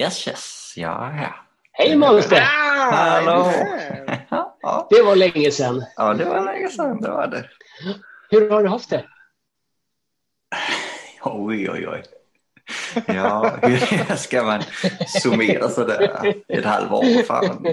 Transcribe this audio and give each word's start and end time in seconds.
Yes, 0.00 0.28
yes, 0.28 0.74
jag 0.76 1.06
är 1.06 1.10
här. 1.10 1.42
Hej 1.72 1.96
Monster! 1.96 2.40
Hallå! 2.40 3.52
Ja, 4.62 4.86
Det 4.90 5.02
var 5.02 5.16
länge 5.16 5.50
sedan. 5.50 5.84
ja, 5.96 6.14
det 6.14 6.24
var 6.24 6.44
länge 6.44 6.68
sedan. 6.68 7.00
Det 7.00 7.10
var 7.10 7.26
det. 7.26 7.48
Hur 8.30 8.50
har 8.50 8.62
du 8.62 8.68
haft 8.68 8.90
det? 8.90 9.04
Oj, 11.22 11.70
oj, 11.70 11.88
oj. 11.88 12.02
Ja, 13.06 13.56
hur 13.62 13.76
ska 14.16 14.42
man 14.42 14.62
summera 15.22 15.68
sådär 15.68 16.34
ett 16.48 16.64
halvår? 16.64 17.22
Fan. 17.22 17.66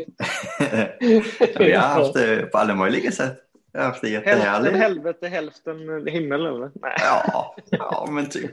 Vi 1.60 1.74
har 1.74 1.88
haft 1.88 2.14
det 2.14 2.52
på 2.52 2.58
alla 2.58 2.76
möjliga 2.76 3.12
sätt. 3.12 3.38
Jag 3.72 3.82
har 3.82 3.88
haft 3.88 4.02
det 4.02 4.08
Hälften 4.10 4.34
jättehärligt. 4.38 4.76
helvete, 4.78 5.28
hälften 5.28 6.08
himmel 6.08 6.46
eller? 6.46 6.72
Nej. 6.76 6.96
Ja, 7.00 7.56
ja, 7.72 8.08
men 8.12 8.30
typ. 8.30 8.52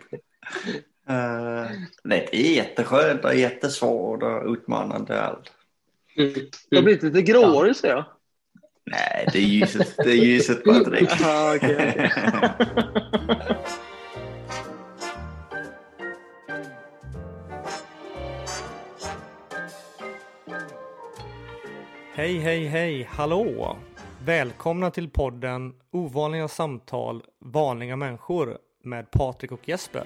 Uh, 1.11 1.71
nej, 2.05 2.29
det 2.33 2.37
är 2.37 2.55
jätteskönt 2.55 3.25
och 3.25 3.35
jättesvårt 3.35 4.23
och 4.23 4.53
utmanande 4.53 5.23
allt. 5.23 5.53
Mm. 6.17 6.35
Det 6.71 6.77
har 6.77 6.83
blivit 6.83 7.03
lite 7.03 7.23
gråare 7.23 7.75
ser 7.75 7.89
jag. 7.89 8.05
Nej, 8.85 9.29
det 9.33 9.39
är 9.39 9.43
ljuset. 9.43 9.97
Det 9.97 10.11
är 10.11 10.25
ljuset 10.25 10.65
direkt. 10.65 11.13
Aha, 11.13 11.55
okej, 11.57 11.75
okej. 11.75 12.11
Hej, 22.15 22.39
hej, 22.39 22.67
hej, 22.67 23.09
hallå! 23.11 23.77
Välkomna 24.25 24.91
till 24.91 25.11
podden 25.11 25.75
Ovanliga 25.91 26.49
samtal, 26.49 27.23
vanliga 27.41 27.97
människor 27.97 28.59
med 28.85 29.11
Patrik 29.11 29.53
och 29.53 29.69
Jesper. 29.69 30.05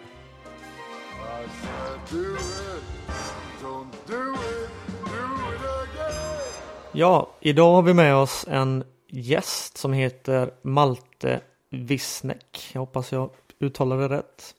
Ja, 6.93 7.31
idag 7.41 7.75
har 7.75 7.83
vi 7.83 7.95
med 7.95 8.17
oss 8.17 8.47
en 8.49 8.85
gäst 9.09 9.77
som 9.77 9.93
heter 9.93 10.51
Malte 10.63 11.41
Wisneck. 11.71 12.71
Jag 12.73 12.81
hoppas 12.81 13.13
jag 13.13 13.31
uttalar 13.59 13.97
det 13.99 14.09
rätt. 14.09 14.55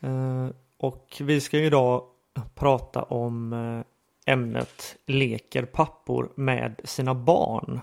Eh, 0.00 0.48
och 0.78 1.16
vi 1.20 1.40
ska 1.40 1.58
idag 1.58 2.02
prata 2.54 3.02
om 3.02 3.52
eh, 3.52 4.32
ämnet 4.32 4.96
leker 5.06 5.64
pappor 5.64 6.32
med 6.34 6.80
sina 6.84 7.14
barn. 7.14 7.80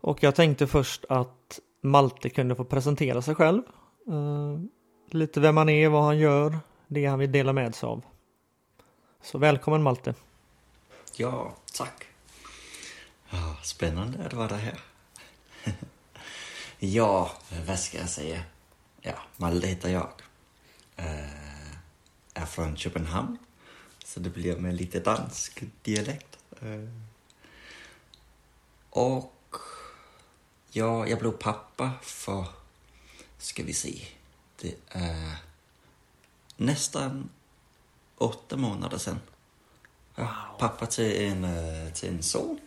Och 0.00 0.22
jag 0.22 0.34
tänkte 0.34 0.66
först 0.66 1.04
att 1.08 1.60
Malte 1.80 2.30
kunde 2.30 2.54
få 2.54 2.64
presentera 2.64 3.22
sig 3.22 3.34
själv. 3.34 3.62
Eh, 4.08 4.58
lite 5.10 5.40
vem 5.40 5.56
han 5.56 5.68
är, 5.68 5.88
vad 5.88 6.04
han 6.04 6.18
gör, 6.18 6.58
det 6.90 7.06
han 7.06 7.18
vill 7.18 7.32
dela 7.32 7.52
med 7.52 7.74
sig 7.74 7.86
av. 7.86 8.04
Så 9.22 9.38
välkommen 9.38 9.82
Malte. 9.82 10.14
Ja, 11.16 11.56
tack. 11.72 12.04
Spännande 13.62 14.26
att 14.26 14.32
vara 14.32 14.56
här. 14.56 14.80
ja, 16.78 17.32
vad 17.66 17.78
ska 17.78 17.98
jag 17.98 18.08
säga? 18.08 18.42
Ja, 19.00 19.14
Malte 19.36 19.66
heter 19.66 19.88
jag. 19.88 20.12
Eh, 20.96 21.72
är 22.34 22.46
från 22.46 22.76
Köpenhamn. 22.76 23.38
Så 24.04 24.20
det 24.20 24.30
blir 24.30 24.56
med 24.56 24.74
lite 24.74 25.00
dansk 25.00 25.62
dialekt. 25.82 26.38
Eh, 26.60 26.88
och 28.90 29.54
ja, 30.70 31.06
jag 31.06 31.18
blev 31.18 31.30
pappa 31.32 31.90
för, 32.02 32.44
ska 33.38 33.62
vi 33.62 33.72
se, 33.72 34.06
det 34.56 34.74
är 34.88 35.49
nästan 36.60 37.28
åtta 38.18 38.56
månader 38.56 38.98
sedan. 38.98 39.20
Ja, 40.14 40.56
pappa 40.58 40.86
till 40.86 41.22
en, 41.22 41.44
eh, 41.44 41.92
till 41.92 42.08
en 42.08 42.22
son. 42.22 42.60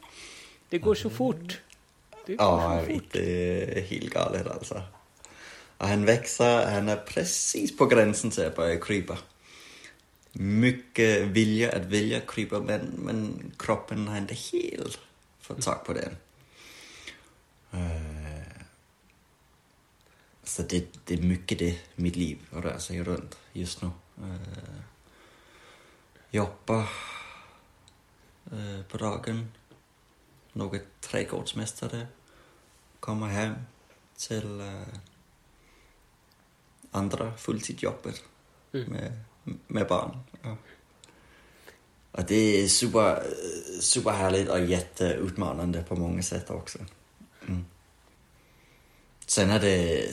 Det 0.69 0.77
går 0.77 0.95
så 0.95 1.09
fort. 1.09 1.61
Det 2.25 2.35
går 2.35 2.45
Ja, 2.45 2.75
jag 2.75 2.85
vet. 2.85 3.11
Det 3.11 3.79
är 3.79 3.81
helt 3.81 4.13
galet 4.13 4.47
alltså. 4.47 4.81
Och 5.77 5.87
han 5.87 6.05
växer, 6.05 6.71
han 6.71 6.89
är 6.89 6.95
precis 6.95 7.77
på 7.77 7.85
gränsen 7.85 8.31
till 8.31 8.45
att 8.45 8.55
börja 8.55 8.79
krypa. 8.79 9.17
Mycket 10.31 11.21
vilja 11.21 11.75
att 11.75 11.85
vilja 11.85 12.19
krypa, 12.19 12.59
men, 12.59 12.81
men 12.81 13.51
kroppen 13.59 14.07
har 14.07 14.17
inte 14.17 14.33
helt 14.33 14.99
fått 15.41 15.61
tag 15.61 15.85
på 15.85 15.93
den. 15.93 16.15
Så 20.43 20.61
det, 20.63 20.85
det 21.05 21.13
är 21.13 21.21
mycket 21.21 21.59
det 21.59 21.79
mitt 21.95 22.15
liv 22.15 22.37
rör 22.51 22.77
sig 22.77 23.03
runt 23.03 23.37
just 23.53 23.81
nu. 23.81 23.89
Eh, 24.21 24.79
Jobbar 26.31 26.89
eh, 28.51 28.83
på 28.89 28.97
dagen, 28.97 29.51
något 30.53 30.81
trädgårdsmästare, 31.01 32.07
kommer 32.99 33.27
hem 33.27 33.53
till 34.17 34.59
eh, 34.61 34.81
andra 36.91 37.37
fulltidsjobbet 37.37 38.23
Mm. 38.75 38.91
med, 38.91 39.19
med 39.67 39.87
barn. 39.87 40.19
Ja. 40.41 40.57
Och 42.11 42.23
det 42.25 42.35
är 42.35 42.67
super, 42.67 43.23
superhärligt 43.79 44.49
och 44.49 44.59
jätteutmanande 44.59 45.83
på 45.83 45.95
många 45.95 46.23
sätt 46.23 46.49
också. 46.49 46.79
Mm. 47.47 47.65
Sen 49.25 49.49
är 49.49 49.59
det, 49.59 50.07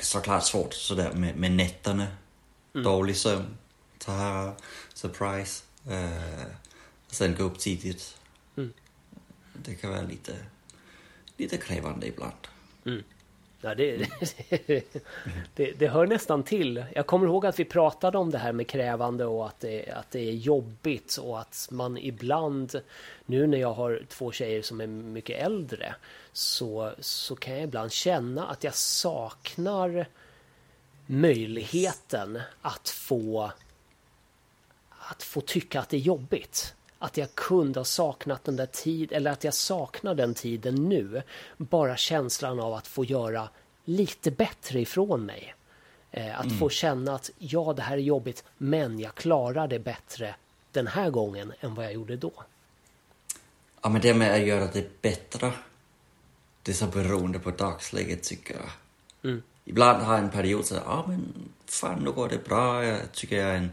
såklart 0.00 0.44
svårt 0.44 0.74
sådär 0.74 1.12
med, 1.12 1.36
med 1.36 1.52
nätterna. 1.52 2.06
Dålig 2.72 3.16
sömn, 3.16 3.58
Tahara, 3.98 4.54
surprise. 4.94 5.64
Eh, 5.88 6.46
sen 7.06 7.34
gå 7.34 7.44
upp 7.44 7.58
tidigt. 7.58 8.18
Mm. 8.56 8.72
Det 9.52 9.74
kan 9.74 9.90
vara 9.90 10.02
lite, 10.02 10.36
lite 11.36 11.56
krävande 11.56 12.06
ibland. 12.06 12.48
Ja, 13.60 13.74
det, 13.74 14.08
det, 15.54 15.72
det 15.72 15.88
hör 15.88 16.06
nästan 16.06 16.42
till. 16.42 16.84
Jag 16.94 17.06
kommer 17.06 17.26
ihåg 17.26 17.46
att 17.46 17.58
vi 17.58 17.64
pratade 17.64 18.18
om 18.18 18.30
det 18.30 18.38
här 18.38 18.52
med 18.52 18.66
krävande 18.66 19.24
och 19.24 19.46
att 19.46 19.60
det, 19.60 19.90
att 19.90 20.10
det 20.10 20.28
är 20.28 20.32
jobbigt 20.32 21.16
och 21.16 21.40
att 21.40 21.68
man 21.70 21.98
ibland, 21.98 22.80
nu 23.26 23.46
när 23.46 23.58
jag 23.58 23.72
har 23.72 24.02
två 24.08 24.32
tjejer 24.32 24.62
som 24.62 24.80
är 24.80 24.86
mycket 24.86 25.42
äldre, 25.42 25.94
så, 26.32 26.92
så 27.00 27.36
kan 27.36 27.54
jag 27.54 27.62
ibland 27.62 27.92
känna 27.92 28.46
att 28.46 28.64
jag 28.64 28.74
saknar 28.74 30.06
möjligheten 31.06 32.40
att 32.62 32.88
få 32.88 33.50
att 35.10 35.22
få 35.22 35.40
tycka 35.40 35.80
att 35.80 35.88
det 35.88 35.96
är 35.96 36.00
jobbigt. 36.00 36.74
Att 37.02 37.16
jag 37.16 37.34
kunde 37.34 37.80
ha 37.80 37.84
saknat 37.84 38.44
den 38.44 38.56
där 38.56 38.66
tid 38.66 39.12
eller 39.12 39.30
att 39.30 39.44
jag 39.44 39.54
saknar 39.54 40.14
den 40.14 40.34
tiden 40.34 40.74
nu. 40.74 41.22
Bara 41.56 41.96
känslan 41.96 42.60
av 42.60 42.74
att 42.74 42.86
få 42.86 43.04
göra 43.04 43.48
lite 43.84 44.30
bättre 44.30 44.80
ifrån 44.80 45.26
mig. 45.26 45.54
Eh, 46.10 46.40
att 46.40 46.58
få 46.58 46.68
känna 46.68 47.14
att 47.14 47.30
ja, 47.38 47.72
det 47.76 47.82
här 47.82 47.96
är 47.96 48.02
jobbigt, 48.02 48.44
men 48.58 49.00
jag 49.00 49.14
klarar 49.14 49.68
det 49.68 49.78
bättre 49.78 50.34
den 50.72 50.86
här 50.86 51.10
gången 51.10 51.52
än 51.60 51.74
vad 51.74 51.84
jag 51.84 51.92
gjorde 51.92 52.16
då. 52.16 52.32
Ja, 53.82 53.88
men 53.88 54.00
det 54.00 54.14
med 54.14 54.34
att 54.34 54.46
göra 54.46 54.66
det 54.72 55.02
bättre, 55.02 55.52
det 56.62 56.72
är 56.72 56.74
så 56.74 56.86
beroende 56.86 57.38
på 57.38 57.50
dagsläget 57.50 58.22
tycker 58.22 58.54
jag. 58.54 58.70
Mm. 59.30 59.42
Ibland 59.64 60.02
har 60.02 60.14
jag 60.14 60.24
en 60.24 60.30
period 60.30 60.66
så 60.66 60.74
ja 60.74 61.04
men 61.08 61.32
fan 61.66 62.00
nu 62.04 62.12
går 62.12 62.28
det 62.28 62.44
bra, 62.44 62.84
jag 62.84 63.12
tycker 63.12 63.36
jag 63.36 63.48
är 63.50 63.54
en, 63.54 63.70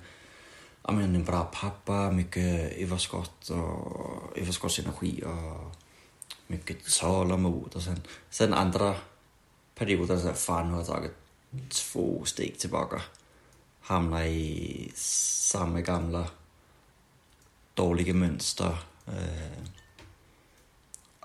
ja, 0.87 0.93
men 0.93 1.15
en 1.15 1.23
bra 1.23 1.43
pappa, 1.43 2.11
mycket 2.11 2.77
överskott 2.77 3.49
och 3.49 4.37
överskottsenergi 4.37 5.23
och 5.23 5.75
mycket 6.47 6.99
tålamod 6.99 7.75
och 7.75 7.81
sen, 7.81 8.01
sen 8.29 8.53
andra 8.53 8.95
perioder 9.75 10.17
så 10.17 10.33
fan 10.33 10.67
nu 10.67 10.71
har 10.71 10.79
jag 10.79 10.87
tagit 10.87 11.15
två 11.69 12.25
steg 12.25 12.57
tillbaka. 12.59 13.01
Hamnar 13.81 14.23
i 14.23 14.91
samma 14.95 15.81
gamla 15.81 16.27
dåliga 17.73 18.13
mönster. 18.13 18.77
Eh, 19.07 19.63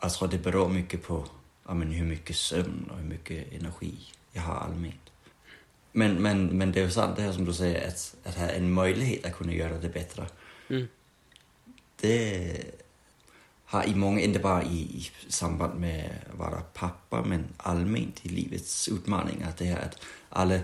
jag 0.03 0.13
tror 0.13 0.29
det 0.29 0.39
beror 0.39 0.69
mycket 0.69 1.03
på 1.03 1.27
ja, 1.67 1.75
men 1.75 1.93
hur 1.93 2.07
mycket 2.07 2.37
sömn 2.37 2.89
och 2.91 2.97
hur 2.97 3.05
mycket 3.05 3.53
energi 3.53 3.99
jag 4.33 4.43
har 4.43 4.55
allmänt. 4.55 5.12
Men, 5.93 6.23
men, 6.23 6.47
men 6.47 6.73
det 6.73 6.81
är 6.81 6.85
ju 6.85 6.91
sant 6.91 7.17
det 7.17 7.23
här 7.23 7.33
som 7.33 7.45
du 7.45 7.53
säger, 7.53 7.89
att, 7.89 8.17
att 8.25 8.37
ha 8.37 8.47
en 8.47 8.73
möjlighet 8.73 9.27
att 9.27 9.35
kunna 9.35 9.53
göra 9.53 9.79
det 9.79 9.89
bättre. 9.89 10.27
Mm. 10.69 10.89
Det 12.01 12.65
har 13.65 13.85
i 13.85 13.95
många, 13.95 14.21
inte 14.21 14.39
bara 14.39 14.63
i, 14.63 14.81
i 14.81 15.11
samband 15.29 15.81
med 15.81 16.11
att 16.33 16.39
vara 16.39 16.61
pappa, 16.61 17.25
men 17.25 17.45
allmänt 17.57 18.27
i 18.27 18.29
livets 18.29 18.89
utmaningar. 18.89 19.53
Det 19.59 19.65
här 19.65 19.81
att 19.81 20.03
alla, 20.29 20.59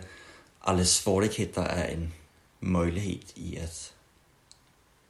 alla 0.58 0.84
svårigheter 0.84 1.62
är 1.62 1.88
en 1.88 2.12
möjlighet 2.60 3.32
i 3.34 3.60
att 3.60 3.94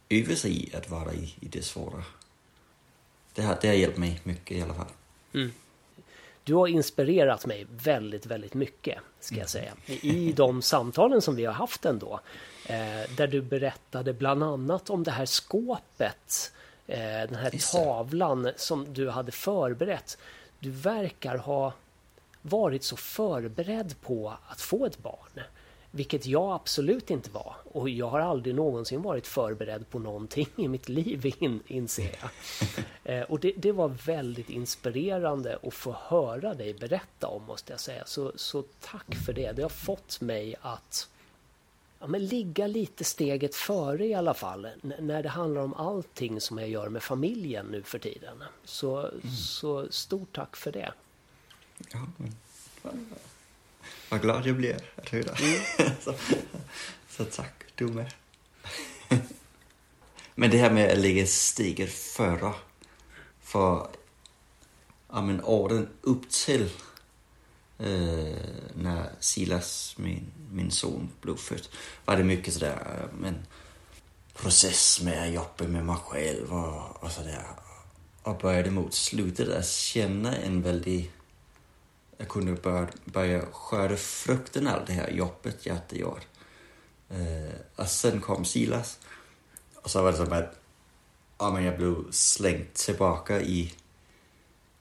öva 0.09 0.37
sig 0.37 0.69
i 0.69 0.75
att 0.77 0.91
vara 0.91 1.13
i, 1.13 1.35
i 1.41 1.49
det 1.49 1.63
svåra. 1.63 2.05
Det 3.35 3.43
har, 3.43 3.59
det 3.61 3.69
har 3.69 3.75
hjälpt 3.75 3.99
mig 3.99 4.21
mycket 4.25 4.57
i 4.57 4.63
alla 4.63 4.75
fall. 4.75 4.93
Du 6.49 6.55
har 6.55 6.67
inspirerat 6.67 7.47
mig 7.47 7.67
väldigt, 7.71 8.27
väldigt 8.27 8.55
mycket, 8.55 8.99
ska 9.21 9.37
jag 9.37 9.49
säga. 9.49 9.73
I 9.87 10.33
de 10.33 10.63
samtalen 10.63 11.23
som 11.23 11.37
vi 11.37 11.45
har 11.45 11.53
haft 11.53 11.85
ändå. 11.85 12.21
Eh, 12.67 13.11
där 13.17 13.27
du 13.27 13.43
berättade 13.43 14.13
bland 14.13 14.43
annat 14.43 14.91
om 14.91 15.05
det 15.05 15.11
här 15.11 15.27
skåpet, 15.27 16.53
eh, 16.87 16.99
den 16.99 17.35
här 17.35 17.73
tavlan 17.73 18.51
som 18.57 18.93
du 18.93 19.11
hade 19.11 19.33
förberett. 19.33 20.19
Du 20.59 20.71
verkar 20.71 21.37
ha 21.37 21.73
varit 22.43 22.85
så 22.85 22.97
förberedd 22.97 23.95
på 24.01 24.33
att 24.49 24.61
få 24.61 24.87
ett 24.87 24.99
barn. 24.99 25.41
Vilket 25.91 26.27
jag 26.27 26.53
absolut 26.53 27.11
inte 27.11 27.31
var. 27.31 27.57
Och 27.65 27.89
jag 27.89 28.09
har 28.09 28.21
aldrig 28.21 28.55
någonsin 28.55 29.03
varit 29.03 29.27
förberedd 29.27 29.91
på 29.91 29.99
någonting 29.99 30.49
i 30.57 30.69
mitt 30.69 30.89
liv, 30.89 31.35
in, 31.39 31.61
inser 31.67 32.17
jag. 32.21 32.31
Eh, 33.19 33.23
och 33.25 33.41
det, 33.41 33.53
det 33.57 33.73
var 33.73 33.89
väldigt 33.89 34.51
inspirerande 34.51 35.59
att 35.63 35.75
få 35.75 35.93
höra 35.99 36.55
dig 36.55 36.75
berätta 36.75 37.27
om, 37.27 37.43
måste 37.45 37.73
jag 37.73 37.81
säga. 37.81 38.03
Så, 38.07 38.33
så 38.37 38.65
tack 38.81 39.15
för 39.27 39.33
det. 39.33 39.53
Det 39.53 39.63
har 39.63 39.69
fått 39.69 40.21
mig 40.21 40.55
att 40.61 41.09
ja, 42.01 42.07
men 42.07 42.27
ligga 42.27 42.67
lite 42.67 43.05
steget 43.05 43.55
före 43.55 44.07
i 44.07 44.15
alla 44.15 44.35
fall. 44.35 44.65
n- 44.65 44.95
När 44.99 45.23
det 45.23 45.29
handlar 45.29 45.61
om 45.63 45.75
allting 45.75 46.41
som 46.41 46.59
jag 46.59 46.69
gör 46.69 46.89
med 46.89 47.03
familjen 47.03 47.67
nu 47.67 47.83
för 47.83 47.99
tiden. 47.99 48.43
Så, 48.65 49.11
så 49.49 49.87
stort 49.91 50.33
tack 50.37 50.57
för 50.57 50.73
det. 50.73 50.93
Ja, 51.93 52.07
vad 54.09 54.23
glad 54.23 54.47
jag 54.47 54.57
blir 54.57 54.79
att 54.97 55.09
höra. 55.09 55.37
så, 56.01 56.15
så 57.09 57.25
tack, 57.25 57.65
du 57.75 57.87
med. 57.87 58.13
men 60.35 60.51
det 60.51 60.59
här 60.59 60.71
med 60.71 60.93
att 60.93 60.99
lägga 60.99 61.27
steget 61.27 61.93
före. 61.93 62.53
För 63.41 63.89
ja, 65.09 65.21
men 65.23 65.45
åren 65.45 65.89
upp 66.01 66.31
till 66.31 66.71
eh, 67.79 68.37
när 68.75 69.11
Silas, 69.21 69.95
min, 69.99 70.27
min 70.53 70.71
son, 70.71 71.09
blev 71.21 71.37
född 71.37 71.69
var 72.05 72.17
det 72.17 72.25
mycket 72.25 72.55
sådär 72.55 73.09
men, 73.19 73.47
process 74.35 75.01
med 75.03 75.23
att 75.23 75.35
jobba 75.35 75.73
med 75.73 75.87
mig 75.87 75.97
själv 75.97 76.53
och, 76.53 77.03
och 77.03 77.11
sådär. 77.11 77.45
Och 78.23 78.39
började 78.39 78.71
mot 78.71 78.95
slutet 78.95 79.49
att 79.49 79.69
känna 79.69 80.37
en 80.37 80.63
väldigt 80.63 81.11
jag 82.19 82.29
kunde 82.29 82.53
börja, 82.53 82.89
börja 83.05 83.47
skörda 83.53 83.97
frukten 83.97 84.67
av 84.67 84.85
det 84.87 84.93
här 84.93 85.11
jobbet 85.11 85.67
jag 85.67 85.75
hade 85.75 85.97
gjort. 85.97 86.27
Eh, 87.09 87.55
och 87.77 87.87
sen 87.87 88.21
kom 88.21 88.45
Silas. 88.45 88.99
Och 89.75 89.91
så 89.91 90.03
var 90.03 90.13
det 90.13 90.19
som 90.19 90.33
att 90.33 90.61
ja, 91.39 91.53
men 91.53 91.65
jag 91.65 91.77
blev 91.77 92.11
slängd 92.11 92.75
tillbaka 92.75 93.41
i 93.41 93.75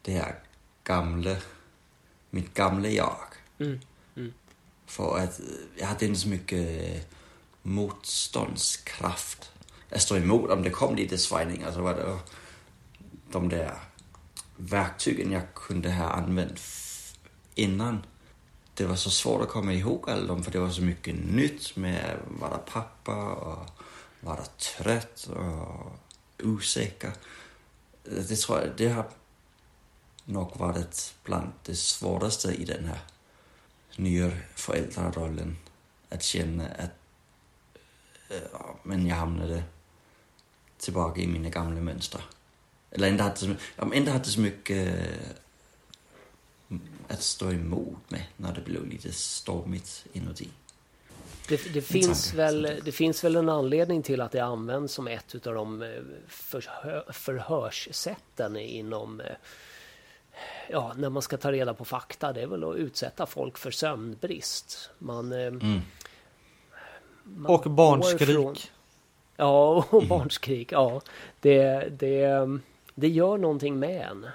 det 0.02 0.12
här 0.12 0.36
gamla, 0.84 1.36
mitt 2.30 2.54
gamla 2.54 2.90
jag. 2.90 3.18
Mm, 3.60 3.80
För 4.86 5.18
att 5.18 5.40
eh, 5.40 5.46
jag 5.76 5.88
hade 5.88 6.06
inte 6.06 6.20
så 6.20 6.28
mycket 6.28 7.08
motståndskraft. 7.62 9.52
att 9.90 10.02
stå 10.02 10.18
emot 10.18 10.50
om 10.50 10.64
det 10.64 10.70
kom 10.70 10.96
lite 10.96 11.18
svängningar 11.18 11.72
så 11.72 11.82
var 11.82 11.94
det 11.94 12.20
de 13.32 13.50
där 13.50 13.74
verktygen 14.58 15.32
jag 15.32 15.54
kunde 15.54 15.92
ha 15.92 16.10
använt 16.10 16.60
innan. 17.58 18.06
Det 18.74 18.86
var 18.86 18.96
så 18.96 19.10
svårt 19.10 19.42
att 19.42 19.50
komma 19.50 19.74
ihåg 19.74 20.10
alla 20.10 20.28
dem 20.28 20.44
för 20.44 20.52
det 20.52 20.60
var 20.60 20.70
så 20.70 20.82
mycket 20.82 21.16
nytt 21.16 21.76
med 21.76 22.06
att 22.06 22.42
vara 22.42 22.58
pappa 22.58 23.34
och 23.34 23.70
vara 24.20 24.46
trött 24.46 25.30
och 25.36 25.92
osäker. 26.44 27.12
Det 28.04 28.36
tror 28.36 28.60
jag, 28.60 28.70
det 28.78 28.90
har 28.90 29.06
nog 30.26 30.58
varit 30.58 31.16
bland 31.24 31.52
det 31.64 31.76
svåraste 31.76 32.52
i 32.52 32.66
den 32.66 32.86
här 32.86 33.00
nya 33.96 34.32
föräldrarollen. 34.56 35.58
Att 36.10 36.24
känna 36.24 36.66
att 36.68 36.92
men 38.84 39.08
jag 39.08 39.16
hamnade 39.16 39.64
tillbaka 40.78 41.22
i 41.22 41.28
mina 41.28 41.50
gamla 41.50 41.82
mönster. 41.82 42.22
Eller 42.92 43.08
inte 43.08 43.24
hade 43.24 43.38
så, 43.38 43.56
inte 43.94 44.12
hade 44.12 44.26
så 44.26 44.40
mycket 44.40 45.10
att 47.08 47.22
stå 47.24 47.52
emot 47.52 47.98
med 48.10 48.24
när 48.38 48.54
det 48.54 48.62
blev 48.62 48.88
lite 48.88 49.12
stormigt 49.12 50.06
inuti. 50.14 50.50
Det, 51.50 51.74
det, 51.74 51.82
finns 51.82 52.24
tanke. 52.24 52.38
väl, 52.38 52.82
det 52.86 52.92
finns 52.92 53.24
väl 53.24 53.36
en 53.36 53.50
anledning 53.50 54.04
till 54.04 54.22
att 54.22 54.32
det 54.32 54.40
används 54.40 54.94
som 54.94 55.08
ett 55.08 55.48
av 55.48 55.54
de 55.54 55.82
eh, 55.82 55.90
förhö, 56.28 57.02
förhörssätten 57.14 58.58
inom 58.58 59.20
eh, 59.22 59.26
Ja, 60.70 60.94
när 60.98 61.10
man 61.10 61.22
ska 61.22 61.38
ta 61.38 61.52
reda 61.52 61.74
på 61.74 61.86
fakta, 61.86 62.34
det 62.34 62.42
är 62.42 62.48
väl 62.48 62.64
att 62.64 62.76
utsätta 62.76 63.26
folk 63.26 63.58
för 63.58 63.72
sömnbrist. 63.72 64.90
Man, 65.00 65.32
eh, 65.32 65.48
Mm. 65.48 65.80
man 67.24 67.46
Och 67.56 67.72
barnskrik. 67.72 68.30
från- 68.30 68.56
Ja, 69.36 69.86
och 69.90 70.04
barnskrik. 70.08 70.72
Ja, 70.72 71.02
det, 71.40 71.90
det, 72.00 72.50
det 72.96 73.08
gör 73.08 73.38
någonting 73.38 73.80
med 73.80 74.02
en. 74.12 74.28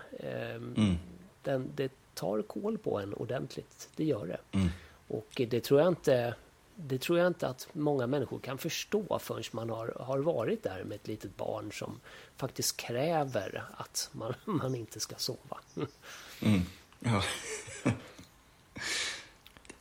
Mm. 0.76 0.98
Den, 1.42 1.70
det 1.74 1.92
tar 2.22 2.42
koll 2.42 2.78
på 2.78 3.00
en 3.00 3.14
ordentligt. 3.14 3.88
Det 3.96 4.04
gör 4.04 4.26
det. 4.26 4.58
Mm. 4.58 4.68
Och 5.08 5.28
det 5.50 5.60
tror 5.60 5.80
jag 5.80 5.88
inte 5.88 6.34
det 6.74 6.98
tror 6.98 7.18
jag 7.18 7.26
inte 7.26 7.48
att 7.48 7.68
många 7.72 8.06
människor 8.06 8.38
kan 8.38 8.58
förstå 8.58 9.18
förrän 9.18 9.42
man 9.52 9.70
har, 9.70 9.96
har 10.00 10.18
varit 10.18 10.62
där 10.62 10.84
med 10.84 10.94
ett 10.94 11.06
litet 11.06 11.36
barn 11.36 11.72
som 11.72 12.00
faktiskt 12.36 12.76
kräver 12.76 13.64
att 13.76 14.10
man, 14.12 14.34
man 14.44 14.74
inte 14.74 15.00
ska 15.00 15.16
sova. 15.16 15.60
Mm. 16.42 16.62
Ja. 16.98 17.22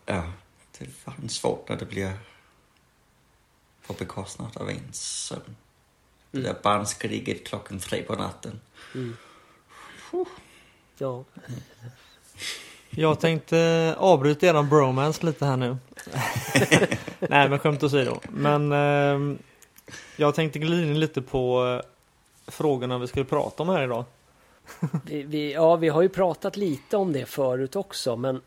ja, 0.05 0.33
det 0.77 0.85
är 0.85 0.89
fan 0.89 1.29
svårt 1.29 1.69
när 1.69 1.77
det 1.77 1.85
blir 1.85 2.13
på 3.88 3.93
bekostnad 3.93 4.57
av 4.57 4.69
ens 4.69 5.25
sömn. 5.25 5.55
Det 6.31 6.41
där 6.41 6.55
barnskriget 6.63 7.47
klockan 7.47 7.79
tre 7.79 8.03
på 8.03 8.15
natten. 8.15 8.61
Ja, 10.97 11.23
Jag 12.89 13.19
tänkte 13.19 13.95
avbryta 13.97 14.45
eran 14.45 14.69
bromance 14.69 15.25
lite 15.25 15.45
här 15.45 15.57
nu. 15.57 15.77
Nej 17.19 17.49
men 17.49 17.59
skämt 17.59 17.83
åsido. 17.83 18.19
Men 18.29 18.71
ehm, 18.71 19.38
jag 20.15 20.35
tänkte 20.35 20.59
glida 20.59 20.88
in 20.88 20.99
lite 20.99 21.21
på 21.21 21.65
eh, 21.65 22.51
frågorna 22.51 22.97
vi 22.97 23.07
skulle 23.07 23.25
prata 23.25 23.63
om 23.63 23.69
här 23.69 23.83
idag. 23.83 24.05
vi, 25.05 25.23
vi, 25.23 25.53
ja, 25.53 25.75
vi 25.75 25.89
har 25.89 26.01
ju 26.01 26.09
pratat 26.09 26.57
lite 26.57 26.97
om 26.97 27.13
det 27.13 27.25
förut 27.25 27.75
också, 27.75 28.15
men 28.15 28.41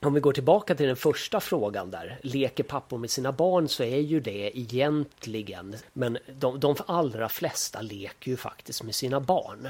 om 0.00 0.14
vi 0.14 0.20
går 0.20 0.32
tillbaka 0.32 0.74
till 0.74 0.86
den 0.86 0.96
första 0.96 1.40
frågan 1.40 1.90
där, 1.90 2.18
leker 2.22 2.64
pappor 2.64 2.98
med 2.98 3.10
sina 3.10 3.32
barn 3.32 3.68
så 3.68 3.82
är 3.82 4.00
ju 4.00 4.20
det 4.20 4.58
egentligen, 4.58 5.76
men 5.92 6.18
de, 6.38 6.60
de 6.60 6.76
allra 6.86 7.28
flesta 7.28 7.80
leker 7.80 8.30
ju 8.30 8.36
faktiskt 8.36 8.82
med 8.82 8.94
sina 8.94 9.20
barn. 9.20 9.68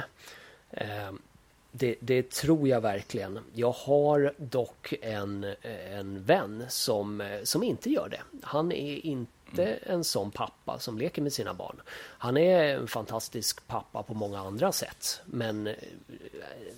Det, 1.72 1.96
det 2.00 2.30
tror 2.30 2.68
jag 2.68 2.80
verkligen. 2.80 3.38
Jag 3.54 3.72
har 3.72 4.34
dock 4.36 4.94
en, 5.02 5.46
en 5.92 6.24
vän 6.24 6.64
som, 6.68 7.38
som 7.44 7.62
inte 7.62 7.90
gör 7.90 8.08
det. 8.08 8.20
Han 8.42 8.72
är 8.72 9.06
inte 9.06 9.64
en 9.82 10.04
sån 10.04 10.30
pappa 10.30 10.78
som 10.78 10.98
leker 10.98 11.22
med 11.22 11.32
sina 11.32 11.54
barn. 11.54 11.80
Han 11.94 12.36
är 12.36 12.74
en 12.74 12.88
fantastisk 12.88 13.66
pappa 13.66 14.02
på 14.02 14.14
många 14.14 14.40
andra 14.40 14.72
sätt. 14.72 15.20
Men 15.24 15.66
eh, 15.66 15.74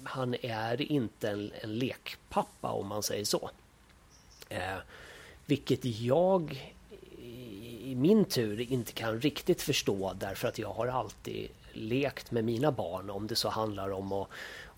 han 0.04 0.34
är 0.34 0.82
inte 0.82 1.30
en, 1.30 1.52
en 1.60 1.78
lekpappa 1.78 2.68
om 2.68 2.86
man 2.86 3.02
säger 3.02 3.24
så. 3.24 3.50
Eh, 4.48 4.78
vilket 5.46 5.84
jag 5.84 6.72
i 7.82 7.94
min 7.94 8.24
tur 8.24 8.72
inte 8.72 8.92
kan 8.92 9.20
riktigt 9.20 9.62
förstå 9.62 10.12
därför 10.20 10.48
att 10.48 10.58
jag 10.58 10.72
har 10.72 10.86
alltid 10.86 11.48
lekt 11.72 12.30
med 12.30 12.44
mina 12.44 12.72
barn 12.72 13.10
om 13.10 13.26
det 13.26 13.36
så 13.36 13.48
handlar 13.48 13.90
om 13.90 14.12
att, 14.12 14.28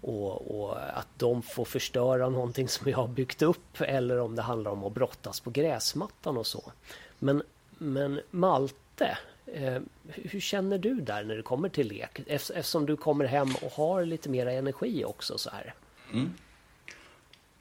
och, 0.03 0.61
och 0.61 0.99
att 0.99 1.09
de 1.17 1.43
får 1.43 1.65
förstöra 1.65 2.29
någonting 2.29 2.69
som 2.69 2.91
jag 2.91 2.97
har 2.99 3.09
byggt 3.09 3.43
upp 3.43 3.81
eller 3.81 4.19
om 4.21 4.37
det 4.37 4.43
handlar 4.43 4.71
om 4.71 4.85
att 4.85 4.93
brottas 4.93 5.41
på 5.41 5.51
gräsmattan 5.51 6.37
och 6.37 6.47
så. 6.47 6.73
Men, 7.19 7.43
men 7.79 8.21
Malte, 8.31 9.19
eh, 9.47 9.79
hur 10.09 10.41
känner 10.41 10.79
du 10.79 10.95
där 11.01 11.25
när 11.25 11.37
det 11.37 11.43
kommer 11.43 11.69
till 11.69 11.89
lek? 11.89 12.19
Eft- 12.19 12.53
Eftersom 12.55 12.87
du 12.87 12.97
kommer 12.97 13.25
hem 13.25 13.55
och 13.63 13.73
har 13.73 14.05
lite 14.05 14.29
mer 14.29 14.47
energi 14.47 15.05
också 15.05 15.39
så 15.39 15.51
här. 15.51 15.75
Mm. 16.13 16.33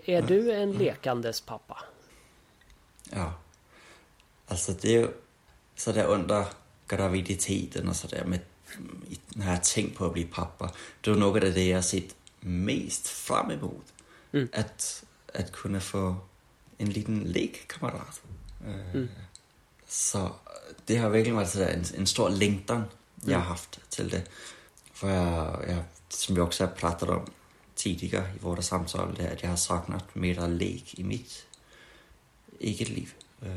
Är 0.05 0.21
du 0.21 0.51
en 0.51 0.71
lekandes 0.71 1.41
pappa? 1.41 1.77
Ja. 3.11 3.33
Alltså 4.47 4.71
det 4.71 4.87
är 4.95 4.99
ju 4.99 5.07
sådär 5.75 6.05
under 6.05 6.45
graviditeten 6.87 7.89
och 7.89 7.95
sådär 7.95 8.23
med 8.25 8.39
när 9.35 9.51
jag 9.51 9.63
tänkt 9.63 9.97
på 9.97 10.05
att 10.05 10.13
bli 10.13 10.25
pappa. 10.25 10.71
Det 11.01 11.11
är 11.11 11.15
något 11.15 11.43
av 11.43 11.53
det 11.53 11.67
jag 11.67 11.85
sett 11.85 12.15
mest 12.41 13.07
fram 13.07 13.51
emot. 13.51 13.93
Att, 14.53 15.03
att 15.33 15.51
kunna 15.51 15.79
få 15.79 16.15
en 16.77 16.89
liten 16.89 17.19
lekkamrat. 17.19 18.21
Eh, 18.67 19.01
Så 19.87 20.31
det 20.85 20.97
har 20.97 21.09
verkligen 21.09 21.35
varit 21.35 21.55
en, 21.55 21.83
en 21.97 22.07
stor 22.07 22.29
längtan 22.29 22.83
jag 23.25 23.37
har 23.37 23.45
haft 23.45 23.79
till 23.89 24.09
det. 24.09 24.23
För 24.93 25.09
jag, 25.09 25.65
jag, 25.69 25.83
som 26.09 26.35
vi 26.35 26.41
också 26.41 26.63
har 26.63 26.71
pratat 26.71 27.09
om 27.09 27.21
tidigare 27.75 28.33
i 28.35 28.39
våra 28.39 28.61
samtal, 28.61 29.15
det 29.17 29.23
är 29.27 29.33
att 29.33 29.43
jag 29.43 29.49
har 29.49 29.57
saknat 29.57 30.15
mera 30.15 30.47
lek 30.47 30.99
i 30.99 31.03
mitt 31.03 31.45
eget 32.59 32.89
liv. 32.89 33.13
Eh, 33.41 33.47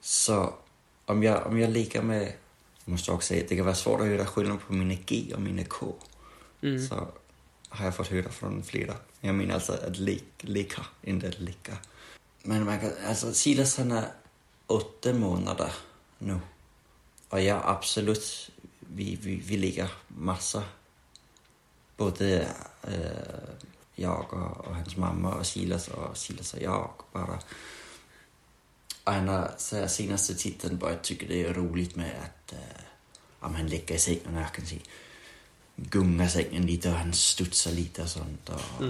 Så 0.00 0.54
om 1.06 1.22
jag, 1.22 1.46
om 1.46 1.58
jag 1.58 1.70
leker 1.70 2.02
med, 2.02 2.22
jag 2.84 2.92
måste 2.92 3.12
också 3.12 3.26
säga, 3.28 3.46
det 3.48 3.56
kan 3.56 3.64
vara 3.64 3.74
svårt 3.74 4.00
att 4.00 4.06
göra 4.06 4.26
skillnad 4.26 4.60
på 4.66 4.72
mina 4.72 4.94
G 5.06 5.32
och 5.34 5.40
mina 5.40 5.64
K. 5.64 5.94
Så 6.88 7.08
har 7.74 7.84
jag 7.84 7.96
fått 7.96 8.08
höra 8.08 8.28
från 8.28 8.62
flera. 8.62 8.94
Jag 9.20 9.34
menar 9.34 9.54
alltså 9.54 9.72
att 9.72 9.98
le 9.98 10.18
leka, 10.40 10.86
inte 11.02 11.28
att 11.28 11.40
leka. 11.40 11.76
Men 12.42 12.64
man 12.64 12.80
kan, 12.80 12.90
alltså 13.08 13.32
Silas 13.32 13.78
han 13.78 13.92
är 13.92 14.08
åtta 14.66 15.12
månader 15.12 15.72
nu. 16.18 16.40
Och 17.28 17.40
ja, 17.40 17.62
absolut, 17.64 18.50
vi, 18.80 19.18
vi, 19.22 19.36
vi 19.36 19.56
leker 19.56 19.88
massa. 20.08 20.62
Både 21.96 22.48
äh, 22.82 23.54
jag 23.94 24.32
och, 24.32 24.66
och 24.66 24.74
hans 24.76 24.96
mamma 24.96 25.34
och 25.34 25.46
Silas 25.46 25.88
och 25.88 26.16
Silas 26.16 26.54
och 26.54 26.62
jag 26.62 26.90
bara. 27.12 27.38
Och 29.04 29.12
han 29.12 29.28
har 29.28 29.54
så 29.58 29.88
senaste 29.88 30.34
titeln 30.34 30.78
börjat 30.78 31.04
tycka 31.04 31.26
det 31.28 31.44
är 31.44 31.54
roligt 31.54 31.96
med 31.96 32.12
att 32.22 32.52
äh, 32.52 32.58
om 33.40 33.54
han 33.54 33.66
ligger 33.66 33.94
i 33.94 33.98
sängen 33.98 34.34
och 34.36 34.42
jag 34.42 34.52
kan 34.52 34.66
säga 34.66 34.80
gunga 35.76 36.28
sängen 36.28 36.66
lite 36.66 36.88
och 36.88 36.94
han 36.94 37.12
studsar 37.12 37.70
lite 37.70 38.02
och 38.02 38.08
sånt. 38.08 38.48
Och, 38.48 38.84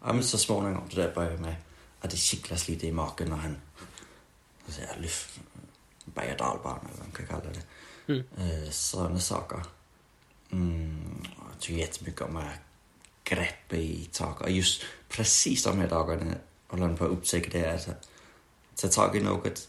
ja, 0.00 0.12
men 0.12 0.24
så 0.24 0.38
småningom 0.38 0.82
det 0.90 1.02
där 1.02 1.14
börjar 1.14 1.36
med 1.36 1.54
att 2.00 2.10
det 2.10 2.16
kittlas 2.16 2.68
lite 2.68 2.86
i 2.86 2.92
magen 2.92 3.28
när 3.28 3.36
han 3.36 3.56
så 4.68 4.80
lyft 5.00 5.40
berg 6.04 6.32
och 6.32 6.38
dalbana 6.38 6.80
eller 6.80 6.98
vad 6.98 7.06
man 7.06 7.12
kan 7.12 7.26
kalla 7.26 7.52
det. 7.52 7.62
Eh, 8.36 8.70
sådana 8.70 9.20
saker. 9.20 9.62
Mm, 10.50 11.24
jag 11.52 11.60
tycker 11.60 11.80
jättemycket 11.80 12.20
om 12.20 12.36
att 12.36 12.54
greppa 13.24 13.76
i 13.76 14.08
saker. 14.12 14.44
Och 14.44 14.50
just 14.50 14.82
precis 15.08 15.64
de 15.64 15.78
här 15.78 15.88
dagarna 15.88 16.34
håller 16.66 16.86
han 16.86 16.96
på 16.96 17.04
att 17.04 17.10
upptäcka 17.10 17.58
det 17.58 17.74
att 17.74 18.08
ta 18.74 18.88
tag 18.88 19.16
i 19.16 19.20
något, 19.20 19.68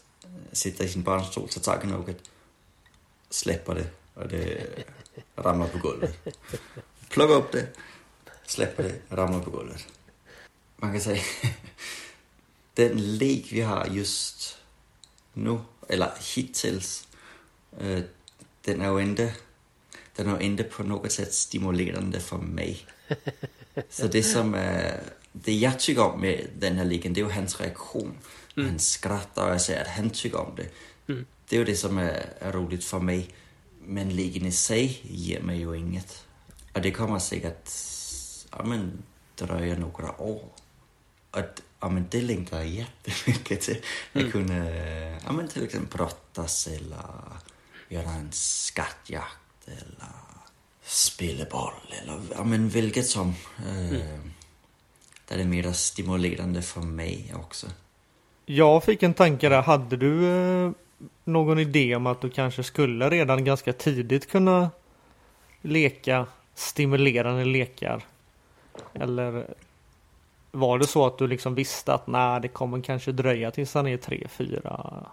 sitta 0.52 0.84
i 0.84 0.88
sin 0.88 1.02
barnstol, 1.02 1.48
ta 1.48 1.60
tag 1.60 1.84
i 1.84 1.86
något, 1.86 2.30
släppa 3.30 3.74
det 3.74 3.86
och 4.14 4.28
det 4.28 4.84
ramlar 5.36 5.68
på 5.68 5.78
golvet. 5.78 6.16
Plocka 7.08 7.32
upp 7.32 7.52
det, 7.52 7.68
släppa 8.46 8.82
det, 8.82 8.94
ramlar 9.08 9.40
på 9.40 9.50
golvet. 9.50 9.86
Man 10.76 10.92
kan 10.92 11.00
säga, 11.00 11.22
den 12.74 13.16
lek 13.16 13.52
vi 13.52 13.60
har 13.60 13.86
just 13.86 14.58
nu, 15.32 15.58
eller 15.88 16.12
hittills, 16.34 17.08
eh, 17.80 18.00
den 18.64 18.80
är 18.80 18.98
ju 18.98 19.02
inte, 19.02 19.34
den 20.16 20.28
är 20.28 20.42
inte 20.42 20.64
på 20.64 20.82
något 20.82 21.12
sätt 21.12 21.34
stimulerande 21.34 22.20
för 22.20 22.38
mig. 22.38 22.86
Så 23.88 24.06
det 24.06 24.22
som 24.22 24.54
är, 24.54 25.00
det 25.32 25.54
jag 25.54 25.78
tycker 25.78 26.02
om 26.02 26.20
med 26.20 26.48
den 26.58 26.76
här 26.76 26.84
leken, 26.84 27.12
det 27.12 27.20
är 27.20 27.24
ju 27.24 27.30
hans 27.30 27.60
reaktion. 27.60 28.18
Han 28.54 28.78
skrattar 28.78 29.46
och 29.46 29.54
jag 29.54 29.60
säger 29.60 29.80
att 29.80 29.96
han 29.96 30.10
tycker 30.10 30.40
om 30.40 30.56
det. 30.56 30.68
Det 31.48 31.56
är 31.56 31.58
ju 31.58 31.64
det 31.64 31.76
som 31.76 31.98
är, 31.98 32.32
är 32.38 32.52
roligt 32.52 32.84
för 32.84 32.98
mig. 32.98 33.28
Men 33.86 34.08
leken 34.08 34.46
i 34.46 34.52
sig 34.52 35.00
ger 35.02 35.40
mig 35.40 35.58
ju 35.58 35.76
inget. 35.76 36.26
Och 36.74 36.80
det 36.80 36.90
kommer 36.90 37.18
säkert, 37.18 37.70
ja 38.52 38.64
men, 38.64 39.02
dröja 39.34 39.78
några 39.78 40.20
år. 40.20 40.42
Och 41.30 41.40
ja, 41.80 41.88
men 41.88 42.06
det 42.10 42.20
längtar 42.20 42.56
jag 42.56 42.68
jättemycket 42.68 43.60
till. 43.60 43.82
Att 44.12 44.32
kunna, 44.32 44.70
ja 45.24 45.32
men 45.32 45.48
till 45.48 45.64
exempel 45.64 45.98
brottas 45.98 46.66
eller 46.66 47.04
göra 47.88 48.10
en 48.10 48.32
skattjakt 48.32 49.66
eller 49.66 50.08
spela 50.84 51.44
boll 51.50 51.94
eller 52.02 52.20
ja 52.34 52.44
men 52.44 52.68
vilket 52.68 53.06
som. 53.06 53.34
Eh, 53.58 54.18
Där 55.28 55.36
det 55.36 55.42
är 55.42 55.44
mer 55.44 55.72
stimulerande 55.72 56.62
för 56.62 56.80
mig 56.80 57.32
också. 57.36 57.66
Jag 58.46 58.84
fick 58.84 59.02
en 59.02 59.14
tanke 59.14 59.48
där. 59.48 59.62
Hade 59.62 59.96
du 59.96 60.26
eh, 60.26 60.70
någon 61.24 61.58
idé 61.58 61.96
om 61.96 62.06
att 62.06 62.20
du 62.20 62.30
kanske 62.30 62.62
skulle 62.62 63.10
redan 63.10 63.44
ganska 63.44 63.72
tidigt 63.72 64.30
kunna 64.30 64.70
leka 65.60 66.26
stimulerande 66.54 67.44
lekar? 67.44 68.02
Eller 68.94 69.46
var 70.50 70.78
det 70.78 70.86
så 70.86 71.06
att 71.06 71.18
du 71.18 71.26
liksom 71.26 71.54
visste 71.54 71.94
att 71.94 72.06
nej, 72.06 72.40
det 72.40 72.48
kommer 72.48 72.80
kanske 72.80 73.12
dröja 73.12 73.50
tills 73.50 73.74
han 73.74 73.86
är 73.86 73.96
tre, 73.96 74.28
fyra 74.28 75.06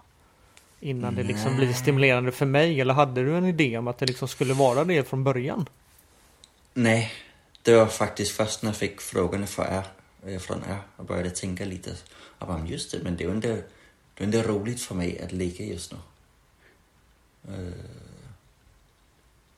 innan 0.80 1.14
det 1.14 1.22
liksom 1.22 1.56
blir 1.56 1.72
stimulerande 1.72 2.32
för 2.32 2.46
mig? 2.46 2.80
Eller 2.80 2.94
hade 2.94 3.22
du 3.22 3.36
en 3.36 3.46
idé 3.46 3.78
om 3.78 3.88
att 3.88 3.98
det 3.98 4.06
liksom 4.06 4.28
skulle 4.28 4.54
vara 4.54 4.84
det 4.84 5.08
från 5.08 5.24
början? 5.24 5.68
Nej, 6.74 7.12
det 7.62 7.76
var 7.76 7.86
faktiskt 7.86 8.32
först 8.32 8.62
när 8.62 8.70
jag 8.70 8.76
fick 8.76 9.00
frågorna 9.00 9.46
för 9.46 9.62
er, 9.62 9.86
eh, 10.32 10.38
från 10.38 10.58
er 10.58 10.78
och 10.96 11.04
började 11.04 11.30
tänka 11.30 11.64
lite. 11.64 11.90
Jag 12.38 12.48
bara, 12.48 12.66
just 12.66 12.92
det, 12.92 12.98
men 13.02 13.16
det 13.16 13.24
är 13.24 13.28
ju 13.28 13.34
inte, 13.34 13.62
det 14.26 14.38
är 14.38 14.44
roligt 14.44 14.82
för 14.82 14.94
mig 14.94 15.22
att 15.22 15.32
leka 15.32 15.64
just 15.64 15.92
nu. 15.92 15.98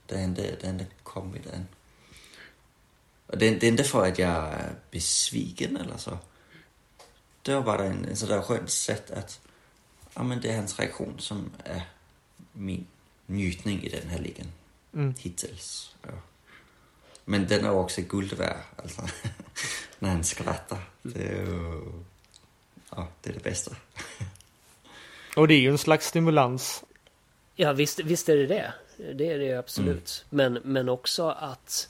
Det 0.06 0.14
är 0.14 0.24
inte, 0.24 0.42
det 0.42 0.64
är 0.66 0.70
inte 0.70 0.86
kommit 1.02 1.46
än. 1.46 1.66
Och 3.26 3.38
det, 3.38 3.50
det 3.50 3.66
är 3.66 3.70
inte 3.70 3.84
för 3.84 4.08
att 4.08 4.18
jag 4.18 4.30
är 4.30 4.74
besviken 4.90 5.76
eller 5.76 5.96
så. 5.96 6.18
Det 7.42 7.54
var 7.54 7.62
bara 7.62 7.84
en, 7.84 8.04
en 8.04 8.16
sådär 8.16 8.42
skönt 8.42 8.70
sätt 8.70 9.10
att, 9.10 9.40
ja 10.14 10.22
men 10.22 10.40
det 10.40 10.50
är 10.50 10.56
hans 10.56 10.78
reaktion 10.78 11.14
som 11.18 11.50
är 11.64 11.82
min 12.52 12.86
njutning 13.26 13.82
i 13.82 13.88
den 13.88 14.08
här 14.08 14.18
ligan. 14.18 14.52
Mm. 14.94 15.14
Hittills. 15.18 15.94
Ja. 16.02 16.12
Men 17.24 17.46
den 17.46 17.64
är 17.64 17.70
också 17.70 18.00
guld 18.00 18.32
värd, 18.32 18.62
alltså. 18.76 19.02
När 19.98 20.10
han 20.10 20.24
skrattar. 20.24 20.90
Det 21.02 21.28
är 21.28 21.46
ju... 21.46 21.82
Ja, 22.90 23.08
det 23.20 23.30
är 23.30 23.34
det 23.34 23.44
bästa. 23.44 23.76
Och 25.36 25.48
det 25.48 25.54
är 25.54 25.60
ju 25.60 25.70
en 25.70 25.78
slags 25.78 26.06
stimulans. 26.06 26.84
Ja 27.54 27.72
visst, 27.72 27.98
visst 27.98 28.28
är 28.28 28.36
det 28.36 28.46
det. 28.46 28.72
Det 29.14 29.32
är 29.32 29.38
det 29.38 29.54
absolut. 29.54 30.24
Men, 30.30 30.58
men 30.64 30.88
också 30.88 31.28
att 31.28 31.88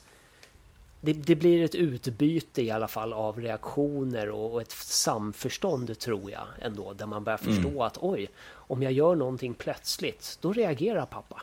det, 1.01 1.13
det 1.13 1.35
blir 1.35 1.63
ett 1.63 1.75
utbyte 1.75 2.61
i 2.61 2.71
alla 2.71 2.87
fall 2.87 3.13
av 3.13 3.41
reaktioner 3.41 4.29
och, 4.29 4.53
och 4.53 4.61
ett 4.61 4.71
samförstånd 4.71 5.99
tror 5.99 6.31
jag 6.31 6.47
ändå. 6.61 6.93
Där 6.93 7.05
man 7.05 7.23
börjar 7.23 7.37
förstå 7.37 7.83
att 7.83 7.97
oj, 8.01 8.29
om 8.45 8.83
jag 8.83 8.91
gör 8.91 9.15
någonting 9.15 9.53
plötsligt, 9.53 10.37
då 10.41 10.53
reagerar 10.53 11.05
pappa. 11.05 11.41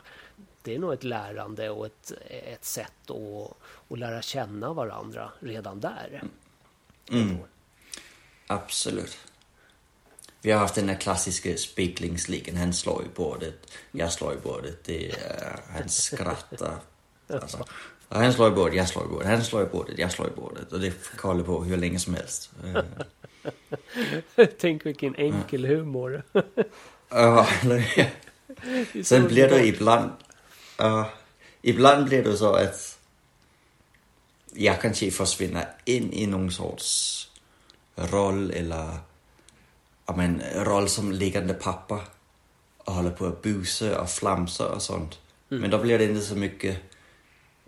Det 0.61 0.75
är 0.75 0.79
nog 0.79 0.93
ett 0.93 1.03
lärande 1.03 1.69
och 1.69 1.85
ett, 1.85 2.11
ett 2.29 2.65
sätt 2.65 3.11
att, 3.11 3.57
att 3.89 3.99
lära 3.99 4.21
känna 4.21 4.73
varandra 4.73 5.31
redan 5.39 5.79
där. 5.79 6.23
Mm. 7.11 7.37
Absolut. 8.47 9.17
Vi 10.41 10.51
har 10.51 10.59
haft 10.59 10.75
den 10.75 10.89
här 10.89 10.95
klassiska 10.95 11.57
speglingsligan. 11.57 12.57
Han 12.57 12.73
slår 12.73 13.03
i 13.03 13.15
bordet, 13.15 13.73
jag 13.91 14.11
slår 14.11 14.33
i 14.33 14.37
bordet. 14.37 14.83
Det 14.83 15.11
är, 15.11 15.59
han 15.69 15.89
skrattar. 15.89 16.77
Alltså, 17.27 17.65
han 18.09 18.33
slår 18.33 18.47
i 18.47 18.51
bordet, 18.51 18.75
jag 18.75 18.89
slår 18.89 19.05
i 19.05 19.07
bordet. 19.07 19.27
Han 19.27 19.43
slår 19.43 19.63
i 19.63 19.65
bordet, 19.65 19.97
jag 19.97 20.11
slår 20.11 20.27
i 20.27 20.31
bordet. 20.31 20.71
Och 20.73 20.79
det 20.79 20.93
hålla 21.21 21.43
på 21.43 21.63
hur 21.63 21.77
länge 21.77 21.99
som 21.99 22.13
helst. 22.13 22.51
Eh, 22.65 24.45
Tänk 24.59 24.85
vilken 24.85 25.15
enkel 25.15 25.65
humor. 25.65 26.23
Ja, 27.13 27.47
Sen 29.03 29.27
blir 29.27 29.49
det 29.49 29.67
ibland... 29.67 30.11
Uh, 30.81 31.05
ibland 31.61 32.05
blir 32.05 32.23
det 32.23 32.37
så 32.37 32.53
att 32.53 32.99
jag 34.53 34.81
kanske 34.81 35.11
försvinner 35.11 35.67
in 35.85 36.13
i 36.13 36.27
någon 36.27 36.51
sorts 36.51 37.29
roll 37.95 38.51
eller 38.51 38.97
ja, 40.11 40.17
men, 40.17 40.41
roll 40.55 40.89
som 40.89 41.11
liggande 41.11 41.53
pappa 41.53 41.99
och 42.77 42.93
håller 42.93 43.11
på 43.11 43.25
att 43.25 43.41
busa 43.41 44.01
och 44.01 44.09
flamsa 44.09 44.75
och 44.75 44.81
sånt. 44.81 45.19
Men 45.47 45.69
då 45.69 45.77
blir 45.77 45.97
det 45.97 46.05
inte 46.05 46.21
så 46.21 46.35
mycket 46.35 46.77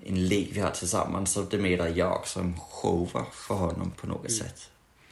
en 0.05 0.27
lek 0.27 0.49
vi 0.51 0.59
har 0.59 0.71
tillsammans, 0.71 1.31
så 1.31 1.41
det 1.41 1.57
är 1.57 1.61
mer 1.61 1.87
jag 1.87 2.27
som 2.27 2.59
showar 2.59 3.25
för 3.31 3.55
honom 3.55 3.91
på 3.91 4.07
något 4.07 4.31
sätt. 4.31 4.69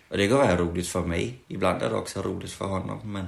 Och 0.10 0.18
det 0.18 0.28
kan 0.28 0.38
vara 0.38 0.58
roligt 0.58 0.88
för 0.88 1.02
mig, 1.02 1.40
ibland 1.48 1.82
är 1.82 1.90
det 1.90 1.96
också 1.96 2.22
roligt 2.22 2.52
för 2.52 2.66
honom, 2.66 3.00
men 3.04 3.28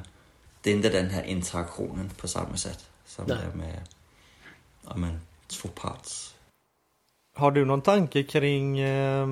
det 0.61 0.71
är 0.71 0.75
inte 0.75 0.89
den 0.89 1.09
här 1.09 1.23
interaktionen 1.23 2.09
på 2.17 2.27
samma 2.27 2.57
sätt 2.57 2.85
som 3.05 3.25
Nej. 3.27 3.37
det 3.37 3.43
är 3.43 3.55
med 3.55 3.81
ja, 4.87 4.95
men, 4.95 5.19
två 5.47 5.69
parts. 5.69 6.35
Har 7.35 7.51
du 7.51 7.65
någon 7.65 7.81
tanke 7.81 8.23
kring 8.23 8.79
eh, 8.79 9.27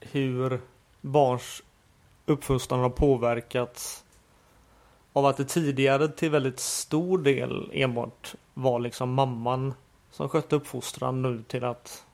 hur 0.00 0.60
barns 1.00 1.62
uppfostran 2.26 2.80
har 2.80 2.90
påverkats 2.90 4.04
av 5.12 5.26
att 5.26 5.36
det 5.36 5.44
tidigare 5.44 6.08
till 6.08 6.30
väldigt 6.30 6.60
stor 6.60 7.18
del 7.18 7.70
enbart 7.72 8.34
var 8.54 8.80
liksom 8.80 9.14
mamman 9.14 9.74
som 10.10 10.28
skötte 10.28 10.56
uppfostran 10.56 11.22
nu 11.22 11.42
till 11.48 11.64
att 11.64 12.04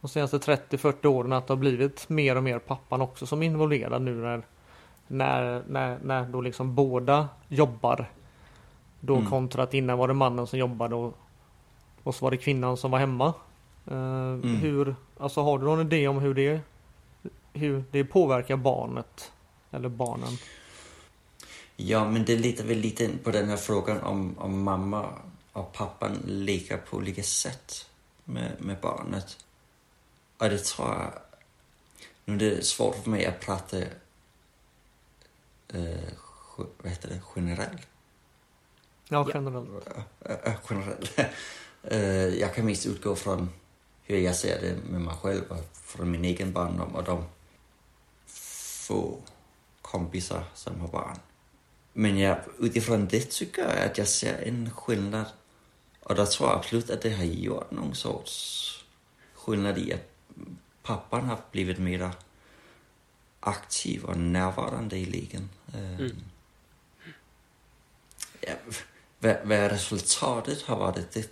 de 0.00 0.08
senaste 0.08 0.38
30-40 0.38 1.06
åren 1.06 1.32
att 1.32 1.46
det 1.46 1.52
har 1.52 1.58
blivit 1.58 2.08
mer 2.08 2.36
och 2.36 2.42
mer 2.42 2.58
pappan 2.58 3.00
också 3.00 3.26
som 3.26 3.42
är 3.42 3.46
involverad 3.46 4.02
nu 4.02 4.14
när 4.14 4.42
när, 5.06 5.62
när, 5.68 5.98
när 6.02 6.24
då 6.24 6.40
liksom 6.40 6.74
båda 6.74 7.28
jobbar. 7.48 8.10
Då 9.00 9.16
Mm. 9.16 9.30
kontra 9.30 9.62
att 9.62 9.74
innan 9.74 9.98
var 9.98 10.08
det 10.08 10.14
mannen 10.14 10.46
som 10.46 10.58
jobbade 10.58 10.94
och, 10.94 11.14
och 12.02 12.14
så 12.14 12.24
var 12.24 12.30
det 12.30 12.36
kvinnan 12.36 12.76
som 12.76 12.90
var 12.90 12.98
hemma. 12.98 13.34
Eh, 13.86 14.36
Hur 14.60 14.94
Alltså 15.18 15.42
har 15.42 15.58
du 15.58 15.64
någon 15.64 15.80
idé 15.80 16.08
om 16.08 16.18
hur 16.18 16.34
det, 16.34 16.60
hur 17.52 17.84
det 17.90 18.04
påverkar 18.04 18.56
barnet? 18.56 19.32
Eller 19.72 19.88
barnen? 19.88 20.38
Ja, 21.76 22.10
men 22.10 22.24
det 22.24 22.36
litar 22.36 22.64
väl 22.64 22.78
lite 22.78 23.10
på 23.24 23.30
den 23.30 23.48
här 23.48 23.56
frågan 23.56 24.00
om, 24.02 24.38
om 24.38 24.62
mamma 24.62 25.08
och 25.52 25.72
pappan 25.72 26.18
leker 26.26 26.76
på 26.76 26.96
olika 26.96 27.22
sätt 27.22 27.86
med, 28.24 28.52
med 28.58 28.80
barnet. 28.80 29.44
Och 30.38 30.48
det 30.50 30.58
tror 30.64 30.88
jag... 30.88 31.12
Nu 32.24 32.34
är 32.34 32.38
det 32.38 32.64
svårt 32.64 32.96
för 33.02 33.10
mig 33.10 33.26
att 33.26 33.40
prata 33.40 33.78
eh, 35.68 36.12
vad 36.56 36.90
heter 36.90 37.08
det, 37.08 37.20
generellt. 37.36 37.86
Ja, 39.08 39.26
Ja. 39.26 39.30
generellt. 39.34 39.88
Äh, 40.24 40.54
generellt. 40.70 41.18
Eh, 41.82 42.28
jag 42.28 42.54
kan 42.54 42.66
mest 42.66 42.86
utgå 42.86 43.16
från 43.16 43.50
hur 44.02 44.18
jag 44.18 44.36
ser 44.36 44.60
det 44.60 44.90
med 44.90 45.00
mig 45.00 45.14
själv 45.22 45.42
och 45.48 45.64
från 45.72 46.10
min 46.10 46.24
egen 46.24 46.52
barndom 46.52 46.94
och 46.94 47.04
de 47.04 47.24
få 48.26 49.18
kompisar 49.92 50.44
som 50.54 50.80
har 50.80 50.88
barn. 50.88 51.18
Men 51.92 52.18
jag, 52.18 52.38
utifrån 52.58 53.08
det 53.08 53.30
tycker 53.30 53.62
jag 53.62 53.86
att 53.90 53.98
jag 53.98 54.08
ser 54.08 54.42
en 54.42 54.70
skillnad. 54.70 55.26
Och 56.00 56.14
då 56.14 56.26
tror 56.26 56.48
jag 56.48 56.58
absolut 56.58 56.90
att 56.90 57.02
det 57.02 57.10
har 57.10 57.24
gjort 57.24 57.70
någon 57.70 57.94
sorts 57.94 58.84
skillnad 59.34 59.78
i 59.78 59.92
att 59.92 60.08
pappan 60.82 61.24
har 61.24 61.38
blivit 61.50 61.78
mera 61.78 62.12
aktiv 63.40 64.04
och 64.04 64.16
närvarande 64.16 64.96
i 64.96 65.04
ligan. 65.04 65.48
Eh, 65.74 65.98
Mm. 65.98 66.16
Ja, 68.40 68.54
vad, 69.18 69.36
vad 69.44 69.70
resultatet 69.70 70.62
har 70.62 70.76
varit, 70.76 71.10
det, 71.12 71.30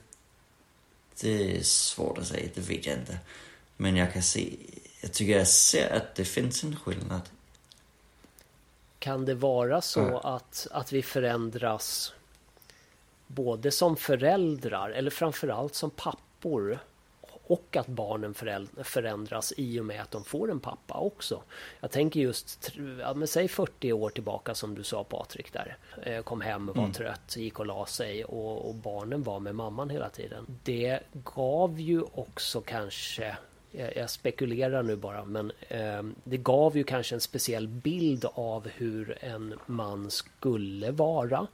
det 1.20 1.56
är 1.56 1.62
svårt 1.62 2.18
att 2.18 2.26
säga, 2.26 2.50
det 2.54 2.60
vet 2.60 2.86
jag 2.86 2.98
inte. 2.98 3.18
Men 3.76 3.96
jag 3.96 4.12
kan 4.12 4.22
se, 4.22 4.56
jag 5.00 5.12
tycker 5.12 5.38
jag 5.38 5.48
ser 5.48 5.96
att 5.96 6.14
det 6.14 6.24
finns 6.24 6.64
en 6.64 6.76
skillnad. 6.76 7.22
Kan 9.00 9.24
det 9.24 9.34
vara 9.34 9.80
så 9.80 10.00
Mm. 10.00 10.14
att, 10.14 10.66
att 10.70 10.92
vi 10.92 11.02
förändras 11.02 12.14
både 13.26 13.70
som 13.70 13.96
föräldrar 13.96 14.90
eller 14.90 15.10
framförallt 15.10 15.74
som 15.74 15.90
pappor 15.90 16.78
och 17.46 17.76
att 17.76 17.86
barnen 17.86 18.34
förändras 18.84 19.52
i 19.56 19.80
och 19.80 19.84
med 19.84 20.02
att 20.02 20.10
de 20.10 20.24
får 20.24 20.50
en 20.50 20.60
pappa 20.60 20.94
också. 20.98 21.42
Jag 21.80 21.90
tänker 21.90 22.20
just, 22.20 22.72
ja, 23.00 23.14
men 23.14 23.28
säg 23.28 23.48
40 23.48 23.92
år 23.92 24.10
tillbaka 24.10 24.54
som 24.54 24.74
du 24.74 24.82
sa 24.82 25.04
Patrik 25.04 25.52
där. 25.52 25.76
Kom 26.22 26.40
hem, 26.40 26.66
var 26.66 26.74
Mm. 26.74 26.92
trött, 26.92 27.36
gick 27.36 27.58
och 27.60 27.66
la 27.66 27.86
sig 27.86 28.24
och, 28.24 28.68
och 28.68 28.74
barnen 28.74 29.22
var 29.22 29.40
med 29.40 29.54
mamman 29.54 29.90
hela 29.90 30.08
tiden. 30.08 30.46
Det 30.64 31.00
gav 31.12 31.80
ju 31.80 32.02
också 32.02 32.60
kanske 32.60 33.36
jag 33.72 33.96
jag 33.96 34.10
spekulerar 34.10 34.82
nu 34.82 34.96
bara, 34.96 35.24
men 35.24 35.52
eh, 35.68 36.02
det 36.24 36.36
gav 36.36 36.76
ju 36.76 36.84
kanske 36.84 37.14
en 37.14 37.20
speciell 37.20 37.68
bild 37.68 38.24
av 38.34 38.68
hur 38.68 39.18
en 39.20 39.54
man 39.66 40.10
skulle 40.10 40.90
vara. 40.90 41.46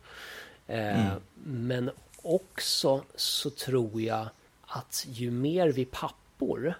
Eh, 0.66 1.12
Men 1.44 1.90
också 2.22 3.02
så 3.14 3.50
tror 3.50 4.00
jag 4.00 4.28
att 4.66 5.06
ju 5.08 5.30
mer 5.30 5.68
vi 5.68 5.84
pappor 5.84 6.74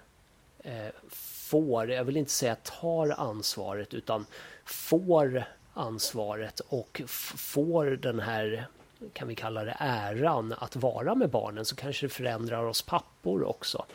eh, 0.63 0.87
får, 1.09 1.91
jag 1.91 2.03
vill 2.03 2.17
inte 2.17 2.31
säga 2.31 2.55
tar 2.55 3.15
ansvaret, 3.19 3.93
utan 3.93 4.25
får 4.65 5.43
ansvaret 5.73 6.59
och 6.59 7.01
får 7.37 7.85
den 7.85 8.19
här, 8.19 8.67
kan 9.13 9.27
vi 9.27 9.35
kalla 9.35 9.63
det 9.63 9.75
äran, 9.79 10.53
att 10.59 10.75
vara 10.75 11.15
med 11.15 11.29
barnen 11.29 11.65
så 11.65 11.75
kanske 11.75 12.05
det 12.05 12.09
förändrar 12.09 12.63
oss 12.63 12.81
pappor 12.81 13.43
också. 13.43 13.85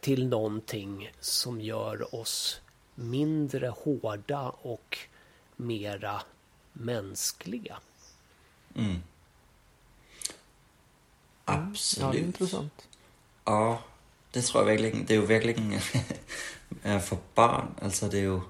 Till 0.00 0.26
någonting 0.26 1.12
som 1.20 1.60
gör 1.60 2.14
oss 2.14 2.60
mindre 2.94 3.68
hårda 3.68 4.50
och 4.50 4.98
mera 5.56 6.22
mänskliga. 6.72 7.78
Mm. 8.74 9.02
Ja, 11.44 11.52
Absolut. 11.52 12.12
det 12.12 12.18
är 12.18 12.22
intressant. 12.22 12.88
Ja, 13.44 13.82
det 14.30 14.42
tror 14.42 14.62
jag 14.62 14.66
verkligen. 14.66 15.06
Det 15.06 15.14
är 15.14 15.20
ju 15.20 15.26
verkligen 15.26 15.72
eh, 16.82 17.00
för 17.00 17.18
barn. 17.34 17.66
Alltså 17.82 18.08
det 18.08 18.18
är 18.18 18.22
ju, 18.22 18.40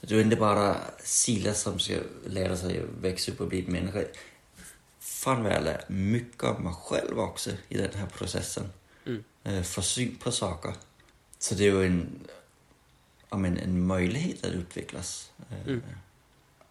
det 0.00 0.14
är 0.14 0.20
inte 0.20 0.36
bara 0.36 0.76
Silas 1.02 1.60
som 1.60 1.78
ska 1.78 1.94
lära 2.26 2.56
sig 2.56 2.82
att 2.82 2.88
växa 3.00 3.32
upp 3.32 3.40
och 3.40 3.48
bli 3.48 3.66
människa. 3.66 4.02
Fan 4.98 5.42
vad 5.42 5.52
jag 5.52 5.64
lär 5.64 5.84
mycket 5.88 6.44
av 6.44 6.60
mig 6.60 6.74
själv 6.74 7.18
också 7.18 7.50
i 7.68 7.76
den 7.76 7.94
här 7.94 8.06
processen. 8.06 8.72
Mm. 9.06 9.24
Eh, 9.44 9.62
syn 9.62 10.16
på 10.16 10.32
saker. 10.32 10.74
Så 11.38 11.54
det 11.54 11.66
är 11.66 11.72
ju 11.72 11.86
en, 11.86 12.28
men 13.30 13.58
en 13.58 13.86
möjlighet 13.86 14.44
att 14.44 14.52
utvecklas. 14.52 15.32
Eh, 15.50 15.66
Mm. 15.66 15.82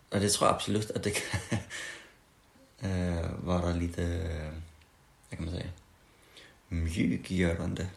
Och 0.09 0.19
det 0.19 0.29
tror 0.29 0.47
jag 0.47 0.55
absolut 0.55 0.91
att 0.91 1.03
det 1.03 1.11
kan 1.11 1.59
eh, 2.91 3.29
vara 3.43 3.73
lite, 3.73 4.03
vad 5.29 5.37
kan 5.37 5.45
man 5.45 5.55
säga, 5.55 5.69
mjukgörande. 6.67 7.87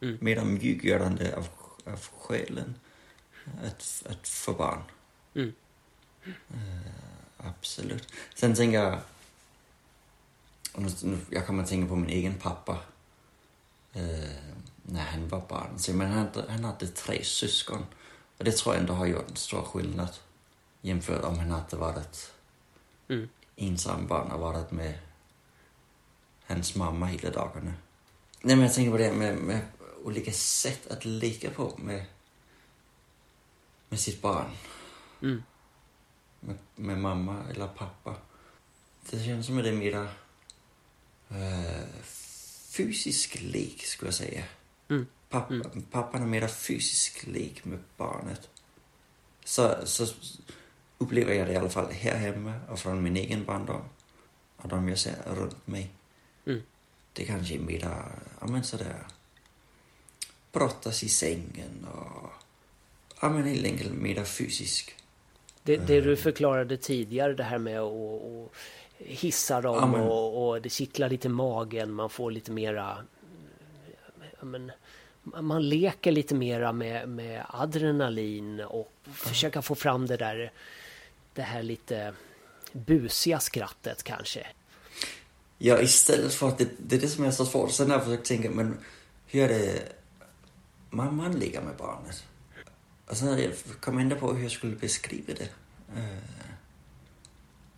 Mm. 0.00 0.18
Mera 0.20 0.44
mjukgörande 0.44 1.36
av, 1.36 1.48
av 1.84 2.00
själen 2.18 2.74
att, 3.64 4.02
att 4.10 4.28
få 4.28 4.52
barn. 4.52 4.82
Mm. 5.34 5.52
Eh, 6.24 6.92
absolut. 7.36 8.12
Sen 8.34 8.54
tänker 8.54 8.78
jag, 8.78 8.98
nu, 11.02 11.18
jag 11.30 11.46
kommer 11.46 11.62
att 11.62 11.68
tänka 11.68 11.88
på 11.88 11.96
min 11.96 12.10
egen 12.10 12.34
pappa. 12.34 12.78
Eh, 13.92 14.30
när 14.82 15.04
han 15.04 15.28
var 15.28 15.40
barn. 15.48 15.78
Så, 15.78 15.92
men 15.94 16.12
han, 16.12 16.28
han 16.48 16.64
hade 16.64 16.86
tre 16.86 17.24
syskon. 17.24 17.86
Och 18.38 18.44
det 18.44 18.52
tror 18.52 18.74
jag 18.74 18.80
ändå 18.80 18.92
har 18.94 19.06
gjort 19.06 19.30
en 19.30 19.36
stor 19.36 19.62
skillnad. 19.62 20.10
Jämfört 20.80 21.24
om 21.24 21.38
han 21.38 21.50
hade 21.50 21.76
varit 21.76 22.32
Mm. 23.08 23.28
ensam 23.56 24.06
barn 24.06 24.30
och 24.30 24.40
varit 24.40 24.70
med 24.70 24.98
hans 26.46 26.74
mamma 26.74 27.06
hela 27.06 27.30
dagarna. 27.30 27.72
Nej 28.42 28.56
men 28.56 28.64
jag 28.66 28.74
tänker 28.74 28.90
på 28.90 28.98
det 28.98 29.12
med, 29.12 29.36
med 29.36 29.66
olika 30.04 30.32
sätt 30.32 30.86
att 30.86 31.04
leka 31.04 31.50
på 31.50 31.74
med, 31.78 32.04
med 33.88 34.00
sitt 34.00 34.22
barn. 34.22 34.50
Mm. 35.22 35.42
Med, 36.40 36.58
med 36.76 36.98
mamma 36.98 37.42
eller 37.50 37.66
pappa. 37.66 38.14
Det 39.10 39.24
känns 39.24 39.46
som 39.46 39.58
att 39.58 39.64
det 39.64 39.70
är 39.70 39.74
mera 39.76 40.08
eh, 41.28 41.86
fysisk 42.72 43.40
lek 43.42 43.82
skulle 43.82 44.08
jag 44.08 44.14
säga. 44.14 44.44
Mm. 44.88 45.06
Pappa, 45.28 45.54
Mm. 45.54 45.82
Pappan 45.90 46.22
är 46.22 46.26
mera 46.26 46.48
fysisk 46.48 47.26
lek 47.26 47.64
med 47.64 47.78
barnet. 47.96 48.48
Så, 49.44 49.76
så 49.84 50.06
upplever 50.98 51.34
jag 51.34 51.46
det 51.46 51.52
i 51.52 51.56
alla 51.56 51.70
fall 51.70 51.90
här 51.92 52.16
hemma 52.16 52.54
och 52.68 52.78
från 52.78 53.02
min 53.02 53.16
egen 53.16 53.44
barndom. 53.44 53.82
Och 54.56 54.68
de 54.68 54.88
jag 54.88 54.98
ser 54.98 55.16
runt 55.26 55.66
mig. 55.66 55.90
Mm. 56.46 56.62
Det 57.12 57.24
kanske 57.24 57.54
är 57.54 57.58
mera, 57.58 58.04
ja 58.40 58.46
men 58.46 58.64
sådär, 58.64 59.06
brottas 60.52 61.02
i 61.02 61.08
sängen 61.08 61.86
och, 61.92 62.30
ja 63.20 63.28
men 63.30 63.44
helt 63.44 63.64
enkelt 63.64 63.92
mera 63.92 64.24
fysisk. 64.24 64.96
Det, 65.62 65.76
det 65.76 65.96
Eh. 65.96 66.04
du 66.04 66.16
förklarade 66.16 66.76
tidigare, 66.76 67.34
det 67.34 67.42
här 67.44 67.58
med 67.58 67.80
att 67.80 68.52
att 69.02 69.08
hissa 69.08 69.60
dem 69.60 69.74
Ja, 69.76 69.86
men- 69.86 70.00
och, 70.00 70.48
och 70.48 70.62
det 70.62 70.68
kittlar 70.68 71.08
lite 71.08 71.28
i 71.28 71.30
magen, 71.30 71.92
man 71.92 72.10
får 72.10 72.30
lite 72.30 72.50
mera... 72.50 72.98
Men, 74.40 74.72
man 75.22 75.68
leker 75.68 76.12
lite 76.12 76.34
mera 76.34 76.72
med, 76.72 77.08
med 77.08 77.44
adrenalin 77.48 78.60
och 78.60 78.92
försöka 79.12 79.62
få 79.62 79.74
fram 79.74 80.06
det 80.06 80.16
där 80.16 80.52
det 81.34 81.42
här 81.42 81.62
lite 81.62 82.14
busiga 82.72 83.40
skrattet 83.40 84.02
kanske. 84.02 84.46
Ja, 85.58 85.80
istället 85.80 86.34
för 86.34 86.48
att 86.48 86.58
det, 86.58 86.68
det 86.78 86.96
är 86.96 87.00
det 87.00 87.08
som 87.08 87.24
är 87.24 87.30
så 87.30 87.46
svårt. 87.46 87.70
Sen 87.70 87.90
har 87.90 87.96
jag 87.96 88.04
försökt 88.04 88.26
tänka, 88.26 88.50
men 88.50 88.78
hur 89.26 89.42
är 89.42 89.48
det 89.48 89.92
mamman 90.90 91.32
ligger 91.32 91.60
med 91.62 91.76
barnet? 91.76 92.24
Och 93.06 93.16
sen 93.16 93.28
har 93.28 93.38
jag 93.38 93.52
kommit 93.80 94.02
ändå 94.02 94.16
på 94.16 94.32
hur 94.32 94.42
jag 94.42 94.52
skulle 94.52 94.76
beskriva 94.76 95.32
det. 95.34 95.48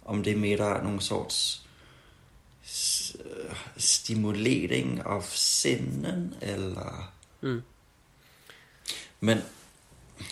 Om 0.05 0.23
det 0.23 0.31
är 0.31 0.37
mera 0.37 0.83
någon 0.83 1.01
sorts 1.01 1.67
stimulering 3.77 5.03
av 5.03 5.21
sinnen 5.21 6.35
eller... 6.41 6.93
Mm. 7.43 7.63
Men 9.19 9.43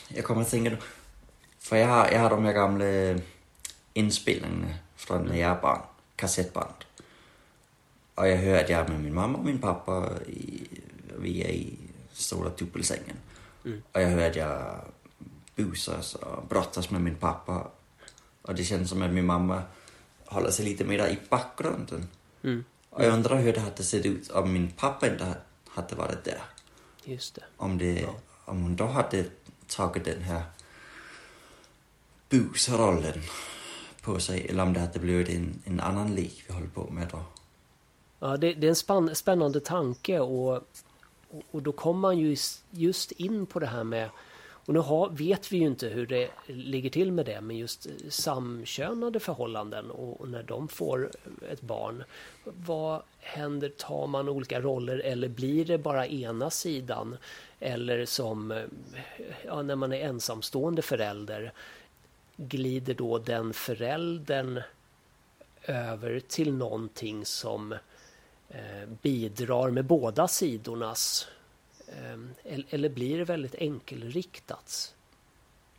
jag 0.09 0.25
kommer 0.25 0.43
att 0.43 0.51
tänka 0.51 0.77
för 1.59 1.77
jag 1.77 1.89
har, 1.89 2.11
jag 2.11 2.21
har 2.21 2.31
de 2.31 2.45
här 2.45 2.53
gamla 2.53 3.21
inspelningarna 3.93 4.75
från 4.97 5.27
när 5.27 5.37
jag 5.37 5.51
är 5.51 5.61
barn, 5.61 5.81
kassettband. 6.17 6.75
Och 8.15 8.29
jag 8.29 8.37
hör 8.37 8.65
att 8.65 8.71
jag 8.71 8.81
är 8.81 8.89
med 8.89 9.01
min 9.01 9.15
mamma 9.15 9.39
och 9.39 9.45
min 9.45 9.59
pappa, 9.59 10.11
i, 10.27 10.67
vi 11.19 11.43
är 11.43 11.49
i 11.49 11.79
stora 12.13 12.49
dubbelsängen. 12.49 13.17
Mm. 13.65 13.83
Och 13.93 14.03
jag 14.03 14.09
hör 14.09 14.31
att 14.31 14.37
jag 14.37 14.81
busas 15.57 16.15
och 16.15 16.47
brottas 16.47 16.91
med 16.91 17.01
min 17.01 17.17
pappa. 17.17 17.67
Och 18.42 18.55
det 18.55 18.64
känns 18.64 18.90
som 18.90 19.02
att 19.02 19.11
min 19.12 19.26
mamma 19.26 19.62
håller 20.26 20.50
sig 20.50 20.64
lite 20.64 20.85
mer 20.85 21.07
i 21.09 21.18
bakgrunden. 21.28 22.09
Mm. 22.42 22.64
Och 22.90 23.05
jag 23.05 23.14
undrar 23.14 23.37
hur 23.37 23.52
det 23.52 23.61
hade 23.61 23.83
sett 23.83 24.07
ut 24.07 24.31
om 24.31 24.52
min 24.52 24.70
pappa 24.70 25.07
inte 25.07 25.35
hade 25.68 25.94
varit 25.96 26.24
där. 26.24 26.42
Just 27.05 27.35
det. 27.35 27.42
Om, 27.57 27.78
det, 27.78 28.00
Ja. 28.00 28.14
om 28.44 28.62
hon 28.62 28.76
då 28.76 28.87
hade 28.87 29.24
tagit 29.66 30.05
den 30.05 30.22
här 30.22 30.42
busrollen 32.28 33.22
på 34.02 34.20
sig 34.20 34.46
eller 34.48 34.62
om 34.62 34.72
det 34.72 34.81
hade 34.81 34.98
blivit 34.98 35.28
en, 35.28 35.62
en 35.64 35.81
annan 35.81 36.14
lek 36.14 36.44
vi 36.48 36.55
håller 36.55 36.66
på 36.66 36.90
med 36.90 37.09
då. 37.12 37.24
Ja, 38.18 38.37
det, 38.37 38.55
det 38.55 38.66
är 38.66 38.68
en 38.68 38.76
spann, 38.76 39.14
spännande 39.14 39.61
tanke 39.61 40.20
och, 40.20 40.57
och, 41.28 41.42
och 41.50 41.62
då 41.62 41.72
kommer 41.72 42.00
man 42.00 42.18
ju 42.18 42.37
just 42.70 43.12
in 43.12 43.46
på 43.46 43.59
det 43.59 43.66
här 43.66 43.85
med 43.85 44.11
och 44.66 44.75
nu 44.75 44.81
har, 44.81 45.11
vet 45.11 45.53
vi 45.53 45.57
ju 45.57 45.66
inte 45.66 45.88
hur 45.88 46.07
det 46.07 46.31
ligger 46.46 46.90
till 46.90 47.12
med 47.12 47.27
det, 47.27 47.40
men 47.40 47.57
just 47.57 47.87
eh, 47.87 47.92
samkönade 48.09 49.20
förhållanden 49.20 49.90
och, 49.90 50.20
och 50.20 50.29
när 50.29 50.42
de 50.42 50.68
får 50.68 51.11
ett 51.51 51.61
barn. 51.61 52.05
Vad 52.44 53.03
händer? 53.18 53.68
Tar 53.68 54.07
man 54.07 54.29
olika 54.29 54.61
roller 54.61 54.98
eller 54.98 55.29
blir 55.29 55.64
det 55.64 55.79
bara 55.79 56.07
ena 56.07 56.51
sidan? 56.51 57.16
Eller 57.61 58.05
som 58.05 58.51
eh, 58.51 58.64
ja, 59.46 59.62
när 59.62 59.77
man 59.77 59.92
är 59.92 60.01
ensamstående 60.01 60.83
förälder, 60.83 61.53
glider 62.37 62.94
då 62.94 63.18
den 63.18 63.53
föräldern 63.53 64.61
över 65.62 66.20
till 66.20 66.53
någonting 66.53 67.25
som 67.25 67.72
eh, 68.48 68.88
bidrar 69.03 69.70
med 69.70 69.85
båda 69.85 70.29
sidornas 70.29 71.29
eller 72.70 72.88
blir 72.88 73.18
det 73.18 73.24
väldigt 73.24 73.55
enkelriktat? 73.55 74.94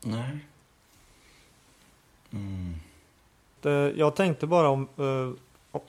Nej. 0.01 0.39
Mm. 2.31 2.75
Det- 3.61 3.93
Jag 3.95 4.15
tänkte 4.15 4.47
bara 4.47 4.69
om, 4.69 4.87
eh, 4.97 5.79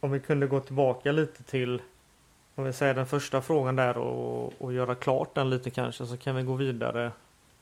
om 0.00 0.10
vi 0.10 0.20
kunde 0.20 0.46
gå 0.46 0.60
tillbaka 0.60 1.12
lite 1.12 1.42
till 1.42 1.82
om 2.54 2.64
vi 2.64 2.72
säger 2.72 2.94
den 2.94 3.06
första 3.06 3.42
frågan 3.42 3.76
där 3.76 3.98
och, 3.98 4.52
och 4.62 4.72
göra 4.72 4.94
klart 4.94 5.34
den 5.34 5.50
lite 5.50 5.70
kanske 5.70 6.06
så 6.06 6.16
kan 6.16 6.36
vi 6.36 6.42
gå 6.42 6.54
vidare 6.54 7.12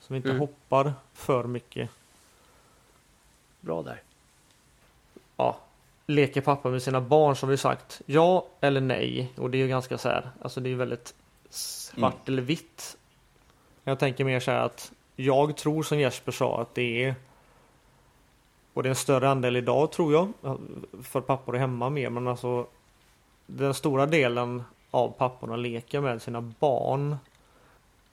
så 0.00 0.12
vi 0.12 0.16
inte 0.16 0.28
Mm. 0.28 0.40
hoppar 0.40 0.92
för 1.14 1.44
mycket. 1.44 1.90
Bra 3.60 3.82
där. 3.82 4.02
Ja, 5.36 5.58
leker 6.06 6.40
pappa 6.40 6.68
med 6.70 6.82
sina 6.82 7.00
barn 7.00 7.36
som 7.36 7.48
vi 7.48 7.56
sagt 7.56 8.02
ja 8.06 8.46
eller 8.60 8.80
nej 8.80 9.32
och 9.36 9.50
det 9.50 9.58
är 9.58 9.62
ju 9.62 9.68
ganska 9.68 9.98
så 9.98 10.08
här 10.08 10.30
alltså 10.42 10.60
det 10.60 10.68
är 10.68 10.70
ju 10.70 10.76
väldigt 10.76 11.14
svart 11.50 12.14
Mm. 12.14 12.22
eller 12.26 12.42
vitt. 12.42 12.96
Jag 13.84 13.98
tänker 13.98 14.24
mer 14.24 14.40
så 14.40 14.50
här 14.50 14.60
att 14.60 14.92
jag 15.16 15.56
tror 15.56 15.82
som 15.82 15.98
Jesper 15.98 16.32
sa 16.32 16.60
att 16.60 16.74
det 16.74 17.04
är 17.04 17.14
och 18.74 18.82
det 18.82 18.86
är 18.86 18.90
en 18.90 18.96
större 18.96 19.28
andel 19.28 19.56
idag 19.56 19.92
tror 19.92 20.12
jag 20.12 20.32
för 21.02 21.20
pappor 21.20 21.54
är 21.54 21.58
hemma 21.58 21.90
mer 21.90 22.10
men 22.10 22.28
alltså 22.28 22.66
den 23.46 23.74
stora 23.74 24.06
delen 24.06 24.62
av 24.90 25.08
papporna 25.08 25.56
leker 25.56 26.00
med 26.00 26.22
sina 26.22 26.40
barn 26.40 27.16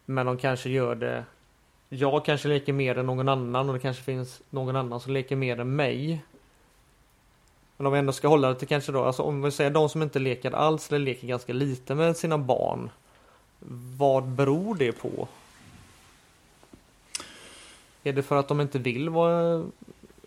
men 0.06 0.26
de 0.26 0.38
kanske 0.38 0.70
gör 0.70 0.96
det 0.96 1.26
jag 1.90 2.26
kanske 2.26 2.48
leker 2.48 2.74
mer 2.74 2.98
än 2.98 3.06
någon 3.06 3.30
annan 3.30 3.70
och 3.70 3.76
det 3.76 3.82
kanske 3.82 4.04
finns 4.04 4.42
någon 4.50 4.76
annan 4.76 5.00
som 5.00 5.14
leker 5.14 5.36
mer 5.36 5.60
än 5.60 5.76
mig 5.76 6.24
men 7.78 7.88
om 7.88 7.94
vi 7.94 8.00
ändå 8.00 8.14
ska 8.14 8.28
hålla 8.28 8.50
det 8.50 8.56
till 8.56 8.68
kanske 8.68 8.92
då, 8.92 9.04
alltså 9.04 9.24
om 9.24 9.42
vi 9.42 9.52
säger 9.52 9.72
de 9.72 9.90
som 9.90 10.02
inte 10.02 10.20
leker 10.20 10.52
alls 10.52 10.90
eller 10.90 11.00
leker 11.00 11.28
ganska 11.28 11.54
lite 11.54 11.96
med 11.96 12.18
sina 12.18 12.38
barn. 12.38 12.90
Vad 13.98 14.24
beror 14.28 14.76
det 14.76 14.92
på? 14.92 15.28
Är 18.04 18.14
det 18.14 18.24
för 18.24 18.36
att 18.36 18.48
de 18.48 18.62
inte 18.62 18.80
vill 18.80 19.10
vara, 19.10 19.66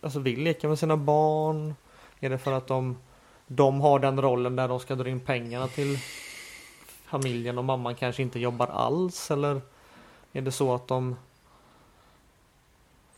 alltså 0.03 0.19
vill 0.21 0.43
leka 0.43 0.69
med 0.69 0.79
sina 0.79 0.97
barn? 0.97 1.75
Är 2.21 2.31
det 2.31 2.39
för 2.39 2.53
att 2.53 2.67
de, 2.67 2.97
de 3.47 3.81
har 3.81 3.99
den 3.99 4.23
rollen 4.23 4.57
där 4.57 4.69
de 4.69 4.81
ska 4.81 4.95
dra 4.95 5.09
in 5.09 5.21
pengarna 5.21 5.69
till 5.69 5.99
familjen 7.05 7.59
och 7.59 7.65
mamman 7.65 7.95
kanske 7.95 8.23
inte 8.23 8.39
jobbar 8.41 8.67
alls? 8.67 9.31
Eller 9.31 9.61
är 10.33 10.41
det 10.43 10.53
så 10.53 10.75
att 10.75 10.89
de, 10.89 11.17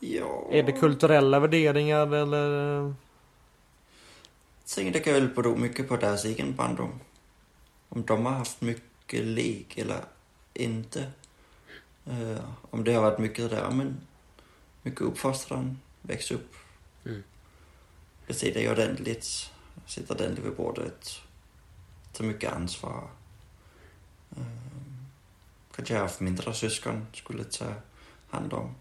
Ja. 0.00 0.48
är 0.50 0.62
det 0.62 0.72
kulturella 0.72 1.40
värderingar 1.40 2.14
eller? 2.14 2.94
Jag 4.76 4.92
tänker 4.92 5.12
väl 5.12 5.28
bero 5.28 5.56
mycket 5.56 5.88
på 5.88 5.96
deras 5.96 6.24
egen 6.24 6.54
barndom. 6.54 7.00
Om 7.88 8.02
de 8.04 8.26
har 8.26 8.32
haft 8.32 8.60
mycket 8.60 8.84
lek 9.20 9.78
eller 9.78 10.04
inte. 10.54 11.12
Eh, 12.06 12.44
om 12.70 12.84
det 12.84 12.92
har 12.92 13.02
varit 13.02 13.18
mycket 13.18 13.50
där, 13.50 13.70
men 13.70 14.00
mycket 14.82 15.00
uppfostran, 15.00 15.80
väx 16.02 16.30
upp. 16.30 16.54
Mm. 17.04 17.22
Bete 18.26 18.50
dig 18.50 18.70
ordentligt, 18.70 19.50
sitta 19.86 20.14
ordentligt 20.14 20.46
vid 20.46 20.56
bordet, 20.56 21.20
ta 22.12 22.24
mycket 22.24 22.52
ansvar. 22.52 23.10
Eh, 24.36 24.42
kanske 25.76 25.94
har 25.94 26.00
haft 26.00 26.20
mindre 26.20 26.54
syskon, 26.54 27.06
skulle 27.14 27.44
ta 27.44 27.74
hand 28.28 28.52
om. 28.52 28.74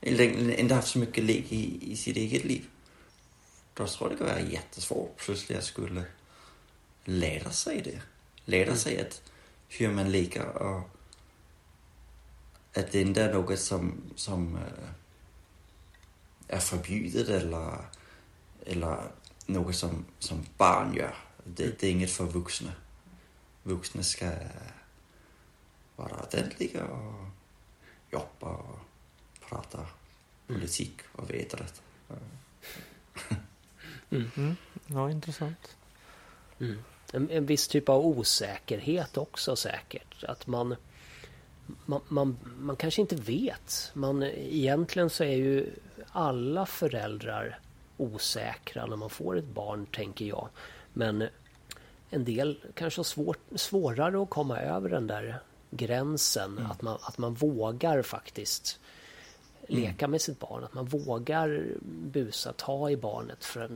Eller 0.00 0.58
inte 0.60 0.74
haft 0.74 0.88
så 0.88 0.98
mycket 0.98 1.24
lek 1.24 1.52
i, 1.52 1.92
i 1.92 1.96
sitt 1.96 2.16
eget 2.16 2.44
liv. 2.44 2.64
Då 3.74 3.86
tror 3.86 4.10
jag 4.10 4.18
det 4.18 4.24
kan 4.24 4.26
vara 4.26 4.50
jättesvårt 4.50 5.16
plötsligt 5.16 5.58
att 5.58 5.64
skulle 5.64 6.04
lära 7.04 7.50
sig 7.50 7.80
det. 7.82 8.00
Lära 8.44 8.76
sig 8.76 9.00
att 9.00 9.22
hur 9.70 9.90
man 9.90 10.12
leker 10.12 10.46
och 10.46 10.90
att 12.74 12.92
det 12.92 13.00
inte 13.00 13.22
är 13.22 13.32
något 13.32 13.58
som, 13.58 14.02
som 14.14 14.56
eh, 14.56 14.88
är 16.48 16.58
förbjudet 16.58 17.28
eller, 17.28 17.78
eller 18.66 19.10
något 19.46 19.76
som, 19.76 20.04
som 20.18 20.46
barn 20.56 20.94
gör. 20.94 21.14
Det, 21.44 21.80
det 21.80 21.86
är 21.86 21.90
inget 21.90 22.12
för 22.12 22.24
vuxna. 22.24 22.72
Vuxna 23.62 24.02
ska 24.02 24.30
vara 25.96 26.22
ordentliga 26.22 26.84
och 26.84 27.26
jobba 28.10 28.48
och 28.56 28.78
prata 29.48 29.86
politik 30.46 31.00
och 31.12 31.30
veta 31.30 31.56
det. 31.56 31.72
Mm. 34.10 34.56
Ja, 34.86 35.10
intressant. 35.10 35.76
En, 37.12 37.30
en 37.30 37.46
viss 37.46 37.68
typ 37.68 37.88
av 37.88 38.06
osäkerhet 38.06 39.16
också 39.16 39.56
säkert. 39.56 40.24
Att 40.24 40.46
man, 40.46 40.76
man, 41.86 42.00
man, 42.08 42.38
man 42.58 42.76
kanske 42.76 43.00
inte 43.00 43.16
vet. 43.16 43.90
Man, 43.94 44.22
egentligen 44.22 45.10
så 45.10 45.24
är 45.24 45.36
ju 45.36 45.70
alla 46.12 46.66
föräldrar 46.66 47.58
osäkra 47.96 48.86
när 48.86 48.96
man 48.96 49.10
får 49.10 49.38
ett 49.38 49.44
barn, 49.44 49.86
tänker 49.86 50.24
jag. 50.24 50.48
Men 50.92 51.28
en 52.10 52.24
del 52.24 52.58
kanske 52.74 52.98
har 52.98 53.04
svårt, 53.04 53.38
svårare 53.54 54.22
att 54.22 54.30
komma 54.30 54.60
över 54.60 54.88
den 54.88 55.06
där 55.06 55.40
gränsen. 55.70 56.58
Att, 56.70 56.82
man, 56.82 56.98
att 57.02 57.18
man 57.18 57.34
vågar 57.34 58.02
faktiskt 58.02 58.80
leka 59.70 60.08
med 60.08 60.20
sitt 60.20 60.38
barn. 60.38 60.64
Att 60.64 60.74
man 60.74 60.84
vågar 60.84 61.64
busa, 61.82 62.52
ta 62.52 62.90
i 62.90 62.96
barnet. 62.96 63.44
För 63.44 63.70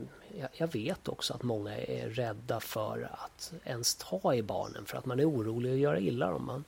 jag, 0.57 0.73
vet 0.73 1.07
också 1.07 1.33
att 1.33 1.43
många 1.43 1.77
är 1.77 2.09
rädda 2.09 2.59
för 2.59 3.09
att 3.11 3.53
ens 3.63 3.95
ta 3.95 4.33
i 4.33 4.43
barnen. 4.43 4.85
För 4.85 4.97
att 4.97 5.05
man 5.05 5.19
är 5.19 5.29
orolig 5.29 5.71
att 5.73 5.79
göra 5.79 5.99
illa 5.99 6.31
dem. 6.31 6.45
Man, 6.45 6.63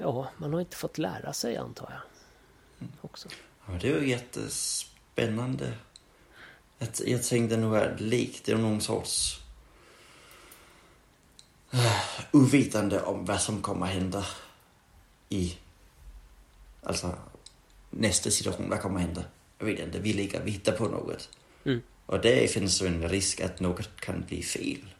ja, 0.00 0.28
man 0.36 0.52
har 0.52 0.60
inte 0.60 0.76
fått 0.76 0.98
lära 0.98 1.32
sig 1.32 1.56
antar 1.56 1.90
jag. 1.90 2.88
Också. 3.00 3.28
Ja, 3.66 3.72
det 3.80 3.88
är 3.88 4.00
ju 4.00 4.08
jättespännande. 4.08 5.72
Att 6.78 7.00
jag 7.06 7.22
tänkte 7.22 7.56
nog 7.56 7.76
att 7.76 8.00
lek, 8.00 8.42
det 8.44 8.52
är 8.52 8.56
någon 8.56 8.80
sorts 8.80 9.40
uh, 11.74 12.20
ovetande 12.32 13.02
om 13.02 13.24
vad 13.24 13.40
som 13.40 13.62
kommer 13.62 13.86
hända 13.86 14.24
i 15.28 15.58
alltså 16.82 17.14
nästa 17.90 18.30
situation, 18.30 18.70
vad 18.70 18.80
kommer 18.80 19.00
hända? 19.00 19.24
Jag 19.58 19.66
vet 19.66 19.80
inte, 19.80 19.98
vi 19.98 20.12
leker, 20.12 20.42
vi 20.44 20.50
hittar 20.50 20.72
på 20.72 20.84
något. 20.84 21.28
Mm. 21.64 21.80
Och 22.06 22.20
där 22.20 22.46
finns 22.46 22.82
en 22.82 23.08
risk 23.08 23.40
att 23.40 23.60
något 23.60 24.00
kan 24.00 24.24
bli 24.28 24.42
fel. 24.42 24.94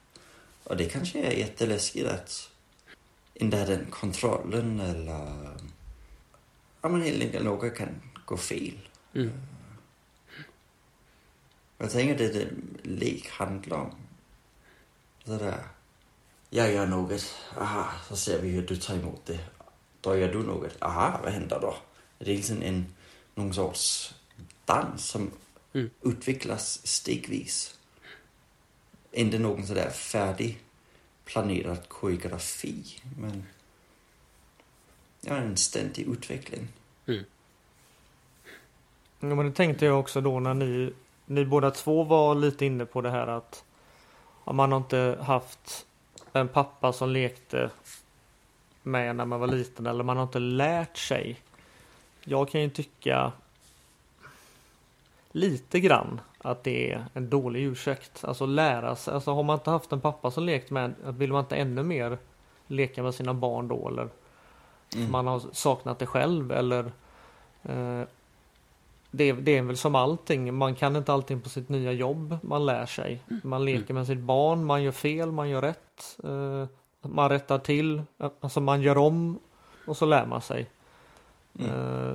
Och 0.64 0.76
det 0.76 0.84
kanske 0.84 1.18
är 1.20 1.32
jätteläskigt 1.32 2.08
att 2.08 2.50
inte 3.34 3.56
ha 3.56 3.64
den 3.64 3.86
kontrollen 3.90 4.80
eller 4.80 5.50
ja, 6.80 6.88
men 6.88 7.02
helt 7.02 7.22
enkelt 7.22 7.44
något 7.44 7.76
kan 7.76 8.00
gå 8.24 8.36
fel. 8.36 8.88
Mm. 9.14 9.32
Jag 11.78 11.90
tänker 11.90 12.18
det 12.18 12.28
det 12.28 12.48
lek 12.82 13.28
handlar 13.30 13.76
om. 13.76 13.94
Det 15.24 15.38
där. 15.38 15.64
Jag 16.50 16.72
gör 16.72 16.86
något. 16.86 17.34
Aha, 17.58 17.92
så 18.08 18.16
ser 18.16 18.42
vi 18.42 18.48
hur 18.48 18.66
du 18.66 18.76
tar 18.76 18.94
emot 18.94 19.26
det. 19.26 19.38
Då 20.00 20.16
gör 20.16 20.32
du 20.32 20.42
något. 20.42 20.76
Aha, 20.82 21.20
vad 21.22 21.32
händer 21.32 21.60
då? 21.60 21.76
Det 22.24 22.30
är 22.30 22.36
liksom 22.36 22.62
en, 22.62 22.86
någon 23.34 23.54
sorts 23.54 24.14
dans 24.64 25.04
som 25.04 25.30
Mm. 25.72 25.90
utvecklas 26.02 26.86
stegvis. 26.86 27.78
Inte 29.12 29.38
någon 29.38 29.66
sådär 29.66 29.90
färdig 29.90 30.58
planerad 31.24 31.88
koreografi, 31.88 32.84
men 33.18 33.46
ja, 35.20 35.36
en 35.36 35.56
ständig 35.56 36.08
utveckling. 36.08 36.68
Ja, 39.20 39.34
men 39.34 39.46
det 39.46 39.52
tänkte 39.52 39.84
jag 39.84 40.00
också 40.00 40.20
då 40.20 40.40
när 40.40 40.54
ni, 40.54 40.92
ni 41.26 41.44
båda 41.44 41.70
två 41.70 42.04
var 42.04 42.34
lite 42.34 42.66
inne 42.66 42.86
på 42.86 43.00
det 43.00 43.10
här 43.10 43.26
att 43.26 43.64
ja, 44.44 44.52
man 44.52 44.72
har 44.72 44.78
inte 44.78 45.18
haft 45.22 45.86
en 46.32 46.48
pappa 46.48 46.92
som 46.92 47.10
lekte 47.10 47.70
med 48.82 49.16
när 49.16 49.24
man 49.24 49.40
var 49.40 49.46
liten 49.46 49.86
eller 49.86 50.04
man 50.04 50.16
har 50.16 50.24
inte 50.24 50.38
lärt 50.38 50.96
sig. 50.98 51.40
Jag 52.24 52.48
kan 52.48 52.60
ju 52.60 52.70
tycka 52.70 53.32
lite 55.32 55.80
grann 55.80 56.20
att 56.38 56.64
det 56.64 56.92
är 56.92 57.04
en 57.14 57.30
dålig 57.30 57.62
ursäkt. 57.62 58.24
Alltså 58.24 58.46
lära 58.46 58.96
sig. 58.96 59.14
Alltså 59.14 59.32
har 59.32 59.42
man 59.42 59.54
inte 59.58 59.70
haft 59.70 59.92
en 59.92 60.00
pappa 60.00 60.30
som 60.30 60.44
lekt 60.44 60.70
med 60.70 60.94
vill 61.04 61.32
man 61.32 61.44
inte 61.44 61.56
ännu 61.56 61.82
mer 61.82 62.18
leka 62.66 63.02
med 63.02 63.14
sina 63.14 63.34
barn 63.34 63.68
då 63.68 63.88
eller 63.88 64.08
Mm. 64.96 65.12
man 65.12 65.26
har 65.26 65.42
saknat 65.52 65.98
det 65.98 66.06
själv 66.06 66.52
eller 66.52 66.84
eh, 67.62 68.02
det, 69.10 69.32
det 69.32 69.58
är 69.58 69.62
väl 69.62 69.76
som 69.76 69.94
allting. 69.94 70.54
Man 70.54 70.74
kan 70.74 70.96
inte 70.96 71.12
allting 71.12 71.40
på 71.40 71.48
sitt 71.48 71.68
nya 71.68 71.92
jobb. 71.92 72.38
Man 72.42 72.66
lär 72.66 72.86
sig. 72.86 73.22
Man 73.42 73.64
leker 73.64 73.94
med 73.94 74.06
sitt 74.06 74.18
barn. 74.18 74.64
Man 74.64 74.82
gör 74.82 74.92
fel. 74.92 75.32
Man 75.32 75.48
gör 75.48 75.62
rätt. 75.62 76.18
Eh, 76.24 76.66
man 77.10 77.28
rättar 77.28 77.58
till. 77.58 78.02
Alltså 78.40 78.60
man 78.60 78.82
gör 78.82 78.98
om. 78.98 79.38
Och 79.86 79.96
så 79.96 80.06
lär 80.06 80.26
man 80.26 80.40
sig. 80.42 80.66
Eh, 81.58 82.14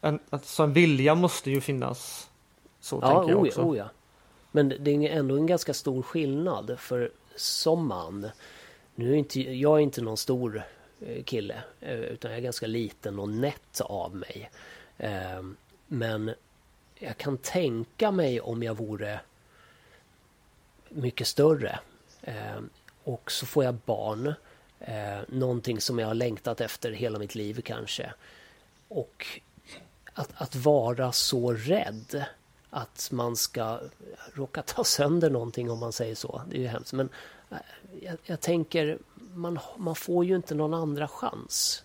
en, 0.00 0.18
alltså 0.30 0.62
en 0.62 0.72
vilja 0.72 1.14
måste 1.14 1.50
ju 1.50 1.60
finnas. 1.60 2.30
Så 2.80 2.98
Ja, 3.02 3.08
tänker 3.08 3.30
jag 3.30 3.40
oh, 3.40 3.46
också. 3.48 3.60
ja, 3.60 3.66
oh 3.66 3.76
ja. 3.76 3.88
Men 4.52 4.68
det 4.80 4.90
är 4.90 5.18
ändå 5.18 5.36
en 5.36 5.46
ganska 5.46 5.74
stor 5.74 6.02
skillnad 6.02 6.78
för 6.78 7.10
som 7.36 7.86
man. 7.86 8.30
Nu 8.94 9.12
är 9.12 9.16
inte, 9.16 9.40
jag 9.40 9.78
är 9.78 9.82
inte 9.82 10.02
någon 10.02 10.16
stor 10.16 10.62
eh, 11.00 11.24
kille 11.24 11.62
eh, 11.80 11.98
utan 11.98 12.30
jag 12.30 12.38
är 12.38 12.42
ganska 12.42 12.66
liten 12.66 13.18
och 13.18 13.28
nätt 13.28 13.80
av 13.80 14.16
mig. 14.16 14.50
Men 15.86 16.30
jag 16.94 17.16
kan 17.16 17.38
tänka 17.38 18.10
mig 18.10 18.40
om 18.40 18.62
jag 18.62 18.76
vore 18.76 19.20
mycket 20.88 21.26
större 21.26 21.78
och 23.04 23.32
så 23.32 23.46
får 23.46 23.64
jag 23.64 23.74
barn 23.74 24.34
eh, 24.80 25.18
Någonting 25.28 25.80
som 25.80 25.98
jag 25.98 26.06
har 26.06 26.14
längtat 26.14 26.60
efter 26.60 26.92
hela 26.92 27.18
mitt 27.18 27.34
liv 27.34 27.60
kanske. 27.64 28.12
Och 28.88 29.26
att, 30.12 30.30
att 30.34 30.56
vara 30.56 31.12
så 31.12 31.52
rädd 31.52 32.24
att 32.70 33.08
man 33.12 33.36
ska 33.36 33.80
råka 34.32 34.62
ta 34.62 34.84
sönder 34.84 35.30
någonting 35.30 35.70
om 35.70 35.78
man 35.78 35.92
säger 35.92 36.14
så. 36.14 36.42
Det 36.50 36.56
är 36.56 36.60
ju 36.60 36.66
hemskt. 36.66 36.92
Men 36.92 37.08
eh, 37.50 37.56
jag, 38.00 38.16
jag 38.24 38.40
tänker, 38.40 38.98
man, 39.34 39.58
man 39.76 39.94
får 39.94 40.24
ju 40.24 40.36
inte 40.36 40.54
någon 40.54 40.74
andra 40.74 41.08
chans. 41.08 41.84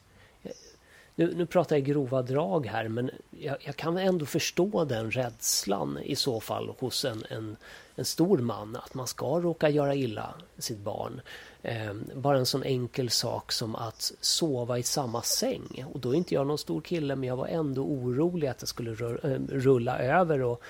Nu, 1.19 1.33
nu 1.35 1.45
pratar 1.45 1.75
jag 1.75 1.87
i 1.87 1.91
grova 1.91 2.21
drag 2.21 2.65
här 2.65 2.87
men 2.87 3.11
jag, 3.29 3.57
jag 3.59 3.75
kan 3.75 3.97
ändå 3.97 4.25
förstå 4.25 4.85
den 4.85 5.11
rädslan 5.11 5.99
i 6.03 6.15
så 6.15 6.39
fall 6.39 6.75
hos 6.79 7.05
en, 7.05 7.25
en, 7.29 7.57
en 7.95 8.05
stor 8.05 8.37
man 8.37 8.75
att 8.75 8.93
man 8.93 9.07
ska 9.07 9.25
råka 9.25 9.69
göra 9.69 9.95
illa 9.95 10.33
sitt 10.57 10.79
barn. 10.79 11.21
Eh, 11.61 11.93
bara 12.15 12.37
en 12.37 12.45
sån 12.45 12.63
enkel 12.63 13.09
sak 13.09 13.51
som 13.51 13.75
att 13.75 14.11
sova 14.21 14.77
i 14.77 14.83
samma 14.83 15.21
säng. 15.21 15.85
Och 15.93 15.99
då 15.99 16.09
är 16.09 16.15
inte 16.15 16.33
jag 16.33 16.47
någon 16.47 16.57
stor 16.57 16.81
kille 16.81 17.15
men 17.15 17.29
jag 17.29 17.35
var 17.35 17.47
ändå 17.47 17.81
orolig 17.81 18.47
att 18.47 18.59
det 18.59 18.67
skulle 18.67 18.93
rör, 18.93 19.31
eh, 19.31 19.57
rulla 19.57 19.99
över 19.99 20.41
och 20.41 20.63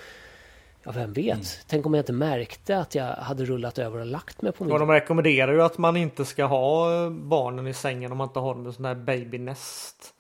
Ja, 0.83 0.91
vem 0.91 1.13
vet? 1.13 1.65
Tänk 1.67 1.85
om 1.85 1.93
jag 1.93 2.01
inte 2.01 2.13
märkte 2.13 2.77
att 2.77 2.95
jag 2.95 3.15
hade 3.15 3.45
rullat 3.45 3.79
över 3.79 3.99
och 3.99 4.05
lagt 4.05 4.41
mig 4.41 4.51
på 4.51 4.63
min... 4.63 4.73
Och 4.73 4.79
de 4.79 4.89
rekommenderar 4.89 5.53
ju 5.53 5.61
att 5.61 5.77
man 5.77 5.97
inte 5.97 6.25
ska 6.25 6.45
ha 6.45 6.93
eh, 7.03 7.09
barnen 7.09 7.67
i 7.67 7.73
sängen 7.73 8.11
om 8.11 8.17
man 8.17 8.27
inte 8.27 8.39
har 8.39 8.53
dem 8.53 8.67
i 8.67 8.73
sån 8.73 8.83
där 8.83 8.95
babynest. 8.95 10.13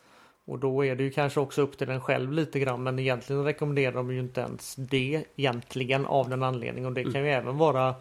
Och 0.45 0.59
då 0.59 0.85
är 0.85 0.95
det 0.95 1.03
ju 1.03 1.11
kanske 1.11 1.39
också 1.39 1.61
upp 1.61 1.77
till 1.77 1.89
en 1.89 2.01
själv 2.01 2.31
lite 2.31 2.59
grann 2.59 2.83
men 2.83 2.99
egentligen 2.99 3.43
rekommenderar 3.43 3.93
de 3.93 4.11
ju 4.11 4.19
inte 4.19 4.41
ens 4.41 4.75
det 4.75 5.23
egentligen 5.35 6.05
av 6.05 6.29
den 6.29 6.43
anledningen. 6.43 6.87
Och 6.87 6.93
det 6.93 7.03
kan 7.03 7.23
ju 7.23 7.31
även 7.31 7.57
vara 7.57 7.95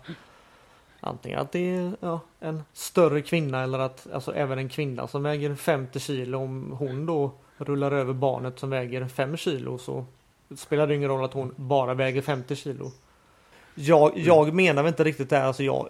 antingen 1.00 1.38
att 1.38 1.52
det 1.52 1.76
är 1.76 1.96
ja, 2.00 2.20
en 2.40 2.62
större 2.72 3.22
kvinna 3.22 3.62
eller 3.62 3.78
att 3.78 4.06
alltså 4.12 4.34
även 4.34 4.58
en 4.58 4.68
kvinna 4.68 5.08
som 5.08 5.22
väger 5.22 5.54
50 5.54 6.00
kilo 6.00 6.38
om 6.38 6.72
hon 6.72 7.06
då 7.06 7.30
rullar 7.56 7.92
över 7.92 8.12
barnet 8.12 8.58
som 8.58 8.70
väger 8.70 9.08
5 9.08 9.36
kilo 9.36 9.78
så 9.78 10.04
spelar 10.56 10.86
det 10.86 10.94
ingen 10.94 11.08
roll 11.08 11.24
att 11.24 11.32
hon 11.32 11.54
bara 11.56 11.94
väger 11.94 12.22
50 12.22 12.56
kilo. 12.56 12.92
Jag, 13.74 14.18
jag 14.18 14.54
menar 14.54 14.82
väl 14.82 14.92
inte 14.92 15.04
riktigt 15.04 15.30
det. 15.30 15.42
Alltså, 15.42 15.62
jag, 15.62 15.88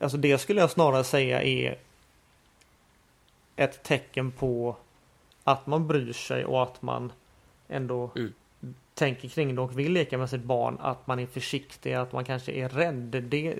alltså 0.00 0.16
det 0.16 0.38
skulle 0.38 0.60
jag 0.60 0.70
snarare 0.70 1.04
säga 1.04 1.42
är 1.42 1.78
ett 3.56 3.82
tecken 3.82 4.30
på 4.30 4.76
att 5.44 5.66
man 5.66 5.86
bryr 5.86 6.12
sig 6.12 6.44
och 6.44 6.62
att 6.62 6.82
man 6.82 7.12
ändå 7.68 8.10
Mm. 8.16 8.74
tänker 8.94 9.28
kring 9.28 9.54
det 9.54 9.60
och 9.60 9.78
vill 9.78 9.92
leka 9.92 10.18
med 10.18 10.30
sitt 10.30 10.44
barn. 10.44 10.78
Att 10.80 11.06
man 11.06 11.18
är 11.18 11.26
försiktig, 11.26 11.92
att 11.94 12.12
man 12.12 12.24
kanske 12.24 12.52
är 12.52 12.68
rädd. 12.68 13.24
Det, 13.28 13.56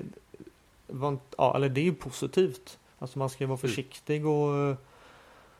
ja, 1.36 1.56
eller 1.56 1.68
det 1.68 1.80
är 1.80 1.84
ju 1.84 1.94
positivt. 1.94 2.78
Alltså 2.98 3.18
man 3.18 3.30
ska 3.30 3.44
ju 3.44 3.48
vara 3.48 3.58
försiktig 3.58 4.26
och 4.26 4.76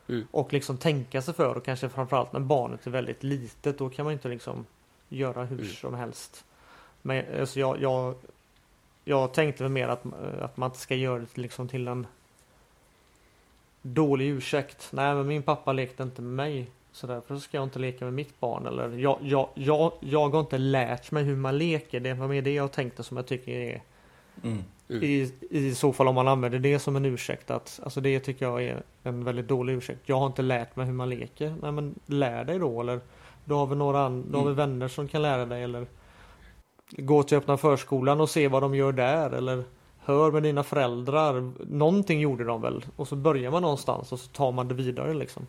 Mm. 0.08 0.26
och 0.30 0.52
liksom 0.52 0.78
tänka 0.78 1.22
sig 1.22 1.34
för 1.34 1.54
och 1.56 1.64
kanske 1.64 1.88
framförallt 1.88 2.32
när 2.32 2.40
barnet 2.40 2.86
är 2.86 2.90
väldigt 2.90 3.22
litet 3.22 3.78
då 3.78 3.88
kan 3.90 4.04
man 4.04 4.12
inte 4.12 4.28
liksom 4.28 4.66
göra 5.08 5.44
hur 5.44 5.58
Mm. 5.58 5.70
som 5.72 5.94
helst. 5.94 6.44
Men 7.02 7.40
alltså 7.40 7.60
jag, 7.60 7.80
jag, 7.82 8.14
jag 9.04 9.32
tänkte 9.34 9.68
mer 9.68 9.88
att, 9.88 10.02
att 10.40 10.56
man 10.56 10.68
inte 10.70 10.78
ska 10.78 10.94
göra 10.94 11.18
det 11.18 11.26
till, 11.26 11.42
liksom 11.42 11.68
till 11.68 11.88
en 11.88 12.06
dålig 13.82 14.28
ursäkt. 14.28 14.88
Nej 14.92 15.14
men 15.14 15.26
min 15.26 15.42
pappa 15.42 15.72
lekte 15.72 16.02
inte 16.02 16.22
med 16.22 16.32
mig 16.46 16.70
så 16.92 17.06
därför 17.06 17.36
ska 17.36 17.56
jag 17.56 17.64
inte 17.64 17.78
leka 17.78 18.04
med 18.04 18.14
mitt 18.14 18.40
barn. 18.40 18.66
Eller 18.66 18.98
jag, 18.98 19.18
jag, 19.22 19.48
jag, 19.54 19.92
jag 20.00 20.28
har 20.28 20.40
inte 20.40 20.58
lärt 20.58 21.10
mig 21.10 21.24
hur 21.24 21.36
man 21.36 21.58
leker. 21.58 22.00
Det 22.00 22.14
var 22.14 22.28
mer 22.28 22.42
det 22.42 22.54
jag 22.54 22.72
tänkte 22.72 23.02
som 23.02 23.16
jag 23.16 23.26
tycker 23.26 23.52
är 23.52 23.82
Mm. 24.42 24.58
Mm. 24.88 25.02
i, 25.02 25.32
I 25.50 25.74
så 25.74 25.92
fall 25.92 26.08
om 26.08 26.14
man 26.14 26.28
använder 26.28 26.58
det 26.58 26.78
som 26.78 26.96
en 26.96 27.04
ursäkt 27.04 27.50
att 27.50 27.80
Alltså 27.82 28.00
det 28.00 28.20
tycker 28.20 28.46
jag 28.46 28.62
är 28.64 28.82
en 29.02 29.24
väldigt 29.24 29.48
dålig 29.48 29.72
ursäkt. 29.74 30.00
Jag 30.06 30.18
har 30.18 30.26
inte 30.26 30.42
lärt 30.42 30.76
mig 30.76 30.86
hur 30.86 30.92
man 30.92 31.08
leker. 31.10 31.54
Nej 31.62 31.72
men 31.72 31.94
lär 32.06 32.44
dig 32.44 32.58
då 32.58 32.80
eller 32.80 33.00
Då 33.44 33.56
har 33.56 33.66
vi 33.66 33.76
några 33.76 34.00
an- 34.06 34.26
då 34.32 34.38
har 34.38 34.48
vi 34.48 34.54
vänner 34.54 34.88
som 34.88 35.08
kan 35.08 35.22
lära 35.22 35.46
dig 35.46 35.62
eller 35.62 35.86
Gå 36.96 37.22
till 37.22 37.38
öppna 37.38 37.56
förskolan 37.56 38.20
och 38.20 38.30
se 38.30 38.48
vad 38.48 38.62
de 38.62 38.74
gör 38.74 38.92
där 38.92 39.30
eller 39.30 39.64
Hör 39.98 40.30
med 40.32 40.42
dina 40.42 40.62
föräldrar. 40.62 41.52
Någonting 41.66 42.20
gjorde 42.20 42.44
de 42.44 42.62
väl 42.62 42.84
och 42.96 43.08
så 43.08 43.16
börjar 43.16 43.50
man 43.50 43.62
någonstans 43.62 44.12
och 44.12 44.18
så 44.20 44.28
tar 44.30 44.52
man 44.52 44.68
det 44.68 44.74
vidare 44.74 45.14
liksom. 45.14 45.46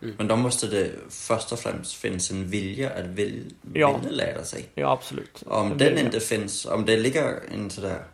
Men 0.00 0.28
då 0.28 0.36
måste 0.36 0.66
det 0.66 0.90
först 1.08 1.52
och 1.52 1.58
främst 1.58 1.94
finnas 1.94 2.30
en 2.30 2.46
vilja 2.50 2.90
att 2.90 3.04
vill, 3.06 3.54
Ja. 3.72 3.96
vilja 3.98 4.10
lära 4.10 4.44
sig. 4.44 4.68
Ja 4.74 4.90
absolut. 4.92 5.42
Om 5.46 5.72
En 5.72 5.78
den 5.78 5.88
vilja. 5.88 6.04
inte 6.04 6.20
finns, 6.20 6.66
om 6.66 6.84
det 6.84 6.96
ligger 6.96 7.40
en 7.54 7.70
sådär 7.70 8.04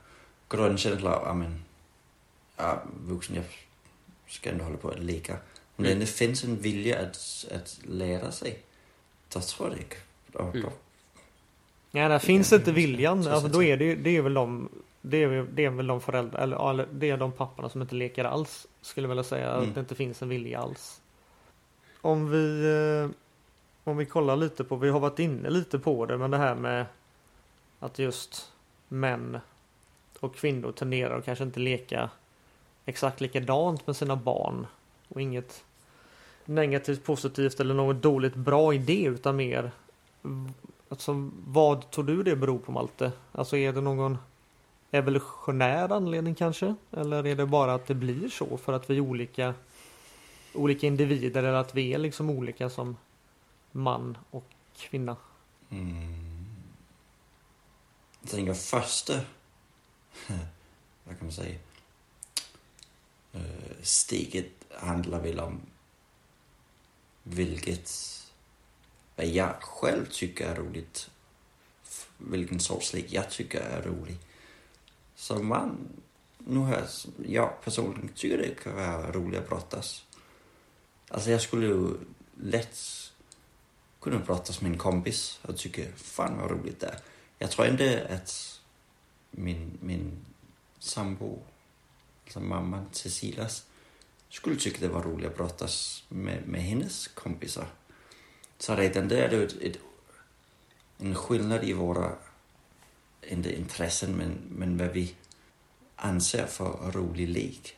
grundkänsla 0.49 1.17
av, 1.17 1.23
ja 1.27 1.35
men, 1.35 1.65
ja, 2.57 2.83
vuxen, 3.07 3.37
jag 3.37 3.45
ska 4.29 4.51
ändå 4.51 4.65
hålla 4.65 4.77
på 4.77 4.89
att 4.89 4.99
leka. 5.05 5.37
Om 5.77 5.85
det 5.85 5.93
inte 5.93 6.07
finns 6.07 6.45
en 6.45 6.57
vilja 6.57 6.99
att, 6.99 7.47
att 7.55 7.79
lära 7.89 8.33
sig, 8.33 8.59
då 9.33 9.41
tror 9.41 9.69
jag 9.69 9.79
det 9.79 9.97
då, 10.39 10.51
då, 10.63 10.73
Ja, 11.91 12.09
där 12.09 12.19
finns 12.19 12.53
inte 12.53 12.73
viljan. 12.73 13.25
Så 13.25 13.31
Alltså, 13.31 13.49
då 13.49 13.63
är 13.63 13.77
det, 13.77 13.85
ju- 13.85 13.97
det 13.97 14.17
är 14.17 14.23
väl 14.23 14.35
de 14.35 14.69
det 15.03 15.23
är, 15.23 15.47
det 15.53 15.65
är 15.65 15.71
väl 15.71 15.87
de 15.87 16.01
föräldrar 16.01 16.41
eller, 16.43 16.71
eller 16.71 16.89
det 16.93 17.11
är 17.11 17.17
de 17.17 17.33
papporna 17.33 17.69
som 17.69 17.83
inte 17.83 17.95
leker 17.95 18.25
alls. 18.25 18.67
Skulle 18.83 19.05
jag 19.05 19.09
vilja 19.09 19.25
säga 19.25 19.51
Mm. 19.51 19.69
att 19.69 19.75
det 19.75 19.81
inte 19.81 19.95
finns 19.95 20.23
en 20.23 20.29
vilja 20.29 20.59
alls. 20.61 21.01
Om 22.03 22.31
vi 22.31 22.65
eh, 23.05 23.11
om 23.85 23.97
vi 23.97 24.07
kollar 24.07 24.37
lite 24.37 24.65
på, 24.65 24.77
vi 24.77 24.89
har 24.89 25.01
varit 25.01 25.19
inne 25.19 25.51
lite 25.51 25.79
på 25.79 26.07
det, 26.07 26.19
men 26.19 26.31
det 26.31 26.39
här 26.39 26.55
med 26.55 26.87
att 27.79 27.99
just 27.99 28.53
män 28.89 29.39
och 30.21 30.35
kvinnor 30.37 30.73
tenderar 30.73 31.19
att 31.19 31.25
kanske 31.25 31.45
inte 31.45 31.61
leka 31.61 32.11
exakt 32.85 33.21
likadant 33.21 33.87
med 33.87 33.97
sina 33.97 34.17
barn. 34.17 34.67
Och 35.09 35.21
inget 35.21 35.65
negativt, 36.45 37.05
positivt 37.05 37.61
eller 37.61 37.75
något 37.75 38.03
dåligt 38.03 38.35
bra 38.35 38.75
i 38.75 38.79
det 38.79 39.03
utan 39.03 39.37
mer 39.37 39.71
Alltså, 40.89 41.31
vad 41.47 41.91
tror 41.91 42.05
du 42.05 42.23
det 42.23 42.37
beror 42.37 42.59
på 42.59 42.73
Malte? 42.73 43.13
Alltså 43.33 43.57
är 43.57 43.73
det 43.73 43.81
någon 43.81 44.19
evolutionär 44.91 45.93
anledning 45.93 46.35
kanske? 46.35 46.75
Eller 46.91 47.27
är 47.27 47.37
det 47.37 47.47
bara 47.47 47.75
att 47.75 47.87
det 47.87 47.95
blir 47.95 48.29
så 48.29 48.57
för 48.57 48.73
att 48.73 48.91
vi 48.91 48.97
är 48.97 49.01
olika 49.01 49.55
olika 50.55 50.87
individer 50.87 51.43
eller 51.43 51.59
att 51.59 51.75
vi 51.75 51.95
är 51.95 51.99
liksom 51.99 52.31
olika 52.31 52.71
som 52.71 52.97
man 53.73 54.19
och 54.31 54.45
kvinna? 54.77 55.17
Mm. 55.71 56.33
Jag 58.21 58.31
tänker 58.31 58.55
första, 58.55 59.13
vad 61.05 61.19
kan 61.19 61.27
man 61.27 61.33
säga, 61.33 61.59
eh, 63.33 63.41
steget 63.83 64.53
handlar 64.71 65.21
väl 65.21 65.41
om 65.41 65.61
vilket, 67.23 67.91
vad 69.17 69.27
jag 69.27 69.63
själv 69.63 70.07
tycker 70.07 70.49
är 70.49 70.55
roligt. 70.55 71.11
Vilken 72.19 72.61
sorts 72.61 72.93
lek 72.93 73.13
jag 73.13 73.31
tycker 73.31 73.61
är 73.61 73.83
rolig. 73.83 74.17
Så 75.15 75.43
man, 75.43 75.89
nu 76.39 76.59
har 76.59 76.73
jag, 76.73 76.89
jag 77.27 77.65
personligen 77.65 78.09
tycker 78.15 78.39
det 78.39 78.55
kan 78.55 78.75
vara 78.75 79.13
roligt 79.13 79.41
att 79.41 79.49
brottas. 79.49 80.05
Alltså 81.13 81.31
jag 81.31 81.41
skulle 81.41 81.67
ju 81.67 81.95
lätt 82.41 82.79
kunna 84.01 84.19
brottas 84.19 84.61
med 84.61 84.73
en 84.73 84.79
kompis 84.79 85.41
och 85.43 85.57
tycka 85.57 85.83
fan 85.97 86.39
vad 86.39 86.51
roligt 86.51 86.81
det 86.81 86.87
är. 86.87 86.99
Jag 87.39 87.51
tror 87.51 87.67
inte 87.67 88.07
att 88.11 88.61
min, 89.31 89.79
min 89.81 90.25
sambo, 90.79 91.39
alltså 92.25 92.41
mamman 92.41 92.87
till 92.93 93.13
Silas, 93.13 93.67
skulle 94.29 94.57
tycka 94.57 94.81
det 94.81 94.89
var 94.89 95.03
roligt 95.03 95.27
att 95.27 95.37
brottas 95.37 96.05
med, 96.09 96.49
med 96.49 96.63
hennes 96.63 97.09
kompisar. 97.09 97.67
Så 98.59 98.77
redan 98.77 99.09
där 99.09 99.17
är 99.17 99.29
det 99.29 99.45
ett, 99.45 99.57
ett, 99.63 99.79
en 100.99 101.15
skillnad 101.15 101.65
i 101.65 101.73
våra, 101.73 102.13
inte 103.23 103.59
intressen, 103.59 104.13
men, 104.13 104.39
men 104.49 104.79
vad 104.79 104.89
vi 104.89 105.15
anser 105.97 106.47
för 106.47 106.93
rolig 106.93 107.29
lek. 107.29 107.77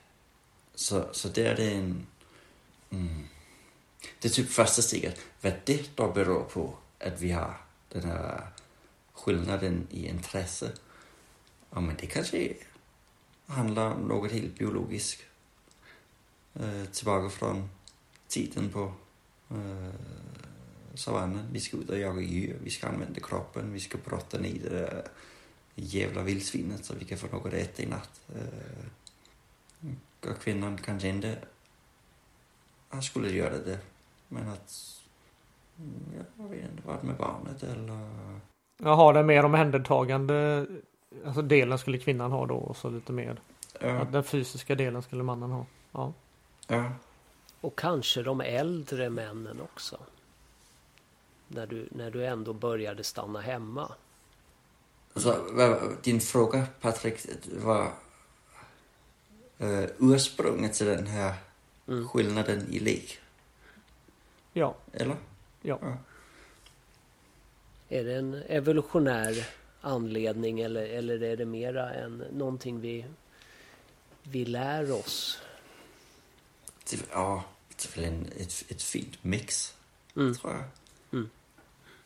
Så, 0.75 1.09
så 1.13 1.29
där 1.29 1.45
är 1.45 1.57
det 1.57 1.71
en... 1.71 2.07
Mm, 2.95 3.25
det 4.21 4.29
är 4.29 4.33
typ 4.33 4.51
första 4.51 4.83
steget. 4.83 5.21
Vad 5.41 5.53
det 5.65 5.97
då 5.97 6.13
beror 6.13 6.45
på 6.45 6.75
att 6.99 7.21
vi 7.21 7.33
har 7.33 7.57
den 7.89 8.05
här 8.05 8.47
skillnaden 9.13 9.87
i 9.91 10.09
intresse. 10.09 10.73
Ja, 11.71 11.81
men 11.81 11.97
det 12.01 12.07
kanske 12.07 12.55
handlar 13.47 13.95
om 13.95 14.09
något 14.09 14.33
helt 14.33 14.59
biologiskt. 14.59 15.23
Eh, 16.55 16.85
tillbaka 16.85 17.31
från 17.31 17.69
tiden 18.29 18.71
på 18.71 18.93
eh, 19.51 19.95
savannen. 20.95 21.49
Vi 21.53 21.61
ska 21.61 21.77
ut 21.77 21.91
och 21.91 21.99
jaga 21.99 22.23
djur, 22.23 22.59
vi 22.63 22.71
ska 22.71 22.89
använda 22.89 23.21
kroppen, 23.21 23.73
vi 23.73 23.81
ska 23.81 23.99
brotta 23.99 24.39
ner 24.39 24.59
det 24.63 24.71
där 24.71 25.09
jävla 25.75 26.23
vildsvinet 26.23 26.85
så 26.85 26.95
vi 26.95 27.05
kan 27.05 27.19
få 27.19 27.27
något 27.27 27.47
att 27.47 27.53
äta 27.53 27.83
i 27.83 27.87
natt. 27.87 28.21
Eh, 28.35 28.87
och 30.31 30.39
kvinnan 30.39 30.79
kanske 30.79 31.09
inte 31.09 31.39
han 32.95 33.03
skulle 33.03 33.31
göra 33.31 33.59
det. 33.59 33.79
Men 34.29 34.49
att, 34.49 35.01
mm, 35.79 36.25
jag 36.39 36.49
vet 36.49 36.71
inte, 36.71 36.87
vara 36.87 37.03
med 37.03 37.17
barnet 37.17 37.63
eller... 37.63 37.99
Jag 38.83 38.97
har 38.97 39.15
det 39.15 39.23
mer 39.23 39.45
omhändertagande 39.45 40.67
alltså 41.25 41.43
delen 41.43 41.79
skulle 41.79 41.99
kvinnan 41.99 42.33
ha 42.33 42.47
då 42.47 42.55
och 42.55 42.77
så 42.77 42.91
lite 42.91 43.13
mer. 43.13 43.41
Ja, 43.81 43.91
Att 43.91 44.13
den 44.13 44.25
fysiska 44.25 44.75
delen 44.75 45.03
skulle 45.03 45.23
mannen 45.23 45.51
ha. 45.51 45.67
Ja. 45.93 46.13
ja. 46.67 46.93
Och 47.61 47.79
kanske 47.79 48.23
de 48.23 48.41
äldre 48.41 49.11
männen 49.11 49.61
också. 49.61 49.99
När 51.49 51.67
du, 51.67 51.89
när 51.91 52.11
du 52.11 52.27
ändå 52.27 52.53
började 52.53 53.05
stanna 53.05 53.41
hemma. 53.41 53.93
Så 55.17 55.37
vad, 55.51 55.97
din 56.03 56.21
fråga 56.21 56.67
Patrik 56.81 57.27
var 57.65 57.93
uh, 59.63 59.85
ursprunget 59.99 60.75
till 60.75 60.87
den 60.87 61.07
här 61.07 61.35
Mm. 61.89 62.09
skillnaden 62.09 62.67
i 62.71 62.79
lek, 62.79 63.19
Ja, 64.53 64.77
eller? 64.93 65.17
ja. 65.63 65.79
Ja. 65.83 65.97
Är 67.89 68.05
det 68.05 68.15
en 68.15 68.35
evolutionär 68.35 69.47
anledning 69.81 70.61
eller, 70.61 70.87
eller 70.87 71.23
är 71.23 71.37
det 71.37 71.45
mera 71.45 71.95
en, 71.95 72.19
någonting 72.33 72.81
vi, 72.81 73.05
vi 74.23 74.45
lär 74.45 74.93
oss? 74.93 75.39
Ja, 77.13 77.45
det 77.69 77.85
är 77.97 78.01
väl 78.01 78.05
en, 78.13 78.27
ett, 78.37 78.65
ett 78.69 78.83
fint 78.83 79.25
mix, 79.25 79.75
Mm. 80.17 80.35
tror 80.35 80.53
jag. 80.53 80.65
Mm. 81.13 81.31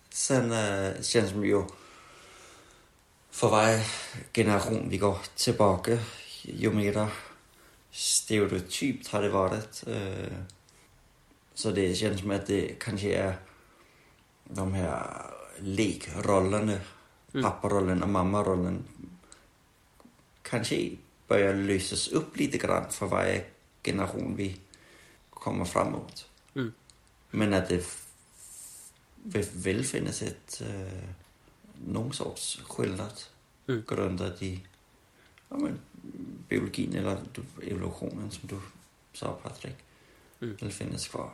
Sen 0.08 0.52
uh, 0.52 1.02
känns 1.02 1.32
det 1.32 1.46
ju 1.46 1.62
för 3.30 3.48
varje 3.48 3.84
generation 4.32 4.88
vi 4.90 4.98
går 4.98 5.18
tillbaka, 5.34 5.98
ju 6.42 6.70
mer 6.70 7.08
stereotypt 7.90 9.08
har 9.08 9.22
det 9.22 9.28
varit. 9.28 9.84
Eh, 9.86 10.32
Så 11.54 11.70
det 11.70 11.94
känns 11.94 12.20
som 12.20 12.30
att 12.30 12.46
det 12.46 12.78
kanske 12.80 13.14
är 13.14 13.36
de 14.44 14.72
här 14.74 15.22
lekrollerna, 15.58 16.78
Mm. 17.34 17.42
papparollen 17.44 18.02
och 18.02 18.08
mammarollen 18.08 18.84
kanske 20.42 20.90
börjar 21.28 21.54
lösas 21.54 22.08
upp 22.08 22.36
lite 22.36 22.58
grann 22.58 22.90
för 22.90 23.06
varje 23.06 23.44
generation 23.84 24.36
vi 24.36 24.60
kommer 25.30 25.64
framåt. 25.64 26.26
Mm. 26.54 26.72
Men 27.30 27.54
att 27.54 27.68
det 27.68 27.84
väl 29.52 29.84
finns 29.84 30.22
ett, 30.22 30.62
eh, 30.66 31.08
någon 31.86 32.12
sorts 32.12 32.60
skillnad 32.68 33.12
Mm. 33.68 33.84
grundad 33.88 34.42
i 34.42 34.60
ja, 35.48 35.56
men, 35.56 35.78
biologin 36.48 36.96
eller 36.96 37.16
evolutionen 37.62 38.30
som 38.30 38.48
du 38.48 38.56
sa 39.12 39.32
Patrik. 39.42 39.76
Mm. 40.40 40.56
Vill 40.60 40.72
finnas 40.72 41.08
kvar. 41.08 41.30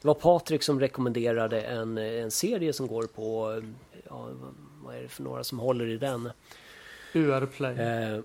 Det 0.00 0.08
var 0.08 0.14
Patrik 0.14 0.62
som 0.62 0.80
rekommenderade 0.80 1.60
en, 1.60 1.98
en 1.98 2.30
serie 2.30 2.72
som 2.72 2.86
går 2.86 3.02
på, 3.02 3.62
ja, 4.08 4.28
vad 4.82 4.96
är 4.96 5.02
det 5.02 5.08
för 5.08 5.22
några 5.22 5.44
som 5.44 5.58
håller 5.58 5.86
i 5.86 5.96
den? 5.96 6.30
UR 7.12 7.46
Play. 7.46 7.78
Eh, 7.78 8.20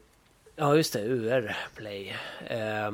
ja, 0.55 0.75
just 0.75 0.93
det, 0.93 1.01
UR 1.01 1.55
Play. 1.75 2.15
Eh, 2.47 2.91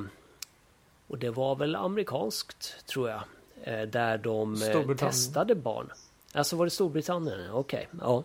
och 1.07 1.17
det 1.17 1.29
var 1.29 1.55
väl 1.55 1.75
amerikanskt, 1.75 2.85
tror 2.85 3.09
jag. 3.09 3.21
Eh, 3.63 3.81
där 3.81 4.17
de 4.17 4.61
eh, 4.61 4.95
testade 4.95 5.55
barn. 5.55 5.91
Alltså 6.33 6.55
var 6.55 6.65
det 6.65 6.71
Storbritannien? 6.71 7.51
Okej, 7.51 7.87
ja. 8.01 8.23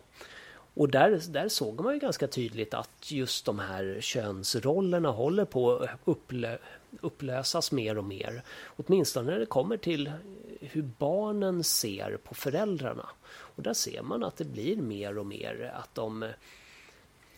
Och 0.75 0.89
där, 0.89 1.23
där 1.29 1.49
såg 1.49 1.81
man 1.81 1.95
ju 1.95 2.01
ganska 2.01 2.27
tydligt 2.27 2.75
att 2.75 3.11
just 3.11 3.45
de 3.45 3.59
här 3.59 3.99
könsrollerna 4.01 5.11
håller 5.11 5.45
på 5.45 5.77
att 5.77 5.91
upplö, 6.05 6.59
upplösas 7.01 7.73
mer 7.73 7.99
och 7.99 8.05
mer. 8.05 8.43
Åtminstone 8.77 9.31
när 9.31 9.39
det 9.39 9.47
kommer 9.47 9.77
till 9.77 10.13
hur 10.61 10.83
barnen 10.83 11.65
ser 11.65 12.17
på 12.17 12.35
föräldrarna. 12.35 13.07
Och 13.25 13.63
där 13.63 13.75
ser 13.75 14.03
man 14.03 14.25
att 14.25 14.37
det 14.37 14.45
blir 14.45 14.77
mer 14.77 15.19
och 15.19 15.27
mer 15.27 15.73
att 15.75 15.95
de 15.95 16.25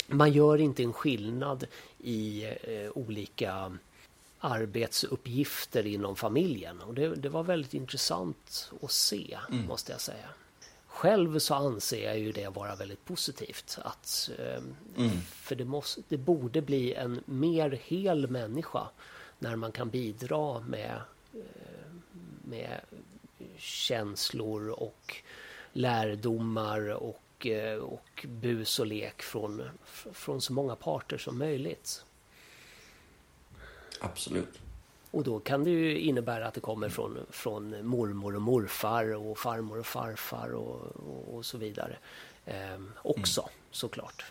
man 0.07 0.33
gör 0.33 0.59
inte 0.59 0.83
en 0.83 0.93
skillnad 0.93 1.67
i 1.99 2.45
eh, 2.45 2.91
olika 2.95 3.79
arbetsuppgifter 4.39 5.87
inom 5.87 6.17
familjen. 6.17 6.81
Och 6.81 6.95
det, 6.95 7.15
det 7.15 7.29
var 7.29 7.43
väldigt 7.43 7.75
intressant 7.75 8.73
att 8.83 8.93
se, 8.93 9.39
måste 9.69 9.93
jag 9.93 10.01
säga. 10.01 10.29
Själv 10.95 11.39
så 11.39 11.55
anser 11.55 12.05
jag 12.05 12.19
ju 12.19 12.33
det 12.33 12.49
vara 12.49 12.77
väldigt 12.77 13.05
positivt. 13.05 13.79
Att, 13.83 14.31
eh, 14.39 14.63
Mm. 14.97 15.21
För 15.21 15.55
det, 15.55 15.65
måste, 15.65 16.03
det 16.09 16.17
borde 16.17 16.63
bli 16.63 16.95
en 16.95 17.23
mer 17.27 17.71
hel 17.85 18.31
människa 18.31 18.89
när 19.39 19.57
man 19.57 19.73
kan 19.73 19.91
bidra 19.91 20.61
med, 20.61 21.01
eh, 21.35 21.93
med 22.45 22.81
känslor 23.57 24.69
och 24.69 25.17
lärdomar 25.73 26.89
och, 26.89 27.47
eh, 27.47 27.79
och 27.79 28.27
bus 28.29 28.79
och 28.79 28.87
lek 28.87 29.23
från, 29.23 29.63
från 30.13 30.41
så 30.41 30.53
många 30.53 30.77
parter 30.77 31.19
som 31.19 31.39
möjligt. 31.39 32.05
Absolut. 34.01 34.61
Och 35.15 35.25
då 35.25 35.41
kan 35.41 35.65
det 35.65 35.71
ju 35.71 35.99
innebära 35.99 36.47
att 36.47 36.55
det 36.55 36.61
kommer 36.61 36.89
från, 36.89 37.19
från 37.31 37.87
mormor 37.87 38.37
och 38.37 38.43
morfar 38.43 39.15
och 39.15 39.39
farmor 39.39 39.79
och 39.79 39.87
farfar 39.87 40.55
och, 40.55 40.81
och, 40.97 41.35
och 41.35 41.45
så 41.45 41.59
vidare. 41.59 41.97
Ehm, 42.47 42.93
också 43.03 43.49
såklart. 43.71 44.25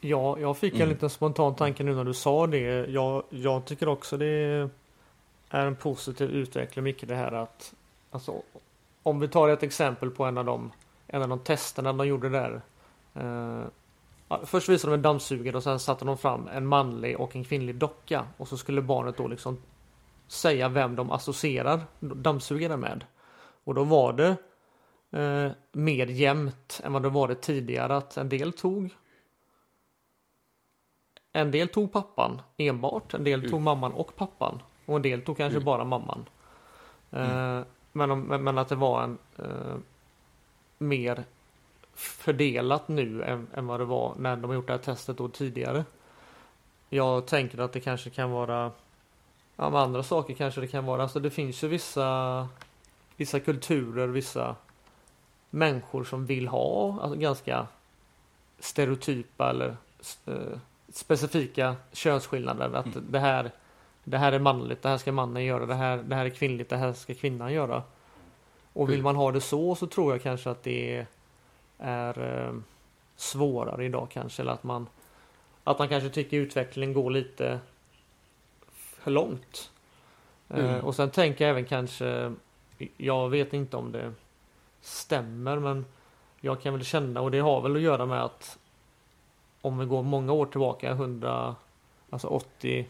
Ja, 0.00 0.38
jag 0.38 0.56
fick 0.56 0.74
en 0.74 0.80
Mm. 0.80 0.88
liten 0.88 1.10
spontan 1.10 1.54
tanke 1.54 1.82
nu 1.82 1.94
när 1.94 2.04
du 2.04 2.14
sa 2.14 2.46
det. 2.46 2.86
Jag, 2.90 3.22
jag 3.30 3.64
tycker 3.64 3.88
också 3.88 4.16
det 4.16 4.26
är 5.50 5.66
en 5.66 5.76
positiv 5.76 6.30
utveckling 6.30 6.84
mycket 6.84 7.08
det 7.08 7.16
här 7.16 7.32
att 7.32 7.74
alltså, 8.10 8.42
om 9.02 9.20
vi 9.20 9.28
tar 9.28 9.48
ett 9.48 9.62
exempel 9.62 10.10
på 10.10 10.24
en 10.24 10.38
av 10.38 10.44
de, 10.44 10.72
en 11.06 11.22
av 11.22 11.28
de 11.28 11.38
testerna 11.38 11.92
de 11.92 12.06
gjorde 12.06 12.28
där. 12.28 12.60
Eh, 13.14 13.64
först 14.44 14.68
visade 14.68 14.92
de 14.92 14.94
en 14.94 15.02
dammsugare 15.02 15.56
och 15.56 15.62
sen 15.62 15.80
satte 15.80 16.04
de 16.04 16.18
fram 16.18 16.48
en 16.48 16.66
manlig 16.66 17.20
och 17.20 17.36
en 17.36 17.44
kvinnlig 17.44 17.74
docka 17.74 18.26
och 18.36 18.48
så 18.48 18.56
skulle 18.56 18.82
barnet 18.82 19.16
då 19.16 19.28
liksom 19.28 19.58
säga 20.26 20.68
vem 20.68 20.96
de 20.96 21.10
associerar 21.10 21.80
dammsugaren 22.00 22.80
med. 22.80 23.04
Och 23.64 23.74
då 23.74 23.84
var 23.84 24.12
det 24.12 24.36
eh, 25.20 25.52
mer 25.72 26.06
jämnt 26.06 26.80
än 26.84 26.92
vad 26.92 27.02
det 27.02 27.08
varit 27.08 27.42
tidigare 27.42 27.96
att 27.96 28.16
en 28.16 28.28
del 28.28 28.52
tog 28.52 28.94
en 31.36 31.50
del 31.50 31.68
tog 31.68 31.92
pappan 31.92 32.42
enbart, 32.56 33.14
en 33.14 33.24
del 33.24 33.50
tog 33.50 33.60
mamman 33.60 33.92
och 33.92 34.16
pappan 34.16 34.62
och 34.86 34.96
en 34.96 35.02
del 35.02 35.22
tog 35.22 35.36
kanske 35.36 35.60
bara 35.60 35.84
mamman. 35.84 36.28
Eh, 37.10 37.60
men, 37.92 38.10
om, 38.10 38.20
men 38.20 38.44
men 38.44 38.58
att 38.58 38.68
det 38.68 38.74
var 38.74 39.02
en 39.02 39.18
eh, 39.38 39.76
mer 40.78 41.24
fördelat 41.94 42.88
nu 42.88 43.22
än, 43.22 43.46
än 43.54 43.66
vad 43.66 43.80
det 43.80 43.84
var 43.84 44.14
när 44.18 44.36
de 44.36 44.54
gjort 44.54 44.66
det 44.66 44.72
här 44.72 44.80
testet 44.80 45.18
då 45.18 45.28
tidigare. 45.28 45.84
Jag 46.88 47.26
tänker 47.26 47.58
att 47.58 47.72
det 47.72 47.80
kanske 47.80 48.10
kan 48.10 48.30
vara 48.30 48.72
ja, 49.56 49.70
med 49.70 49.80
andra 49.80 50.02
saker 50.02 50.34
kanske 50.34 50.60
det 50.60 50.66
kan 50.66 50.86
vara. 50.86 51.02
Alltså 51.02 51.20
det 51.20 51.30
finns 51.30 51.64
ju 51.64 51.68
vissa 51.68 52.48
vissa 53.16 53.40
kulturer, 53.40 54.06
vissa 54.06 54.56
människor 55.50 56.04
som 56.04 56.26
vill 56.26 56.48
ha 56.48 57.00
alltså 57.02 57.18
ganska 57.18 57.66
stereotypa 58.58 59.50
eller 59.50 59.76
eh, 60.26 60.58
specifika 60.92 61.76
könsskillnader. 61.92 62.74
Att 62.74 62.86
det, 63.10 63.18
här, 63.18 63.50
det 64.04 64.18
här 64.18 64.32
är 64.32 64.38
manligt, 64.38 64.82
det 64.82 64.88
här 64.88 64.98
ska 64.98 65.12
mannen 65.12 65.44
göra, 65.44 65.66
det 65.66 65.74
här, 65.74 65.96
det 65.96 66.14
här 66.14 66.24
är 66.24 66.30
kvinnligt, 66.30 66.70
det 66.70 66.76
här 66.76 66.92
ska 66.92 67.14
kvinnan 67.14 67.52
göra. 67.52 67.82
Och 68.72 68.90
vill 68.90 69.02
man 69.02 69.16
ha 69.16 69.32
det 69.32 69.40
så 69.40 69.74
så 69.74 69.86
tror 69.86 70.12
jag 70.12 70.22
kanske 70.22 70.50
att 70.50 70.62
det 70.62 71.06
är 71.78 72.46
eh, 72.46 72.54
svårare 73.16 73.84
idag 73.84 74.08
kanske. 74.10 74.42
Eller 74.42 74.52
att 74.52 74.64
man, 74.64 74.86
att 75.64 75.78
man 75.78 75.88
kanske 75.88 76.08
tycker 76.08 76.36
utvecklingen 76.36 76.94
går 76.94 77.10
lite 77.10 77.60
långt. 79.10 79.70
Eh, 80.48 80.76
och 80.76 80.94
sen 80.94 81.10
tänker 81.10 81.44
jag 81.44 81.50
även 81.50 81.64
kanske, 81.64 82.32
jag 82.96 83.28
vet 83.28 83.52
inte 83.52 83.76
om 83.76 83.92
det 83.92 84.12
stämmer 84.80 85.58
men 85.58 85.86
jag 86.40 86.62
kan 86.62 86.72
väl 86.74 86.84
känna 86.84 87.20
och 87.20 87.30
det 87.30 87.38
har 87.38 87.60
väl 87.60 87.76
att 87.76 87.82
göra 87.82 88.06
med 88.06 88.24
att 88.24 88.58
om 89.60 89.78
vi 89.78 89.86
går 89.86 90.02
många 90.02 90.32
år 90.32 90.46
tillbaka, 90.46 90.90
100, 90.90 91.54
alltså 92.10 92.28
80, 92.28 92.86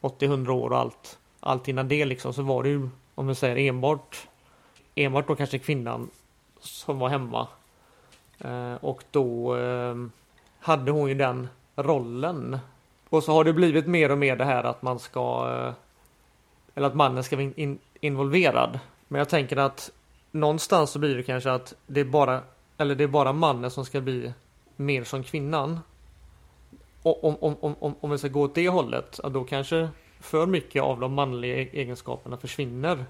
80-100 0.00 0.48
år 0.48 0.70
och 0.70 0.78
allt, 0.78 1.18
allt 1.40 1.68
innan 1.68 1.88
det 1.88 2.04
liksom 2.04 2.32
så 2.32 2.42
var 2.42 2.62
det 2.62 2.68
ju 2.68 2.88
om 3.14 3.26
vi 3.26 3.34
säger 3.34 3.56
enbart 3.56 4.28
enbart 4.94 5.28
då 5.28 5.36
kanske 5.36 5.58
kvinnan 5.58 6.10
som 6.60 6.98
var 6.98 7.08
hemma. 7.08 7.48
Eh, 8.38 8.74
och 8.74 9.04
då 9.10 9.56
eh, 9.56 9.94
hade 10.58 10.90
hon 10.90 11.08
ju 11.08 11.14
den 11.14 11.48
rollen. 11.76 12.58
Och 13.10 13.22
så 13.22 13.32
har 13.32 13.44
det 13.44 13.52
blivit 13.52 13.86
mer 13.86 14.10
och 14.10 14.18
mer 14.18 14.36
det 14.36 14.44
här 14.44 14.64
att 14.64 14.82
man 14.82 14.98
ska 14.98 15.52
eh, 15.52 15.72
eller 16.74 16.86
att 16.86 16.94
mannen 16.94 17.24
ska 17.24 17.36
vara 17.36 17.50
in, 17.56 17.78
involverad. 18.00 18.78
Men 19.08 19.18
jag 19.18 19.28
tänker 19.28 19.56
att 19.56 19.90
någonstans 20.30 20.90
så 20.90 20.98
blir 20.98 21.16
det 21.16 21.22
kanske 21.22 21.52
att 21.52 21.74
det 21.86 22.00
är 22.00 22.04
bara 22.04 22.42
eller 22.76 22.94
det 22.94 23.04
är 23.04 23.08
bara 23.08 23.32
mannen 23.32 23.70
som 23.70 23.84
ska 23.84 24.00
bli 24.00 24.32
mer 24.76 25.04
som 25.04 25.22
kvinnan. 25.22 25.80
Och 27.02 27.24
om, 27.24 27.36
om, 27.40 27.56
om, 27.60 27.74
om, 27.80 27.94
om 28.00 28.10
vi 28.10 28.18
ska 28.18 28.28
gå 28.28 28.42
åt 28.42 28.54
det 28.54 28.68
hållet, 28.68 29.20
då 29.24 29.44
kanske 29.44 29.88
för 30.20 30.46
mycket 30.46 30.82
av 30.82 31.00
de 31.00 31.14
manliga 31.14 31.56
e-, 31.56 31.68
egenskaperna 31.72 32.36
försvinner. 32.36 33.04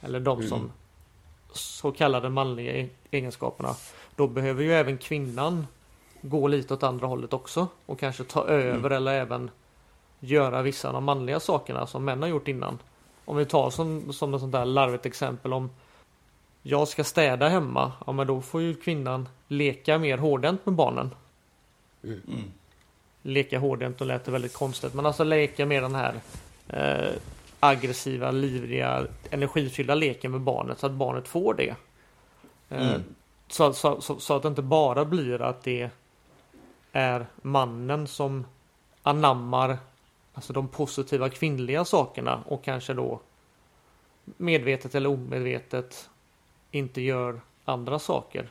Eller 0.00 0.20
de 0.20 0.42
som 0.42 0.58
mm. 0.58 0.72
så 1.52 1.92
kallade 1.92 2.28
manliga 2.28 2.76
e-, 2.76 2.88
egenskaperna. 3.10 3.74
Då 4.16 4.26
behöver 4.26 4.62
ju 4.62 4.72
även 4.72 4.98
kvinnan 4.98 5.66
gå 6.22 6.48
lite 6.48 6.74
åt 6.74 6.82
andra 6.82 7.06
hållet 7.06 7.32
också. 7.32 7.68
Och 7.86 7.98
kanske 7.98 8.24
ta 8.24 8.44
över 8.44 8.78
mm. 8.78 8.92
eller 8.92 9.12
även 9.12 9.50
göra 10.20 10.62
vissa 10.62 10.88
av 10.88 10.94
de 10.94 11.04
manliga 11.04 11.40
sakerna 11.40 11.86
som 11.86 12.04
män 12.04 12.22
har 12.22 12.28
gjort 12.28 12.48
innan. 12.48 12.78
Om 13.24 13.36
vi 13.36 13.44
tar 13.44 13.70
som, 13.70 14.12
som 14.12 14.34
ett 14.34 14.40
sånt 14.40 14.52
där 14.52 14.64
larvigt 14.64 15.06
exempel 15.06 15.52
om 15.52 15.70
jag 16.62 16.88
ska 16.88 17.04
städa 17.04 17.48
hemma, 17.48 17.92
ja 18.06 18.12
men 18.12 18.26
då 18.26 18.40
får 18.40 18.62
ju 18.62 18.74
kvinnan 18.74 19.28
leka 19.48 19.98
mer 19.98 20.18
hårdhänt 20.18 20.66
med 20.66 20.74
barnen. 20.74 21.14
Mm. 22.04 22.20
Leka 23.22 23.58
hårdhänt 23.58 24.00
och 24.00 24.06
lät 24.06 24.24
det 24.24 24.30
väldigt 24.30 24.54
konstigt, 24.54 24.94
men 24.94 25.06
alltså 25.06 25.24
leka 25.24 25.66
med 25.66 25.82
den 25.82 25.94
här 25.94 26.20
eh, 26.68 27.14
aggressiva, 27.60 28.30
livliga, 28.30 29.06
energifyllda 29.30 29.94
leken 29.94 30.30
med 30.30 30.40
barnet 30.40 30.78
så 30.78 30.86
att 30.86 30.92
barnet 30.92 31.28
får 31.28 31.54
det. 31.54 31.74
Eh, 32.68 32.88
mm. 32.88 33.02
så, 33.48 33.72
så, 33.72 34.00
så, 34.00 34.20
så, 34.20 34.36
att 34.36 34.42
det 34.42 34.48
inte 34.48 34.62
bara 34.62 35.04
blir 35.04 35.42
att 35.42 35.62
det 35.62 35.90
är 36.92 37.26
mannen 37.42 38.06
som 38.06 38.46
anammar 39.02 39.78
alltså 40.34 40.52
de 40.52 40.68
positiva 40.68 41.28
kvinnliga 41.28 41.84
sakerna 41.84 42.42
och 42.46 42.64
kanske 42.64 42.94
då 42.94 43.20
medvetet 44.24 44.94
eller 44.94 45.10
omedvetet 45.10 46.10
inte 46.70 47.00
gör 47.00 47.40
andra 47.64 47.98
saker. 47.98 48.50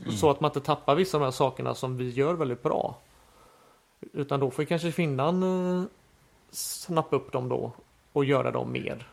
Mm. 0.00 0.12
Så 0.16 0.30
att 0.30 0.40
man 0.40 0.48
inte 0.48 0.60
tappar 0.60 0.94
vissa 0.94 1.16
av 1.16 1.20
de 1.20 1.24
här 1.24 1.30
sakerna 1.30 1.74
som 1.74 1.96
vi 1.96 2.10
gör 2.10 2.34
väldigt 2.34 2.62
bra. 2.62 2.96
Utan 4.12 4.40
då 4.40 4.50
får 4.50 4.64
kanske 4.64 4.92
kvinnan 4.92 5.42
eh, 5.42 5.84
snappa 6.50 7.16
upp 7.16 7.32
dem 7.32 7.48
då 7.48 7.72
och 8.12 8.24
göra 8.24 8.50
dem 8.50 8.72
mer. 8.72 9.08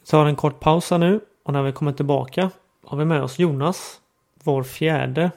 Vi 0.00 0.06
tar 0.06 0.26
en 0.26 0.36
kort 0.36 0.60
paus 0.60 0.90
här 0.90 0.98
nu 0.98 1.20
och 1.42 1.52
när 1.52 1.62
vi 1.62 1.72
kommer 1.72 1.92
tillbaka 1.92 2.50
har 2.84 2.98
vi 2.98 3.04
med 3.04 3.22
oss 3.22 3.38
Jonas, 3.38 4.00
vår 4.34 4.62
fjärde 4.62 5.30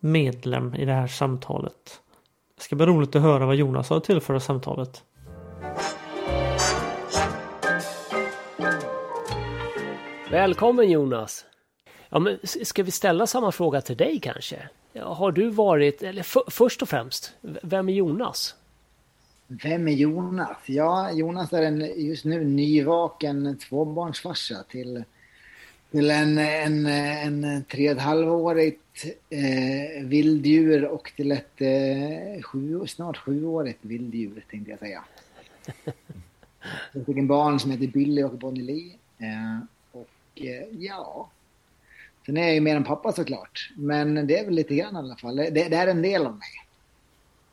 medlem 0.00 0.74
i 0.74 0.84
det 0.84 0.92
här 0.92 1.06
samtalet. 1.06 2.00
Det 2.56 2.62
ska 2.62 2.76
bli 2.76 2.86
roligt 2.86 3.16
att 3.16 3.22
höra 3.22 3.46
vad 3.46 3.56
Jonas 3.56 3.90
har 3.90 4.00
tillföra 4.00 4.40
samtalet. 4.40 5.04
Välkommen 10.30 10.90
Jonas! 10.90 11.44
Ja, 12.08 12.18
men 12.18 12.38
ska 12.44 12.82
vi 12.82 12.90
ställa 12.90 13.26
samma 13.26 13.52
fråga 13.52 13.80
till 13.80 13.96
dig 13.96 14.20
kanske? 14.20 14.68
Har 15.02 15.32
du 15.32 15.50
varit, 15.50 16.02
eller 16.02 16.22
för, 16.22 16.42
först 16.46 16.82
och 16.82 16.88
främst, 16.88 17.32
vem 17.62 17.88
är 17.88 17.92
Jonas? 17.92 18.54
Vem 19.46 19.88
är 19.88 19.92
Jonas? 19.92 20.56
Ja, 20.66 21.12
Jonas 21.12 21.52
är 21.52 21.62
en 21.62 22.06
just 22.06 22.24
nu 22.24 22.44
nyvaken 22.44 23.58
tvåbarnsfarsa 23.58 24.64
till, 24.68 25.04
till 25.90 26.10
en, 26.10 26.38
en, 26.38 26.86
en 26.86 27.64
tre 27.64 27.90
och 27.90 27.96
ett 27.96 28.02
halvårigt 28.02 29.04
eh, 29.30 30.04
vilddjur 30.04 30.84
och 30.84 31.12
till 31.16 31.32
ett 31.32 31.60
eh, 31.60 32.42
sju, 32.42 32.86
snart 32.86 33.16
sjuårigt 33.16 33.84
vilddjur 33.84 34.44
tänkte 34.50 34.70
jag 34.70 34.78
säga. 34.78 35.04
Jag 36.92 37.06
fick 37.06 37.16
en 37.16 37.26
barn 37.26 37.60
som 37.60 37.70
heter 37.70 37.86
Billy 37.86 38.22
och 38.22 38.38
Bonnie 38.38 38.62
Lee. 38.62 38.92
Eh, 39.18 39.64
Eh, 40.40 40.64
ja, 40.78 41.30
sen 42.26 42.36
är 42.36 42.42
jag 42.42 42.54
ju 42.54 42.60
mer 42.60 42.76
än 42.76 42.84
pappa 42.84 43.12
såklart. 43.12 43.70
Men 43.76 44.26
det 44.26 44.38
är 44.38 44.44
väl 44.44 44.54
lite 44.54 44.74
grann 44.74 44.94
i 44.94 44.98
alla 44.98 45.16
fall. 45.16 45.36
Det, 45.36 45.50
det 45.50 45.76
är 45.76 45.86
en 45.86 46.02
del 46.02 46.26
av 46.26 46.32
mig. 46.32 46.48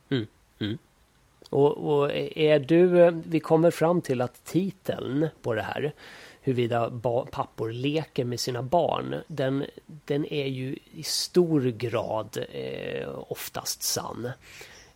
Mm. 0.09 0.27
Mm. 0.59 0.77
Och, 1.49 1.77
och, 1.77 2.11
är 2.35 2.59
du, 2.59 3.01
eh, 3.03 3.11
vi 3.25 3.39
kommer 3.39 3.71
fram 3.71 4.01
till 4.01 4.21
att 4.21 4.45
titeln 4.45 5.27
på 5.41 5.53
det 5.53 5.61
här, 5.61 5.93
huruvida 6.47 6.91
pappor 7.31 7.71
leker 7.71 8.25
med 8.25 8.39
sina 8.39 8.63
barn, 8.63 9.15
den, 9.27 9.65
den 9.85 10.25
är 10.25 10.45
ju 10.45 10.77
i 10.93 11.03
stor 11.03 11.61
grad 11.61 12.37
eh, 12.51 13.09
oftast 13.27 13.83
sann. 13.83 14.31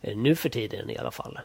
Eh, 0.00 0.16
nu 0.16 0.34
för 0.36 0.48
tiden 0.48 0.90
i 0.90 0.98
alla 0.98 1.10
fall. 1.10 1.38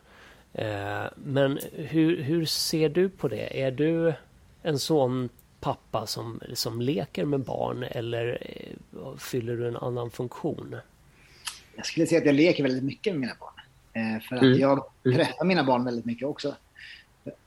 Eh, 0.53 1.03
men 1.16 1.60
hur, 1.74 2.22
hur 2.22 2.45
ser 2.45 2.89
du 2.89 3.10
på 3.10 3.28
det? 3.28 3.62
Är 3.62 3.72
du 3.72 4.14
en 4.62 4.80
sån 4.80 5.30
pappa 5.60 6.08
som, 6.08 6.41
som 6.53 6.82
leker 6.82 7.26
med 7.26 7.39
barn 7.39 7.84
eller 7.84 8.38
eh, 8.41 9.18
fyller 9.18 9.58
du 9.58 9.68
en 9.68 9.78
annan 9.78 10.12
funktion? 10.12 10.76
Jag 11.76 11.86
skulle 11.86 12.08
säga 12.08 12.20
att 12.20 12.26
jag 12.26 12.36
leker 12.36 12.64
väldigt 12.64 12.84
mycket 12.84 13.14
med 13.14 13.20
mina 13.20 13.36
barn. 13.39 13.53
Eh, 13.93 14.22
för 14.22 14.36
att 14.36 14.41
mm. 14.41 14.60
jag 14.60 14.86
mm. 15.05 15.18
träffar 15.18 15.45
mina 15.45 15.64
barn 15.64 15.86
väldigt 15.86 16.05
mycket 16.05 16.28
också. 16.28 16.55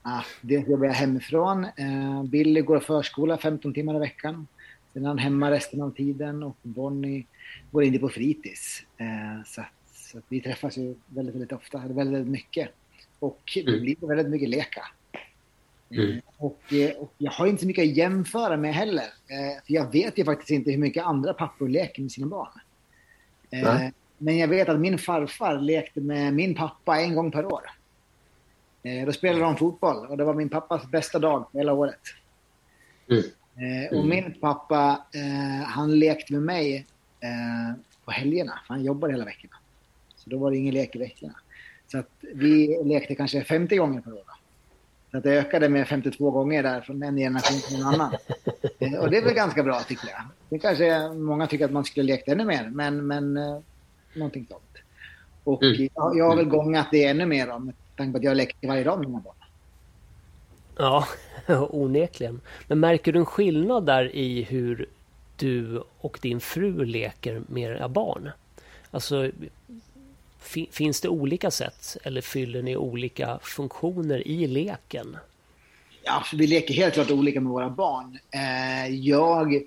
Ah, 0.03 0.25
dels 0.41 0.69
jobbar 0.69 0.87
jag 0.87 0.93
hemifrån. 0.93 1.65
Eh, 1.65 2.23
Billy 2.25 2.61
går 2.61 2.81
förskola 2.81 3.39
15 3.39 3.75
timmar 3.75 3.97
i 3.97 3.99
veckan. 3.99 4.47
Sen 4.93 5.05
är 5.05 5.09
han 5.09 5.19
hemma 5.19 5.51
resten 5.51 5.83
av 5.83 5.91
tiden 5.91 6.43
och 6.43 6.57
Bonnie 6.63 7.27
går 7.71 7.85
inte 7.85 7.99
på 7.99 8.09
fritids. 8.09 8.83
Så, 9.47 9.65
så 9.95 10.19
att 10.19 10.25
vi 10.29 10.41
träffas 10.41 10.77
ju 10.77 10.95
väldigt, 11.07 11.35
väldigt 11.35 11.53
ofta, 11.53 11.79
väldigt, 11.79 11.97
väldigt 11.97 12.33
mycket. 12.33 12.69
Och 13.19 13.41
det 13.55 13.69
mm. 13.69 13.81
blir 13.81 14.07
väldigt 14.07 14.31
mycket 14.31 14.49
leka. 14.49 14.83
Mm. 15.91 16.11
Eh, 16.11 16.23
och, 16.37 16.73
eh, 16.73 16.91
och, 16.91 17.13
jag 17.19 17.33
har 17.33 17.47
inte 17.47 17.61
så 17.61 17.67
mycket 17.67 17.83
att 17.83 17.97
jämföra 17.97 18.57
med 18.57 18.75
heller. 18.75 19.05
Eh, 19.05 19.65
för 19.67 19.75
jag 19.75 19.93
vet 19.93 20.19
ju 20.19 20.25
faktiskt 20.25 20.51
inte 20.51 20.71
hur 20.71 20.79
mycket 20.79 21.05
andra 21.05 21.35
pappor 21.35 21.69
leker 21.69 22.03
med 22.03 22.13
sina 22.13 22.27
barn. 22.27 22.61
Nej. 23.51 23.93
Men 24.19 24.39
jag 24.39 24.49
vet 24.49 24.69
att 24.69 24.81
min 24.81 24.99
farfar 24.99 25.61
lekte 25.61 26.01
med 26.01 26.35
min 26.35 26.55
pappa 26.55 27.01
en 27.01 27.15
gång 27.15 27.31
per 27.31 27.45
år. 27.45 27.71
Då 29.07 29.13
spelade 29.13 29.45
de 29.45 29.57
fotboll 29.57 30.07
och 30.07 30.17
det 30.17 30.25
var 30.25 30.35
min 30.35 30.49
pappas 30.49 30.91
bästa 30.91 31.19
dag 31.19 31.47
hela 31.53 31.73
året. 31.73 32.01
Mm. 33.11 33.23
Mm. 33.57 33.99
Och 33.99 34.07
min 34.07 34.35
pappa, 34.41 35.05
han 35.67 35.99
lekte 35.99 36.33
med 36.33 36.43
mig 36.43 36.87
på 38.05 38.11
helgerna, 38.11 38.61
för 38.67 38.75
han 38.75 38.85
jobbade 38.85 39.13
hela 39.13 39.25
veckorna. 39.25 39.57
Så 40.17 40.31
då 40.31 40.39
var 40.39 40.51
det 40.51 40.57
ingen 40.57 40.75
lek 40.75 40.97
i 40.97 40.99
veckorna. 40.99 41.35
Så 41.93 41.99
att 41.99 42.11
vi 42.21 42.81
lekte 42.85 43.15
kanske 43.15 43.45
50 43.45 43.77
gånger 43.77 44.01
per 44.01 44.13
år. 44.13 44.31
Så 45.11 45.17
att 45.17 45.23
det 45.23 45.31
ökade 45.31 45.69
med 45.69 45.89
52 45.89 46.31
gånger 46.31 46.63
där 46.63 46.81
från 46.81 47.03
en 47.03 47.17
generation 47.17 47.61
till 47.69 47.81
en 47.81 47.87
annan. 47.87 48.15
Eh, 48.83 48.95
och 48.95 49.11
det 49.11 49.17
är 49.17 49.25
väl 49.25 49.35
ganska 49.35 49.63
bra 49.63 49.81
tycker 49.81 50.09
jag. 50.09 50.23
Det 50.49 50.59
kanske 50.59 51.09
många 51.09 51.47
tycker 51.47 51.65
att 51.65 51.73
man 51.73 51.85
skulle 51.85 52.07
lekt 52.07 52.29
ännu 52.29 52.45
mer, 52.45 52.71
men, 52.73 53.07
men 53.07 53.37
eh, 53.37 53.59
någonting 54.15 54.47
sånt. 54.51 54.79
Och 55.45 55.63
mm. 55.63 55.89
jag, 55.95 56.19
jag 56.19 56.29
har 56.29 56.37
väl 56.37 56.45
gångat 56.45 56.87
det 56.91 57.05
ännu 57.05 57.27
mer 57.27 57.47
då, 57.47 57.59
med 57.59 57.75
tanke 58.01 58.13
på 58.13 58.19
att 58.19 58.25
jag 58.25 58.37
leker 58.37 58.69
varje 58.69 58.85
dag 58.85 58.99
med 58.99 59.09
mina 59.09 59.21
barn. 59.21 59.35
Ja, 60.77 61.09
onekligen. 61.71 62.41
Men 62.69 62.81
märker 62.81 63.13
du 63.13 63.19
en 63.19 63.27
skillnad 63.27 63.87
där 63.87 64.15
i 64.17 64.43
hur 64.43 64.87
du 65.37 65.83
och 65.99 66.19
din 66.23 66.41
fru 66.41 66.85
leker 66.85 67.43
med 67.49 67.71
era 67.71 67.89
barn? 67.89 68.31
Alltså, 68.91 69.31
Finns 70.71 71.01
det 71.01 71.09
olika 71.09 71.51
sätt 71.51 71.97
eller 72.03 72.21
fyller 72.21 72.63
ni 72.63 72.77
olika 72.77 73.39
funktioner 73.43 74.29
i 74.29 74.47
leken? 74.47 75.17
Ja, 76.03 76.25
vi 76.35 76.47
leker 76.47 76.75
helt 76.75 76.95
klart 76.95 77.11
olika 77.11 77.41
med 77.41 77.53
våra 77.53 77.71
barn. 77.71 78.19
Eh, 78.31 78.95
jag 78.95 79.63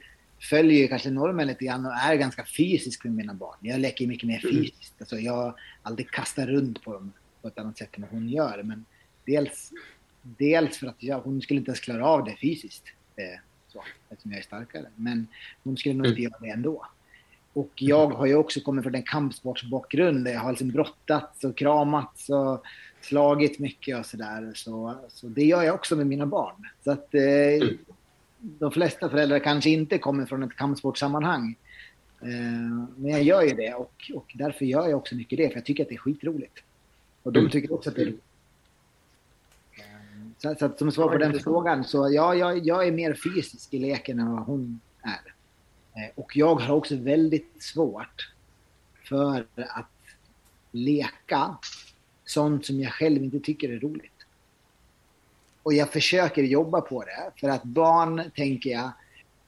följer 0.49 0.88
kanske 0.88 1.09
normen 1.09 1.47
lite 1.47 1.65
grann 1.65 1.86
och 1.86 1.91
är 1.91 2.15
ganska 2.15 2.45
fysisk 2.45 3.03
med 3.03 3.13
mina 3.13 3.34
barn. 3.34 3.57
Jag 3.61 3.79
leker 3.79 4.07
mycket 4.07 4.27
mer 4.27 4.45
mm. 4.45 4.55
fysiskt. 4.55 4.93
Alltså 4.99 5.17
jag 5.17 5.53
alltid 5.84 6.11
kastar 6.11 6.47
runt 6.47 6.84
på 6.84 6.93
dem 6.93 7.11
på 7.43 7.47
ett 7.47 7.59
annat 7.59 7.77
sätt 7.77 7.95
än 7.95 8.01
vad 8.01 8.11
hon 8.11 8.29
gör. 8.29 8.63
Men 8.63 8.85
dels, 9.25 9.71
dels 10.21 10.77
för 10.77 10.87
att 10.87 11.03
jag, 11.03 11.19
hon 11.19 11.41
skulle 11.41 11.57
inte 11.57 11.69
ens 11.69 11.79
klara 11.79 12.07
av 12.07 12.23
det 12.25 12.35
fysiskt. 12.41 12.83
Eh, 13.15 13.39
så, 13.67 13.83
eftersom 14.09 14.31
jag 14.31 14.39
är 14.39 14.43
starkare. 14.43 14.85
Men 14.95 15.27
hon 15.63 15.77
skulle 15.77 15.95
nog 15.95 16.05
inte 16.05 16.21
mm. 16.21 16.23
göra 16.23 16.41
det 16.41 16.49
ändå. 16.49 16.85
och 17.53 17.71
jag 17.75 18.07
har 18.07 18.25
ju 18.25 18.35
också 18.35 18.61
kommit 18.61 18.83
från 18.83 18.95
en 18.95 19.03
kampsportsbakgrund 19.03 20.25
där 20.25 20.31
jag 20.31 20.39
har 20.39 20.51
liksom 20.51 20.69
brottats 20.69 21.43
och 21.43 21.57
kramats 21.57 22.29
och 22.29 22.63
slagit 23.01 23.59
mycket 23.59 23.99
och 23.99 24.05
sådär. 24.05 24.51
Så, 24.55 24.95
så 25.09 25.27
det 25.27 25.43
gör 25.43 25.63
jag 25.63 25.75
också 25.75 25.95
med 25.95 26.07
mina 26.07 26.25
barn. 26.25 26.67
Så 26.83 26.91
att 26.91 27.15
eh, 27.15 27.69
de 28.37 28.71
flesta 28.71 29.09
föräldrar 29.09 29.39
kanske 29.39 29.69
inte 29.69 29.97
kommer 29.97 30.25
från 30.25 30.43
ett 30.43 30.55
kampsportsammanhang. 30.55 31.55
Eh, 32.21 32.87
men 32.95 33.11
jag 33.11 33.23
gör 33.23 33.41
ju 33.41 33.53
det 33.53 33.73
och, 33.73 34.11
och 34.13 34.31
därför 34.35 34.65
gör 34.65 34.87
jag 34.87 34.97
också 34.97 35.15
mycket 35.15 35.37
det, 35.37 35.49
för 35.49 35.55
jag 35.55 35.65
tycker 35.65 35.83
att 35.83 35.89
det 35.89 35.95
är 35.95 35.99
skitroligt. 35.99 36.63
Och 37.24 37.34
de 37.34 37.49
tycker 37.49 37.74
också 37.74 37.89
att 37.89 37.95
det 37.95 38.01
är 38.01 38.05
roligt. 38.05 38.24
Eh, 39.78 39.84
Så, 40.38 40.55
så 40.59 40.65
att 40.65 40.80
som 40.80 40.91
svar 40.91 41.09
på 41.09 41.17
den 41.17 41.39
frågan, 41.39 41.84
så 41.84 42.09
ja, 42.11 42.36
jag, 42.36 42.65
jag 42.67 42.88
är 42.88 42.91
mer 42.91 43.13
fysisk 43.13 43.74
i 43.74 43.80
leken 43.80 44.19
än 44.19 44.32
vad 44.32 44.45
hon 44.45 44.80
är. 45.01 45.34
Eh, 46.01 46.09
Och 46.15 46.38
jag 46.38 46.55
har 46.55 46.76
också 46.76 46.95
väldigt 46.95 47.63
svårt 47.63 48.32
för 49.09 49.47
att 49.57 49.89
leka 50.71 51.57
sånt 52.26 52.65
som 52.65 52.80
jag 52.80 52.91
själv 52.93 53.24
inte 53.24 53.39
tycker 53.39 53.69
är 53.69 53.80
roligt. 53.80 54.09
Och 55.63 55.74
jag 55.74 55.89
försöker 55.89 56.43
jobba 56.43 56.82
på 56.82 57.03
det, 57.03 57.32
för 57.39 57.49
att 57.49 57.63
barn, 57.63 58.32
tänker 58.36 58.69
jag, 58.69 58.91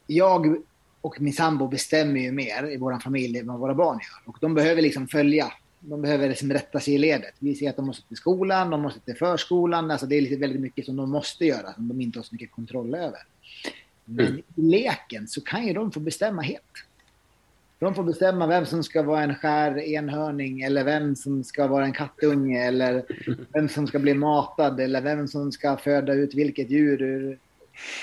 jag 0.08 0.58
och 1.02 1.22
min 1.22 1.34
sambo 1.34 1.68
bestämmer 1.68 2.20
ju 2.20 2.32
mer 2.32 2.72
i 2.72 2.78
vår 2.78 3.00
familj 3.00 3.40
än 3.40 3.48
vad 3.48 3.60
våra 3.60 3.74
barn 3.74 4.00
gör. 4.00 4.30
Och 4.32 4.38
de 4.42 4.54
behöver 4.54 4.82
liksom 4.82 5.08
följa, 5.08 5.54
de 5.90 6.02
behöver 6.02 6.30
liksom 6.30 6.54
rätta 6.54 6.80
sig 6.80 6.94
i 6.94 6.98
ledet. 6.98 7.34
Vi 7.40 7.56
ser 7.56 7.70
att 7.70 7.76
de 7.76 7.86
måste 7.86 8.08
till 8.08 8.18
skolan, 8.18 8.70
de 8.70 8.82
måste 8.82 9.00
till 9.00 9.16
förskolan, 9.16 9.92
alltså 9.92 10.08
det 10.08 10.16
är 10.16 10.22
lite 10.22 10.36
väldigt 10.36 10.62
mycket 10.62 10.86
som 10.86 10.96
de 10.96 11.10
måste 11.10 11.46
göra, 11.46 11.74
som 11.74 11.88
de 11.88 12.02
inte 12.02 12.20
har 12.20 12.24
så 12.24 12.36
mycket 12.36 12.52
kontroll 12.52 12.96
över. 12.96 13.20
Men 14.06 14.38
i 14.38 14.44
leken 14.56 15.28
så 15.28 15.42
kan 15.42 15.68
ju 15.68 15.74
de 15.74 15.92
få 15.92 16.00
bestämma 16.00 16.42
helt. 16.42 16.86
De 17.80 17.96
får 17.96 18.04
bestämma 18.04 18.48
vem 18.48 18.66
som 18.66 18.84
ska 18.84 19.04
vara 19.04 19.24
en 19.24 19.36
skär 19.36 19.80
enhörning 19.80 20.62
eller 20.62 20.84
vem 20.84 21.16
som 21.16 21.44
ska 21.44 21.68
vara 21.68 21.86
en 21.86 21.94
kattunge 21.94 22.68
eller 22.68 23.06
vem 23.54 23.70
som 23.70 23.88
ska 23.88 24.00
bli 24.00 24.14
matad 24.14 24.80
eller 24.80 25.02
vem 25.02 25.28
som 25.28 25.52
ska 25.52 25.78
föda 25.78 26.14
ut 26.14 26.34
vilket 26.34 26.70
djur 26.70 27.02
ur... 27.02 27.40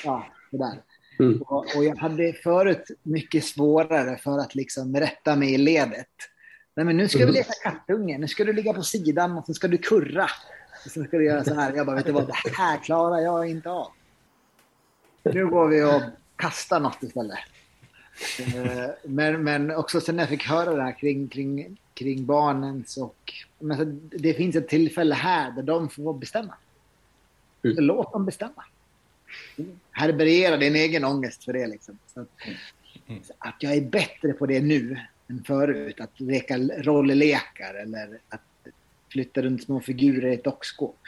Ja, 0.04 0.26
sådär. 0.50 0.82
Mm. 1.18 1.42
Och, 1.42 1.76
och 1.76 1.84
jag 1.84 1.96
hade 1.96 2.32
förut 2.32 2.90
mycket 3.02 3.44
svårare 3.44 4.16
för 4.16 4.38
att 4.38 4.54
liksom 4.54 4.96
rätta 4.96 5.36
mig 5.36 5.54
i 5.54 5.58
ledet. 5.58 6.08
Nej, 6.74 6.86
men 6.86 6.96
nu 6.96 7.08
ska 7.08 7.26
vi 7.26 7.32
leka 7.32 7.52
kattunge, 7.62 8.18
nu 8.18 8.28
ska 8.28 8.44
du 8.44 8.52
ligga 8.52 8.72
på 8.72 8.82
sidan 8.82 9.38
och 9.38 9.46
så 9.46 9.54
ska 9.54 9.68
du 9.68 9.78
kurra. 9.78 10.26
Och 10.84 10.90
så 10.90 11.04
ska 11.04 11.18
du 11.18 11.24
göra 11.24 11.44
så 11.44 11.54
här. 11.54 11.72
Jag 11.72 11.86
bara, 11.86 11.96
vet 11.96 12.06
du 12.06 12.12
vad, 12.12 12.26
det 12.26 12.54
här 12.56 12.78
klarar 12.78 13.18
jag 13.18 13.50
inte 13.50 13.70
av. 13.70 13.88
Nu 15.22 15.46
går 15.46 15.68
vi 15.68 15.82
och 15.82 16.02
kastar 16.36 16.80
något 16.80 17.02
istället. 17.02 17.38
Eh, 18.38 18.90
Men, 19.04 19.44
men 19.44 19.70
också 19.70 20.00
sen 20.00 20.16
när 20.16 20.22
jag 20.22 20.30
fick 20.30 20.46
höra 20.46 20.74
det 20.74 20.82
här 20.82 20.98
kring, 20.98 21.28
kring, 21.28 21.76
kring 21.94 22.26
barnens 22.26 22.96
och... 22.96 23.32
Men 23.58 24.10
det 24.12 24.34
finns 24.34 24.56
ett 24.56 24.68
tillfälle 24.68 25.14
här 25.14 25.50
där 25.50 25.62
de 25.62 25.88
får 25.88 26.14
bestämma. 26.14 26.54
Mm. 27.64 27.84
Låt 27.84 28.12
dem 28.12 28.26
bestämma. 28.26 28.64
Härbärgera 29.90 30.56
din 30.56 30.76
egen 30.76 31.04
ångest 31.04 31.44
för 31.44 31.52
det. 31.52 31.66
Liksom. 31.66 31.98
Så 32.06 32.20
att, 32.20 32.28
så 33.06 33.32
att 33.38 33.56
jag 33.58 33.72
är 33.72 33.80
bättre 33.80 34.32
på 34.32 34.46
det 34.46 34.60
nu 34.60 35.00
än 35.32 35.44
förut. 35.44 36.00
Att 36.00 36.20
leka 36.20 36.58
rolllekar 36.58 37.74
eller 37.74 38.18
att 38.28 38.40
flytta 39.12 39.42
runt 39.42 39.62
små 39.64 39.80
figurer 39.80 40.30
i 40.30 40.34
ett 40.34 40.44
dockskåp. 40.44 40.98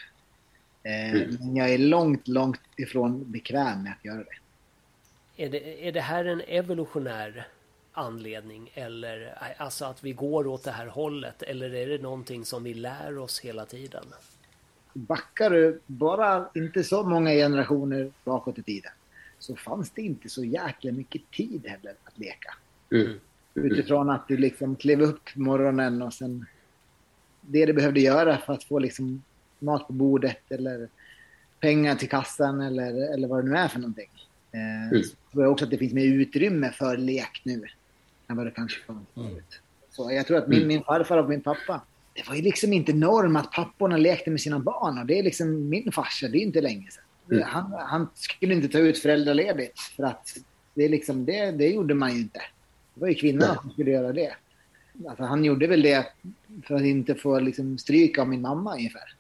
Eh, 0.82 1.12
Mm. 1.14 1.36
Men 1.40 1.56
jag 1.56 1.70
är 1.70 1.78
långt, 1.78 2.28
långt 2.28 2.60
ifrån 2.76 3.32
bekväm 3.32 3.82
med 3.82 3.92
att 3.92 4.04
göra 4.04 4.24
det. 4.24 5.44
Är 5.44 5.50
det, 5.50 5.88
är 5.88 5.92
det 5.92 6.00
här 6.00 6.24
en 6.24 6.40
evolutionär 6.40 7.48
anledning 7.92 8.70
eller 8.74 9.38
alltså 9.56 9.84
att 9.84 10.04
vi 10.04 10.12
går 10.12 10.46
åt 10.46 10.64
det 10.64 10.70
här 10.70 10.86
hållet 10.86 11.42
eller 11.42 11.74
är 11.74 11.86
det 11.86 12.02
någonting 12.02 12.44
som 12.44 12.64
vi 12.64 12.74
lär 12.74 13.18
oss 13.18 13.40
hela 13.40 13.66
tiden? 13.66 14.04
backar 14.94 15.50
du 15.50 15.80
bara 15.86 16.48
inte 16.54 16.84
så 16.84 17.02
många 17.02 17.30
generationer 17.30 18.12
bakåt 18.24 18.58
i 18.58 18.62
tiden 18.62 18.92
så 19.38 19.56
fanns 19.56 19.90
det 19.90 20.02
inte 20.02 20.28
så 20.28 20.44
jäkla 20.44 20.92
mycket 20.92 21.30
tid 21.30 21.66
heller 21.66 21.94
att 22.04 22.18
leka. 22.18 22.54
Mm. 22.92 23.20
Utifrån 23.54 24.10
att 24.10 24.28
du 24.28 24.36
liksom 24.36 24.76
klev 24.76 25.02
upp 25.02 25.20
på 25.34 25.40
morgonen 25.40 26.02
och 26.02 26.12
sen 26.12 26.46
det 27.40 27.66
du 27.66 27.72
behövde 27.72 28.00
göra 28.00 28.38
för 28.38 28.52
att 28.52 28.64
få 28.64 28.78
liksom 28.78 29.22
mat 29.58 29.86
på 29.86 29.92
bordet 29.92 30.42
eller 30.48 30.88
pengar 31.60 31.94
till 31.94 32.08
kassan 32.08 32.60
eller, 32.60 33.14
eller 33.14 33.28
vad 33.28 33.44
det 33.44 33.50
nu 33.50 33.56
är 33.56 33.68
för 33.68 33.78
någonting. 33.78 34.10
Eh, 34.52 34.74
Mm. 34.92 35.02
Så 35.04 35.14
tror 35.32 35.44
jag 35.44 35.52
också 35.52 35.64
att 35.64 35.70
det 35.70 35.78
finns 35.78 35.92
mer 35.92 36.06
utrymme 36.06 36.70
för 36.70 36.96
lek 36.96 37.40
nu 37.44 37.64
än 38.28 38.36
vad 38.36 38.46
det 38.46 38.50
kanske 38.50 38.84
fanns 38.84 39.08
förut. 39.14 39.60
Så 39.90 40.12
jag 40.12 40.26
tror 40.26 40.38
att 40.38 40.48
min, 40.48 40.66
min 40.66 40.82
farfar 40.82 41.18
och 41.18 41.28
min 41.28 41.40
pappa, 41.40 41.80
det 42.14 42.28
var 42.28 42.34
ju 42.34 42.42
liksom 42.42 42.72
inte 42.72 42.92
norm 42.92 43.36
att 43.36 43.52
papporna 43.52 43.96
lekte 43.96 44.30
med 44.30 44.40
sina 44.40 44.58
barn. 44.58 44.98
Och 44.98 45.06
det 45.06 45.18
är 45.18 45.22
liksom 45.22 45.68
min 45.68 45.92
farsa, 45.92 46.28
det 46.28 46.38
är 46.38 46.42
inte 46.42 46.60
länge 46.60 46.90
sedan. 46.90 47.04
Mm. 47.30 47.48
Han, 47.48 47.72
han 47.72 48.08
skulle 48.14 48.54
inte 48.54 48.68
ta 48.68 48.78
ut 48.78 48.98
föräldraledigt 48.98 49.78
för 49.80 50.02
att 50.02 50.36
det, 50.74 50.84
är 50.84 50.88
liksom, 50.88 51.24
det, 51.24 51.50
det 51.50 51.68
gjorde 51.68 51.94
man 51.94 52.14
ju 52.14 52.20
inte. 52.20 52.40
Det 52.94 53.00
var 53.00 53.08
ju 53.08 53.14
kvinnorna 53.14 53.46
Nej. 53.46 53.56
som 53.62 53.70
skulle 53.70 53.90
göra 53.90 54.12
det. 54.12 54.34
Alltså, 55.08 55.24
han 55.24 55.44
gjorde 55.44 55.66
väl 55.66 55.82
det 55.82 56.06
för 56.66 56.74
att 56.74 56.82
inte 56.82 57.14
få 57.14 57.40
liksom, 57.40 57.78
stryk 57.78 58.18
av 58.18 58.28
min 58.28 58.40
mamma 58.40 58.74
ungefär. 58.74 59.14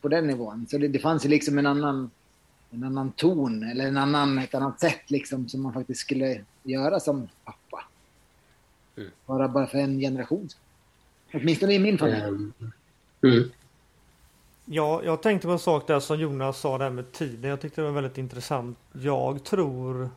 På 0.00 0.08
den 0.08 0.26
nivån. 0.26 0.66
Så 0.70 0.78
det, 0.78 0.88
det 0.88 0.98
fanns 0.98 1.24
ju 1.24 1.28
liksom 1.28 1.58
en 1.58 1.66
annan, 1.66 2.10
en 2.70 2.84
annan 2.84 3.12
ton 3.12 3.62
eller 3.62 3.86
en 3.88 3.96
annan, 3.96 4.38
ett 4.38 4.54
annat 4.54 4.80
sätt 4.80 5.10
liksom, 5.10 5.48
som 5.48 5.62
man 5.62 5.72
faktiskt 5.72 6.00
skulle 6.00 6.44
göra 6.62 7.00
som 7.00 7.28
pappa. 7.44 7.84
Mm. 8.96 9.10
Bara, 9.26 9.48
bara 9.48 9.66
för 9.66 9.78
en 9.78 9.98
generation. 9.98 10.48
Åtminstone 11.32 11.74
i 11.74 11.78
min 11.78 11.98
familj. 11.98 12.22
Ehm, 12.22 12.52
Mm. 13.22 13.50
Ja, 14.64 15.02
jag 15.04 15.22
tänkte 15.22 15.46
på 15.46 15.52
en 15.52 15.58
sak 15.58 15.86
där 15.86 16.00
som 16.00 16.20
Jonas 16.20 16.60
sa 16.60 16.78
där 16.78 16.90
med 16.90 17.12
tiden. 17.12 17.50
Jag 17.50 17.60
tyckte 17.60 17.80
det 17.80 17.84
var 17.84 17.94
väldigt 17.94 18.18
intressant. 18.18 18.78
Jag 18.92 19.44
tror 19.44 20.10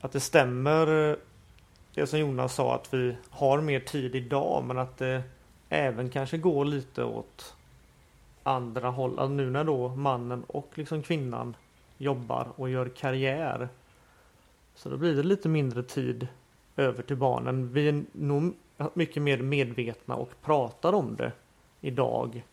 att 0.00 0.12
det 0.12 0.20
stämmer 0.20 1.18
det 1.98 2.06
som 2.06 2.18
Jonas 2.18 2.54
sa 2.54 2.74
att 2.74 2.94
vi 2.94 3.16
har 3.30 3.60
mer 3.60 3.80
tid 3.80 4.14
idag 4.14 4.64
men 4.64 4.78
att 4.78 4.96
det 4.96 5.22
även 5.68 6.10
kanske 6.10 6.38
går 6.38 6.64
lite 6.64 7.04
åt 7.04 7.54
andra 8.42 8.90
håll. 8.90 9.18
Alltså 9.18 9.32
nu 9.32 9.50
när 9.50 9.64
då 9.64 9.88
mannen 9.88 10.44
och 10.46 10.70
liksom 10.74 11.02
kvinnan 11.02 11.56
jobbar 11.98 12.48
och 12.56 12.70
gör 12.70 12.88
karriär. 12.88 13.68
Så 14.74 14.88
då 14.88 14.96
blir 14.96 15.14
det 15.16 15.22
lite 15.22 15.48
mindre 15.48 15.82
tid 15.82 16.28
över 16.76 17.02
till 17.02 17.16
barnen. 17.16 17.72
Vi 17.72 17.88
är 17.88 18.04
nog 18.12 18.54
mycket 18.94 19.22
mer 19.22 19.38
medvetna 19.38 20.14
och 20.14 20.30
pratar 20.42 20.92
om 20.92 21.16
det 21.16 21.32
idag. 21.80 22.44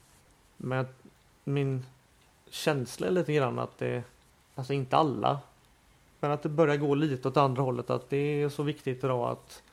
Men 0.57 0.87
min 1.43 1.85
känsla 2.49 3.07
är 3.07 3.11
lite 3.11 3.33
grann 3.33 3.59
att 3.59 3.77
det, 3.77 4.03
alltså 4.55 4.73
inte 4.73 4.97
alla, 4.97 5.39
men 6.25 6.31
att 6.31 6.43
det 6.43 6.49
börjar 6.49 6.77
gå 6.77 6.95
lite 6.95 7.27
åt 7.27 7.37
andra 7.37 7.61
hållet. 7.61 7.89
Att 7.89 8.09
det 8.09 8.17
är 8.17 8.49
så 8.49 8.63
viktigt 8.63 9.03
idag 9.03 9.31
att, 9.31 9.63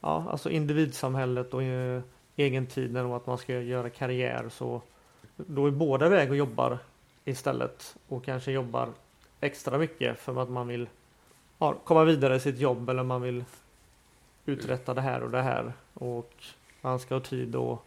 ja, 0.00 0.24
alltså 0.30 0.50
individsamhället 0.50 1.54
och 1.54 1.62
eh, 1.62 2.02
egentiden 2.36 3.06
och 3.06 3.16
att 3.16 3.26
man 3.26 3.38
ska 3.38 3.60
göra 3.60 3.90
karriär 3.90 4.48
så 4.48 4.82
då 5.36 5.66
är 5.66 5.70
båda 5.70 6.06
iväg 6.06 6.30
och 6.30 6.36
jobbar 6.36 6.78
istället 7.24 7.96
och 8.08 8.24
kanske 8.24 8.52
jobbar 8.52 8.88
extra 9.40 9.78
mycket 9.78 10.18
för 10.18 10.42
att 10.42 10.50
man 10.50 10.68
vill 10.68 10.88
ja, 11.58 11.74
komma 11.84 12.04
vidare 12.04 12.36
i 12.36 12.40
sitt 12.40 12.58
jobb 12.58 12.88
eller 12.88 13.02
man 13.02 13.22
vill 13.22 13.44
uträtta 14.46 14.94
det 14.94 15.00
här 15.00 15.22
och 15.22 15.30
det 15.30 15.42
här 15.42 15.72
och 15.94 16.34
man 16.80 16.98
ska 16.98 17.14
ha 17.14 17.20
tid 17.20 17.56
att 17.56 17.78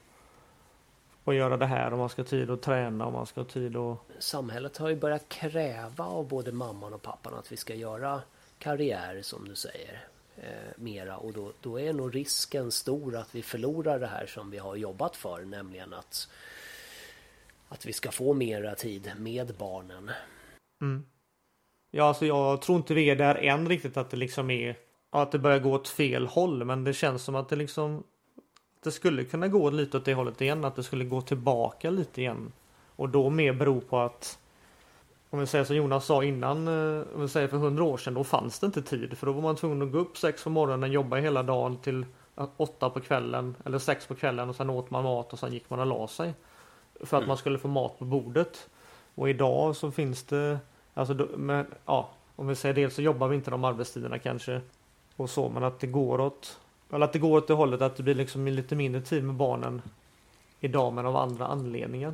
och 1.30 1.36
göra 1.36 1.58
det 1.58 1.66
här 1.66 1.92
och 1.92 1.98
man 1.98 2.10
ska 2.10 2.22
ha 2.22 2.28
tid 2.28 2.50
att 2.50 2.62
träna 2.62 3.06
och 3.06 3.14
man 3.14 3.26
ska 3.26 3.42
ha 3.42 3.48
tid 3.48 3.76
att 3.76 3.98
Samhället 4.20 4.78
har 4.78 4.90
ju 4.90 4.96
börjat 4.96 5.30
kräva 5.30 6.06
av 6.06 6.28
både 6.28 6.52
mamman 6.52 6.94
och 6.94 7.02
pappan 7.02 7.34
att 7.34 7.52
vi 7.52 7.58
ska 7.58 7.76
göra 7.76 8.22
karriär 8.58 9.22
som 9.22 9.48
du 9.48 9.56
säger. 9.56 10.08
Eh, 10.38 10.74
mera 10.76 11.18
och 11.18 11.34
då, 11.34 11.52
då 11.62 11.80
är 11.80 11.94
nog 11.94 12.16
risken 12.16 12.72
stor 12.72 13.16
att 13.16 13.36
vi 13.36 13.42
förlorar 13.42 14.00
det 14.00 14.08
här 14.08 14.26
som 14.26 14.52
vi 14.52 14.58
har 14.58 14.76
jobbat 14.76 15.16
för, 15.16 15.46
nämligen 15.46 15.94
att 15.94 16.30
att 17.70 17.86
vi 17.86 17.94
ska 17.94 18.12
få 18.12 18.34
mera 18.34 18.76
tid 18.76 19.12
med 19.18 19.56
barnen. 19.58 20.12
Mm. 20.82 21.06
Ja, 21.92 22.04
alltså 22.04 22.26
jag 22.26 22.62
tror 22.62 22.78
inte 22.78 22.94
vi 22.94 23.10
är 23.10 23.16
där 23.16 23.36
än 23.36 23.70
riktigt 23.70 23.98
att 23.98 24.10
det 24.10 24.18
liksom 24.18 24.50
är 24.50 24.76
att 25.10 25.32
det 25.32 25.40
börjar 25.40 25.60
gå 25.60 25.74
åt 25.74 25.88
fel 25.88 26.28
håll, 26.28 26.64
men 26.64 26.84
det 26.84 26.94
känns 26.94 27.24
som 27.24 27.36
att 27.36 27.50
det 27.50 27.56
liksom 27.56 28.04
det 28.84 28.92
skulle 28.92 29.24
kunna 29.24 29.48
gå 29.48 29.70
lite 29.70 29.98
åt 29.98 30.06
det 30.06 30.14
hållet 30.14 30.42
igen, 30.42 30.66
att 30.66 30.76
det 30.76 30.84
skulle 30.84 31.06
gå 31.06 31.22
tillbaka 31.22 31.90
lite 31.90 32.22
igen. 32.22 32.52
Och 32.96 33.10
då 33.10 33.30
mer 33.30 33.54
beror 33.54 33.82
på 33.82 34.00
att 34.00 34.40
om 35.30 35.40
vi 35.40 35.46
säger 35.46 35.66
som 35.66 35.76
Jonas 35.76 36.06
sa 36.06 36.24
innan, 36.24 36.68
eh, 36.68 37.04
om 37.16 37.22
vi 37.22 37.28
säger 37.28 37.48
för 37.48 37.58
hundra 37.58 37.84
år 37.84 37.98
sedan, 37.98 38.14
då 38.14 38.24
fanns 38.24 38.60
det 38.60 38.66
inte 38.66 38.82
tid. 38.82 39.18
För 39.18 39.28
då 39.28 39.34
var 39.34 39.42
man 39.42 39.56
tvungen 39.56 39.82
att 39.82 39.92
gå 39.92 39.98
upp 39.98 40.18
sex 40.18 40.44
på 40.44 40.50
morgonen, 40.50 40.92
jobba 40.92 41.18
hela 41.18 41.44
dagen 41.44 41.78
till 41.78 42.06
åtta 42.58 42.90
på 42.90 43.00
kvällen 43.00 43.56
eller 43.66 43.80
sex 43.80 44.08
på 44.08 44.16
kvällen 44.16 44.50
och 44.50 44.56
sen 44.56 44.70
åt 44.70 44.90
man 44.90 45.04
mat 45.04 45.34
och 45.34 45.40
sen 45.40 45.54
gick 45.54 45.70
man 45.70 45.80
och 45.80 45.86
la 45.86 46.08
sig. 46.08 46.34
För 47.04 47.18
att 47.18 47.28
man 47.28 47.38
skulle 47.38 47.60
få 47.60 47.68
mat 47.68 48.00
på 48.00 48.06
bordet. 48.06 48.70
Och 49.16 49.30
idag 49.30 49.76
så 49.76 49.92
finns 49.92 50.24
det, 50.24 50.60
alltså 50.94 51.28
men, 51.38 51.66
ja, 51.86 52.10
om 52.36 52.48
vi 52.48 52.56
säger 52.56 52.76
dels 52.76 52.96
så 52.96 53.02
jobbar 53.02 53.28
vi 53.28 53.36
inte 53.36 53.52
de 53.52 53.64
arbetstiderna 53.64 54.20
kanske 54.20 54.62
och 55.16 55.30
så, 55.30 55.50
men 55.50 55.64
att 55.64 55.80
det 55.80 55.88
går 55.88 56.22
åt 56.22 56.60
Eller 56.90 57.06
att 57.06 57.14
det 57.14 57.20
går 57.20 57.38
åt 57.38 57.48
det 57.48 57.54
hållet 57.54 57.82
att 57.82 57.96
det 57.96 58.04
blir 58.04 58.16
liksom 58.16 58.48
lite 58.48 58.76
mindre 58.76 59.02
tid 59.02 59.24
med 59.24 59.36
barnen 59.36 59.82
idag 60.60 60.94
men 60.94 61.06
av 61.06 61.16
andra 61.16 61.48
anledningar. 61.48 62.14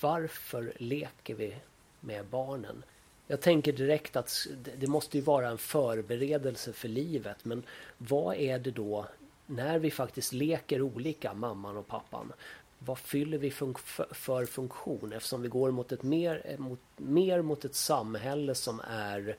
Varför 0.00 0.72
leker 0.76 1.34
vi 1.34 1.56
med 2.00 2.26
barnen? 2.26 2.82
Jag 3.26 3.40
tänker 3.40 3.72
direkt 3.72 4.16
att 4.16 4.46
det 4.78 4.86
måste 4.86 5.18
ju 5.18 5.24
vara 5.24 5.48
en 5.48 5.58
förberedelse 5.58 6.72
för 6.72 6.88
livet. 6.88 7.44
Men 7.44 7.62
vad 7.98 8.36
är 8.36 8.58
det 8.58 8.70
då 8.70 9.06
när 9.46 9.78
vi 9.78 9.90
faktiskt 9.90 10.32
leker 10.32 10.82
olika, 10.82 11.34
mamman 11.34 11.76
och 11.76 11.86
pappan? 11.86 12.32
Vad 12.78 12.98
fyller 12.98 13.38
vi 13.38 13.50
fun 13.50 13.74
för 14.10 14.46
funktion? 14.46 15.12
Eftersom 15.12 15.42
vi 15.42 15.48
går 15.48 15.70
mot 15.70 15.92
ett 15.92 16.02
mer, 16.02 16.56
mot, 16.58 16.80
mer 16.96 17.42
mot 17.42 17.64
ett 17.64 17.74
samhälle 17.74 18.54
som 18.54 18.80
är 18.88 19.36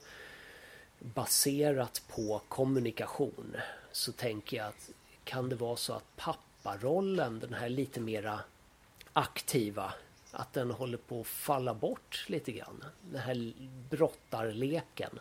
baserat 0.98 2.02
på 2.08 2.42
kommunikation. 2.48 3.56
Så 3.92 4.12
tänker 4.12 4.56
jag 4.56 4.66
att 4.66 4.90
kan 5.24 5.48
det 5.48 5.56
vara 5.56 5.76
så 5.76 5.92
att 5.92 6.16
papparollen, 6.16 7.38
den 7.38 7.54
här 7.54 7.68
lite 7.68 8.00
mera 8.00 8.40
aktiva 9.12 9.94
att 10.30 10.52
den 10.52 10.70
håller 10.70 10.98
på 10.98 11.20
att 11.20 11.26
falla 11.26 11.74
bort 11.74 12.24
lite 12.28 12.52
grann. 12.52 12.84
Den 13.10 13.20
här 13.20 13.52
brottarleken. 13.90 15.18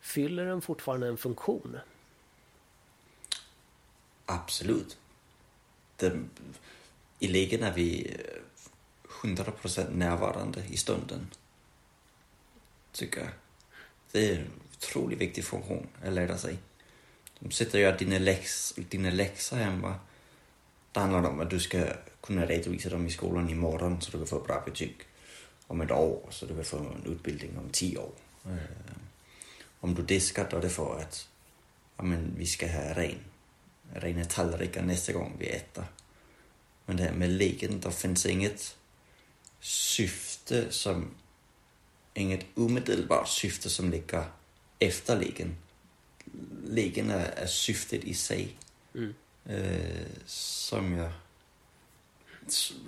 Fyller 0.00 0.44
den 0.44 0.60
fortfarande 0.60 1.08
en 1.08 1.16
funktion? 1.16 1.78
Absolut. 4.26 4.98
Den 5.96 6.30
I 7.18 7.28
leken 7.28 7.62
är 7.62 7.72
vi 7.72 8.16
100% 9.22 9.96
närvarande 9.96 10.64
i 10.70 10.76
stunden. 10.76 11.30
Tycker 12.92 13.20
jag. 13.20 13.30
Det 14.12 14.32
är 14.32 14.46
otroligt 14.80 15.18
viktig 15.18 15.44
funktion 15.44 15.86
att 16.02 16.12
lära 16.12 16.38
sig. 16.38 16.58
De 17.38 17.50
sitter 17.50 17.78
och 17.78 17.82
gör 17.82 17.98
dina, 17.98 18.18
läx, 18.18 18.74
dina 18.76 19.10
läxor 19.10 19.56
hemma. 19.56 19.94
Det 20.92 21.00
handlar 21.00 21.30
om 21.30 21.40
att 21.40 21.50
du 21.50 21.60
ska 21.60 21.84
kunna 22.20 22.46
redovisa 22.46 22.88
dem 22.88 23.06
i 23.06 23.10
skolan 23.10 23.50
imorgon 23.50 24.00
så 24.00 24.10
du 24.10 24.18
kan 24.18 24.26
få 24.26 24.40
bra 24.40 24.62
betyg 24.66 24.96
om 25.66 25.80
ett 25.80 25.90
år 25.90 26.26
så 26.30 26.46
du 26.46 26.54
kan 26.54 26.64
få 26.64 26.78
en 26.78 27.12
utbildning 27.12 27.58
om 27.58 27.70
tio 27.72 27.98
år. 27.98 28.12
Eh, 28.44 28.96
om 29.80 29.94
du 29.94 30.02
diskar 30.02 30.48
då 30.50 30.56
är 30.56 30.62
det 30.62 30.70
för 30.70 31.00
att 31.00 31.28
ja, 31.96 32.02
men 32.02 32.34
vi 32.36 32.46
ska 32.46 32.66
ha 32.66 32.94
ren, 32.94 33.18
rena 33.94 34.24
tallrikar 34.24 34.82
nästa 34.82 35.12
gång 35.12 35.36
vi 35.38 35.46
äter. 35.46 35.84
Men 36.86 36.96
det 36.96 37.02
här 37.02 37.12
med 37.12 37.30
leken, 37.30 37.80
det 37.80 37.90
finns 37.90 38.26
inget 38.26 38.76
syfte 39.60 40.72
som, 40.72 41.10
inget 42.14 42.46
omedelbart 42.54 43.28
syfte 43.28 43.70
som 43.70 43.90
ligger 43.90 44.24
efter 44.80 45.18
leken. 45.18 45.56
Leken 46.66 47.10
är, 47.10 47.26
är 47.26 47.46
syftet 47.46 48.04
i 48.04 48.14
sig. 48.14 48.56
Mm. 48.94 49.14
Eh, 49.44 50.06
som 50.26 50.92
jag... 50.92 51.12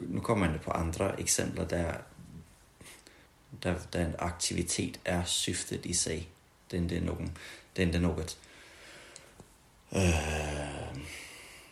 Nu 0.09 0.21
kommer 0.21 0.53
jag 0.53 0.63
på 0.63 0.73
andra 0.73 1.15
exempel 1.15 1.69
där, 1.69 2.03
där, 3.51 3.81
där 3.91 4.01
en 4.01 4.15
aktivitet 4.19 4.99
är 5.05 5.25
syftet 5.25 5.87
i 5.87 5.95
sig. 5.95 6.29
Det 6.69 6.77
är 6.77 6.81
inte, 6.81 7.01
någon, 7.01 7.31
det 7.73 7.83
är 7.83 7.87
inte 7.87 7.99
något... 7.99 8.39
Eh, 9.91 10.97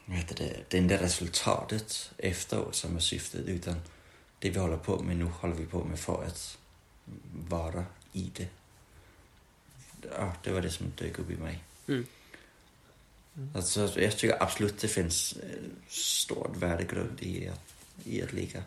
vad 0.04 0.16
heter 0.16 0.36
det? 0.36 0.64
Det 0.68 0.76
är 0.76 0.82
inte 0.82 1.02
resultatet 1.02 2.12
efteråt 2.18 2.74
som 2.74 2.96
är 2.96 3.00
syftet 3.00 3.46
utan 3.46 3.74
det 4.38 4.50
vi 4.50 4.58
håller 4.58 4.76
på 4.76 5.02
med 5.02 5.16
nu 5.16 5.24
håller 5.24 5.54
vi 5.54 5.66
på 5.66 5.84
med 5.84 5.98
för 5.98 6.24
att 6.24 6.58
vara 7.48 7.84
i 8.12 8.30
det. 8.36 8.48
Ja, 10.16 10.32
det 10.42 10.50
var 10.52 10.60
det 10.60 10.70
som 10.70 10.92
dök 10.98 11.18
upp 11.18 11.30
i 11.30 11.36
mig. 11.36 11.64
Mm. 11.88 12.06
Alltså, 13.54 14.00
jag 14.00 14.16
tycker 14.16 14.42
absolut 14.42 14.78
det 14.78 14.88
finns 14.88 15.32
eh, 15.32 15.48
stort 15.88 16.56
värdegrund 16.56 17.22
i 17.22 17.48
att, 17.48 17.74
i 18.04 18.22
att 18.22 18.32
ligga. 18.32 18.62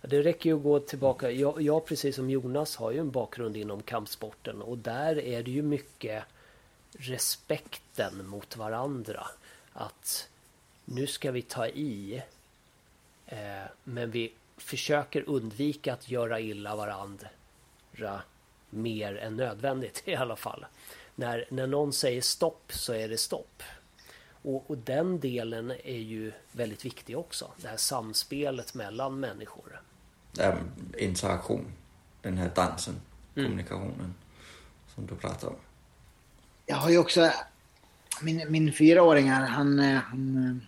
Det 0.00 0.22
räcker 0.22 0.50
ju 0.50 0.56
att 0.56 0.62
gå 0.62 0.80
tillbaka. 0.80 1.30
Jag, 1.30 1.62
jag, 1.62 1.86
precis 1.86 2.16
som 2.16 2.30
Jonas, 2.30 2.76
har 2.76 2.90
ju 2.90 2.98
en 2.98 3.10
bakgrund 3.10 3.56
inom 3.56 3.82
kampsporten 3.82 4.62
och 4.62 4.78
där 4.78 5.18
är 5.18 5.42
det 5.42 5.50
ju 5.50 5.62
mycket 5.62 6.24
respekten 6.92 8.26
mot 8.26 8.56
varandra. 8.56 9.26
Att 9.72 10.28
nu 10.84 11.06
ska 11.06 11.32
vi 11.32 11.42
ta 11.42 11.68
i, 11.68 12.22
eh, 13.26 13.64
men 13.84 14.10
vi 14.10 14.32
försöker 14.56 15.28
undvika 15.28 15.92
att 15.92 16.10
göra 16.10 16.40
illa 16.40 16.76
varandra 16.76 18.22
mer 18.70 19.16
än 19.16 19.36
nödvändigt 19.36 20.02
i 20.04 20.14
alla 20.14 20.36
fall. 20.36 20.66
När, 21.14 21.44
när 21.50 21.66
någon 21.66 21.92
säger 21.92 22.20
stopp 22.20 22.72
så 22.72 22.92
är 22.92 23.08
det 23.08 23.18
stopp. 23.18 23.62
Och, 24.42 24.70
och 24.70 24.78
den 24.78 25.20
delen 25.20 25.70
är 25.84 25.98
ju 25.98 26.32
väldigt 26.52 26.84
viktig 26.84 27.18
också. 27.18 27.50
Det 27.62 27.68
här 27.68 27.76
samspelet 27.76 28.74
mellan 28.74 29.20
människor. 29.20 29.80
Ja, 30.32 30.54
interaktion. 30.98 31.72
Den 32.22 32.38
här 32.38 32.50
dansen, 32.54 32.94
mm. 33.34 33.46
kommunikationen 33.46 34.14
som 34.94 35.06
du 35.06 35.14
pratar 35.14 35.48
om. 35.48 35.56
Jag 36.66 36.76
har 36.76 36.90
ju 36.90 36.98
också 36.98 37.30
min, 38.22 38.52
min 38.52 38.72
fyraåring 38.72 39.30
här, 39.30 39.46
han, 39.46 39.78
han 39.78 40.60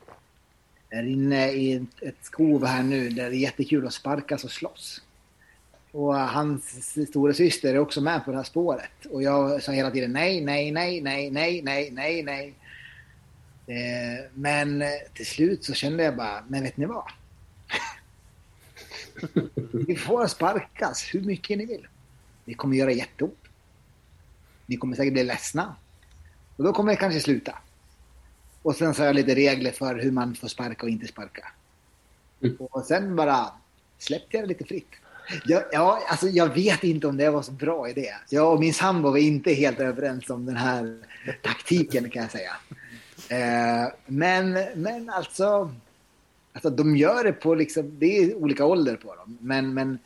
är 0.91 1.03
inne 1.03 1.51
i 1.51 1.73
ett, 1.73 2.03
ett 2.03 2.25
skov 2.25 2.67
här 2.67 2.83
nu 2.83 3.09
där 3.09 3.31
det 3.31 3.37
är 3.37 3.41
jättekul 3.41 3.87
att 3.87 3.95
sparkas 3.95 4.45
och 4.45 4.51
slåss. 4.51 5.03
Och 5.93 6.15
hans 6.15 6.93
stora 7.09 7.35
syster 7.35 7.75
är 7.75 7.79
också 7.79 8.01
med 8.01 8.25
på 8.25 8.31
det 8.31 8.37
här 8.37 8.45
spåret. 8.45 9.07
Och 9.11 9.23
jag 9.23 9.63
sa 9.63 9.73
hela 9.73 9.91
tiden 9.91 10.13
nej, 10.13 10.41
nej, 10.41 10.71
nej, 10.71 11.01
nej, 11.01 11.31
nej, 11.31 11.63
nej, 11.63 11.91
nej, 11.91 12.23
nej. 12.23 12.55
Eh, 13.67 14.31
men 14.35 14.85
till 15.15 15.27
slut 15.27 15.65
så 15.65 15.75
kände 15.75 16.03
jag 16.03 16.17
bara, 16.17 16.45
men 16.49 16.63
vet 16.63 16.77
ni 16.77 16.87
vad? 16.87 17.05
Ni 19.87 19.97
får 19.97 20.27
sparkas 20.27 21.15
hur 21.15 21.21
mycket 21.21 21.59
ni 21.59 21.67
vill. 21.67 21.87
Det 22.45 22.55
kommer 22.55 22.77
göra 22.77 22.93
jätteont. 22.93 23.39
Ni 24.67 24.77
kommer 24.77 24.97
säkert 24.97 25.13
bli 25.13 25.25
ledsna. 25.25 25.77
Och 26.57 26.65
då 26.65 26.73
kommer 26.73 26.93
det 26.93 26.97
kanske 26.97 27.21
sluta. 27.21 27.59
Och 28.63 28.77
sen 28.77 28.95
så 28.95 29.03
har 29.03 29.07
jag 29.07 29.17
lite 29.17 29.35
regler 29.35 29.73
för 29.73 29.95
hur 29.95 30.11
man 30.11 30.35
får 30.35 30.49
sparka 30.49 30.83
och 30.83 30.91
inte 30.91 31.07
sparka. 31.07 31.49
Och 32.59 32.85
sen 32.85 33.17
bara 33.17 33.53
släppte 33.99 34.37
jag 34.37 34.45
det 34.45 34.49
lite 34.49 34.65
fritt. 34.65 34.91
Jag, 35.45 35.63
ja, 35.73 36.03
alltså 36.09 36.29
jag 36.29 36.55
vet 36.55 36.85
inte 36.85 37.07
om 37.07 37.17
det 37.17 37.31
var 37.31 37.43
så 37.43 37.53
bra 37.53 37.89
idé. 37.89 38.15
Jag 38.29 38.53
och 38.53 38.61
min 38.61 38.75
sambo 38.75 39.11
var 39.11 39.19
inte 39.19 39.53
helt 39.53 39.81
överens 39.81 40.31
om 40.31 40.47
den 40.47 40.57
här 40.57 40.97
taktiken 41.43 42.11
kan 42.11 42.23
jag 42.23 42.31
säga. 42.31 42.53
Eh, 43.29 43.93
men, 44.07 44.53
men 44.75 45.11
alltså, 45.11 45.75
alltså, 46.53 46.71
de 46.71 46.97
gör 46.97 47.25
det 47.25 47.33
på 47.33 47.55
liksom, 47.55 47.99
det 47.99 48.19
är 48.19 48.35
olika 48.35 48.65
ålder 48.67 48.97
på 48.97 49.15
dem. 49.15 49.39
Men, 49.41 49.75
men, 49.75 49.99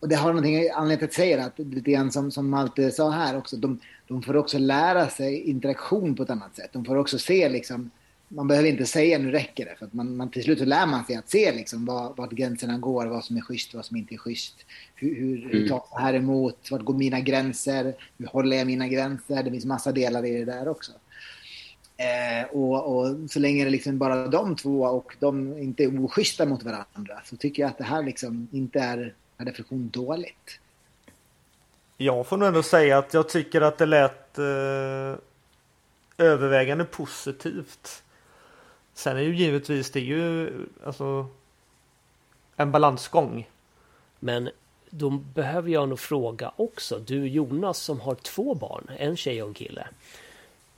och 0.00 0.08
det 0.08 0.16
har 0.16 0.28
någonting 0.28 0.70
anledning 0.70 1.04
att 1.04 1.14
säga 1.14 1.44
att 1.44 1.58
lite 1.58 1.90
grann 1.90 2.12
som, 2.12 2.30
som 2.30 2.50
Malte 2.50 2.90
sa 2.90 3.10
här 3.10 3.36
också, 3.36 3.56
de, 3.56 3.80
de 4.08 4.22
får 4.22 4.36
också 4.36 4.58
lära 4.58 5.08
sig 5.08 5.40
interaktion 5.50 6.14
på 6.14 6.22
ett 6.22 6.30
annat 6.30 6.56
sätt. 6.56 6.70
De 6.72 6.84
får 6.84 6.96
också 6.96 7.18
se 7.18 7.48
liksom, 7.48 7.90
man 8.28 8.48
behöver 8.48 8.68
inte 8.68 8.86
säga 8.86 9.18
nu 9.18 9.30
räcker 9.30 9.64
det. 9.64 9.76
För 9.78 9.86
att 9.86 9.92
man, 9.92 10.16
man, 10.16 10.30
till 10.30 10.42
slut 10.42 10.58
så 10.58 10.64
lär 10.64 10.86
man 10.86 11.04
sig 11.04 11.16
att 11.16 11.30
se 11.30 11.52
liksom 11.52 11.84
var, 11.84 12.14
vart 12.16 12.30
gränserna 12.30 12.78
går, 12.78 13.06
vad 13.06 13.24
som 13.24 13.36
är 13.36 13.40
schysst, 13.40 13.74
vad 13.74 13.84
som 13.84 13.96
inte 13.96 14.14
är 14.14 14.18
schysst. 14.18 14.54
Hur, 14.94 15.14
hur, 15.14 15.38
mm. 15.38 15.50
hur 15.50 15.68
tar 15.68 15.82
jag 15.90 16.00
här 16.00 16.14
emot? 16.14 16.70
Vart 16.70 16.82
går 16.82 16.94
mina 16.94 17.20
gränser? 17.20 17.94
Hur 18.18 18.26
håller 18.26 18.56
jag 18.56 18.66
mina 18.66 18.88
gränser? 18.88 19.42
Det 19.42 19.50
finns 19.50 19.64
massa 19.64 19.92
delar 19.92 20.24
i 20.24 20.38
det 20.38 20.44
där 20.44 20.68
också. 20.68 20.92
Eh, 21.96 22.56
och, 22.56 22.96
och, 22.96 23.30
så 23.30 23.38
länge 23.38 23.64
det 23.64 23.70
liksom 23.70 23.98
bara 23.98 24.28
de 24.28 24.56
två 24.56 24.80
och 24.80 25.16
de 25.20 25.58
inte 25.58 25.84
är 25.84 26.04
oschyssta 26.04 26.46
mot 26.46 26.62
varandra 26.62 27.20
så 27.24 27.36
tycker 27.36 27.62
jag 27.62 27.70
att 27.70 27.78
det 27.78 27.84
här 27.84 28.02
liksom 28.02 28.48
inte 28.52 28.78
är 28.80 29.14
per 29.36 29.44
definition 29.44 29.88
dåligt. 29.88 30.60
Jag 31.96 32.26
får 32.26 32.36
nog 32.36 32.48
ändå 32.48 32.62
säga 32.62 32.98
att 32.98 33.14
jag 33.14 33.28
tycker 33.28 33.60
att 33.60 33.78
det 33.78 33.86
lät 33.86 34.38
eh, 34.38 35.18
övervägande 36.18 36.84
positivt. 36.84 38.03
Sen 38.94 39.16
är 39.16 39.20
ju 39.20 39.36
givetvis 39.36 39.90
det 39.90 40.00
är 40.00 40.04
ju 40.04 40.52
alltså 40.84 41.26
en 42.56 42.72
balansgång. 42.72 43.48
Men 44.20 44.50
då 44.90 45.10
behöver 45.10 45.70
jag 45.70 45.88
nog 45.88 46.00
fråga 46.00 46.52
också. 46.56 46.98
Du 46.98 47.28
Jonas 47.28 47.78
som 47.78 48.00
har 48.00 48.14
två 48.14 48.54
barn, 48.54 48.90
en 48.98 49.16
tjej 49.16 49.42
och 49.42 49.48
en 49.48 49.54
kille. 49.54 49.88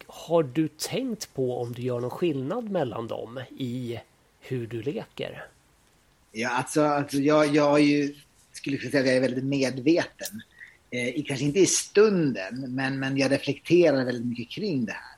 Har 0.07 0.43
du 0.43 0.69
tänkt 0.69 1.35
på 1.35 1.61
om 1.61 1.73
du 1.73 1.83
gör 1.83 2.01
någon 2.01 2.11
skillnad 2.11 2.71
mellan 2.71 3.07
dem 3.07 3.41
i 3.59 4.01
hur 4.41 4.67
du 4.67 4.83
leker? 4.83 5.47
Ja, 6.33 6.51
alltså, 6.51 6.83
alltså 6.83 7.17
jag, 7.17 7.55
jag 7.55 7.81
ju, 7.81 8.14
skulle 8.53 8.79
säga 8.79 9.01
att 9.01 9.07
jag 9.07 9.17
är 9.17 9.21
väldigt 9.21 9.45
medveten. 9.45 10.43
Eh, 10.91 11.25
kanske 11.25 11.45
inte 11.45 11.61
i 11.61 11.67
stunden, 11.67 12.75
men, 12.75 12.99
men 12.99 13.17
jag 13.17 13.33
reflekterar 13.33 14.05
väldigt 14.05 14.27
mycket 14.27 14.49
kring 14.49 14.85
det 14.85 14.93
här. 14.93 15.16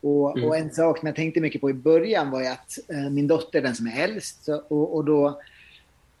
Och, 0.00 0.36
mm. 0.36 0.48
och, 0.48 0.56
en 0.56 0.70
sak 0.70 0.98
som 0.98 1.06
jag 1.06 1.16
tänkte 1.16 1.40
mycket 1.40 1.60
på 1.60 1.70
i 1.70 1.74
början 1.74 2.30
var 2.30 2.40
ju 2.40 2.46
att 2.46 2.78
eh, 2.88 3.10
min 3.10 3.26
dotter, 3.26 3.62
den 3.62 3.74
som 3.74 3.86
är 3.86 4.04
äldst, 4.04 4.44
så, 4.44 4.56
och, 4.68 4.96
och, 4.96 5.04
då, 5.04 5.40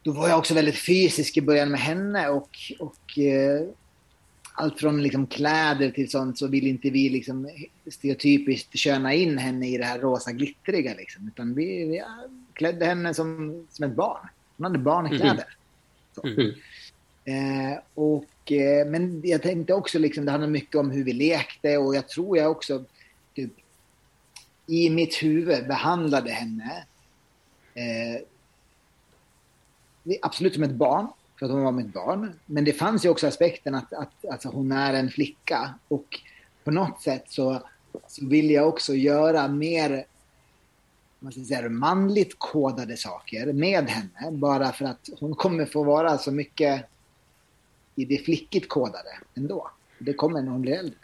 då 0.02 0.12
var 0.12 0.28
jag 0.28 0.38
också 0.38 0.54
väldigt 0.54 0.78
fysisk 0.78 1.36
i 1.36 1.40
början 1.40 1.70
med 1.70 1.80
henne 1.80 2.28
och, 2.28 2.50
och 2.78 3.18
eh, 3.18 3.68
allt 4.58 4.80
från 4.80 5.02
liksom 5.02 5.26
kläder 5.26 5.90
till 5.90 6.10
sånt 6.10 6.38
så 6.38 6.46
vill 6.46 6.66
inte 6.66 6.90
vi 6.90 7.08
liksom 7.08 7.50
stereotypiskt 7.90 8.78
köna 8.78 9.14
in 9.14 9.38
henne 9.38 9.68
i 9.68 9.78
det 9.78 9.84
här 9.84 9.98
rosa 9.98 10.32
glittriga. 10.32 10.94
Liksom. 10.94 11.28
Utan 11.28 11.54
vi, 11.54 11.84
vi 11.84 12.02
klädde 12.52 12.84
henne 12.84 13.14
som, 13.14 13.66
som 13.70 13.84
ett 13.84 13.96
barn. 13.96 14.28
Hon 14.56 14.64
hade 14.64 14.78
barnkläder. 14.78 15.56
Mm. 16.24 16.52
Eh, 17.24 17.78
och, 17.94 18.52
eh, 18.52 18.86
men 18.86 19.22
jag 19.24 19.42
tänkte 19.42 19.74
också, 19.74 19.98
liksom, 19.98 20.24
det 20.24 20.30
handlar 20.30 20.48
mycket 20.48 20.76
om 20.76 20.90
hur 20.90 21.04
vi 21.04 21.12
lekte 21.12 21.76
och 21.76 21.96
jag 21.96 22.08
tror 22.08 22.38
jag 22.38 22.50
också 22.50 22.84
typ, 23.34 23.52
i 24.66 24.90
mitt 24.90 25.22
huvud 25.22 25.68
behandlade 25.68 26.30
henne 26.30 26.84
eh, 27.74 28.20
absolut 30.22 30.54
som 30.54 30.62
ett 30.62 30.70
barn, 30.70 31.06
för 31.38 31.46
att 31.46 31.52
hon 31.52 31.62
var 31.62 31.72
mitt 31.72 31.92
barn. 31.92 32.32
Men 32.46 32.64
det 32.64 32.72
fanns 32.72 33.04
ju 33.04 33.08
också 33.08 33.26
aspekten 33.26 33.74
att, 33.74 33.92
att 33.92 34.24
alltså, 34.30 34.48
hon 34.48 34.72
är 34.72 34.94
en 34.94 35.10
flicka 35.10 35.74
och 35.88 36.20
på 36.64 36.70
något 36.70 37.02
sätt 37.02 37.24
så, 37.28 37.62
så 38.06 38.26
vill 38.26 38.50
jag 38.50 38.68
också 38.68 38.94
göra 38.94 39.48
mer 39.48 40.06
man 41.18 41.32
ska 41.32 41.44
säga, 41.44 41.68
manligt 41.68 42.38
kodade 42.38 42.96
saker 42.96 43.52
med 43.52 43.88
henne. 43.88 44.38
Bara 44.38 44.72
för 44.72 44.84
att 44.84 45.10
hon 45.20 45.34
kommer 45.34 45.66
få 45.66 45.84
vara 45.84 46.18
så 46.18 46.32
mycket 46.32 46.84
i 47.94 48.04
det 48.04 48.18
flickigt 48.18 48.68
kodade 48.68 49.18
ändå. 49.34 49.70
Det 49.98 50.12
kommer 50.12 50.42
när 50.42 50.52
hon 50.52 50.62
blir 50.62 50.72
äldre. 50.72 50.98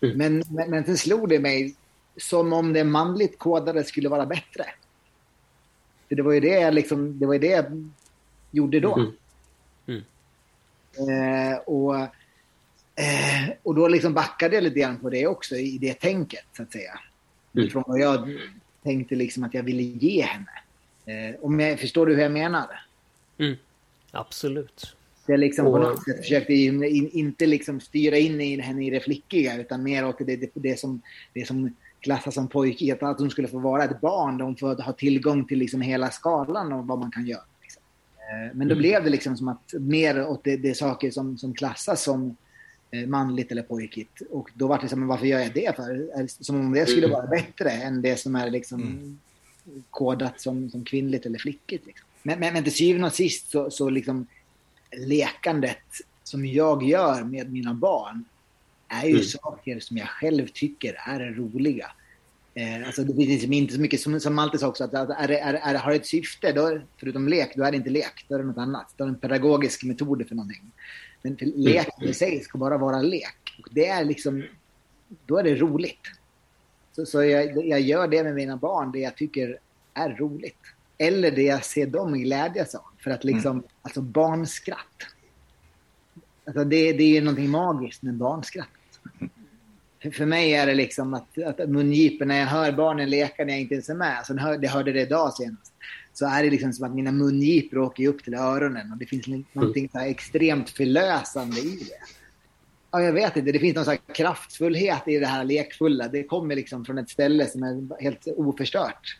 Mm. 0.00 0.18
Men, 0.18 0.44
men, 0.50 0.70
men 0.70 0.84
sen 0.84 0.96
slog 0.96 1.28
det 1.28 1.40
mig 1.40 1.74
som 2.16 2.52
om 2.52 2.72
det 2.72 2.84
manligt 2.84 3.38
kodade 3.38 3.84
skulle 3.84 4.08
vara 4.08 4.26
bättre. 4.26 4.64
För 6.08 6.14
det 6.14 6.22
var 6.22 6.32
ju 6.32 6.40
det 6.40 6.70
liksom, 6.70 7.18
det 7.18 7.26
var 7.26 7.38
det 7.38 7.46
jag 7.46 7.90
gjorde 8.50 8.80
då. 8.80 8.94
Mm. 8.94 9.12
Mm. 9.86 11.52
Eh, 11.52 11.58
och, 11.58 11.96
eh, 11.96 13.50
och 13.62 13.74
då 13.74 13.88
liksom 13.88 14.14
backade 14.14 14.54
jag 14.54 14.64
lite 14.64 14.80
grann 14.80 14.98
på 14.98 15.10
det 15.10 15.26
också, 15.26 15.56
i 15.56 15.78
det 15.78 15.94
tänket, 15.94 16.44
så 16.56 16.62
att 16.62 16.72
säga. 16.72 17.00
Mm. 17.56 17.70
Från 17.70 17.84
vad 17.86 18.00
jag 18.00 18.38
tänkte 18.82 19.14
liksom 19.14 19.44
att 19.44 19.54
jag 19.54 19.62
ville 19.62 19.82
ge 19.82 20.22
henne. 20.22 20.50
Eh, 21.06 21.36
om 21.40 21.60
jag, 21.60 21.80
förstår 21.80 22.06
du 22.06 22.14
hur 22.14 22.22
jag 22.22 22.32
menar? 22.32 22.66
Mm. 23.38 23.56
Absolut. 24.10 24.96
Jag 25.26 25.40
liksom 25.40 25.64
på 25.64 25.78
något 25.78 26.04
sätt 26.04 26.16
försökte 26.16 26.54
in, 26.54 26.84
in, 26.84 27.10
inte 27.10 27.46
liksom 27.46 27.80
styra 27.80 28.16
in 28.16 28.40
i 28.40 28.60
henne 28.60 28.86
i 28.86 28.90
det 28.90 29.00
flickiga 29.00 29.60
utan 29.60 29.82
mer 29.82 30.06
åt 30.06 30.18
det, 30.18 30.36
det, 30.36 30.50
det, 30.54 30.80
som, 30.80 31.00
det 31.32 31.46
som 31.46 31.76
klassas 32.04 32.34
som 32.34 32.48
pojkigt. 32.48 33.02
Att 33.02 33.18
hon 33.18 33.30
skulle 33.30 33.48
få 33.48 33.58
vara 33.58 33.84
ett 33.84 34.00
barn 34.00 34.40
hon 34.40 34.56
får 34.56 34.82
ha 34.82 34.92
tillgång 34.92 35.44
till 35.44 35.58
liksom 35.58 35.80
hela 35.80 36.10
skalan 36.10 36.72
av 36.72 36.86
vad 36.86 36.98
man 36.98 37.10
kan 37.10 37.26
göra. 37.26 37.42
Liksom. 37.62 37.82
Eh, 38.18 38.54
men 38.54 38.68
då 38.68 38.74
mm. 38.74 38.78
blev 38.78 39.04
det 39.04 39.10
liksom 39.10 39.36
som 39.36 39.48
att 39.48 39.74
mer 39.80 40.26
åt 40.26 40.44
det, 40.44 40.56
det 40.56 40.74
saker 40.74 41.10
som, 41.10 41.38
som 41.38 41.54
klassas 41.54 42.02
som 42.02 42.36
eh, 42.90 43.06
manligt 43.06 43.52
eller 43.52 43.62
pojkigt. 43.62 44.22
Och 44.30 44.50
då 44.54 44.66
var 44.66 44.78
det 44.78 44.88
som, 44.88 45.06
varför 45.06 45.26
gör 45.26 45.40
jag 45.40 45.54
det 45.54 45.76
för? 45.76 46.26
Som 46.26 46.60
om 46.60 46.72
det 46.72 46.86
skulle 46.86 47.06
vara 47.06 47.26
bättre 47.26 47.70
än 47.70 48.02
det 48.02 48.16
som 48.16 48.36
är 48.36 48.50
liksom 48.50 48.82
mm. 48.82 49.18
kodat 49.90 50.40
som, 50.40 50.70
som 50.70 50.84
kvinnligt 50.84 51.26
eller 51.26 51.38
flickigt. 51.38 51.86
Liksom. 51.86 52.06
Men, 52.22 52.40
men, 52.40 52.54
men 52.54 52.64
till 52.64 52.74
syvende 52.74 53.06
och 53.06 53.14
sist 53.14 53.50
så, 53.50 53.70
så 53.70 53.90
liksom 53.90 54.26
lekandet 54.96 55.86
som 56.24 56.46
jag 56.46 56.82
gör 56.82 57.24
med 57.24 57.52
mina 57.52 57.74
barn 57.74 58.24
är 58.88 59.06
ju 59.06 59.14
mm. 59.14 59.24
saker 59.24 59.80
som 59.80 59.96
jag 59.96 60.08
själv 60.08 60.46
tycker 60.46 60.96
är 61.06 61.34
roliga. 61.34 61.90
Eh, 62.54 62.86
alltså 62.86 63.04
det 63.04 63.14
finns 63.14 63.28
liksom 63.28 63.52
inte 63.52 63.74
så 63.74 63.80
mycket, 63.80 64.00
som, 64.00 64.20
som 64.20 64.34
Malte 64.34 64.58
sa 64.58 64.68
också, 64.68 64.84
att 64.84 64.94
är, 64.94 65.30
är, 65.30 65.54
är, 65.54 65.74
har 65.74 65.90
det 65.90 65.96
ett 65.96 66.06
syfte, 66.06 66.52
då, 66.52 66.80
förutom 67.00 67.28
lek, 67.28 67.56
då 67.56 67.64
är 67.64 67.70
det 67.70 67.76
inte 67.76 67.90
lek, 67.90 68.26
då 68.28 68.34
är 68.34 68.38
det 68.38 68.44
något 68.44 68.58
annat. 68.58 68.94
Då 68.96 69.04
är 69.04 69.08
det 69.08 69.14
en 69.14 69.20
pedagogisk 69.20 69.84
metod 69.84 70.28
för 70.28 70.34
någonting. 70.34 70.72
Men 71.22 71.36
för 71.36 71.46
lek 71.46 71.88
i 72.02 72.14
sig 72.14 72.40
ska 72.40 72.58
bara 72.58 72.78
vara 72.78 73.02
lek. 73.02 73.60
Och 73.62 73.68
det 73.70 73.86
är 73.86 74.04
liksom, 74.04 74.44
då 75.26 75.38
är 75.38 75.42
det 75.42 75.54
roligt. 75.54 76.00
Så, 76.92 77.06
så 77.06 77.24
jag, 77.24 77.66
jag 77.66 77.80
gör 77.80 78.08
det 78.08 78.24
med 78.24 78.34
mina 78.34 78.56
barn, 78.56 78.92
det 78.92 78.98
jag 78.98 79.16
tycker 79.16 79.58
är 79.94 80.10
roligt. 80.10 80.60
Eller 80.98 81.30
det 81.30 81.42
jag 81.42 81.64
ser 81.64 81.86
dem 81.86 82.12
glädjas 82.12 82.74
av. 82.74 82.84
För 82.98 83.10
att 83.10 83.24
liksom, 83.24 83.50
mm. 83.50 83.64
alltså 83.82 84.00
barnskratt. 84.00 85.06
Alltså 86.46 86.64
det, 86.64 86.92
det 86.92 87.02
är 87.04 87.08
ju 87.08 87.20
någonting 87.20 87.50
magiskt 87.50 88.02
med 88.02 88.14
barnskratt. 88.14 88.68
För, 90.02 90.10
för 90.10 90.26
mig 90.26 90.54
är 90.54 90.66
det 90.66 90.74
liksom 90.74 91.14
att, 91.14 91.38
att 91.38 91.70
mungipen, 91.70 92.28
när 92.28 92.38
jag 92.38 92.46
hör 92.46 92.72
barnen 92.72 93.10
leka 93.10 93.44
när 93.44 93.52
jag 93.52 93.60
inte 93.60 93.74
ens 93.74 93.88
är 93.88 93.94
med, 93.94 94.18
alltså 94.18 94.34
jag 94.62 94.70
hörde 94.70 94.92
det 94.92 95.00
idag 95.00 95.34
senast, 95.34 95.72
så 96.12 96.26
är 96.26 96.42
det 96.42 96.50
liksom 96.50 96.72
som 96.72 96.86
att 96.86 96.94
mina 96.94 97.12
mungipor 97.12 97.78
åker 97.78 98.08
upp 98.08 98.24
till 98.24 98.34
öronen 98.34 98.92
och 98.92 98.98
det 98.98 99.06
finns 99.06 99.26
någonting 99.52 99.88
så 99.92 99.98
extremt 99.98 100.70
förlösande 100.70 101.60
i 101.60 101.76
det. 101.88 102.23
Ja, 102.94 103.02
jag 103.02 103.12
vet 103.12 103.36
inte. 103.36 103.52
Det 103.52 103.58
finns 103.58 103.74
någon 103.74 103.84
slags 103.84 104.02
kraftfullhet 104.12 105.08
i 105.08 105.18
det 105.18 105.26
här 105.26 105.44
lekfulla. 105.44 106.08
Det 106.08 106.24
kommer 106.24 106.56
liksom 106.56 106.84
från 106.84 106.98
ett 106.98 107.10
ställe 107.10 107.46
som 107.46 107.62
är 107.62 108.02
helt 108.02 108.26
oförstört. 108.36 109.18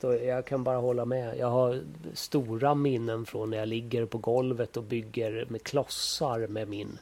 Jag 0.00 0.46
kan 0.46 0.64
bara 0.64 0.76
hålla 0.76 1.04
med. 1.04 1.38
Jag 1.38 1.50
har 1.50 1.82
stora 2.14 2.74
minnen 2.74 3.26
från 3.26 3.50
när 3.50 3.58
jag 3.58 3.68
ligger 3.68 4.06
på 4.06 4.18
golvet 4.18 4.76
och 4.76 4.82
bygger 4.82 5.46
med 5.48 5.62
klossar 5.62 6.46
med 6.46 6.68
min 6.68 6.98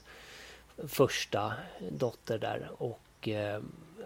första 0.88 1.52
dotter 1.90 2.38
där. 2.38 2.70
Och 2.78 3.28
eh, 3.28 3.62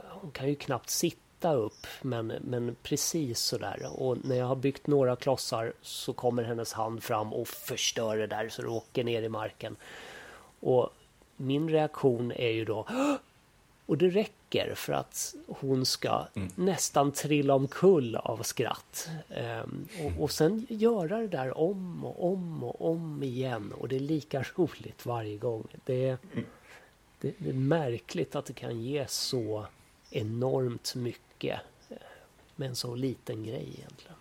hon 0.08 0.30
kan 0.30 0.48
ju 0.48 0.54
knappt 0.54 0.90
sitta 0.90 1.54
upp, 1.54 1.86
men, 2.02 2.26
men 2.26 2.76
precis 2.82 3.40
sådär. 3.40 3.88
Och 4.02 4.16
när 4.24 4.36
jag 4.36 4.46
har 4.46 4.56
byggt 4.56 4.86
några 4.86 5.16
klossar 5.16 5.72
så 5.82 6.12
kommer 6.12 6.42
hennes 6.42 6.72
hand 6.72 7.02
fram 7.02 7.32
och 7.32 7.48
förstör 7.48 8.16
det 8.16 8.26
där 8.26 8.48
så 8.48 8.62
det 8.62 8.68
åker 8.68 9.04
ner 9.04 9.22
i 9.22 9.28
marken. 9.28 9.76
Och 10.60 10.90
min 11.38 11.70
reaktion 11.70 12.32
är 12.32 12.50
ju 12.50 12.64
då 12.64 12.86
och 13.88 13.98
det 13.98 14.08
räcker 14.08 14.74
för 14.74 14.92
att 14.92 15.34
hon 15.46 15.86
ska 15.86 16.26
mm. 16.34 16.48
nästan 16.54 17.12
trilla 17.12 17.54
omkull 17.54 18.16
av 18.16 18.42
skratt. 18.42 19.08
Um, 19.62 19.88
och, 20.04 20.22
och 20.22 20.30
sen 20.30 20.66
göra 20.68 21.18
det 21.18 21.28
där 21.28 21.58
om 21.58 22.04
och 22.04 22.32
om 22.32 22.64
och 22.64 22.90
om 22.90 23.22
igen. 23.22 23.72
Och 23.72 23.88
det 23.88 23.96
är 23.96 24.00
lika 24.00 24.44
roligt 24.56 25.06
varje 25.06 25.36
gång. 25.36 25.66
Det 25.84 26.08
är, 26.08 26.18
det, 27.20 27.34
det 27.38 27.50
är 27.50 27.54
märkligt 27.54 28.34
att 28.34 28.46
det 28.46 28.52
kan 28.52 28.82
ge 28.82 29.06
så 29.08 29.66
enormt 30.10 30.94
mycket 30.94 31.60
eh, 31.88 31.96
med 32.56 32.68
en 32.68 32.76
så 32.76 32.94
liten 32.94 33.44
grej 33.44 33.74
egentligen. 33.78 34.16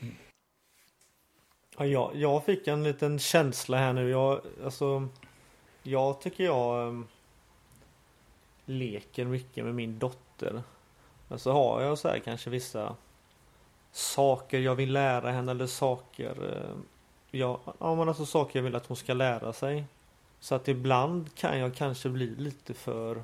Mm. 0.00 0.14
Ja, 1.78 1.86
jag, 1.86 2.10
jag 2.14 2.44
fick 2.44 2.66
en 2.66 2.84
liten 2.84 3.18
känsla 3.18 3.76
här 3.76 3.92
nu. 3.92 4.10
Jag, 4.10 4.40
alltså, 4.64 5.08
jag 5.86 6.20
tycker 6.20 6.44
jag 6.44 6.88
um, 6.88 7.06
leker 8.64 9.24
mycket 9.24 9.64
med 9.64 9.74
min 9.74 9.98
dotter. 9.98 10.62
Men 11.28 11.38
så 11.38 11.52
har 11.52 11.82
jag 11.82 11.98
så 11.98 12.08
här 12.08 12.18
kanske 12.18 12.50
vissa 12.50 12.96
saker 13.92 14.58
jag 14.58 14.74
vill 14.74 14.92
lära 14.92 15.30
henne 15.30 15.50
eller 15.50 15.66
saker 15.66 16.42
uh, 16.42 16.76
jag, 17.30 17.60
ja 17.78 17.94
men 17.94 18.08
alltså 18.08 18.26
saker 18.26 18.58
jag 18.58 18.64
vill 18.64 18.76
att 18.76 18.86
hon 18.86 18.96
ska 18.96 19.14
lära 19.14 19.52
sig. 19.52 19.84
Så 20.40 20.54
att 20.54 20.68
ibland 20.68 21.34
kan 21.34 21.58
jag 21.58 21.74
kanske 21.74 22.08
bli 22.08 22.26
lite 22.26 22.74
för 22.74 23.22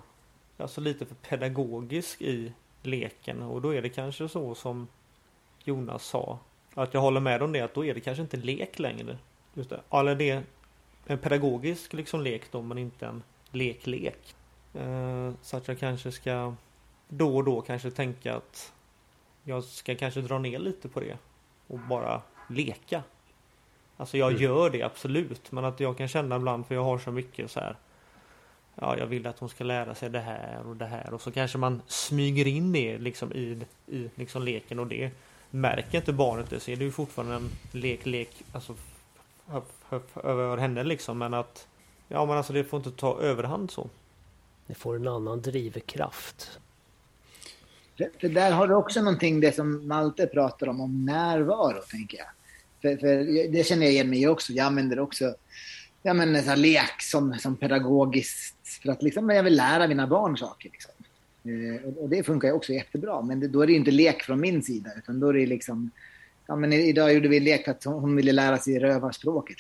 Alltså 0.61 0.81
lite 0.81 1.07
för 1.07 1.15
pedagogisk 1.15 2.23
i 2.23 2.53
leken 2.83 3.43
och 3.43 3.63
då 3.63 3.75
är 3.75 3.83
det 3.83 3.89
kanske 3.89 4.29
så 4.29 4.55
som 4.55 4.89
Jonas 5.65 6.05
sa. 6.05 6.39
Att 6.75 6.95
jag 6.95 7.01
håller 7.01 7.21
med 7.21 7.43
om 7.43 7.53
det 7.53 7.61
att 7.61 7.75
då 7.75 7.85
är 7.85 7.95
det 7.95 8.01
kanske 8.01 8.23
inte 8.23 8.37
lek 8.37 8.79
längre. 8.79 9.19
Just 9.55 9.71
det. 9.71 9.81
Eller 9.91 10.15
det 10.15 10.43
en 11.07 11.19
pedagogisk 11.19 11.93
liksom 11.93 12.21
lek 12.21 12.53
då 12.53 12.63
men 12.63 12.79
inte 12.79 13.07
en 13.07 13.23
lek-lek. 13.51 14.35
Eh, 14.75 15.33
så 15.43 15.57
att 15.57 15.69
jag 15.69 15.79
kanske 15.79 16.13
ska 16.13 16.55
då 17.09 17.37
och 17.37 17.45
då 17.45 17.61
kanske 17.61 17.91
tänka 17.91 18.37
att 18.37 18.73
jag 19.45 19.65
ska 19.65 19.95
kanske 19.95 20.21
dra 20.21 20.39
ner 20.39 20.59
lite 20.59 20.89
på 20.89 21.01
det 21.01 21.19
och 21.67 21.79
bara 21.79 22.23
leka. 22.49 23.03
Alltså 23.97 24.19
jag 24.19 24.31
mm. 24.31 24.43
gör 24.43 24.71
det 24.71 24.83
absolut 24.83 25.53
men 25.53 25.65
att 25.65 25.81
jag 25.81 25.99
kan 25.99 26.09
känna 26.09 26.37
ibland 26.37 26.67
för 26.67 26.75
jag 26.75 26.85
har 26.85 26.99
så 26.99 27.11
mycket 27.11 27.51
så 27.51 27.61
här. 27.61 27.77
Ja, 28.75 28.99
jag 28.99 29.07
vill 29.07 29.27
att 29.27 29.39
hon 29.39 29.49
ska 29.49 29.65
lära 29.65 29.95
sig 29.95 30.11
det 30.11 30.21
här 30.21 30.67
och 30.67 30.77
det 30.77 30.87
här 30.87 31.15
och 31.15 31.21
så 31.21 31.33
kanske 31.33 31.59
man 31.59 31.83
smyger 31.87 32.47
in 32.47 32.73
det 32.73 32.99
liksom 32.99 33.33
i, 33.33 33.63
i 33.87 34.11
liksom 34.15 34.43
leken 34.43 34.79
och 34.79 34.87
det 34.87 35.11
märker 35.51 35.99
inte 35.99 36.13
barnet 36.13 36.51
det 36.51 36.61
så 36.61 36.71
är 36.71 36.77
det 36.77 36.85
ju 36.85 36.93
fortfarande 36.93 37.35
en 37.35 37.51
lek, 37.73 38.07
lek, 38.07 38.43
alltså 38.53 38.75
över 40.23 40.57
henne 40.57 40.85
liksom 40.85 41.19
men 41.19 41.35
att 41.35 41.67
Ja 42.13 42.27
men 42.27 42.37
alltså 42.37 42.53
det 42.53 42.65
får 42.65 42.77
inte 42.77 42.91
ta 42.91 43.21
överhand 43.21 43.71
så. 43.71 43.91
Det 44.67 44.75
får 44.75 44.97
en 44.97 45.09
annan 45.09 45.43
drivkraft. 45.43 46.59
För, 48.21 48.29
där 48.29 48.51
har 48.51 48.69
du 48.69 48.75
också 48.75 49.03
någonting 49.03 49.41
det 49.41 49.53
som 49.53 49.89
Malte 49.89 50.27
pratar 50.27 50.69
om, 50.69 50.81
om 50.81 51.05
närvaro 51.05 51.83
tänker 51.91 52.19
jag. 52.19 52.27
För, 52.83 52.97
för 53.01 53.49
det 53.53 53.67
känner 53.67 53.87
jag 53.87 53.93
igen 53.93 54.11
mig 54.11 54.29
också. 54.29 54.53
Jag 54.53 54.67
använder 54.67 54.99
också 54.99 55.35
ja, 56.03 56.15
men, 56.15 56.43
så 56.43 56.55
lek 56.55 57.03
som, 57.03 57.35
som 57.35 57.57
pedagogiskt 57.57 58.79
för 58.83 58.93
att 58.93 59.03
liksom, 59.03 59.31
jag 59.31 59.43
vill 59.43 59.57
lära 59.57 59.89
mina 59.89 60.07
barn 60.07 60.37
saker. 60.37 60.71
Liksom. 60.71 60.93
Eh, 61.45 61.89
och, 61.89 62.03
och, 62.03 62.09
det 62.09 62.23
funkar 62.23 62.49
ju 62.49 62.55
också 62.55 62.73
jättebra. 62.73 63.23
Men 63.23 63.41
det, 63.41 63.49
då 63.49 63.63
är 63.63 63.67
det 63.67 63.73
inte 63.73 63.91
lek 63.91 64.23
från 64.23 64.41
min 64.41 64.63
sida 64.63 64.91
utan 64.97 65.21
då 65.21 65.29
är 65.29 65.33
det 65.33 65.47
liksom 65.47 65.91
ja, 66.51 66.57
men 66.57 66.73
idag 66.73 67.15
gjorde 67.15 67.29
vi 67.29 67.37
en 67.37 67.45
lek 67.45 67.69
att 67.69 67.85
hon 67.85 68.17
ville 68.17 68.33
lära 68.33 68.59
sig 68.59 68.79
rövarspråket. 68.79 69.57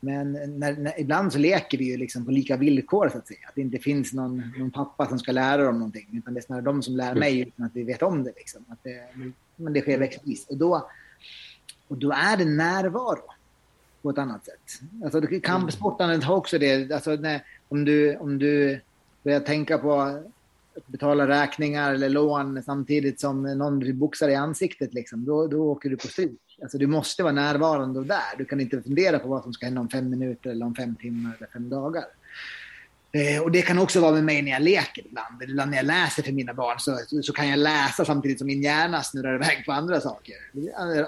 men 0.00 0.32
när, 0.32 0.72
när, 0.72 1.00
ibland 1.00 1.32
så 1.32 1.38
leker 1.38 1.78
vi 1.78 1.84
ju 1.84 1.96
liksom 1.96 2.24
på 2.24 2.30
lika 2.30 2.56
villkor 2.56 3.08
så 3.08 3.18
att 3.18 3.26
säga. 3.26 3.48
Att 3.48 3.54
det 3.54 3.60
inte 3.60 3.78
finns 3.78 4.12
någon, 4.12 4.52
någon 4.58 4.70
pappa 4.70 5.06
som 5.06 5.18
ska 5.18 5.32
lära 5.32 5.64
dem 5.64 5.78
någonting. 5.78 6.08
Utan 6.12 6.34
det 6.34 6.40
är 6.40 6.42
snarare 6.42 6.64
de 6.64 6.82
som 6.82 6.96
lär 6.96 7.14
mig 7.14 7.40
utan 7.40 7.66
att 7.66 7.76
vi 7.76 7.82
vet 7.82 8.02
om 8.02 8.24
det. 8.24 8.32
Liksom. 8.36 8.64
Att 8.68 8.78
det 8.82 9.00
men 9.56 9.72
det 9.72 9.80
sker 9.80 9.98
växtvis. 9.98 10.46
Och 10.46 10.56
då, 10.56 10.90
och 11.88 11.96
då 11.96 12.12
är 12.12 12.36
det 12.36 12.44
närvaro 12.44 13.32
på 14.02 14.10
ett 14.10 14.18
annat 14.18 14.44
sätt. 14.44 14.88
Alltså, 15.04 15.20
kampsportandet 15.42 16.24
har 16.24 16.36
också 16.36 16.58
det. 16.58 16.92
Alltså, 16.92 17.10
när, 17.10 17.44
om, 17.68 17.84
du, 17.84 18.16
om 18.16 18.38
du 18.38 18.80
börjar 19.22 19.40
tänka 19.40 19.78
på 19.78 20.22
betala 20.86 21.28
räkningar 21.28 21.94
eller 21.94 22.08
lån 22.08 22.62
samtidigt 22.62 23.20
som 23.20 23.42
någon 23.42 23.98
boxar 23.98 24.28
i 24.28 24.34
ansiktet, 24.34 24.94
liksom, 24.94 25.24
då, 25.24 25.46
då 25.46 25.70
åker 25.70 25.90
du 25.90 25.96
på 25.96 26.06
stryk. 26.06 26.58
Alltså, 26.62 26.78
du 26.78 26.86
måste 26.86 27.22
vara 27.22 27.32
närvarande 27.32 27.98
och 27.98 28.06
där. 28.06 28.38
Du 28.38 28.44
kan 28.44 28.60
inte 28.60 28.82
fundera 28.82 29.18
på 29.18 29.28
vad 29.28 29.42
som 29.42 29.52
ska 29.52 29.66
hända 29.66 29.80
om 29.80 29.88
fem 29.88 30.10
minuter, 30.10 30.50
eller 30.50 30.66
om 30.66 30.74
fem 30.74 30.94
timmar 30.94 31.36
eller 31.38 31.48
fem 31.52 31.68
dagar. 31.68 32.04
Eh, 33.12 33.42
och 33.42 33.50
det 33.50 33.62
kan 33.62 33.78
också 33.78 34.00
vara 34.00 34.12
med 34.12 34.24
mig 34.24 34.42
när 34.42 34.50
jag 34.50 34.62
leker 34.62 35.06
ibland. 35.06 35.42
Ibland 35.42 35.70
när 35.70 35.76
jag 35.76 35.86
läser 35.86 36.22
för 36.22 36.32
mina 36.32 36.54
barn 36.54 36.78
så, 36.78 36.98
så 37.22 37.32
kan 37.32 37.48
jag 37.48 37.58
läsa 37.58 38.04
samtidigt 38.04 38.38
som 38.38 38.46
min 38.46 38.62
hjärna 38.62 39.02
snurrar 39.02 39.34
iväg 39.34 39.62
på 39.66 39.72
andra 39.72 40.00
saker. 40.00 40.34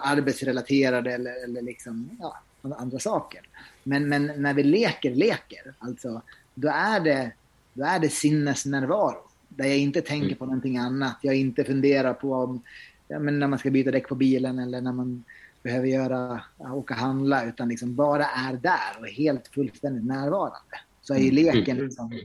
Arbetsrelaterade 0.00 1.12
eller, 1.12 1.44
eller 1.44 1.62
liksom, 1.62 2.10
ja, 2.20 2.38
andra 2.62 2.98
saker. 2.98 3.40
Men, 3.82 4.08
men 4.08 4.32
när 4.36 4.54
vi 4.54 4.62
leker, 4.62 5.14
leker, 5.14 5.74
alltså, 5.78 6.22
då 6.54 6.68
är 6.68 7.00
det, 7.00 7.30
då 7.72 7.84
är 7.84 7.98
det 7.98 8.08
sinnesnärvaro. 8.08 9.27
Där 9.58 9.64
jag 9.64 9.78
inte 9.78 10.00
tänker 10.00 10.26
mm. 10.26 10.38
på 10.38 10.46
någonting 10.46 10.78
annat. 10.78 11.18
Jag 11.22 11.36
inte 11.36 11.64
funderar 11.64 12.14
på 12.14 12.32
om, 12.32 12.62
ja, 13.08 13.18
men 13.18 13.38
när 13.38 13.46
man 13.46 13.58
ska 13.58 13.70
byta 13.70 13.90
däck 13.90 14.08
på 14.08 14.14
bilen 14.14 14.58
eller 14.58 14.80
när 14.80 14.92
man 14.92 15.24
behöver 15.62 15.86
göra, 15.86 16.40
åka 16.58 16.94
handla. 16.94 17.44
Utan 17.44 17.68
liksom 17.68 17.94
bara 17.94 18.24
är 18.24 18.52
där 18.52 19.00
och 19.00 19.08
är 19.08 19.12
helt 19.12 19.48
fullständigt 19.48 20.04
närvarande 20.04 20.76
så 21.02 21.14
är 21.14 21.18
ju 21.18 21.30
mm. 21.30 21.34
leken 21.34 21.76
mm. 21.76 21.84
liksom 21.84 22.20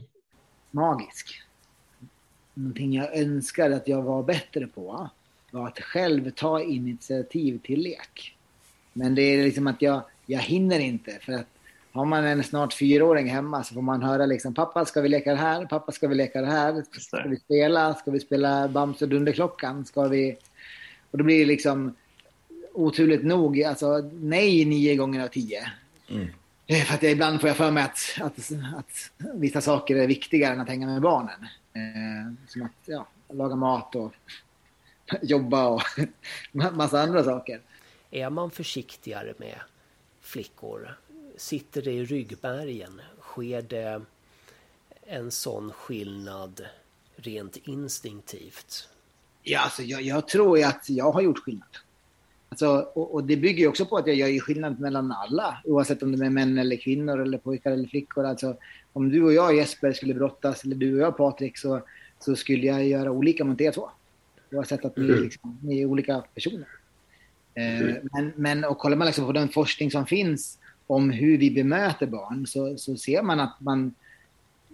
magisk. 0.70 1.42
Någonting 2.54 2.92
jag 2.92 3.16
önskar 3.16 3.70
att 3.70 3.88
jag 3.88 4.02
var 4.02 4.22
bättre 4.22 4.66
på 4.66 5.10
var 5.50 5.68
att 5.68 5.80
själv 5.80 6.30
ta 6.30 6.62
initiativ 6.62 7.58
till 7.58 7.80
lek. 7.80 8.36
Men 8.92 9.14
det 9.14 9.22
är 9.22 9.44
liksom 9.44 9.66
att 9.66 9.82
jag, 9.82 10.02
jag 10.26 10.40
hinner 10.40 10.78
inte 10.78 11.18
för 11.20 11.32
att 11.32 11.53
har 11.94 12.04
man 12.04 12.24
en 12.24 12.44
snart 12.44 12.72
fyraåring 12.72 13.28
hemma 13.28 13.64
så 13.64 13.74
får 13.74 13.82
man 13.82 14.02
höra 14.02 14.26
liksom 14.26 14.54
pappa 14.54 14.84
ska 14.84 15.00
vi 15.00 15.08
leka 15.08 15.30
det 15.30 15.36
här, 15.36 15.66
pappa 15.66 15.92
ska 15.92 16.08
vi 16.08 16.14
leka 16.14 16.40
det 16.40 16.46
här, 16.46 16.84
ska 17.00 17.28
vi 17.28 17.36
spela, 17.36 17.94
ska 17.94 18.10
vi 18.10 18.20
spela 18.20 18.68
Bamse 18.68 19.06
Dunderklockan, 19.06 19.84
ska 19.84 20.08
vi... 20.08 20.36
Och 21.10 21.18
då 21.18 21.24
blir 21.24 21.38
det 21.38 21.44
liksom 21.44 21.94
oturligt 22.72 23.24
nog 23.24 23.62
alltså 23.62 24.10
nej 24.12 24.64
nio 24.64 24.96
gånger 24.96 25.24
av 25.24 25.28
tio. 25.28 25.72
Mm. 26.10 26.28
Eh, 26.66 26.84
för 26.84 26.94
att 26.94 27.02
jag, 27.02 27.12
ibland 27.12 27.40
får 27.40 27.48
jag 27.48 27.56
för 27.56 27.70
mig 27.70 27.84
att, 27.84 27.98
att, 28.20 28.50
att 28.76 29.10
vissa 29.34 29.60
saker 29.60 29.96
är 29.96 30.06
viktigare 30.06 30.54
än 30.54 30.60
att 30.60 30.68
hänga 30.68 30.86
med 30.86 31.02
barnen. 31.02 31.46
Eh, 31.72 32.32
som 32.48 32.62
att 32.62 32.72
ja, 32.84 33.06
laga 33.28 33.56
mat 33.56 33.94
och 33.94 34.14
jobba 35.22 35.66
och 35.66 35.82
massa 36.72 37.00
andra 37.00 37.24
saker. 37.24 37.60
Är 38.10 38.30
man 38.30 38.50
försiktigare 38.50 39.34
med 39.38 39.60
flickor? 40.20 40.96
Sitter 41.36 41.82
det 41.82 41.92
i 41.92 42.04
ryggmärgen? 42.04 43.00
Sker 43.20 43.62
det 43.62 44.02
en 45.06 45.30
sån 45.30 45.72
skillnad 45.72 46.64
rent 47.16 47.56
instinktivt? 47.56 48.88
Ja, 49.42 49.60
alltså 49.60 49.82
jag, 49.82 50.02
jag 50.02 50.28
tror 50.28 50.64
att 50.64 50.88
jag 50.88 51.12
har 51.12 51.22
gjort 51.22 51.38
skillnad. 51.38 51.68
Alltså, 52.48 52.68
och, 52.94 53.14
och, 53.14 53.24
det 53.24 53.36
bygger 53.36 53.68
också 53.68 53.86
på 53.86 53.96
att 53.96 54.06
jag 54.06 54.16
gör 54.16 54.40
skillnad 54.40 54.80
mellan 54.80 55.12
alla, 55.12 55.58
oavsett 55.64 56.02
om 56.02 56.18
det 56.18 56.26
är 56.26 56.30
män 56.30 56.58
eller 56.58 56.76
kvinnor 56.76 57.22
eller 57.22 57.38
pojkar 57.38 57.72
eller 57.72 57.88
flickor. 57.88 58.24
Alltså, 58.24 58.56
om 58.92 59.10
du 59.10 59.22
och 59.22 59.32
jag 59.32 59.56
Jesper 59.56 59.92
skulle 59.92 60.14
brottas, 60.14 60.64
eller 60.64 60.76
du 60.76 60.94
och 60.94 61.00
jag 61.00 61.16
Patrik, 61.16 61.58
så, 61.58 61.80
så 62.18 62.36
skulle 62.36 62.66
jag 62.66 62.86
göra 62.86 63.10
olika 63.10 63.44
mot 63.44 63.60
er 63.60 63.72
två. 63.72 63.90
Oavsett 64.52 64.84
att 64.84 64.92
vi, 64.98 65.08
mm. 65.08 65.22
liksom, 65.22 65.58
ni 65.62 65.80
är 65.80 65.86
olika 65.86 66.20
personer. 66.34 66.68
Eh, 67.54 67.80
mm. 67.80 68.08
men, 68.12 68.32
men 68.36 68.64
och 68.64 68.78
kollar 68.78 68.96
man 68.96 69.06
liksom 69.06 69.26
på 69.26 69.32
den 69.32 69.48
forskning 69.48 69.90
som 69.90 70.06
finns 70.06 70.58
om 70.86 71.10
hur 71.10 71.38
vi 71.38 71.50
bemöter 71.50 72.06
barn 72.06 72.46
så, 72.46 72.76
så 72.76 72.96
ser 72.96 73.22
man 73.22 73.40
att 73.40 73.60
man 73.60 73.94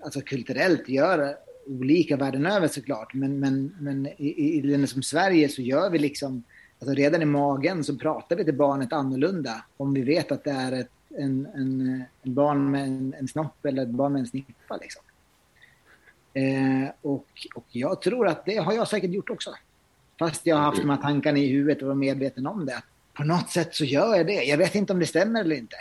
alltså 0.04 0.20
kulturellt 0.20 0.88
gör 0.88 1.36
olika 1.66 2.16
världen 2.16 2.46
över 2.46 2.68
såklart. 2.68 3.14
Men, 3.14 3.40
men, 3.40 3.76
men 3.80 4.06
i, 4.06 4.58
i 4.58 4.62
länder 4.62 4.86
som 4.86 5.02
Sverige 5.02 5.48
så 5.48 5.62
gör 5.62 5.90
vi 5.90 5.98
liksom 5.98 6.42
Alltså 6.82 6.94
redan 6.94 7.22
i 7.22 7.24
magen 7.24 7.84
så 7.84 7.96
pratar 7.96 8.36
vi 8.36 8.44
till 8.44 8.54
barnet 8.54 8.92
annorlunda 8.92 9.64
om 9.76 9.94
vi 9.94 10.02
vet 10.02 10.32
att 10.32 10.44
det 10.44 10.50
är 10.50 10.72
ett 10.72 10.90
en, 11.18 11.46
en, 11.54 12.04
en 12.22 12.34
barn 12.34 12.70
med 12.70 12.84
en, 12.84 13.14
en, 13.18 13.28
snopp 13.28 13.64
eller 13.66 13.82
ett 13.82 13.88
barn 13.88 14.12
med 14.12 14.20
en 14.20 14.26
snippa. 14.26 14.76
Liksom. 14.76 15.02
Eh, 16.34 16.90
och, 17.02 17.26
och 17.54 17.64
jag 17.68 18.02
tror 18.02 18.28
att 18.28 18.44
det 18.44 18.56
har 18.56 18.72
jag 18.72 18.88
säkert 18.88 19.11
gjort 19.11 19.30
också. 19.30 19.54
Fast 20.18 20.46
jag 20.46 20.56
har 20.56 20.62
haft 20.62 20.80
de 20.80 20.90
här 20.90 20.96
tankarna 20.96 21.38
i 21.38 21.46
huvudet 21.46 21.82
och 21.82 21.88
var 21.88 21.94
medveten 21.94 22.46
om 22.46 22.66
det. 22.66 22.82
På 23.20 23.26
något 23.26 23.50
sätt 23.50 23.74
så 23.74 23.84
gör 23.84 24.16
jag 24.16 24.26
det. 24.26 24.44
Jag 24.44 24.58
vet 24.58 24.74
inte 24.74 24.92
om 24.92 24.98
det 24.98 25.06
stämmer 25.06 25.40
eller 25.40 25.56
inte. 25.56 25.76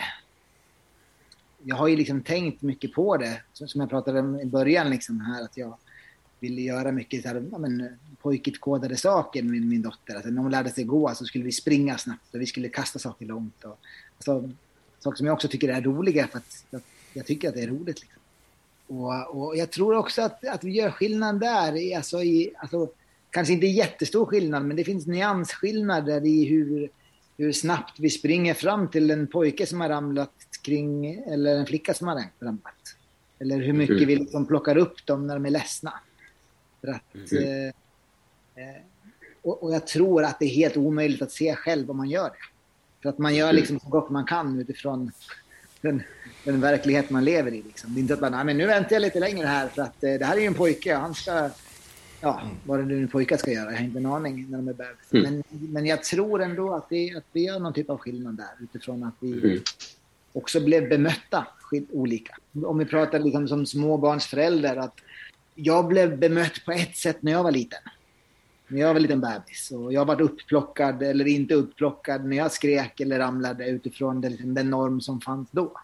Jag 1.63 1.75
har 1.75 1.87
ju 1.87 1.95
liksom 1.95 2.21
tänkt 2.21 2.61
mycket 2.61 2.93
på 2.93 3.17
det, 3.17 3.41
som 3.53 3.81
jag 3.81 3.89
pratade 3.89 4.19
om 4.19 4.39
i 4.39 4.45
början 4.45 4.89
liksom 4.89 5.21
här, 5.21 5.43
att 5.43 5.57
jag 5.57 5.77
ville 6.39 6.61
göra 6.61 6.91
mycket 6.91 7.21
så 7.21 7.27
här, 7.27 7.45
ja, 7.51 7.57
men, 7.57 7.97
pojkigt 8.21 8.59
kodade 8.59 8.97
saker 8.97 9.43
med 9.43 9.61
min 9.61 9.81
dotter. 9.81 10.15
Alltså, 10.15 10.29
när 10.29 10.41
hon 10.41 10.51
lärde 10.51 10.69
sig 10.69 10.83
gå 10.83 11.15
så 11.15 11.25
skulle 11.25 11.43
vi 11.43 11.51
springa 11.51 11.97
snabbt 11.97 12.35
och 12.35 12.41
vi 12.41 12.45
skulle 12.45 12.69
kasta 12.69 12.99
saker 12.99 13.25
långt. 13.25 13.63
Och, 13.63 13.79
alltså, 14.15 14.51
saker 14.99 15.17
som 15.17 15.25
jag 15.25 15.33
också 15.33 15.47
tycker 15.47 15.69
är 15.69 15.81
roliga 15.81 16.27
för 16.27 16.37
att 16.37 16.65
jag, 16.69 16.81
jag 17.13 17.25
tycker 17.25 17.49
att 17.49 17.55
det 17.55 17.63
är 17.63 17.67
roligt. 17.67 18.01
Liksom. 18.01 18.21
Och, 18.87 19.41
och, 19.41 19.57
jag 19.57 19.71
tror 19.71 19.95
också 19.95 20.21
att, 20.21 20.47
att 20.47 20.63
vi 20.63 20.71
gör 20.71 20.91
skillnad 20.91 21.39
där. 21.39 21.97
Alltså, 21.97 22.23
i, 22.23 22.51
alltså, 22.57 22.89
kanske 23.29 23.53
inte 23.53 23.67
jättestor 23.67 24.25
skillnad, 24.25 24.65
men 24.65 24.77
det 24.77 24.83
finns 24.83 25.07
nyansskillnader 25.07 26.25
i 26.25 26.45
hur, 26.45 26.89
hur 27.39 27.51
snabbt 27.51 27.99
vi 27.99 28.09
springer 28.09 28.53
fram 28.53 28.87
till 28.87 29.11
en 29.11 29.27
pojke 29.27 29.65
som 29.65 29.81
har 29.81 29.89
ramlat 29.89 30.33
kring, 30.61 31.15
eller 31.27 31.55
en 31.55 31.65
flicka 31.65 31.93
som 31.93 32.07
har 32.07 32.23
ramlat. 32.39 32.95
Eller 33.39 33.57
hur 33.57 33.73
mycket 33.73 33.95
mm. 33.95 34.07
vi 34.07 34.15
liksom 34.15 34.45
plockar 34.45 34.77
upp 34.77 35.05
dem 35.05 35.27
när 35.27 35.33
de 35.33 35.45
är 35.45 35.49
ledsna. 35.49 35.93
För 36.81 36.87
att, 36.87 37.31
mm. 37.31 37.43
eh, 37.43 37.67
eh, 38.63 38.81
och, 39.41 39.63
och, 39.63 39.73
jag 39.73 39.87
tror 39.87 40.23
att 40.23 40.39
det 40.39 40.45
är 40.45 40.49
helt 40.49 40.77
omöjligt 40.77 41.21
att 41.21 41.31
se 41.31 41.55
själv 41.55 41.91
om 41.91 41.97
man 41.97 42.09
gör 42.09 42.29
det. 42.29 42.45
För 43.01 43.09
att 43.09 43.17
man 43.17 43.35
gör 43.35 43.53
liksom 43.53 43.79
så 43.79 43.89
gott 43.89 44.09
man 44.09 44.25
kan 44.25 44.59
utifrån 44.59 45.11
den, 45.81 46.03
den 46.43 46.61
verklighet 46.61 47.09
man 47.09 47.25
lever 47.25 47.53
i. 47.53 47.61
Liksom. 47.61 47.93
Det 47.93 47.99
är 47.99 48.01
inte 48.01 48.13
att 48.13 48.21
man, 48.21 48.45
men 48.45 48.57
nu 48.57 48.67
väntar 48.67 48.95
jag 48.95 49.01
lite 49.01 49.19
längre 49.19 49.47
här 49.47 49.67
för 49.67 49.81
att 49.81 50.03
eh, 50.03 50.13
det 50.13 50.25
här 50.25 50.37
är 50.37 50.41
ju 50.41 50.47
en 50.47 50.53
pojke 50.53 50.95
och 50.95 51.01
han 51.01 51.15
ska, 51.15 51.49
ja, 52.21 52.41
mm. 52.41 52.55
vad 52.65 52.79
det 52.79 52.85
nu 52.85 53.07
pojke 53.07 53.37
ska 53.37 53.51
göra, 53.51 53.71
jag 53.71 53.77
har 53.77 53.85
inte 53.85 53.99
en 53.99 54.05
aning 54.05 54.45
när 54.49 54.57
de 54.57 54.67
är 54.67 54.73
bebis. 54.73 55.13
Mm. 55.13 55.23
Men, 55.23 55.43
men 55.73 55.85
jag 55.85 56.03
tror 56.03 56.41
ändå 56.41 56.73
att, 56.73 56.89
det, 56.89 57.15
att 57.17 57.25
vi 57.31 57.45
gör 57.45 57.59
någon 57.59 57.73
typ 57.73 57.89
av 57.89 57.97
skillnad 57.97 58.37
där 58.37 58.63
utifrån 58.63 59.03
att 59.03 59.15
vi 59.19 59.31
mm. 59.31 59.59
också 60.33 60.59
blev 60.59 60.89
bemötta 60.89 61.47
olika. 61.91 62.35
Om 62.65 62.77
vi 62.77 62.85
pratar 62.85 63.19
liksom 63.19 63.47
som 63.47 63.65
småbarnsförälder, 63.65 64.75
att 64.75 64.99
jag 65.55 65.87
blev 65.87 66.17
bemött 66.17 66.65
på 66.65 66.71
ett 66.71 66.97
sätt 66.97 67.17
när 67.21 67.31
jag 67.31 67.43
var 67.43 67.51
liten. 67.51 67.79
När 68.67 68.81
jag 68.81 68.93
var 68.93 68.99
liten 68.99 69.21
bebis. 69.21 69.71
Och 69.71 69.93
jag 69.93 70.05
var 70.05 70.21
upplockad 70.21 71.03
eller 71.03 71.27
inte 71.27 71.53
upplockad 71.53 72.25
när 72.25 72.37
jag 72.37 72.51
skrek 72.51 72.99
eller 72.99 73.19
ramlade 73.19 73.69
utifrån 73.69 74.21
den, 74.21 74.53
den 74.53 74.69
norm 74.69 75.01
som 75.01 75.21
fanns 75.21 75.49
då. 75.51 75.81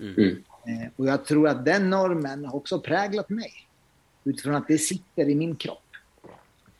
Mm. 0.00 0.14
mm. 0.14 0.44
Eh, 0.66 0.90
och 0.96 1.06
jag 1.06 1.24
tror 1.24 1.48
att 1.48 1.64
den 1.64 1.90
normen 1.90 2.44
har 2.44 2.56
också 2.56 2.80
präglat 2.80 3.30
mig. 3.30 3.63
Utifrån 4.24 4.54
att 4.54 4.68
det 4.68 4.78
sitter 4.78 5.28
i 5.28 5.34
min 5.34 5.56
kropp. 5.56 5.78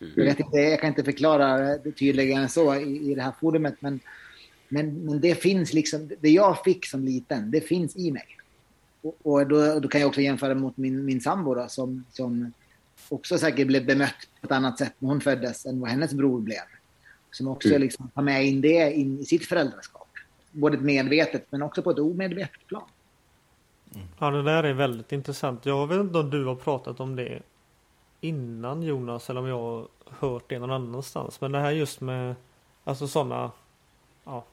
Mm. 0.00 0.12
Jag, 0.16 0.24
vet 0.24 0.40
inte, 0.40 0.58
jag 0.58 0.80
kan 0.80 0.88
inte 0.88 1.04
förklara 1.04 1.78
det 1.78 1.92
tydligare 1.92 2.42
än 2.42 2.48
så 2.48 2.74
i, 2.74 3.10
i 3.10 3.14
det 3.14 3.22
här 3.22 3.32
forumet. 3.40 3.74
Men, 3.80 4.00
men, 4.68 5.04
men 5.04 5.20
det 5.20 5.34
finns 5.34 5.72
liksom, 5.72 6.10
det 6.20 6.30
jag 6.30 6.64
fick 6.64 6.86
som 6.86 7.04
liten, 7.04 7.50
det 7.50 7.60
finns 7.60 7.96
i 7.96 8.10
mig. 8.10 8.26
Och, 9.22 9.46
då, 9.48 9.80
då, 9.80 9.88
kan 9.88 10.00
jag 10.00 10.08
också 10.08 10.20
jämföra 10.20 10.54
mot 10.54 10.76
min, 10.76 11.04
min 11.04 11.20
sambo 11.20 11.54
då, 11.54 11.68
som, 11.68 12.04
som 12.12 12.52
också 13.08 13.38
säkert 13.38 13.66
blev 13.66 13.86
bemött 13.86 14.28
på 14.40 14.46
ett 14.46 14.52
annat 14.52 14.78
sätt 14.78 14.92
när 14.98 15.08
hon 15.08 15.20
föddes 15.20 15.66
än 15.66 15.80
vad 15.80 15.90
hennes 15.90 16.14
bror 16.14 16.40
blev. 16.40 16.62
Som 17.30 17.48
också 17.48 17.68
mm. 17.68 17.80
liksom 17.80 18.10
tar 18.14 18.22
med 18.22 18.46
in 18.46 18.60
det 18.60 18.92
in 18.92 19.20
i 19.20 19.24
sitt 19.24 19.46
föräldraskap. 19.46 20.08
Både 20.50 20.78
medvetet 20.78 21.46
men 21.50 21.62
också 21.62 21.82
på 21.82 21.90
ett 21.90 21.98
omedvetet 21.98 22.66
plan. 22.66 22.88
Mm. 23.94 24.08
Ja 24.18 24.30
det 24.30 24.42
där 24.42 24.64
är 24.64 24.72
väldigt 24.72 25.12
intressant. 25.12 25.66
Jag 25.66 25.86
vet 25.86 26.00
inte 26.00 26.18
om 26.18 26.30
du 26.30 26.44
har 26.44 26.54
pratat 26.54 27.00
om 27.00 27.16
det 27.16 27.42
innan 28.20 28.82
Jonas 28.82 29.30
eller 29.30 29.40
om 29.40 29.46
jag 29.46 29.58
har 29.58 29.86
hört 30.04 30.44
det 30.48 30.58
någon 30.58 30.70
annanstans. 30.70 31.40
Men 31.40 31.52
det 31.52 31.58
här 31.58 31.70
just 31.70 32.00
med 32.00 32.34
alltså 32.84 33.08
sådana 33.08 33.50
ja, 34.24 34.44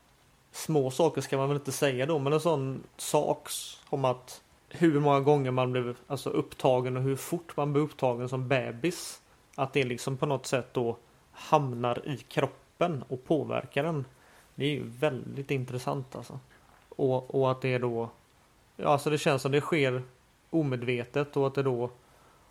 små 0.52 0.92
saker 0.92 1.22
ska 1.22 1.38
man 1.38 1.48
väl 1.48 1.58
inte 1.58 1.72
säga 1.72 2.06
då, 2.06 2.20
men 2.20 2.34
en 2.34 2.39
sån 2.39 2.84
sak 2.98 3.50
om 3.89 4.06
att 4.06 4.42
hur 4.70 5.00
många 5.00 5.20
gånger 5.20 5.52
man 5.52 5.72
blev 5.72 5.98
alltså, 6.08 6.30
upptagen 6.30 6.98
och 6.98 7.04
hur 7.04 7.16
fort 7.16 7.58
man 7.58 7.74
blev 7.74 7.86
upptagen 7.86 8.30
som 8.30 8.48
bebis. 8.48 9.22
Att 9.56 9.74
det 9.74 9.84
liksom 9.84 10.18
på 10.18 10.26
något 10.26 10.46
sätt 10.46 10.74
då 10.74 10.98
hamnar 11.32 12.08
i 12.08 12.18
kroppen 12.18 13.04
och 13.08 13.24
påverkar 13.24 13.84
den. 13.84 14.06
Det 14.56 14.66
är 14.66 14.70
ju 14.70 14.84
väldigt 14.84 15.52
intressant 15.52 16.16
alltså. 16.16 16.39
Och, 16.89 17.36
och 17.36 17.52
att 17.52 17.62
det 17.62 17.74
är 17.74 17.80
då, 17.80 18.10
alltså 18.86 19.10
det 19.10 19.18
känns 19.18 19.42
som 19.42 19.52
det 19.52 19.62
sker 19.62 20.04
omedvetet 20.50 21.38
och 21.38 21.48
att 21.48 21.56
det 21.56 21.64
då, 21.64 21.84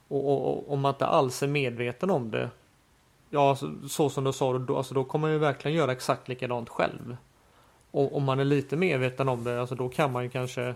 och, 0.09 0.33
och, 0.33 0.49
och 0.49 0.73
om 0.73 0.81
man 0.81 0.95
inte 0.95 1.07
alls 1.07 1.43
är 1.43 1.47
medveten 1.47 2.11
om 2.11 2.31
det, 2.31 2.51
ja 3.31 3.57
så, 3.57 3.75
så 3.89 4.11
som 4.11 4.25
du 4.25 4.33
sa, 4.33 4.59
då, 4.59 4.77
alltså 4.77 4.95
då 4.95 5.05
kommer 5.05 5.29
man 5.29 5.33
ju 5.33 5.39
verkligen 5.39 5.77
göra 5.77 5.93
exakt 5.93 6.29
likadant 6.29 6.69
själv. 6.69 7.17
Och 7.91 8.17
om 8.17 8.25
man 8.25 8.41
är 8.41 8.45
lite 8.45 8.77
medveten 8.77 9.29
om 9.29 9.45
det, 9.45 9.61
alltså 9.61 9.75
då 9.75 9.89
kan 9.89 10.13
man 10.13 10.23
ju 10.23 10.31
kanske 10.31 10.75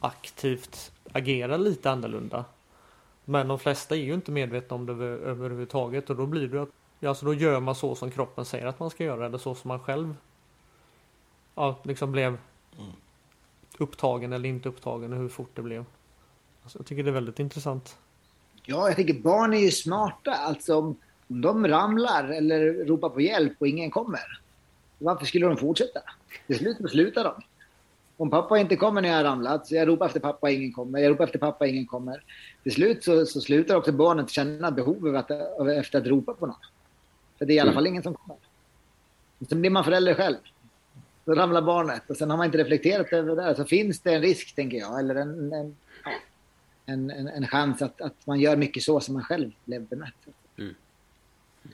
aktivt 0.00 0.92
agera 1.12 1.56
lite 1.56 1.90
annorlunda. 1.90 2.44
Men 3.24 3.48
de 3.48 3.58
flesta 3.58 3.96
är 3.96 4.00
ju 4.00 4.14
inte 4.14 4.30
medvetna 4.30 4.76
om 4.76 4.86
det 4.86 4.92
över, 4.92 5.06
överhuvudtaget 5.06 6.10
och 6.10 6.16
då 6.16 6.26
blir 6.26 6.48
det 6.48 6.62
att 6.62 6.68
ja, 7.00 7.08
alltså 7.08 7.26
då 7.26 7.34
gör 7.34 7.60
man 7.60 7.74
så 7.74 7.94
som 7.94 8.10
kroppen 8.10 8.44
säger 8.44 8.66
att 8.66 8.80
man 8.80 8.90
ska 8.90 9.04
göra 9.04 9.26
eller 9.26 9.38
så 9.38 9.54
som 9.54 9.68
man 9.68 9.80
själv 9.80 10.16
ja, 11.54 11.76
liksom 11.82 12.12
blev 12.12 12.38
mm 12.78 12.92
upptagen 13.78 14.32
eller 14.32 14.48
inte 14.48 14.68
upptagen 14.68 15.12
och 15.12 15.18
hur 15.18 15.28
fort 15.28 15.50
det 15.54 15.62
blev. 15.62 15.84
Alltså, 16.62 16.78
jag 16.78 16.86
tycker 16.86 17.02
det 17.02 17.10
är 17.10 17.14
väldigt 17.14 17.38
intressant. 17.38 17.96
Ja, 18.64 18.86
jag 18.86 18.96
tänker 18.96 19.14
barn 19.14 19.54
är 19.54 19.58
ju 19.58 19.70
smarta. 19.70 20.30
Alltså 20.30 20.76
om 20.78 20.96
om 21.28 21.40
de 21.40 21.68
ramlar 21.68 22.28
eller 22.28 22.84
ropar 22.84 23.08
på 23.08 23.20
hjälp 23.20 23.52
och 23.58 23.68
ingen 23.68 23.90
kommer, 23.90 24.40
varför 24.98 25.26
skulle 25.26 25.46
de 25.46 25.56
fortsätta? 25.56 26.00
Till 26.46 26.58
slut 26.58 26.78
beslutar 26.78 27.24
de. 27.24 27.42
Om 28.16 28.30
pappa 28.30 28.58
inte 28.58 28.76
kommer 28.76 29.02
när 29.02 29.08
jag 29.08 29.16
har 29.16 29.24
ramlat, 29.24 29.66
så 29.66 29.74
jag 29.74 29.88
ropar 29.88 30.06
efter 30.06 30.20
pappa, 30.20 30.50
ingen 30.50 30.72
kommer. 30.72 30.98
Jag 30.98 31.10
ropar 31.10 31.24
efter 31.24 31.38
pappa, 31.38 31.66
ingen 31.66 31.86
kommer. 31.86 32.24
Till 32.62 32.72
slut 32.72 33.04
så, 33.04 33.26
så 33.26 33.40
slutar 33.40 33.76
också 33.76 33.92
barnet 33.92 34.30
känna 34.30 34.70
behov 34.70 35.08
av 35.08 35.16
att, 35.16 35.30
av, 35.30 35.70
efter 35.70 36.00
att 36.00 36.06
ropa 36.06 36.34
på 36.34 36.46
någon. 36.46 36.56
För 37.38 37.46
det 37.46 37.52
är 37.52 37.56
i 37.56 37.60
alla 37.60 37.72
fall 37.72 37.86
ingen 37.86 38.02
som 38.02 38.14
kommer. 38.14 38.36
Sen 39.48 39.60
blir 39.60 39.70
man 39.70 39.84
förälder 39.84 40.14
själv. 40.14 40.36
Då 41.24 41.34
ramlar 41.34 41.62
barnet 41.62 42.10
och 42.10 42.16
sen 42.16 42.30
har 42.30 42.36
man 42.36 42.46
inte 42.46 42.58
reflekterat 42.58 43.12
över 43.12 43.36
det 43.36 43.42
där. 43.42 43.54
Så 43.54 43.64
finns 43.64 44.00
det 44.00 44.14
en 44.14 44.22
risk, 44.22 44.54
tänker 44.54 44.78
jag, 44.78 44.98
eller 44.98 45.14
en, 45.14 45.52
en, 45.52 45.76
en, 46.86 47.10
en, 47.10 47.28
en 47.28 47.46
chans 47.46 47.82
att, 47.82 48.00
att 48.00 48.26
man 48.26 48.40
gör 48.40 48.56
mycket 48.56 48.82
så 48.82 49.00
som 49.00 49.14
man 49.14 49.22
själv 49.22 49.50
blev 49.64 49.82
bemött. 49.82 50.26
Mm. 50.58 50.74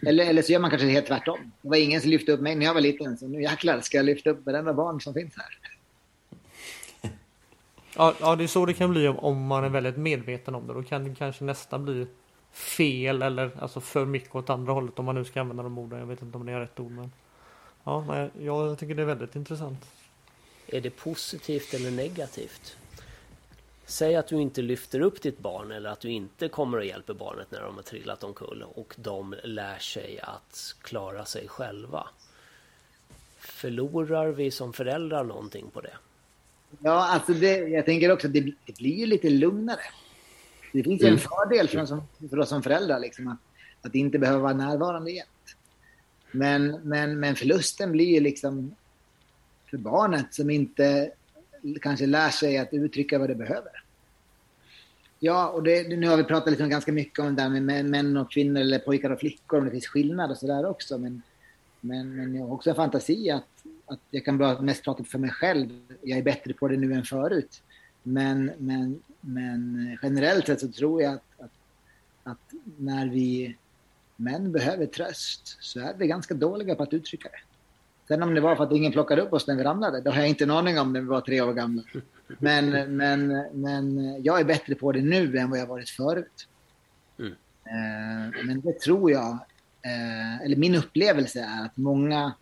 Eller, 0.06 0.26
eller 0.26 0.42
så 0.42 0.52
gör 0.52 0.60
man 0.60 0.70
kanske 0.70 0.88
helt 0.88 1.06
tvärtom. 1.06 1.52
Det 1.62 1.68
var 1.68 1.76
ingen 1.76 2.00
som 2.00 2.10
lyfte 2.10 2.32
upp 2.32 2.40
mig 2.40 2.54
när 2.54 2.66
jag 2.66 2.74
var 2.74 2.80
liten, 2.80 3.18
så 3.18 3.28
nu 3.28 3.42
jäklar 3.42 3.80
ska 3.80 3.96
jag 3.96 4.06
lyfta 4.06 4.30
upp 4.30 4.46
varenda 4.46 4.74
barn 4.74 5.00
som 5.00 5.14
finns 5.14 5.34
här. 5.36 5.58
Ja, 7.96 8.14
ja, 8.20 8.36
det 8.36 8.44
är 8.44 8.48
så 8.48 8.66
det 8.66 8.74
kan 8.74 8.90
bli 8.90 9.08
om, 9.08 9.18
om 9.18 9.46
man 9.46 9.64
är 9.64 9.68
väldigt 9.68 9.96
medveten 9.96 10.54
om 10.54 10.66
det. 10.66 10.74
Då 10.74 10.82
kan 10.82 11.04
det 11.04 11.14
kanske 11.14 11.44
nästan 11.44 11.84
bli 11.84 12.06
fel 12.52 13.22
eller 13.22 13.50
alltså 13.60 13.80
för 13.80 14.06
mycket 14.06 14.34
åt 14.34 14.50
andra 14.50 14.72
hållet 14.72 14.98
om 14.98 15.04
man 15.04 15.14
nu 15.14 15.24
ska 15.24 15.40
använda 15.40 15.62
de 15.62 15.78
orden. 15.78 15.98
Jag 15.98 16.06
vet 16.06 16.22
inte 16.22 16.38
om 16.38 16.46
det 16.46 16.52
är 16.52 16.60
rätt 16.60 16.80
ord 16.80 16.90
men 16.90 17.12
ja, 17.84 18.04
nej, 18.08 18.30
jag 18.40 18.78
tycker 18.78 18.94
det 18.94 19.02
är 19.02 19.06
väldigt 19.06 19.36
intressant. 19.36 19.86
Är 20.66 20.80
det 20.80 20.90
positivt 20.90 21.74
eller 21.74 21.90
negativt? 21.90 22.76
Säg 23.86 24.16
att 24.16 24.26
du 24.26 24.36
inte 24.40 24.62
lyfter 24.62 25.00
upp 25.00 25.22
ditt 25.22 25.38
barn 25.38 25.72
eller 25.72 25.90
att 25.90 26.00
du 26.00 26.10
inte 26.10 26.48
kommer 26.48 26.78
och 26.78 26.84
hjälper 26.84 27.14
barnet 27.14 27.50
när 27.50 27.60
de 27.60 27.74
har 27.74 27.82
trillat 27.82 28.24
omkull 28.24 28.64
och 28.74 28.94
de 28.96 29.34
lär 29.44 29.78
sig 29.78 30.20
att 30.20 30.74
klara 30.82 31.24
sig 31.24 31.48
själva. 31.48 32.08
Förlorar 33.38 34.28
vi 34.28 34.50
som 34.50 34.72
föräldrar 34.72 35.24
någonting 35.24 35.70
på 35.70 35.80
det? 35.80 35.92
Ja, 36.78 37.08
alltså 37.08 37.32
det, 37.32 37.56
jag 37.56 37.84
tänker 37.84 38.12
också 38.12 38.26
att 38.26 38.32
det, 38.32 38.40
det 38.40 38.76
blir 38.78 38.98
ju 38.98 39.06
lite 39.06 39.30
lugnare. 39.30 39.80
Det 40.72 40.82
finns 40.82 41.02
ju 41.02 41.06
en 41.06 41.18
fördel 41.18 41.68
för, 41.68 41.86
som, 41.86 42.02
för 42.30 42.38
oss 42.38 42.48
som 42.48 42.62
föräldrar, 42.62 43.00
liksom, 43.00 43.28
att, 43.28 43.38
att 43.82 43.94
inte 43.94 44.18
behöva 44.18 44.38
vara 44.38 44.52
närvarande 44.52 45.10
jämt. 45.10 45.28
Men, 46.32 46.80
men, 46.82 47.20
men 47.20 47.36
förlusten 47.36 47.92
blir 47.92 48.14
ju 48.14 48.20
liksom 48.20 48.74
för 49.70 49.76
barnet 49.76 50.34
som 50.34 50.50
inte 50.50 51.10
kanske 51.82 52.06
lär 52.06 52.30
sig 52.30 52.58
att 52.58 52.74
uttrycka 52.74 53.18
vad 53.18 53.28
det 53.28 53.34
behöver. 53.34 53.72
Ja, 55.18 55.48
och 55.48 55.62
det, 55.62 55.88
nu 55.88 56.08
har 56.08 56.16
vi 56.16 56.24
pratat 56.24 56.50
liksom 56.50 56.68
ganska 56.68 56.92
mycket 56.92 57.18
om 57.18 57.34
det 57.34 57.42
där 57.42 57.60
med 57.60 57.84
män 57.84 58.16
och 58.16 58.32
kvinnor 58.32 58.60
eller 58.60 58.78
pojkar 58.78 59.10
och 59.10 59.20
flickor, 59.20 59.58
om 59.58 59.64
det 59.64 59.70
finns 59.70 59.86
skillnad 59.86 60.30
och 60.30 60.36
sådär 60.36 60.66
också. 60.66 60.98
Men, 60.98 61.22
men, 61.80 62.16
men 62.16 62.34
jag 62.34 62.46
har 62.46 62.54
också 62.54 62.70
en 62.70 62.76
fantasi 62.76 63.30
att, 63.30 63.64
att 63.86 64.00
jag 64.10 64.24
kan 64.24 64.38
bara 64.38 64.60
mest 64.60 64.84
prata 64.84 65.04
för 65.04 65.18
mig 65.18 65.30
själv. 65.30 65.68
Jag 66.02 66.18
är 66.18 66.22
bättre 66.22 66.54
på 66.54 66.68
det 66.68 66.76
nu 66.76 66.92
än 66.94 67.04
förut. 67.04 67.62
Men, 68.02 68.52
men, 68.58 69.02
men 69.20 69.98
generellt 70.02 70.46
sett 70.46 70.60
så 70.60 70.68
tror 70.68 71.02
jag 71.02 71.14
att, 71.14 71.24
att, 71.38 71.52
att 72.22 72.52
när 72.78 73.06
vi 73.06 73.56
män 74.20 74.52
behöver 74.52 74.86
tröst 74.86 75.56
så 75.60 75.80
är 75.80 75.94
vi 75.94 76.06
ganska 76.06 76.34
dåliga 76.34 76.74
på 76.74 76.82
att 76.82 76.92
uttrycka 76.92 77.28
det. 77.28 77.38
Sen 78.08 78.22
om 78.22 78.34
det 78.34 78.40
var 78.40 78.56
för 78.56 78.64
att 78.64 78.72
ingen 78.72 78.92
plockade 78.92 79.22
upp 79.22 79.32
oss 79.32 79.46
när 79.46 79.56
vi 79.56 79.64
ramlade, 79.64 80.00
det 80.00 80.10
har 80.10 80.18
jag 80.18 80.28
inte 80.28 80.44
en 80.44 80.50
aning 80.50 80.78
om 80.78 80.92
när 80.92 81.00
vi 81.00 81.06
var 81.06 81.20
tre 81.20 81.40
år 81.40 81.52
gamla. 81.52 81.82
Men, 82.38 82.96
men, 82.96 83.26
men 83.52 84.16
jag 84.22 84.40
är 84.40 84.44
bättre 84.44 84.74
på 84.74 84.92
det 84.92 85.02
nu 85.02 85.38
än 85.38 85.50
vad 85.50 85.58
jag 85.58 85.66
varit 85.66 85.90
förut. 85.90 86.48
Mm. 87.18 87.32
Eh, 87.64 88.44
men 88.44 88.60
det 88.60 88.80
tror 88.80 89.10
jag, 89.10 89.32
eh, 89.82 90.42
eller 90.44 90.56
min 90.56 90.74
upplevelse 90.74 91.40
är 91.40 91.64
att 91.64 91.76
många 91.76 92.32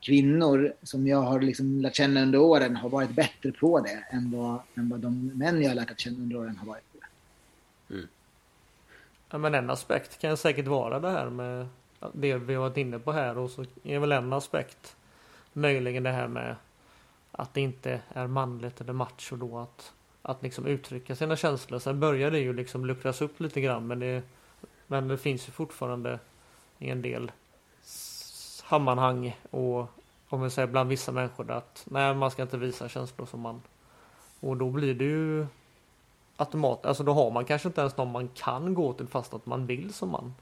kvinnor 0.00 0.72
som 0.82 1.06
jag 1.06 1.22
har 1.22 1.40
liksom 1.40 1.80
lärt 1.80 1.94
känna 1.94 2.22
under 2.22 2.38
åren 2.38 2.76
har 2.76 2.88
varit 2.88 3.10
bättre 3.10 3.52
på 3.52 3.80
det 3.80 4.04
än 4.10 4.30
vad, 4.30 4.60
än 4.74 4.88
vad 4.88 5.00
de 5.00 5.26
män 5.26 5.62
jag 5.62 5.70
har 5.70 5.74
lärt 5.74 6.00
känna 6.00 6.18
under 6.18 6.36
åren 6.36 6.56
har 6.56 6.66
varit. 6.66 6.84
Ja, 9.30 9.38
men 9.38 9.54
en 9.54 9.70
aspekt 9.70 10.18
kan 10.20 10.36
säkert 10.36 10.66
vara 10.66 11.00
det 11.00 11.10
här 11.10 11.30
med 11.30 11.68
det 12.12 12.36
vi 12.36 12.54
har 12.54 12.62
varit 12.62 12.76
inne 12.76 12.98
på 12.98 13.12
här 13.12 13.38
och 13.38 13.50
så 13.50 13.64
är 13.82 13.98
väl 13.98 14.12
en 14.12 14.32
aspekt 14.32 14.96
möjligen 15.52 16.02
det 16.02 16.10
här 16.10 16.28
med 16.28 16.56
att 17.32 17.54
det 17.54 17.60
inte 17.60 18.00
är 18.08 18.26
manligt 18.26 18.80
eller 18.80 18.92
macho 18.92 19.36
då 19.36 19.58
att, 19.58 19.92
att 20.22 20.42
liksom 20.42 20.66
uttrycka 20.66 21.16
sina 21.16 21.36
känslor. 21.36 21.78
Sen 21.78 22.00
börjar 22.00 22.30
det 22.30 22.38
ju 22.38 22.52
liksom 22.52 22.86
luckras 22.86 23.20
upp 23.20 23.40
lite 23.40 23.60
grann 23.60 23.86
men 23.86 23.98
det, 23.98 24.22
men 24.86 25.08
det 25.08 25.18
finns 25.18 25.48
ju 25.48 25.52
fortfarande 25.52 26.18
i 26.78 26.90
en 26.90 27.02
del 27.02 27.32
sammanhang 28.68 29.36
och 29.50 29.86
om 30.28 30.42
vi 30.42 30.50
säger 30.50 30.68
bland 30.68 30.88
vissa 30.88 31.12
människor 31.12 31.50
att 31.50 31.86
nej 31.90 32.14
man 32.14 32.30
ska 32.30 32.42
inte 32.42 32.58
visa 32.58 32.88
känslor 32.88 33.26
som 33.26 33.40
man 33.40 33.62
och 34.40 34.56
då 34.56 34.70
blir 34.70 34.94
det 34.94 35.04
ju 35.04 35.46
automat, 36.40 36.86
alltså 36.86 37.04
då 37.04 37.12
har 37.12 37.30
man 37.30 37.44
kanske 37.44 37.68
inte 37.68 37.80
ens 37.80 37.96
någon 37.96 38.12
man 38.12 38.28
kan 38.28 38.74
gå 38.74 38.92
till 38.92 39.06
fast 39.06 39.34
att 39.34 39.46
man 39.46 39.66
vill 39.66 39.92
som 39.92 40.08
man. 40.08 40.34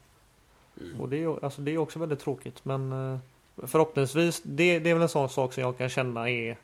Mm. 0.81 1.01
Och 1.01 1.09
det 1.09 1.23
är, 1.23 1.43
alltså 1.43 1.61
det 1.61 1.71
är 1.71 1.77
också 1.77 1.99
väldigt 1.99 2.19
tråkigt 2.19 2.65
men 2.65 2.91
eh, 2.91 3.19
förhoppningsvis, 3.67 4.41
det, 4.43 4.79
det 4.79 4.89
är 4.89 4.93
väl 4.93 5.03
en 5.03 5.09
sån 5.09 5.29
sak 5.29 5.53
som 5.53 5.63
jag 5.63 5.77
kan 5.77 5.89
känna 5.89 6.29
är 6.29 6.57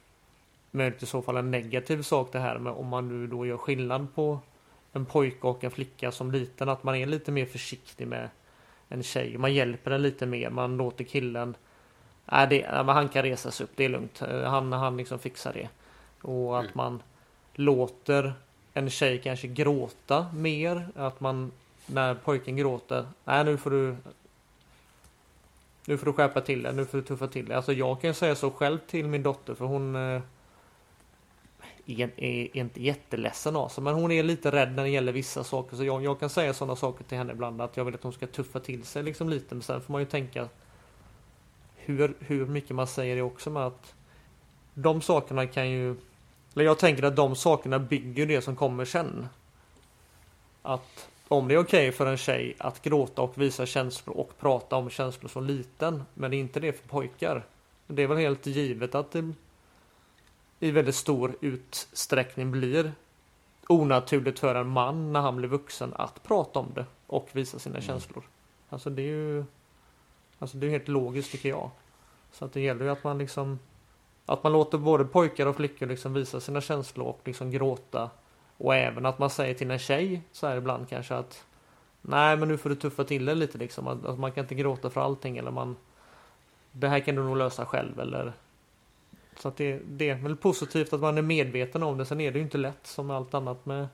möjligt 0.72 1.04
i 1.04 1.06
så 1.06 1.22
fall 1.22 1.38
en 1.38 1.52
negativ 1.52 2.02
sak 2.02 2.30
det 2.32 2.40
här 2.40 2.60
med 2.60 2.74
om 2.74 2.88
man 2.88 3.08
nu 3.08 3.28
då 3.28 3.46
gör 3.46 3.58
skillnad 3.58 4.16
på 4.16 4.40
en 4.92 5.06
pojke 5.06 5.48
och 5.48 5.64
en 5.64 5.72
flicka 5.72 6.12
som 6.12 6.32
liten, 6.32 6.70
att 6.70 6.84
man 6.84 6.96
är 6.96 7.06
lite 7.06 7.32
mer 7.32 7.46
försiktig 7.46 8.08
med 8.08 8.30
en 8.90 9.04
tjej. 9.04 9.38
Man 9.38 9.54
hjälper 9.54 9.92
den 9.92 10.02
lite 10.02 10.26
mer, 10.26 10.50
man 10.50 10.78
låter 10.78 11.04
killen 11.04 11.56
Nej, 12.26 12.48
det, 12.48 12.66
han 12.68 13.10
kan 13.10 13.24
resa 13.24 13.52
sig 13.52 13.64
upp, 13.64 13.72
det 13.76 13.86
är 13.86 13.90
lugnt. 13.90 14.20
Han, 14.46 14.74
han 14.74 14.98
liksom 14.98 15.20
fixar 15.20 15.54
det. 15.54 15.70
Och 16.22 16.60
att 16.60 16.66
mm. 16.66 16.74
man 16.76 17.04
låter 17.54 18.34
en 18.74 18.90
tjej 18.90 19.22
kanske 19.24 19.48
gråta 19.48 20.26
mer. 20.34 20.88
Att 20.96 21.20
man 21.20 21.52
när 21.86 22.16
pojken 22.16 22.58
gråter. 22.58 23.06
Nej 23.26 23.44
nu 23.44 23.58
får 23.58 23.72
du 23.72 23.96
Nu 25.86 25.98
får 25.98 26.06
du 26.06 26.14
skärpa 26.14 26.42
till 26.42 26.64
dig, 26.64 26.74
nu 26.74 26.86
får 26.86 26.98
du 26.98 27.04
tuffa 27.04 27.28
till 27.28 27.46
dig. 27.46 27.56
Alltså 27.56 27.74
jag 27.74 28.02
kan 28.02 28.14
säga 28.14 28.36
så 28.36 28.52
själv 28.52 28.78
till 28.88 29.08
min 29.08 29.24
dotter 29.24 29.56
för 29.56 29.66
hon 29.66 29.96
eh, 29.96 30.22
är, 31.86 32.12
är, 32.18 32.58
inte 32.58 32.84
jätteledsen 32.84 33.56
av 33.56 33.70
sig 33.70 33.84
men 33.84 33.94
hon 33.94 34.12
är 34.12 34.24
lite 34.24 34.52
rädd 34.52 34.76
när 34.76 34.84
det 34.84 34.90
gäller 34.90 35.12
vissa 35.12 35.44
saker. 35.44 35.78
Så 35.78 35.84
jag, 35.84 36.04
jag 36.04 36.20
kan 36.20 36.30
säga 36.30 36.54
sådana 36.54 36.76
saker 36.76 37.04
till 37.04 37.18
henne 37.18 37.34
ibland 37.34 37.62
att 37.62 37.78
jag 37.78 37.86
vill 37.86 37.96
att 37.96 38.04
hon 38.04 38.14
ska 38.14 38.28
tuffa 38.28 38.60
till 38.60 38.84
sig 38.84 39.04
liksom 39.04 39.30
lite. 39.30 39.56
Men 39.56 39.62
sen 39.62 39.82
får 39.82 39.92
man 39.92 40.02
ju 40.02 40.08
tänka 40.08 40.50
hur, 41.76 42.14
hur 42.20 42.46
mycket 42.46 42.76
man 42.76 42.88
säger 42.88 43.16
det 43.16 43.22
också 43.22 43.50
med 43.50 43.64
att 43.64 43.94
de 44.74 45.02
sakerna 45.02 45.48
kan 45.48 45.70
ju 45.70 45.96
eller 46.54 46.66
jag 46.66 46.80
tänker 46.80 47.04
att 47.04 47.16
de 47.16 47.36
sakerna 47.36 47.80
bygger 47.80 48.26
det 48.26 48.42
som 48.42 48.56
kommer 48.56 48.86
sen. 48.86 49.28
Att 50.62 51.10
om 51.28 51.48
det 51.48 51.54
är 51.54 51.58
okej 51.58 51.90
okay 51.90 51.92
för 51.92 52.06
en 52.06 52.18
tjej 52.18 52.56
att 52.58 52.82
gråta 52.82 53.22
och 53.22 53.42
visa 53.42 53.66
känslor 53.66 54.18
och 54.18 54.38
prata 54.40 54.76
om 54.76 54.90
känslor 54.90 55.30
som 55.30 55.44
liten, 55.44 56.04
men 56.14 56.32
det 56.32 56.38
är 56.38 56.40
inte 56.40 56.60
det 56.60 56.74
för 56.74 56.88
pojkar. 56.88 57.46
Det 57.88 58.04
är 58.04 58.08
väl 58.08 58.18
helt 58.18 58.46
givet 58.46 58.96
att 58.96 59.12
det 59.12 59.34
i 60.60 60.72
väldigt 60.72 60.96
stor 60.96 61.36
utsträckning 61.42 62.52
blir 62.52 62.92
onaturligt 63.68 64.40
för 64.40 64.56
en 64.56 64.68
man 64.68 65.14
när 65.14 65.22
han 65.22 65.36
blir 65.36 65.50
vuxen 65.50 65.94
att 65.96 66.24
prata 66.24 66.60
om 66.60 66.72
det 66.76 66.86
och 67.08 67.30
visa 67.32 67.60
sina 67.60 67.76
mm. 67.76 67.88
känslor. 67.88 68.24
Alltså 68.70 68.90
det 68.90 69.02
är 69.02 69.08
ju 69.08 69.46
Alltså 70.44 70.58
det 70.58 70.68
är 70.68 70.72
helt 70.72 70.88
logiskt 70.88 71.32
tycker 71.32 71.50
jag. 71.50 71.70
Så 72.32 72.46
att 72.46 72.54
det 72.54 72.62
gäller 72.62 72.86
ju 72.86 72.92
att 72.92 73.04
man 73.04 73.18
liksom 73.18 73.60
att 74.26 74.44
man 74.44 74.52
låter 74.52 74.78
både 74.78 75.06
pojkar 75.06 75.46
och 75.46 75.56
flickor 75.56 75.86
liksom 75.86 76.14
visa 76.14 76.40
sina 76.40 76.62
känslor 76.62 77.08
och 77.08 77.22
liksom 77.26 77.52
gråta 77.52 78.10
och 78.58 78.76
även 78.76 79.06
att 79.06 79.20
man 79.20 79.30
säger 79.30 79.54
till 79.54 79.72
en 79.72 79.80
tjej 79.80 80.22
så 80.32 80.48
här 80.48 80.58
ibland 80.58 80.90
kanske 80.90 81.16
att 81.16 81.46
Nej 82.02 82.38
men 82.38 82.48
nu 82.48 82.58
får 82.58 82.70
du 82.70 82.76
tuffa 82.76 83.04
till 83.04 83.26
det 83.26 83.36
lite 83.36 83.58
liksom. 83.58 83.88
Att, 83.88 84.06
att 84.06 84.20
man 84.20 84.32
kan 84.32 84.44
inte 84.44 84.56
gråta 84.56 84.90
för 84.90 85.02
allting 85.02 85.38
eller 85.38 85.52
man 85.52 85.76
Det 86.72 86.88
här 86.88 87.00
kan 87.00 87.16
du 87.16 87.24
nog 87.24 87.38
lösa 87.38 87.66
själv 87.66 88.00
eller 88.00 88.34
Så 89.40 89.48
att 89.48 89.58
det, 89.58 89.80
det 89.86 90.10
är 90.10 90.16
väl 90.16 90.36
positivt 90.36 90.94
att 90.94 91.02
man 91.02 91.18
är 91.18 91.22
medveten 91.22 91.84
om 91.84 91.98
det. 91.98 92.06
Sen 92.06 92.22
är 92.22 92.32
det 92.32 92.38
ju 92.38 92.44
inte 92.44 92.58
lätt 92.58 92.88
som 92.88 93.12
allt 93.12 93.34
annat 93.34 93.66
med 93.66 93.88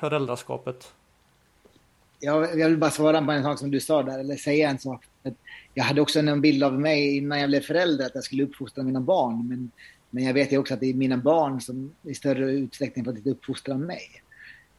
föräldraskapet. 0.00 0.92
Jag, 2.20 2.58
jag 2.58 2.68
vill 2.68 2.78
bara 2.78 2.90
svara 2.90 3.24
på 3.24 3.32
en 3.32 3.42
sak 3.42 3.58
som 3.58 3.70
du 3.70 3.80
sa 3.80 4.02
där, 4.02 4.18
eller 4.18 4.36
säga 4.36 4.70
en 4.70 4.78
sak. 4.78 5.04
Jag 5.74 5.84
hade 5.84 6.00
också 6.00 6.18
en 6.18 6.40
bild 6.40 6.62
av 6.62 6.80
mig 6.80 7.16
innan 7.16 7.40
jag 7.40 7.48
blev 7.50 7.60
förälder 7.60 8.06
att 8.06 8.14
jag 8.14 8.24
skulle 8.24 8.44
uppfostra 8.44 8.84
mina 8.84 9.00
barn. 9.00 9.48
Men, 9.48 9.70
men 10.10 10.24
jag 10.24 10.34
vet 10.34 10.52
ju 10.52 10.58
också 10.58 10.74
att 10.74 10.80
det 10.80 10.90
är 10.90 10.94
mina 10.94 11.16
barn 11.16 11.60
som 11.60 11.94
i 12.02 12.14
större 12.14 12.52
utsträckning 12.52 13.04
fått 13.04 13.26
uppfostra 13.26 13.78
mig. 13.78 14.02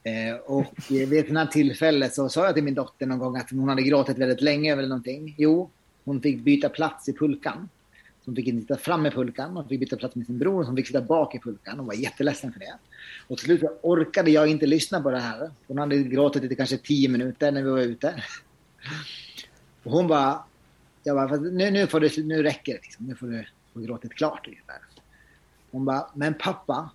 Eh, 0.04 0.36
och 0.46 0.74
vid 0.89 1.14
ett 1.14 1.30
här 1.30 1.46
tillfälle 1.46 2.10
så 2.10 2.30
sa 2.30 2.46
jag 2.46 2.56
till 2.56 2.64
min 2.64 2.74
dotter 2.74 3.06
någon 3.06 3.20
gång 3.20 3.38
att 3.38 3.52
hon 3.52 3.70
hade 3.70 3.82
gråtit 3.82 4.18
väldigt 4.18 4.42
länge 4.42 4.74
över 4.74 4.84
någonting. 4.84 5.36
Jo, 5.38 5.70
hon 6.04 6.22
fick 6.22 6.39
byta 6.39 6.70
plats 6.70 7.10
i 7.10 7.14
pulkan. 7.14 7.70
Hon 8.26 8.36
fick 8.36 8.48
inte 8.48 8.62
sitta 8.62 8.78
fram 8.78 9.06
i 9.06 9.12
pulkan, 9.12 9.56
hon 9.56 9.68
fick 9.68 9.80
byta 9.80 9.98
plats 9.98 10.16
med 10.16 10.26
sin 10.26 10.38
bror, 10.38 10.64
hon 10.64 10.76
fick 10.76 10.88
sitta 10.88 11.02
bak 11.02 11.36
i 11.36 11.39
pulkan. 11.39 11.78
Hon 11.78 11.88
var 11.88 11.94
jätteledsen 11.94 12.54
för 12.54 12.60
det. 12.60 12.74
Och 13.28 13.38
till 13.38 13.46
slut 13.46 13.64
orkade 13.82 14.32
jag 14.32 14.48
inte 14.48 14.66
lyssna 14.66 15.02
på 15.02 15.12
det 15.12 15.20
här. 15.20 15.52
Hon 15.68 15.78
hade 15.78 15.98
gråtit 15.98 16.52
i 16.52 16.56
kanske 16.56 16.78
tio 16.78 17.10
minuter 17.10 17.52
när 17.52 17.64
vi 17.64 17.70
var 17.70 17.80
ute. 17.80 18.24
Och 19.84 19.91
hon 19.91 20.07
bara, 20.07 20.43
jag 21.03 21.15
bara 21.15 21.38
nu, 21.38 21.71
nu, 21.71 21.88
får 21.88 21.99
du, 21.99 22.23
nu 22.23 22.43
räcker 22.43 22.73
det. 22.73 22.82
Liksom. 22.82 23.05
Nu 23.05 23.15
får 23.15 23.27
du 23.27 23.45
få 23.73 23.79
gråtit 23.79 24.13
klart. 24.13 24.47
Ungefär. 24.47 24.79
Hon 25.71 25.86
bara, 25.86 26.07
men 26.13 26.34
pappa, 26.34 26.89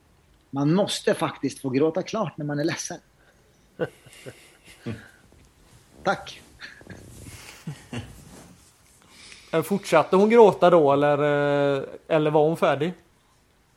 man 0.51 0.75
måste 0.75 1.15
faktiskt 1.15 1.61
få 1.61 1.71
gråta 1.71 2.03
klart 2.03 2.37
när 2.37 2.45
man 2.45 2.59
är 2.59 2.65
ledsen. 2.65 2.99
Tack. 6.03 6.43
Fortsatte 9.65 10.17
hon 10.17 10.31
gråta 10.31 10.71
då 10.71 10.93
eller, 10.93 11.19
eh, 11.19 11.85
eller 12.09 12.31
var 12.31 12.49
hon 12.49 12.57
färdig? 12.57 12.93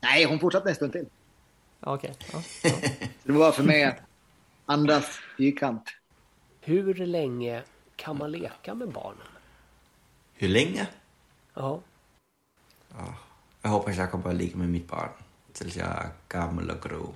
Nej, 0.02 0.26
hon 0.26 0.40
fortsatte 0.40 0.70
en 0.70 0.76
stund 0.76 0.92
till. 0.92 1.06
Okej. 1.80 2.12
Okay. 2.12 2.42
Ja, 2.64 2.70
ja. 2.82 2.90
Det 3.24 3.32
var 3.32 3.52
för 3.52 3.64
mig 3.64 3.84
att 3.84 4.00
andas 4.66 5.06
fyrkant. 5.38 5.84
Hur 6.62 6.94
länge 6.94 7.64
kan 8.00 8.18
man 8.18 8.32
leka 8.32 8.74
med 8.74 8.92
barnen? 8.92 9.28
Hur 10.34 10.48
länge? 10.48 10.88
Ja. 11.54 11.82
ja. 12.90 13.14
Jag 13.62 13.70
hoppas 13.70 13.98
jag 13.98 14.12
kommer 14.12 14.30
att 14.30 14.36
leka 14.36 14.58
med 14.58 14.70
mitt 14.70 14.88
barn 14.88 15.10
tills 15.54 15.76
jag 15.76 15.88
är 15.88 16.10
gammal 16.28 16.70
och 16.70 16.90
grå. 16.90 17.14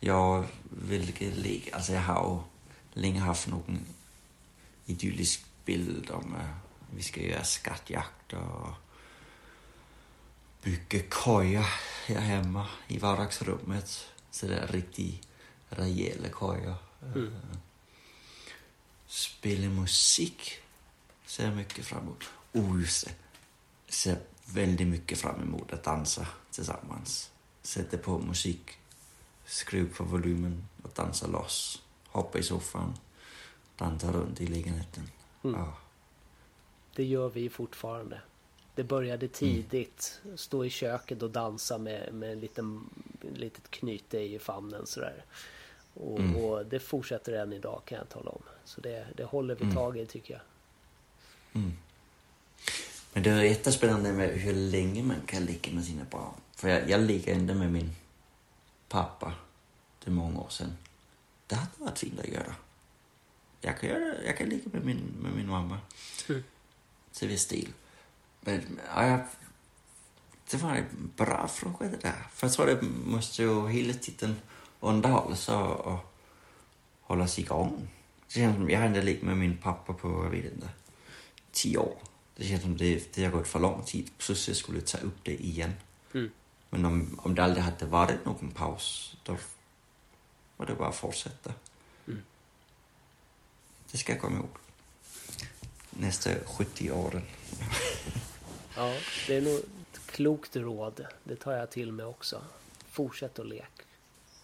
Jag 0.00 0.44
vill 0.70 1.32
leka, 1.36 1.76
alltså 1.76 1.92
jag 1.92 2.00
har 2.00 2.42
länge 2.92 3.20
haft 3.20 3.48
någon 3.48 3.80
idyllisk 4.86 5.44
bild 5.64 6.10
om 6.10 6.34
att 6.34 6.96
vi 6.96 7.02
ska 7.02 7.20
göra 7.20 7.44
skattjakt 7.44 8.32
och 8.32 8.68
bygga 10.62 11.02
koja 11.10 11.64
här 12.06 12.20
hemma 12.20 12.66
i 12.88 12.98
vardagsrummet. 12.98 14.12
Så 14.30 14.46
det 14.46 14.56
är 14.56 14.66
riktigt 14.66 15.28
rejäla 15.68 16.28
kojor. 16.28 16.74
Mm. 17.14 17.34
Spela 19.16 19.68
musik 19.68 20.60
ser 21.26 21.44
jag 21.44 21.56
mycket 21.56 21.84
fram 21.84 22.02
emot. 22.02 22.24
Oh, 22.52 22.80
just 22.80 23.06
det. 23.06 23.12
Ser 23.92 24.18
väldigt 24.54 24.86
mycket 24.86 25.18
fram 25.18 25.42
emot 25.42 25.72
att 25.72 25.84
dansa 25.84 26.26
tillsammans. 26.50 27.30
Sätta 27.62 27.98
på 27.98 28.18
musik, 28.18 28.78
skruva 29.46 29.94
på 29.94 30.04
volymen 30.04 30.68
och 30.82 30.90
dansa 30.94 31.26
loss. 31.26 31.82
Hoppa 32.06 32.38
i 32.38 32.42
soffan, 32.42 32.94
dansa 33.76 34.12
runt 34.12 34.40
i 34.40 34.46
lägenheten. 34.46 35.10
Mm. 35.44 35.60
Ja. 35.60 35.76
Det 36.94 37.04
gör 37.04 37.28
vi 37.28 37.48
fortfarande. 37.48 38.20
Det 38.74 38.84
började 38.84 39.28
tidigt. 39.28 40.20
Mm. 40.24 40.38
Stå 40.38 40.64
i 40.64 40.70
köket 40.70 41.22
och 41.22 41.30
dansa 41.30 41.78
med, 41.78 42.14
med 42.14 42.32
en 42.32 42.40
liten, 42.40 42.90
litet 43.34 43.70
knyte 43.70 44.18
i 44.18 44.38
famnen 44.38 44.86
sådär. 44.86 45.24
Och, 46.00 46.18
mm. 46.18 46.36
och, 46.36 46.66
det 46.66 46.80
fortsätter 46.80 47.32
än 47.32 47.52
idag 47.52 47.82
kan 47.84 47.98
jag 47.98 48.08
tala 48.08 48.30
om. 48.30 48.42
Så 48.64 48.80
det, 48.80 49.06
det 49.16 49.24
håller 49.24 49.54
vi 49.54 49.64
mm. 49.64 49.74
tag 49.74 49.98
i 49.98 50.06
tycker 50.06 50.34
jag. 50.34 50.42
Mm. 51.62 51.72
Men 53.12 53.22
det 53.22 53.30
är 53.30 53.42
jättespännande 53.42 54.12
med 54.12 54.28
hur 54.28 54.54
länge 54.54 55.02
man 55.02 55.20
kan 55.26 55.44
leka 55.44 55.70
med 55.70 55.84
sina 55.84 56.04
barn. 56.10 56.34
För 56.56 56.68
jag, 56.68 56.90
jag 56.90 57.00
lekte 57.00 57.32
ändå 57.32 57.54
med 57.54 57.72
min 57.72 57.90
pappa. 58.88 59.34
Det 60.04 60.10
är 60.10 60.12
många 60.12 60.40
år 60.40 60.48
sedan. 60.48 60.76
Det 61.46 61.54
hade 61.54 61.70
varit 61.78 61.98
fint 61.98 62.20
att 62.20 62.28
göra. 62.28 62.54
Jag 63.60 63.80
kan, 63.80 63.88
göra, 63.88 64.22
jag 64.24 64.36
kan 64.36 64.48
leka 64.48 64.68
med 64.72 64.84
min, 64.84 65.16
med 65.22 65.32
min 65.32 65.48
mamma. 65.48 65.78
Mm. 66.28 66.44
Till 67.12 67.28
viss 67.28 67.46
del. 67.46 67.68
Men 68.40 68.80
ja, 68.94 69.26
det 70.50 70.56
var 70.56 70.74
en 70.76 71.12
bra 71.16 71.48
fråga 71.48 71.88
det 71.88 71.96
där. 72.02 72.26
För 72.32 72.46
jag 72.46 72.54
tror 72.54 72.66
det 72.66 72.82
måste 72.82 73.42
ju 73.42 73.68
hela 73.68 73.94
tiden 73.94 74.36
underhållas 74.80 75.48
och, 75.48 75.80
och 75.80 75.98
hållas 77.00 77.38
igång. 77.38 77.88
Det 78.26 78.34
känns 78.34 78.56
som 78.56 78.70
jag 78.70 78.80
har 78.80 78.86
inte 78.86 79.02
lekt 79.02 79.22
med 79.22 79.36
min 79.36 79.56
pappa 79.56 79.92
på, 79.92 80.08
jag 80.08 80.30
vet 80.30 80.52
inte, 80.52 80.68
tio 81.52 81.78
år. 81.78 81.98
Det 82.36 82.44
känns 82.44 82.62
som 82.62 82.76
det, 82.76 83.14
det 83.14 83.24
har 83.24 83.32
gått 83.32 83.48
för 83.48 83.60
lång 83.60 83.84
tid. 83.84 84.10
Skulle 84.18 84.78
jag 84.78 84.86
ta 84.86 84.98
upp 84.98 85.18
det 85.22 85.44
igen. 85.44 85.72
Mm. 86.14 86.30
Men 86.70 86.84
om, 86.84 87.20
om 87.22 87.34
det 87.34 87.44
aldrig 87.44 87.64
hade 87.64 87.86
varit 87.86 88.24
någon 88.24 88.50
paus, 88.50 89.16
då 89.22 89.36
var 90.56 90.66
det 90.66 90.74
bara 90.74 90.88
att 90.88 90.96
fortsätta. 90.96 91.52
Mm. 92.06 92.22
Det 93.90 93.98
ska 93.98 94.12
jag 94.12 94.20
komma 94.20 94.36
ihåg. 94.36 94.48
Nästa 95.90 96.30
70 96.46 96.90
åren. 96.90 97.22
ja, 98.76 98.94
det 99.26 99.36
är 99.36 99.40
nog 99.40 99.58
ett 99.58 100.06
klokt 100.06 100.56
råd. 100.56 101.06
Det 101.24 101.36
tar 101.36 101.52
jag 101.52 101.70
till 101.70 101.92
mig 101.92 102.06
också. 102.06 102.42
Fortsätt 102.90 103.38
att 103.38 103.46
leka. 103.46 103.85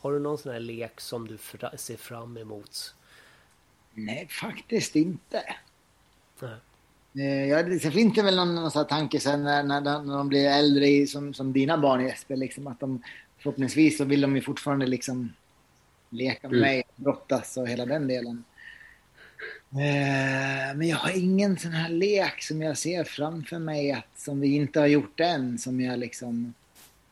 Har 0.02 0.12
du 0.12 0.18
någon 0.18 0.38
sån 0.38 0.52
här 0.52 0.60
lek 0.60 1.00
som 1.00 1.28
du 1.28 1.38
ser 1.76 1.96
fram 1.96 2.36
emot? 2.36 2.94
Nej, 3.94 4.28
faktiskt 4.30 4.96
inte. 4.96 5.42
Nej. 6.40 6.50
Eh, 7.14 7.48
ja, 7.48 7.62
det 7.62 7.78
finns 7.78 8.14
det 8.14 8.22
väl 8.22 8.36
någon, 8.36 8.54
någon 8.54 8.70
sån 8.70 8.86
tanke 8.86 9.20
sen 9.20 9.42
när, 9.42 9.62
när, 9.62 9.80
när 9.80 10.16
de 10.16 10.28
blir 10.28 10.50
äldre 10.50 11.06
som, 11.06 11.34
som 11.34 11.52
dina 11.52 11.78
barn 11.78 12.04
Jesper, 12.04 12.36
liksom, 12.36 12.66
att 12.66 12.80
de 12.80 13.02
förhoppningsvis 13.38 13.98
så 13.98 14.04
vill 14.04 14.20
de 14.20 14.36
ju 14.36 14.42
fortfarande 14.42 14.86
liksom 14.86 15.32
leka 16.10 16.48
med 16.48 16.58
mm. 16.58 16.70
mig, 16.70 16.82
brottas 16.96 17.56
och 17.56 17.68
hela 17.68 17.86
den 17.86 18.08
delen. 18.08 18.44
Eh, 19.70 20.76
men 20.76 20.88
jag 20.88 20.96
har 20.96 21.18
ingen 21.18 21.58
sån 21.58 21.72
här 21.72 21.88
lek 21.88 22.42
som 22.42 22.62
jag 22.62 22.78
ser 22.78 23.04
framför 23.04 23.58
mig 23.58 23.92
att, 23.92 24.20
som 24.20 24.40
vi 24.40 24.54
inte 24.54 24.80
har 24.80 24.86
gjort 24.86 25.20
än, 25.20 25.58
som 25.58 25.80
jag 25.80 25.98
liksom 25.98 26.54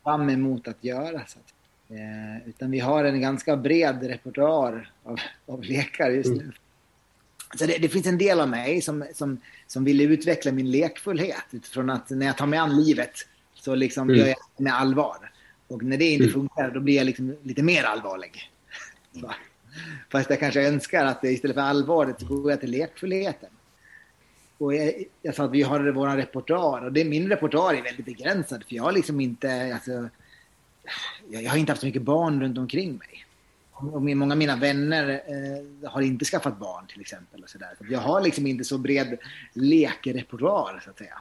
fram 0.03 0.31
emot 0.31 0.69
att 0.69 0.85
göra. 0.85 1.27
Så 1.27 1.39
att, 1.39 1.55
eh, 1.91 2.49
utan 2.49 2.71
vi 2.71 2.79
har 2.79 3.05
en 3.05 3.21
ganska 3.21 3.57
bred 3.57 4.03
repertoar 4.03 4.93
av, 5.05 5.21
av 5.47 5.63
lekar 5.63 6.11
just 6.11 6.31
nu. 6.31 6.43
Mm. 6.43 6.53
Så 7.59 7.67
det, 7.67 7.79
det, 7.79 7.89
finns 7.89 8.07
en 8.07 8.19
del 8.19 8.41
av 8.41 8.49
mig 8.49 8.83
som, 8.83 9.05
som, 9.15 9.41
som 9.67 9.85
vill 9.85 10.01
utveckla 10.01 10.53
min 10.53 10.71
lekfullhet 10.71 11.45
utifrån 11.51 11.91
att 11.91 12.11
när 12.11 12.27
jag 12.27 12.37
tar 12.37 12.47
mig 12.47 12.59
an 12.59 12.85
livet 12.85 13.13
så 13.55 13.75
liksom 13.75 14.09
mm. 14.11 14.21
gör 14.21 14.27
jag 14.27 14.37
det 14.57 14.63
med 14.63 14.75
allvar. 14.75 15.33
Och 15.69 15.83
när 15.83 15.97
det 15.97 16.05
inte 16.05 16.25
mm. 16.25 16.35
funkar 16.35 16.71
då 16.71 16.81
blir 16.81 16.97
jag 16.97 17.07
liksom 17.07 17.37
lite 17.43 17.63
mer 17.63 17.85
allvarlig. 17.85 18.51
Så. 19.21 19.31
Fast 20.13 20.31
jag 20.31 20.41
kanske 20.41 20.69
önskar 20.69 21.05
att 21.05 21.25
istället 21.25 21.55
för 21.55 21.63
allvaret 21.63 22.21
så 22.21 22.27
går 22.27 22.51
jag 22.51 22.61
till 22.61 22.71
lekfullheten. 22.71 23.51
Och 24.59 24.75
jag, 24.75 25.05
jag 25.23 25.35
sa 25.35 25.45
att 25.45 25.51
vi 25.51 25.63
har 25.63 25.91
vår 25.91 26.17
repertoar 26.17 26.85
och 26.85 26.93
det, 26.93 27.05
min 27.05 27.29
repertoar 27.29 27.75
är 27.75 27.83
väldigt 27.83 28.07
begränsad 28.07 28.65
för 28.69 28.77
jag 28.77 28.83
har 28.83 28.93
liksom 28.93 29.21
inte, 29.21 29.75
alltså, 29.75 30.09
jag, 31.31 31.51
har 31.51 31.57
inte 31.57 31.73
haft 31.73 31.81
så 31.81 31.87
mycket 31.87 32.03
barn 32.03 32.43
runt 32.43 32.59
omkring 32.59 32.97
mig 32.97 33.27
och 33.83 34.03
många 34.03 34.35
av 34.35 34.39
mina 34.39 34.57
vänner 34.57 35.23
eh, 35.27 35.91
har 35.91 36.01
inte 36.03 36.25
skaffat 36.25 36.59
barn 36.59 36.87
till 36.87 37.01
exempel. 37.01 37.43
Och 37.43 37.51
så 37.51 37.59
där. 37.59 37.75
Så 37.79 37.85
jag 37.93 38.01
har 38.01 38.21
liksom 38.21 38.47
inte 38.47 38.65
så 38.65 38.79
bred 38.79 39.19
lekrepertoar 39.53 40.81
så 40.85 40.91
att 40.91 40.99
säga. 40.99 41.19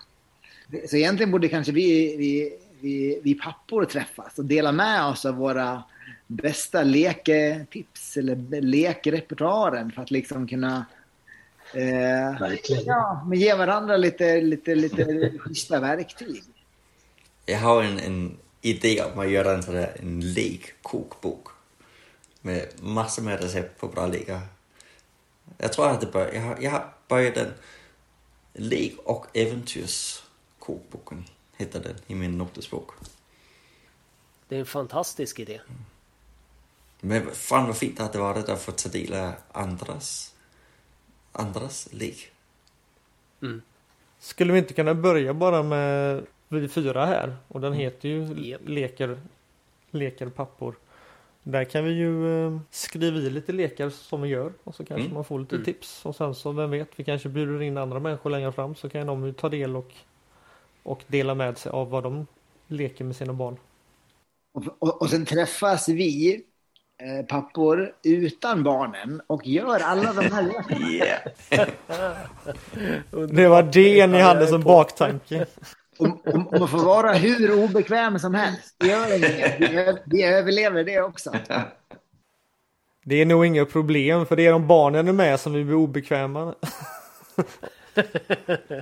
Så 0.90 0.96
egentligen 0.96 1.32
borde 1.32 1.48
kanske 1.48 1.72
vi, 1.72 2.18
vi, 2.18 2.58
vi, 2.80 3.22
vi 3.24 3.34
pappor 3.34 3.86
träffas 3.86 4.40
och 4.40 4.46
dela 4.46 4.72
med 4.72 5.06
oss 5.06 5.26
av 5.26 5.36
våra 5.36 5.84
bästa 6.28 6.84
leketips 6.84 8.18
eller 8.18 8.62
lekrepertoaren 8.62 9.92
för 9.92 10.02
att 10.02 10.12
liksom 10.12 10.48
kunna 10.48 10.86
eh, 11.74 12.58
ja, 12.86 13.26
men 13.28 13.40
ge 13.40 13.54
varandra 13.54 13.98
lite, 13.98 14.42
lite, 14.42 14.76
lite 14.76 15.32
schyssta 15.40 15.80
verktyg. 15.80 16.44
Jag 17.46 17.60
har 17.60 17.84
en, 17.84 18.00
en 18.00 18.38
idé 18.62 19.04
om 19.04 19.20
att 19.20 19.30
göra 19.30 19.54
en, 19.54 19.64
sån 19.64 19.76
där, 19.76 19.96
en 20.00 20.34
lekkokbok 20.34 21.48
med 22.42 22.70
massor 22.82 23.24
med 23.24 23.42
recept 23.42 23.80
på 23.80 23.88
bra 23.88 24.08
lekar. 24.08 24.42
Jag 25.58 25.74
tror 25.74 25.88
att 25.88 26.02
det 26.02 26.12
bör, 26.12 26.34
jag, 26.34 26.42
har, 26.42 26.58
jag 26.62 26.72
har 26.72 26.94
börjat 27.08 27.36
den 27.36 27.54
Lek 28.54 28.98
och 29.04 29.38
äventyrskokboken, 29.38 31.26
heter 31.58 31.80
den 31.80 31.96
i 32.08 32.16
min 32.16 32.38
notesbok. 32.38 32.92
Det 34.48 34.56
är 34.56 34.60
en 34.60 34.66
fantastisk 34.66 35.40
idé. 35.40 35.62
Men 37.00 37.32
fan 37.32 37.68
vad 37.68 37.78
fint 37.78 38.00
att 38.00 38.14
det 38.14 38.20
varit 38.20 38.50
att 38.50 38.62
få 38.62 38.72
ta 38.72 38.90
del 38.90 39.14
av 39.14 39.32
andras, 39.52 40.36
andras 41.32 41.90
lek. 41.92 42.32
Mm. 43.42 43.62
Skulle 44.20 44.54
vi 44.54 44.60
inte 44.60 44.74
kunna 44.74 44.96
börja 44.96 45.34
bara 45.34 45.64
med 45.64 46.26
vi 46.50 46.68
fyra 46.68 47.06
här 47.06 47.36
och 47.48 47.62
den 47.62 47.74
heter 47.74 48.10
ju 48.10 48.22
Japp. 48.50 48.62
Leker, 48.66 49.20
leker 49.92 50.30
pappor. 50.30 50.76
Där 51.44 51.64
kan 51.64 51.84
vi 51.86 51.92
ju 51.92 52.46
eh, 52.48 52.60
skriva 52.72 53.18
i 53.18 53.30
lite 53.30 53.52
lekar 53.52 53.90
som 53.90 54.22
vi 54.22 54.30
gör 54.30 54.54
och 54.64 54.76
så 54.76 54.86
kanske 54.86 55.02
Mm. 55.04 55.14
man 55.14 55.24
får 55.24 55.40
lite 55.40 55.56
Mm. 55.56 55.66
tips 55.66 56.06
och 56.06 56.16
sen 56.16 56.36
så 56.36 56.52
vem 56.52 56.72
vet 56.72 56.90
vi 56.96 57.04
kanske 57.04 57.30
bjuder 57.30 57.62
in 57.62 57.78
andra 57.78 58.00
människor 58.00 58.30
längre 58.30 58.52
fram 58.52 58.76
så 58.76 58.90
kan 58.90 59.08
de 59.08 59.26
ju 59.26 59.34
ta 59.34 59.50
del 59.50 59.76
och, 59.76 59.94
och 60.84 61.04
dela 61.08 61.36
med 61.36 61.58
sig 61.58 61.72
av 61.72 61.90
vad 61.90 62.04
de 62.04 62.28
leker 62.68 63.06
med 63.06 63.16
sina 63.16 63.34
barn. 63.34 63.58
Och, 64.54 64.64
och, 64.80 65.02
och 65.02 65.10
sen 65.10 65.26
träffas 65.26 65.90
vi 65.90 66.44
eh, 67.04 67.26
pappor 67.26 67.96
utan 68.04 68.64
barnen 68.64 69.22
och 69.28 69.48
gör 69.48 69.80
alla 69.80 70.14
de 70.14 70.22
här 70.32 70.44
lekarna. 70.48 71.22
Det 73.30 73.48
var 73.48 73.64
det 73.64 74.08
ni 74.08 74.20
hade 74.22 74.48
som 74.48 74.62
baktanke. 74.62 75.46
Och, 76.00 76.28
och, 76.28 76.54
och 76.54 76.60
man 76.60 76.68
får 76.68 76.86
vara 76.86 77.14
hur 77.14 77.64
obekväm 77.64 78.20
som 78.20 78.36
helst. 78.36 78.76
Det 78.78 78.88
gör 78.88 79.18
inget. 79.18 79.56
Vi, 79.60 79.98
vi 80.06 80.24
överlever 80.24 80.84
det 80.84 81.02
också. 81.02 81.34
Det 83.04 83.22
är 83.22 83.26
nog 83.26 83.46
inga 83.46 83.66
problem 83.66 84.26
för 84.26 84.36
det 84.36 84.46
är 84.46 84.54
om 84.54 84.68
barnen 84.68 85.08
är 85.08 85.14
med 85.14 85.40
som 85.40 85.54
vi 85.54 85.64
blir 85.64 85.76
obekväma. 85.76 86.56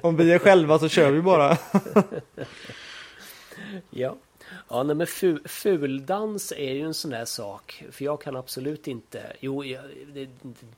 Om 0.01 0.15
vi 0.15 0.31
är 0.31 0.39
själva 0.39 0.79
så 0.79 0.89
kör 0.89 1.11
vi 1.11 1.21
bara. 1.21 1.57
Ja, 3.89 4.15
ja 4.69 4.83
nej, 4.83 4.95
men 4.95 5.07
fu, 5.07 5.39
fuldans 5.45 6.53
är 6.57 6.73
ju 6.73 6.81
en 6.81 6.93
sån 6.93 7.11
där 7.11 7.25
sak. 7.25 7.83
För 7.91 8.05
jag 8.05 8.21
kan 8.21 8.35
absolut 8.35 8.87
inte, 8.87 9.33
jo 9.39 9.63
jag, 9.63 9.83
det 10.13 10.21
är 10.21 10.29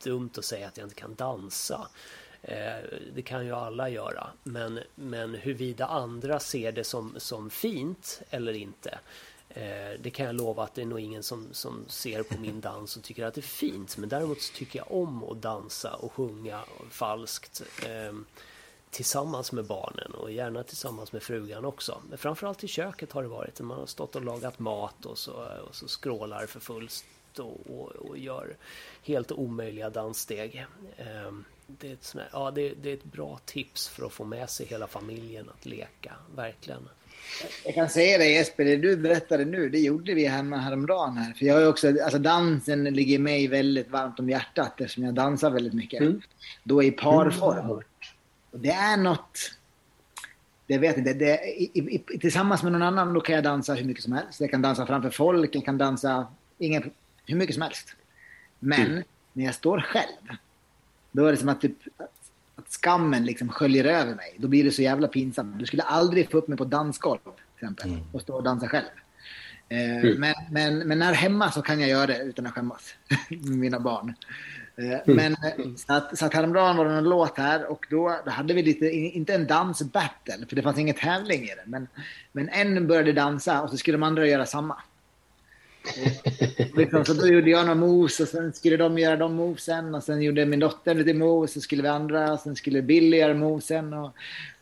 dumt 0.02 0.30
att 0.38 0.44
säga 0.44 0.66
att 0.68 0.76
jag 0.76 0.86
inte 0.86 1.00
kan 1.00 1.14
dansa. 1.14 1.88
Eh, 2.42 2.84
det 3.14 3.22
kan 3.22 3.46
ju 3.46 3.52
alla 3.52 3.88
göra. 3.88 4.30
Men, 4.42 4.80
men 4.94 5.34
huruvida 5.34 5.86
andra 5.86 6.40
ser 6.40 6.72
det 6.72 6.84
som, 6.84 7.14
som 7.16 7.50
fint 7.50 8.22
eller 8.30 8.52
inte. 8.52 8.98
Eh, 9.48 10.00
det 10.00 10.10
kan 10.10 10.26
jag 10.26 10.34
lova 10.34 10.62
att 10.62 10.74
det 10.74 10.82
är 10.82 10.86
nog 10.86 11.00
ingen 11.00 11.22
som, 11.22 11.48
som 11.52 11.84
ser 11.88 12.22
på 12.22 12.40
min 12.40 12.60
dans 12.60 12.96
och 12.96 13.02
tycker 13.02 13.24
att 13.24 13.34
det 13.34 13.40
är 13.40 13.42
fint. 13.42 13.96
Men 13.96 14.08
däremot 14.08 14.40
så 14.40 14.54
tycker 14.54 14.78
jag 14.78 14.92
om 14.92 15.24
att 15.24 15.42
dansa 15.42 15.94
och 15.94 16.12
sjunga 16.12 16.60
falskt. 16.90 17.62
Eh, 17.86 18.12
tillsammans 18.90 19.52
med 19.52 19.64
barnen 19.64 20.14
och 20.14 20.32
gärna 20.32 20.62
tillsammans 20.62 21.12
med 21.12 21.22
frugan 21.22 21.64
också. 21.64 22.02
Men 22.08 22.18
framförallt 22.18 22.64
i 22.64 22.68
köket 22.68 23.12
har 23.12 23.22
det 23.22 23.28
varit 23.28 23.60
man 23.60 23.78
har 23.78 23.86
stått 23.86 24.16
och 24.16 24.24
lagat 24.24 24.58
mat 24.58 25.06
och 25.06 25.18
så, 25.18 25.32
och 25.68 25.74
så 25.74 25.88
skrålar 25.88 26.46
för 26.46 26.60
fullt 26.60 27.04
och, 27.38 27.60
och, 27.70 27.88
och 27.88 28.18
gör 28.18 28.56
helt 29.02 29.32
omöjliga 29.32 29.90
danssteg. 29.90 30.66
Ehm, 30.96 31.44
det 31.78 31.88
är, 31.88 31.92
ett 31.92 32.14
ja, 32.32 32.50
det, 32.50 32.74
det 32.82 32.90
är 32.90 32.94
ett 32.94 33.04
bra 33.04 33.40
tips 33.44 33.88
för 33.88 34.06
att 34.06 34.12
få 34.12 34.24
med 34.24 34.50
sig 34.50 34.66
hela 34.66 34.86
familjen 34.86 35.50
att 35.58 35.66
leka, 35.66 36.12
verkligen. 36.36 36.88
Jag 37.64 37.74
kan 37.74 37.88
säga 37.88 38.18
det 38.18 38.24
Jesper, 38.24 38.64
det 38.64 38.76
du 38.76 38.96
berättade 38.96 39.44
nu, 39.44 39.68
det 39.68 39.78
gjorde 39.78 40.14
vi 40.14 40.26
hemma 40.26 40.56
häromdagen 40.56 41.16
här. 41.16 41.32
För 41.32 41.46
jag 41.46 41.54
har 41.54 41.66
också, 41.66 41.88
alltså 41.88 42.18
dansen 42.18 42.84
ligger 42.84 43.18
mig 43.18 43.48
väldigt 43.48 43.90
varmt 43.90 44.20
om 44.20 44.30
hjärtat 44.30 44.80
eftersom 44.80 45.04
jag 45.04 45.14
dansar 45.14 45.50
väldigt 45.50 45.72
mycket. 45.72 46.00
Mm. 46.00 46.20
Då 46.64 46.82
i 46.82 46.90
parform. 46.90 47.70
Och 48.50 48.60
det 48.60 48.70
är 48.70 48.96
något, 48.96 49.38
det 50.66 50.78
vet 50.78 50.96
inte, 50.96 51.12
det, 51.12 51.38
i, 51.44 51.70
i, 51.74 52.18
tillsammans 52.18 52.62
med 52.62 52.72
någon 52.72 52.82
annan 52.82 53.14
då 53.14 53.20
kan 53.20 53.34
jag 53.34 53.44
dansa 53.44 53.74
hur 53.74 53.84
mycket 53.84 54.04
som 54.04 54.12
helst. 54.12 54.40
Jag 54.40 54.50
kan 54.50 54.62
dansa 54.62 54.86
framför 54.86 55.10
folk, 55.10 55.54
jag 55.54 55.64
kan 55.64 55.78
dansa 55.78 56.26
inga, 56.58 56.82
hur 57.26 57.36
mycket 57.36 57.54
som 57.54 57.62
helst. 57.62 57.96
Men 58.58 59.04
när 59.32 59.44
jag 59.44 59.54
står 59.54 59.80
själv, 59.80 60.36
då 61.12 61.26
är 61.26 61.30
det 61.32 61.38
som 61.38 61.48
att, 61.48 61.60
typ, 61.60 61.76
att, 62.56 62.72
skammen 62.72 63.24
liksom 63.24 63.48
sköljer 63.48 63.84
över 63.84 64.14
mig. 64.14 64.36
Då 64.38 64.48
blir 64.48 64.64
det 64.64 64.70
så 64.70 64.82
jävla 64.82 65.08
pinsamt. 65.08 65.58
Du 65.58 65.66
skulle 65.66 65.82
aldrig 65.82 66.30
få 66.30 66.38
upp 66.38 66.48
mig 66.48 66.58
på 66.58 66.64
dansgolv 66.64 67.18
till 67.18 67.32
exempel 67.56 67.98
och 68.12 68.20
stå 68.20 68.34
och 68.34 68.42
dansa 68.42 68.68
själv. 68.68 68.86
Eh, 69.68 69.96
Mm. 69.96 70.20
men, 70.20 70.34
men, 70.50 70.78
men 70.78 70.98
när 70.98 71.12
hemma 71.12 71.50
så 71.50 71.62
kan 71.62 71.80
jag 71.80 71.88
göra 71.88 72.06
det 72.06 72.18
utan 72.18 72.46
att 72.46 72.52
skämmas 72.52 72.94
med 73.30 73.58
mina 73.58 73.80
barn. 73.80 74.14
Eh, 74.76 75.14
Men 75.14 75.32
eh, 75.32 75.74
så 75.76 75.92
att, 75.92 76.18
så 76.18 76.26
att 76.26 76.34
häromdagen 76.34 76.76
var 76.76 76.84
det 76.84 76.92
en 76.94 77.04
låt 77.04 77.38
här 77.38 77.70
och 77.70 77.86
då, 77.90 78.20
då 78.24 78.30
hade 78.30 78.54
vi 78.54 78.62
lite, 78.62 78.90
inte 78.90 79.34
en 79.34 79.46
dansbattle, 79.46 80.46
för 80.48 80.56
det 80.56 80.62
fanns 80.62 80.78
ingen 80.78 80.94
tävling 80.94 81.42
i 81.42 81.46
det. 81.46 81.64
Men, 81.66 81.88
men 82.32 82.48
en 82.48 82.86
började 82.86 83.12
dansa 83.12 83.62
och 83.62 83.70
så 83.70 83.76
skulle 83.76 83.96
de 83.96 84.02
andra 84.02 84.26
göra 84.26 84.46
samma. 84.46 84.76
Eh, 85.84 86.66
liksom, 86.76 87.04
så 87.04 87.12
då 87.12 87.26
gjorde 87.26 87.50
jag 87.50 87.60
några 87.60 87.74
moves 87.74 88.20
och 88.20 88.28
sen 88.28 88.52
skulle 88.52 88.76
de 88.76 88.98
göra 88.98 89.16
de 89.16 89.34
movesen 89.34 89.94
och 89.94 90.02
sen 90.02 90.22
gjorde 90.22 90.46
min 90.46 90.60
dotter 90.60 90.94
lite 90.94 91.14
moves 91.14 91.56
och 91.56 91.62
skulle 91.62 91.82
vi 91.82 91.88
andra 91.88 92.32
och 92.32 92.40
sen 92.40 92.56
skulle 92.56 92.82
Billy 92.82 93.16
göra 93.16 93.34
movesen 93.34 93.92
och, 93.92 94.10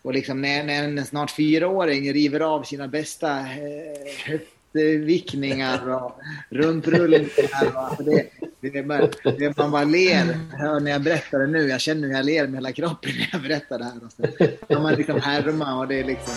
och 0.02 0.14
liksom 0.14 0.42
när, 0.42 0.64
när 0.64 0.84
en 0.84 1.04
snart 1.04 1.30
fyraåring 1.30 2.12
river 2.12 2.40
av 2.40 2.62
sina 2.62 2.88
bästa 2.88 3.40
eh, 3.40 4.38
höftvickningar 4.72 5.90
och 5.90 6.20
rumprullningar 6.50 7.96
och 7.98 8.04
det, 8.04 8.26
det, 8.60 8.78
är 8.78 8.82
bara, 8.82 9.08
det, 9.38 9.56
man 9.56 9.70
bara 9.70 9.84
ler 9.84 10.24
hör 10.52 10.80
när 10.80 10.90
jag 10.90 11.02
berättar 11.02 11.38
det 11.38 11.46
nu. 11.46 11.68
Jag 11.68 11.80
känner 11.80 12.08
hur 12.08 12.14
jag 12.14 12.24
ler 12.24 12.46
med 12.46 12.54
hela 12.54 12.72
kroppen 12.72 13.10
när 13.18 13.28
jag 13.32 13.42
berättar 13.42 13.78
det 13.78 13.84
här. 13.84 14.04
Och 14.04 14.12
så 14.12 14.46
kan 14.68 14.82
man 14.82 14.94
liksom 14.94 15.20
härma 15.20 15.78
och 15.78 15.88
det 15.88 16.00
är 16.00 16.04
liksom 16.04 16.34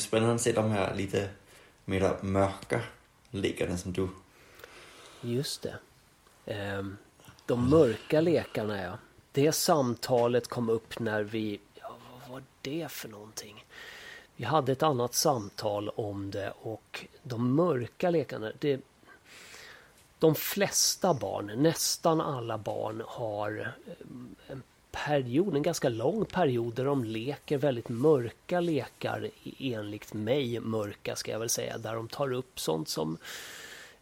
det 0.00 0.04
är 0.04 0.06
spännande 0.06 0.34
att 0.34 0.40
se 0.40 0.52
de 0.52 0.70
här 0.70 0.94
lite 0.94 1.28
mer 1.84 2.16
mörka 2.20 2.80
lekarna 3.30 3.76
som 3.76 3.92
du 3.92 4.08
Just 5.20 5.62
det. 5.62 5.78
De 7.46 7.70
mörka 7.70 8.20
lekarna, 8.20 8.82
ja. 8.82 8.98
Det 9.32 9.52
samtalet 9.52 10.48
kom 10.48 10.68
upp 10.68 10.98
när 10.98 11.22
vi... 11.22 11.60
Ja, 11.74 11.96
vad 12.20 12.30
var 12.30 12.42
det 12.62 12.92
för 12.92 13.08
någonting? 13.08 13.64
Vi 14.36 14.44
hade 14.44 14.72
ett 14.72 14.82
annat 14.82 15.14
samtal 15.14 15.88
om 15.88 16.30
det 16.30 16.52
och 16.62 17.04
de 17.22 17.54
mörka 17.54 18.10
lekarna... 18.10 18.52
Det, 18.58 18.80
de 20.18 20.34
flesta 20.34 21.14
barn, 21.14 21.46
nästan 21.56 22.20
alla 22.20 22.58
barn, 22.58 23.02
har 23.06 23.72
en 24.46 24.62
period, 24.92 25.56
en 25.56 25.62
ganska 25.62 25.88
lång 25.88 26.24
period 26.24 26.74
där 26.74 26.84
de 26.84 27.04
leker 27.04 27.58
väldigt 27.58 27.88
mörka 27.88 28.60
lekar, 28.60 29.30
enligt 29.58 30.14
mig 30.14 30.60
mörka 30.60 31.16
ska 31.16 31.32
jag 31.32 31.38
väl 31.38 31.48
säga, 31.48 31.78
där 31.78 31.94
de 31.94 32.08
tar 32.08 32.32
upp 32.32 32.60
sånt 32.60 32.88
som 32.88 33.18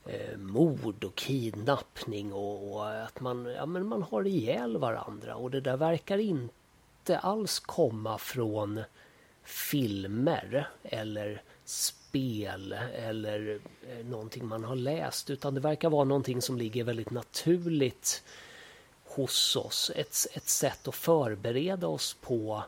eh, 0.07 0.39
mord 0.39 1.05
och 1.05 1.15
kidnappning 1.15 2.33
och, 2.33 2.73
och 2.73 3.03
att 3.03 3.21
man, 3.21 3.45
ja, 3.45 3.67
men 3.67 3.87
man 3.87 4.03
har 4.03 4.27
ihjäl 4.27 4.77
varandra. 4.77 5.35
Och 5.35 5.51
det 5.51 5.61
där 5.61 5.77
verkar 5.77 6.19
inte 6.19 7.19
alls 7.19 7.59
komma 7.59 8.19
från 8.19 8.81
filmer 9.45 10.69
eller 10.83 11.43
spel 11.65 12.73
eller 12.95 13.61
eh, 13.89 14.07
någonting 14.07 14.47
man 14.47 14.65
har 14.65 14.77
läst 14.77 15.31
utan 15.31 15.55
det 15.55 15.61
verkar 15.61 15.91
vara 15.91 16.05
någonting 16.05 16.43
som 16.43 16.59
ligger 16.59 16.85
väldigt 16.85 17.11
naturligt 17.11 18.23
hos 19.19 19.57
oss. 19.57 19.91
Ett, 19.95 20.27
ett 20.33 20.49
sätt 20.49 20.89
att 20.89 20.95
förbereda 20.95 21.87
oss 21.87 22.17
på 22.21 22.63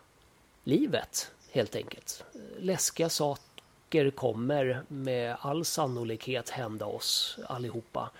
livet 0.65 1.33
helt 1.51 1.77
enkelt. 1.77 2.25
Läskiga 2.59 3.09
saker 3.09 4.11
kommer 4.11 4.83
med 4.89 5.37
all 5.41 5.65
sannolikhet 5.65 6.51
hända 6.51 6.87
oss 6.87 7.39
allihopa. 7.47 8.11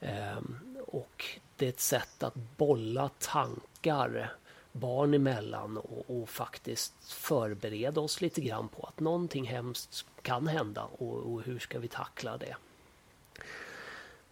Ehm, 0.00 0.58
och 0.86 1.24
det 1.56 1.64
är 1.64 1.68
ett 1.68 1.80
sätt 1.80 2.22
att 2.22 2.34
bolla 2.34 3.10
tankar 3.18 4.36
barn 4.72 5.14
emellan 5.14 5.76
och, 5.76 6.04
och 6.20 6.28
faktiskt 6.28 6.94
förbereda 7.12 8.00
oss 8.00 8.20
lite 8.20 8.40
grann 8.40 8.68
på 8.68 8.86
att 8.86 9.00
någonting 9.00 9.44
hemskt 9.44 10.06
kan 10.22 10.46
hända 10.46 10.84
och, 10.98 11.32
och 11.32 11.42
hur 11.42 11.58
ska 11.58 11.78
vi 11.78 11.88
tackla 11.88 12.36
det. 12.36 12.56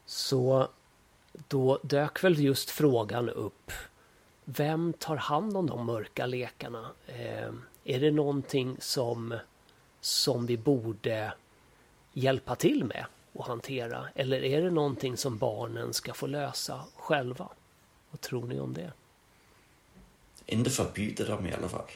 Så 0.07 0.69
då 1.49 1.79
dök 1.83 2.25
väl 2.25 2.41
just 2.41 2.71
frågan 2.71 3.29
upp. 3.31 3.73
Vem 4.45 4.93
tar 4.93 5.17
hand 5.17 5.57
om 5.57 5.67
de 5.67 5.87
mörka 5.87 6.27
lekarna? 6.27 6.91
Eh, 7.07 7.51
är 7.85 8.01
det 8.01 8.11
någonting 8.11 8.77
som, 8.81 9.39
som 10.01 10.47
vi 10.47 10.57
borde 10.57 11.33
hjälpa 12.13 12.57
till 12.57 12.85
med 12.85 13.07
och 13.33 13.45
hantera? 13.47 14.09
Eller 14.15 14.45
är 14.45 14.63
det 14.63 14.71
någonting 14.71 15.17
som 15.17 15.39
barnen 15.39 15.93
ska 15.93 16.15
få 16.15 16.27
lösa 16.27 16.85
själva? 16.97 17.49
Vad 18.11 18.21
tror 18.21 18.47
ni 18.47 18.61
om 18.61 18.73
det? 18.75 18.93
inte 20.47 20.71
förbjuda 20.71 21.25
dem 21.25 21.47
i 21.47 21.53
alla 21.53 21.69
fall. 21.69 21.91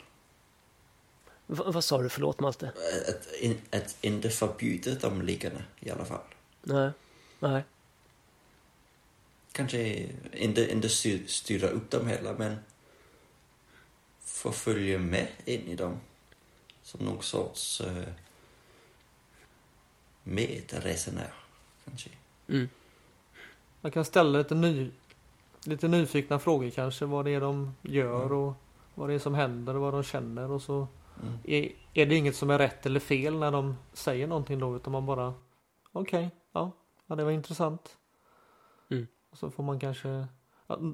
V- 1.47 1.63
vad 1.67 1.85
sa 1.85 2.03
du? 2.03 2.09
Förlåt 2.09 2.41
Malte? 2.41 2.73
Att, 3.09 3.33
in, 3.41 3.59
att 3.71 3.97
inte 4.01 4.31
förbjuda 4.31 4.95
de 4.95 5.23
lekarna 5.23 5.61
i 5.81 5.91
alla 5.91 6.05
fall. 6.05 6.25
Nej. 6.63 6.91
Nej. 7.41 7.63
Kanske 9.59 10.07
inte, 10.33 10.73
inte 10.73 10.89
styr, 10.89 11.27
styra 11.27 11.69
upp 11.69 11.91
dem 11.91 12.07
heller, 12.07 12.35
men 12.39 12.57
få 14.21 14.53
följa 14.53 14.99
med 14.99 15.29
in 15.45 15.61
i 15.61 15.75
dem. 15.75 15.97
Som 16.83 17.05
någon 17.05 17.23
sorts 17.23 17.81
uh, 17.81 18.03
medresenär, 20.23 21.33
kanske. 21.85 22.11
Mm. 22.49 22.69
Man 23.81 23.93
kan 23.93 24.05
ställa 24.05 24.39
lite, 24.39 24.55
ny, 24.55 24.91
lite 25.65 25.89
nyfikna 25.89 26.39
frågor 26.39 26.71
kanske 26.71 27.05
vad 27.05 27.25
det 27.25 27.31
är 27.31 27.41
de 27.41 27.75
gör 27.83 28.33
och, 28.33 28.55
vad 28.95 29.09
det 29.09 29.15
är 29.15 29.19
som 29.19 29.35
händer 29.35 29.75
och 29.75 29.81
vad 29.81 29.95
de 29.95 30.03
känner 30.03 30.51
och 30.51 30.63
så 30.63 30.89
Mm. 31.23 31.39
är, 31.45 31.73
är 31.95 32.07
det 32.07 32.15
inget 32.15 32.37
som 32.37 32.51
är 32.51 32.59
rätt 32.59 32.87
eller 32.87 33.01
fel 33.01 33.39
när 33.39 33.51
de 33.51 33.77
säger 33.93 34.27
någonting 34.27 34.59
då 34.59 34.77
utan 34.77 34.93
man 34.93 35.07
bara 35.07 35.35
okej, 35.93 36.31
ja, 36.53 36.73
ja, 37.07 37.17
det 37.17 37.25
var 37.25 37.31
intressant. 37.31 37.98
Och 39.39 39.41
så 39.41 39.51
får 39.51 39.63
man 39.63 39.81
kanske, 39.81 40.27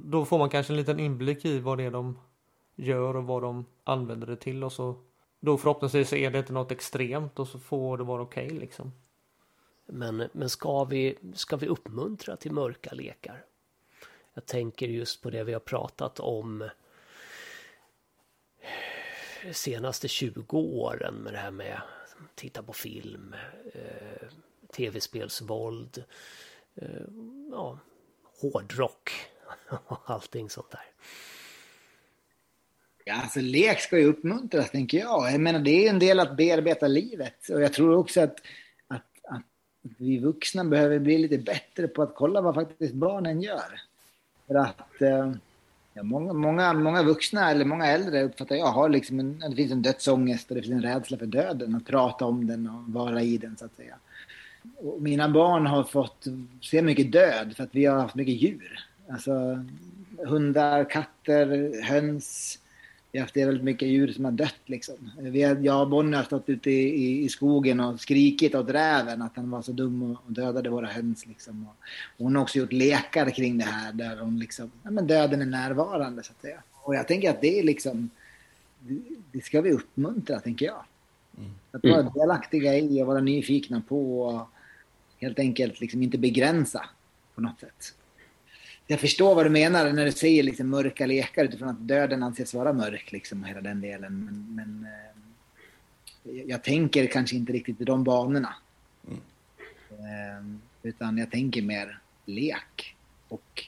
då 0.05 0.25
får 0.25 0.39
man 0.39 0.51
kanske 0.51 0.73
en 0.73 0.77
liten 0.77 1.01
inblick 1.01 1.45
i 1.45 1.59
vad 1.59 1.79
det 1.79 1.85
är 1.85 1.91
de 1.91 2.19
gör 2.75 3.17
och 3.17 3.25
vad 3.25 3.43
de 3.43 3.67
använder 3.85 4.27
det 4.27 4.37
till 4.37 4.65
och 4.65 4.73
så 4.73 4.97
då 5.41 5.59
förhoppningsvis 5.59 6.13
är 6.13 6.31
det 6.31 6.39
inte 6.39 6.53
något 6.53 6.71
extremt 6.71 7.39
och 7.39 7.49
så 7.49 7.59
får 7.59 7.99
det 7.99 8.05
vara 8.05 8.23
okej 8.23 8.51
liksom. 8.51 8.93
Men, 9.87 10.29
men 10.33 10.51
ska, 10.51 10.85
vi, 10.85 11.19
ska 11.35 11.57
vi 11.57 11.67
uppmuntra 11.67 12.37
till 12.37 12.53
mörka 12.53 12.95
lekar? 12.95 13.45
Jag 14.35 14.47
tänker 14.47 14.89
just 14.89 15.23
på 15.23 15.31
det 15.31 15.45
vi 15.45 15.53
har 15.53 15.61
pratat 15.61 16.21
om 16.21 16.69
senaste 19.53 20.09
20 20.09 20.59
åren 20.59 21.15
med 21.15 21.33
det 21.33 21.39
här 21.39 21.51
med 21.51 21.81
titta 22.35 22.63
på 22.63 22.73
film, 22.73 23.35
eh, 23.75 24.29
tv-spelsvåld, 24.77 26.05
eh, 26.75 27.07
ja, 27.51 27.79
hårdrock 28.41 29.11
och 29.87 30.01
allting 30.05 30.51
sånt 30.51 30.71
där. 30.71 30.85
Ja, 33.05 33.15
alltså 33.15 33.41
lek 33.41 33.81
ska 33.81 33.99
ju 33.99 34.05
uppmuntras, 34.05 34.71
tänker 34.71 34.99
jag. 34.99 35.33
Jag 35.33 35.41
menar, 35.41 35.59
det 35.59 35.87
är 35.87 35.91
en 35.91 35.99
del 35.99 36.21
att 36.21 36.37
bearbeta 36.37 36.87
livet. 36.87 37.49
Och 37.49 37.63
jag 37.63 37.73
tror 37.73 37.97
också 37.97 38.21
att, 38.21 38.37
att, 38.89 39.07
att 39.29 39.43
vi 39.81 40.19
vuxna 40.19 40.65
behöver 40.65 40.99
bli 40.99 41.19
lite 41.19 41.39
bättre 41.39 41.89
på 41.89 42.03
att 42.03 42.15
kolla 42.15 42.41
vad 42.41 42.55
faktiskt 42.55 42.95
barnen 42.95 43.43
gör. 43.43 43.81
För 44.47 44.55
att 44.55 45.03
eh, 45.03 45.33
ja, 45.93 46.03
många, 46.03 46.33
många, 46.33 46.73
många 46.73 47.03
vuxna, 47.03 47.51
eller 47.51 47.65
många 47.65 47.87
äldre 47.87 48.23
uppfattar 48.23 48.57
jag, 48.57 48.67
har 48.67 48.89
liksom 48.89 49.21
en, 49.21 49.39
det 49.39 49.57
finns 49.57 49.73
en 49.73 49.83
dödsångest 49.83 50.51
och 50.51 50.57
det 50.57 50.63
finns 50.63 50.85
en 50.85 50.95
rädsla 50.95 51.19
för 51.19 51.27
döden. 51.27 51.75
Att 51.75 51.87
prata 51.87 52.25
om 52.25 52.47
den 52.47 52.67
och 52.69 52.93
vara 52.93 53.23
i 53.23 53.39
den, 53.39 53.57
så 53.57 53.65
att 53.65 53.77
säga. 53.77 53.97
Och 54.77 55.03
mina 55.03 55.29
barn 55.29 55.67
har 55.67 55.85
fått 55.85 56.27
se 56.63 56.83
mycket 56.83 57.13
död 57.13 57.57
för 57.57 57.65
att 57.65 57.75
vi 57.75 57.85
har 57.85 57.99
haft 57.99 58.15
mycket 58.15 58.43
djur. 58.43 58.81
Alltså 59.09 59.65
hundar, 60.19 60.91
katter, 60.91 61.83
höns. 61.83 62.59
Vi 63.13 63.19
har 63.19 63.25
haft 63.25 63.37
väldigt 63.37 63.65
mycket 63.65 63.89
djur 63.89 64.13
som 64.13 64.25
har 64.25 64.33
dött 64.33 64.61
liksom. 64.67 65.11
Vi 65.19 65.43
har, 65.43 65.57
jag 65.57 65.81
och 65.83 65.89
Bonnie 65.89 66.17
har 66.17 66.25
stått 66.25 66.49
ute 66.49 66.71
i, 66.71 67.05
i, 67.05 67.25
i 67.25 67.29
skogen 67.29 67.81
och 67.81 68.01
skrikit 68.01 68.55
åt 68.55 68.71
räven 68.71 69.23
att 69.23 69.37
han 69.37 69.51
var 69.51 69.63
så 69.63 69.73
dum 69.73 70.03
och, 70.03 70.19
och 70.27 70.33
dödade 70.33 70.71
våra 70.71 70.87
höns 70.87 71.27
liksom. 71.27 71.67
Och, 71.67 71.77
och 72.17 72.25
hon 72.25 72.37
har 72.37 72.43
också 72.43 72.59
gjort 72.59 72.73
lekar 72.73 73.31
kring 73.31 73.59
det 73.59 73.65
här 73.65 73.93
där 73.93 74.17
hon 74.17 74.39
liksom, 74.39 74.71
ja 74.83 74.91
men 74.91 75.07
döden 75.07 75.43
är 75.43 75.47
närvarande 75.47 76.23
så 76.23 76.33
att 76.33 76.43
säga. 76.43 76.63
Och 76.73 76.95
jag 76.95 77.09
tänker 77.09 77.31
att 77.31 77.41
det 77.41 77.59
är 77.59 77.63
liksom, 77.63 78.11
det, 78.81 78.99
det 79.33 79.45
ska 79.45 79.61
vi 79.61 79.73
uppmuntra 79.73 80.41
tänker 80.41 80.67
jag. 80.67 80.85
Att 81.73 81.85
vara 81.85 82.03
delaktiga 82.03 82.79
i 82.79 83.03
och 83.03 83.07
vara 83.07 83.21
nyfikna 83.21 83.83
på 83.89 84.23
och 84.23 84.49
helt 85.25 85.39
enkelt 85.39 85.81
liksom 85.81 86.03
inte 86.03 86.19
begränsa 86.19 86.85
på 87.35 87.41
något 87.41 87.61
sätt. 87.61 87.95
Jag 88.87 89.01
förstår 89.01 89.35
vad 89.35 89.47
du 89.47 89.51
menar 89.51 89.93
när 89.93 90.05
du 90.05 90.13
säger 90.13 90.43
liksom 90.43 90.69
mörka 90.69 91.07
lekar 91.07 91.45
utifrån 91.45 91.69
att 91.69 91.89
döden 91.89 92.23
anses 92.23 92.55
vara 92.55 92.73
mörk 92.73 93.13
liksom 93.13 93.43
och 93.43 93.49
hela 93.49 93.61
den 93.61 93.81
delen. 93.81 94.25
Men, 94.25 94.55
men 94.55 94.87
eh, 94.93 96.43
jag 96.47 96.63
tänker 96.63 97.07
kanske 97.07 97.37
inte 97.37 97.53
riktigt 97.53 97.81
i 97.81 97.85
de 97.85 98.05
banorna. 98.05 98.55
Eh, 99.91 100.47
utan 100.83 101.19
jag 101.19 101.31
tänker 101.31 101.63
mer 101.63 101.99
lek. 102.27 102.97
Och 103.29 103.65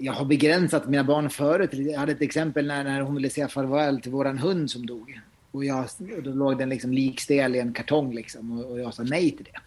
jag 0.00 0.12
har 0.12 0.24
begränsat 0.24 0.88
mina 0.88 1.04
barn 1.04 1.30
förut. 1.30 1.70
Jag 1.72 1.98
hade 1.98 2.12
ett 2.12 2.22
exempel 2.22 2.66
när, 2.66 2.84
när 2.84 3.00
hon 3.00 3.14
ville 3.14 3.30
säga 3.30 3.48
farväl 3.48 4.00
till 4.00 4.12
våran 4.12 4.38
hund 4.38 4.70
som 4.70 4.86
dog. 4.86 5.20
Och, 5.50 5.64
jag, 5.64 5.86
då 6.24 6.30
låg 6.30 6.58
den 6.58 6.68
liksom 6.68 6.92
likstel 6.92 7.56
i 7.56 7.58
en 7.58 7.72
kartong 7.72 8.14
liksom, 8.14 8.58
och, 8.58 8.70
och 8.70 8.80
jag 8.80 8.94
sa 8.94 9.02
nej 9.02 9.30
till 9.30 9.44
det. 9.44 9.60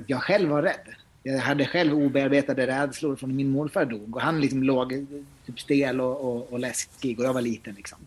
Att 0.00 0.10
jag 0.10 0.22
själv 0.22 0.48
var 0.48 0.62
rädd. 0.62 0.94
Jag 1.22 1.38
hade 1.38 1.66
själv 1.66 1.94
obearbetade 1.94 2.66
rädslor 2.66 3.16
från 3.16 3.36
min 3.36 3.48
morfar 3.48 3.84
dog. 3.84 4.16
Och 4.16 4.22
han 4.22 4.40
liksom 4.40 4.62
låg 4.62 5.06
typ 5.46 5.60
stel 5.60 6.00
och, 6.00 6.20
och, 6.20 6.52
och 6.52 6.58
läskig 6.58 7.18
och 7.20 7.24
jag 7.24 7.32
var 7.32 7.42
liten. 7.42 7.74
Liksom. 7.74 7.98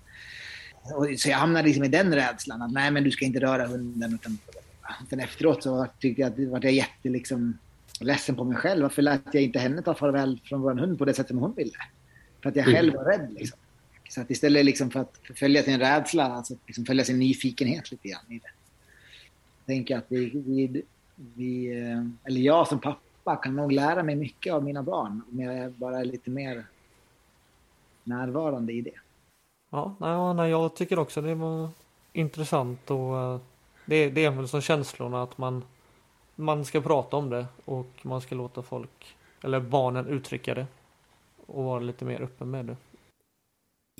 Och, 0.95 1.07
så 1.17 1.29
jag 1.29 1.37
hamnade 1.37 1.67
liksom 1.67 1.83
i 1.83 1.87
den 1.87 2.15
rädslan. 2.15 2.61
Att 2.61 2.71
nej, 2.71 2.91
men 2.91 3.03
du 3.03 3.11
ska 3.11 3.25
inte 3.25 3.39
röra 3.39 3.67
hunden. 3.67 4.13
Utan, 4.13 4.37
sen 5.09 5.19
efteråt 5.19 5.63
så 5.63 5.87
tyckte 5.99 6.21
jag 6.21 6.31
att 6.31 6.39
var 6.39 6.59
jag 6.63 6.73
jätte 6.73 7.09
liksom, 7.09 7.57
ledsen 7.99 8.35
på 8.35 8.43
mig 8.43 8.57
själv. 8.57 8.81
Varför 8.81 9.01
lät 9.01 9.21
jag 9.31 9.43
inte 9.43 9.59
henne 9.59 9.81
ta 9.81 9.93
farväl 9.93 10.39
från 10.43 10.61
vår 10.61 10.73
hund 10.73 10.97
på 10.97 11.05
det 11.05 11.13
sätt 11.13 11.27
som 11.27 11.37
hon 11.37 11.53
ville? 11.53 11.77
För 12.41 12.49
att 12.49 12.55
jag 12.55 12.65
själv 12.65 12.93
var 12.93 13.05
rädd. 13.05 13.33
Liksom. 13.33 13.59
Så 14.09 14.21
att 14.21 14.31
istället 14.31 14.65
liksom 14.65 14.91
för 14.91 14.99
att 14.99 15.19
följa 15.35 15.63
sin 15.63 15.79
rädsla, 15.79 16.23
alltså 16.23 16.55
liksom 16.67 16.85
följa 16.85 17.03
sin 17.03 17.19
nyfikenhet 17.19 17.91
lite 17.91 18.07
grann 18.07 18.25
i 18.29 18.39
det. 18.39 18.51
Jag 19.65 19.75
tänker 19.75 19.97
att 19.97 20.05
vi, 20.07 20.31
vi, 20.33 20.83
vi, 21.15 21.81
eh, 21.81 22.03
eller 22.23 22.41
jag 22.41 22.67
som 22.67 22.79
pappa 22.79 23.35
kan 23.35 23.55
nog 23.55 23.71
lära 23.71 24.03
mig 24.03 24.15
mycket 24.15 24.53
av 24.53 24.63
mina 24.63 24.83
barn 24.83 25.21
om 25.31 25.39
jag 25.39 25.71
bara 25.71 25.99
är 25.99 26.05
lite 26.05 26.29
mer 26.29 26.65
närvarande 28.03 28.73
i 28.73 28.81
det. 28.81 28.99
Ja, 29.69 29.95
nej, 29.99 30.33
nej, 30.33 30.49
jag 30.49 30.75
tycker 30.75 30.99
också 30.99 31.21
det 31.21 31.35
var 31.35 31.69
intressant 32.13 32.91
och 32.91 33.17
eh, 33.17 33.39
det, 33.85 34.09
det 34.09 34.25
är 34.25 34.31
väl 34.31 34.47
som 34.47 34.61
känslorna 34.61 35.23
att 35.23 35.37
man, 35.37 35.63
man 36.35 36.65
ska 36.65 36.81
prata 36.81 37.17
om 37.17 37.29
det 37.29 37.45
och 37.65 37.91
man 38.01 38.21
ska 38.21 38.35
låta 38.35 38.61
folk, 38.61 39.15
eller 39.41 39.59
barnen 39.59 40.07
uttrycka 40.07 40.53
det 40.53 40.65
och 41.45 41.63
vara 41.63 41.79
lite 41.79 42.05
mer 42.05 42.21
öppen 42.21 42.51
med 42.51 42.65
det. 42.65 42.75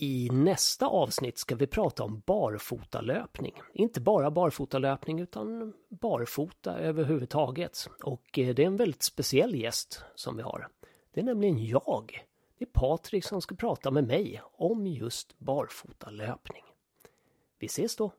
I 0.04 0.30
nästa 0.32 0.88
avsnitt 0.88 1.38
ska 1.38 1.56
vi 1.56 1.68
prata 1.68 2.04
om 2.04 2.22
barfotalöpning. 2.26 3.54
Inte 3.74 4.02
bara 4.02 4.32
barfotalöpning 4.32 5.20
utan 5.20 5.74
barfota 5.90 6.78
överhuvudtaget. 6.78 7.90
Och 8.04 8.40
eh, 8.40 8.56
det 8.56 8.64
är 8.64 8.68
en 8.68 8.78
väldigt 8.78 9.04
speciell 9.04 9.56
gäst 9.56 10.04
som 10.16 10.38
vi 10.38 10.44
har. 10.44 10.68
Det 11.14 11.20
är 11.20 11.24
nämligen 11.24 11.66
jag. 11.66 12.26
Det 12.58 12.66
är 12.66 12.70
Patrik 12.70 13.26
som 13.26 13.42
ska 13.42 13.56
prata 13.56 13.92
med 13.92 14.08
mig 14.08 14.42
om 14.44 14.88
just 14.88 15.40
barfotalöpning. 15.40 16.64
Vi 17.60 17.66
ses 17.66 17.96
då! 17.96 18.12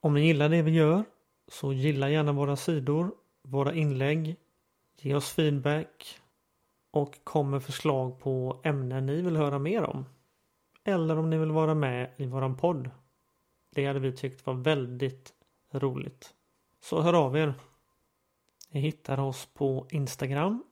Om 0.00 0.14
ni 0.14 0.26
gillar 0.26 0.48
det 0.48 0.62
vi 0.62 0.70
gör 0.70 1.04
så 1.48 1.72
gilla 1.72 2.10
gärna 2.10 2.32
våra 2.32 2.56
sidor, 2.56 3.14
våra 3.42 3.74
inlägg, 3.74 4.36
ge 5.00 5.14
oss 5.14 5.30
feedback 5.30 6.20
och 6.90 7.24
kom 7.24 7.50
med 7.50 7.62
förslag 7.62 8.20
på 8.20 8.60
ämnen 8.64 9.06
ni 9.06 9.22
vill 9.22 9.36
höra 9.36 9.58
mer 9.58 9.82
om. 9.82 10.04
Eller 10.84 11.18
om 11.18 11.30
ni 11.30 11.38
vill 11.38 11.50
vara 11.50 11.74
med 11.74 12.10
i 12.16 12.26
våran 12.26 12.56
podd. 12.56 12.90
Det 13.74 13.86
hade 13.86 14.00
vi 14.00 14.12
tyckt 14.12 14.46
var 14.46 14.54
väldigt 14.54 15.34
roligt. 15.72 16.34
Så 16.80 17.00
hör 17.00 17.12
av 17.12 17.36
er. 17.36 17.54
Ni 18.68 18.80
hittar 18.80 19.20
oss 19.20 19.46
på 19.54 19.86
Instagram 19.90 20.64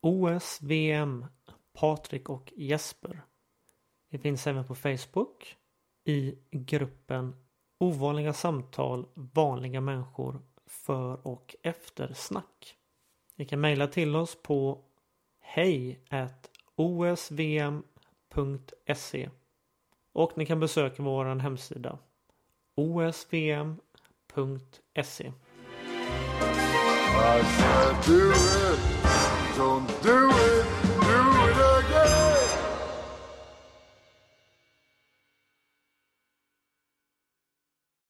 OSVM 0.00 1.26
Patrik 1.72 2.28
och 2.28 2.52
Jesper. 2.56 3.22
Vi 4.08 4.18
finns 4.18 4.46
även 4.46 4.64
på 4.64 4.74
Facebook 4.74 5.56
i 6.04 6.38
gruppen 6.50 7.36
Ovanliga 7.78 8.32
samtal 8.32 9.06
vanliga 9.14 9.80
människor 9.80 10.42
för 10.66 11.26
och 11.26 11.56
eftersnack. 11.62 12.76
Ni 13.36 13.44
kan 13.44 13.60
mejla 13.60 13.86
till 13.86 14.16
oss 14.16 14.42
på 14.42 14.84
hej 15.38 16.00
osvm.se 16.74 17.90
och 20.12 20.32
ni 20.36 20.46
kan 20.46 20.60
besöka 20.60 21.02
vår 21.02 21.24
hemsida 21.24 21.98
osvm.se 22.74 23.72
I 27.22 27.42
said 27.42 27.96
do 28.06 28.30
it, 28.30 28.78
don't 29.56 30.02
do 30.02 30.30
it. 30.30 30.79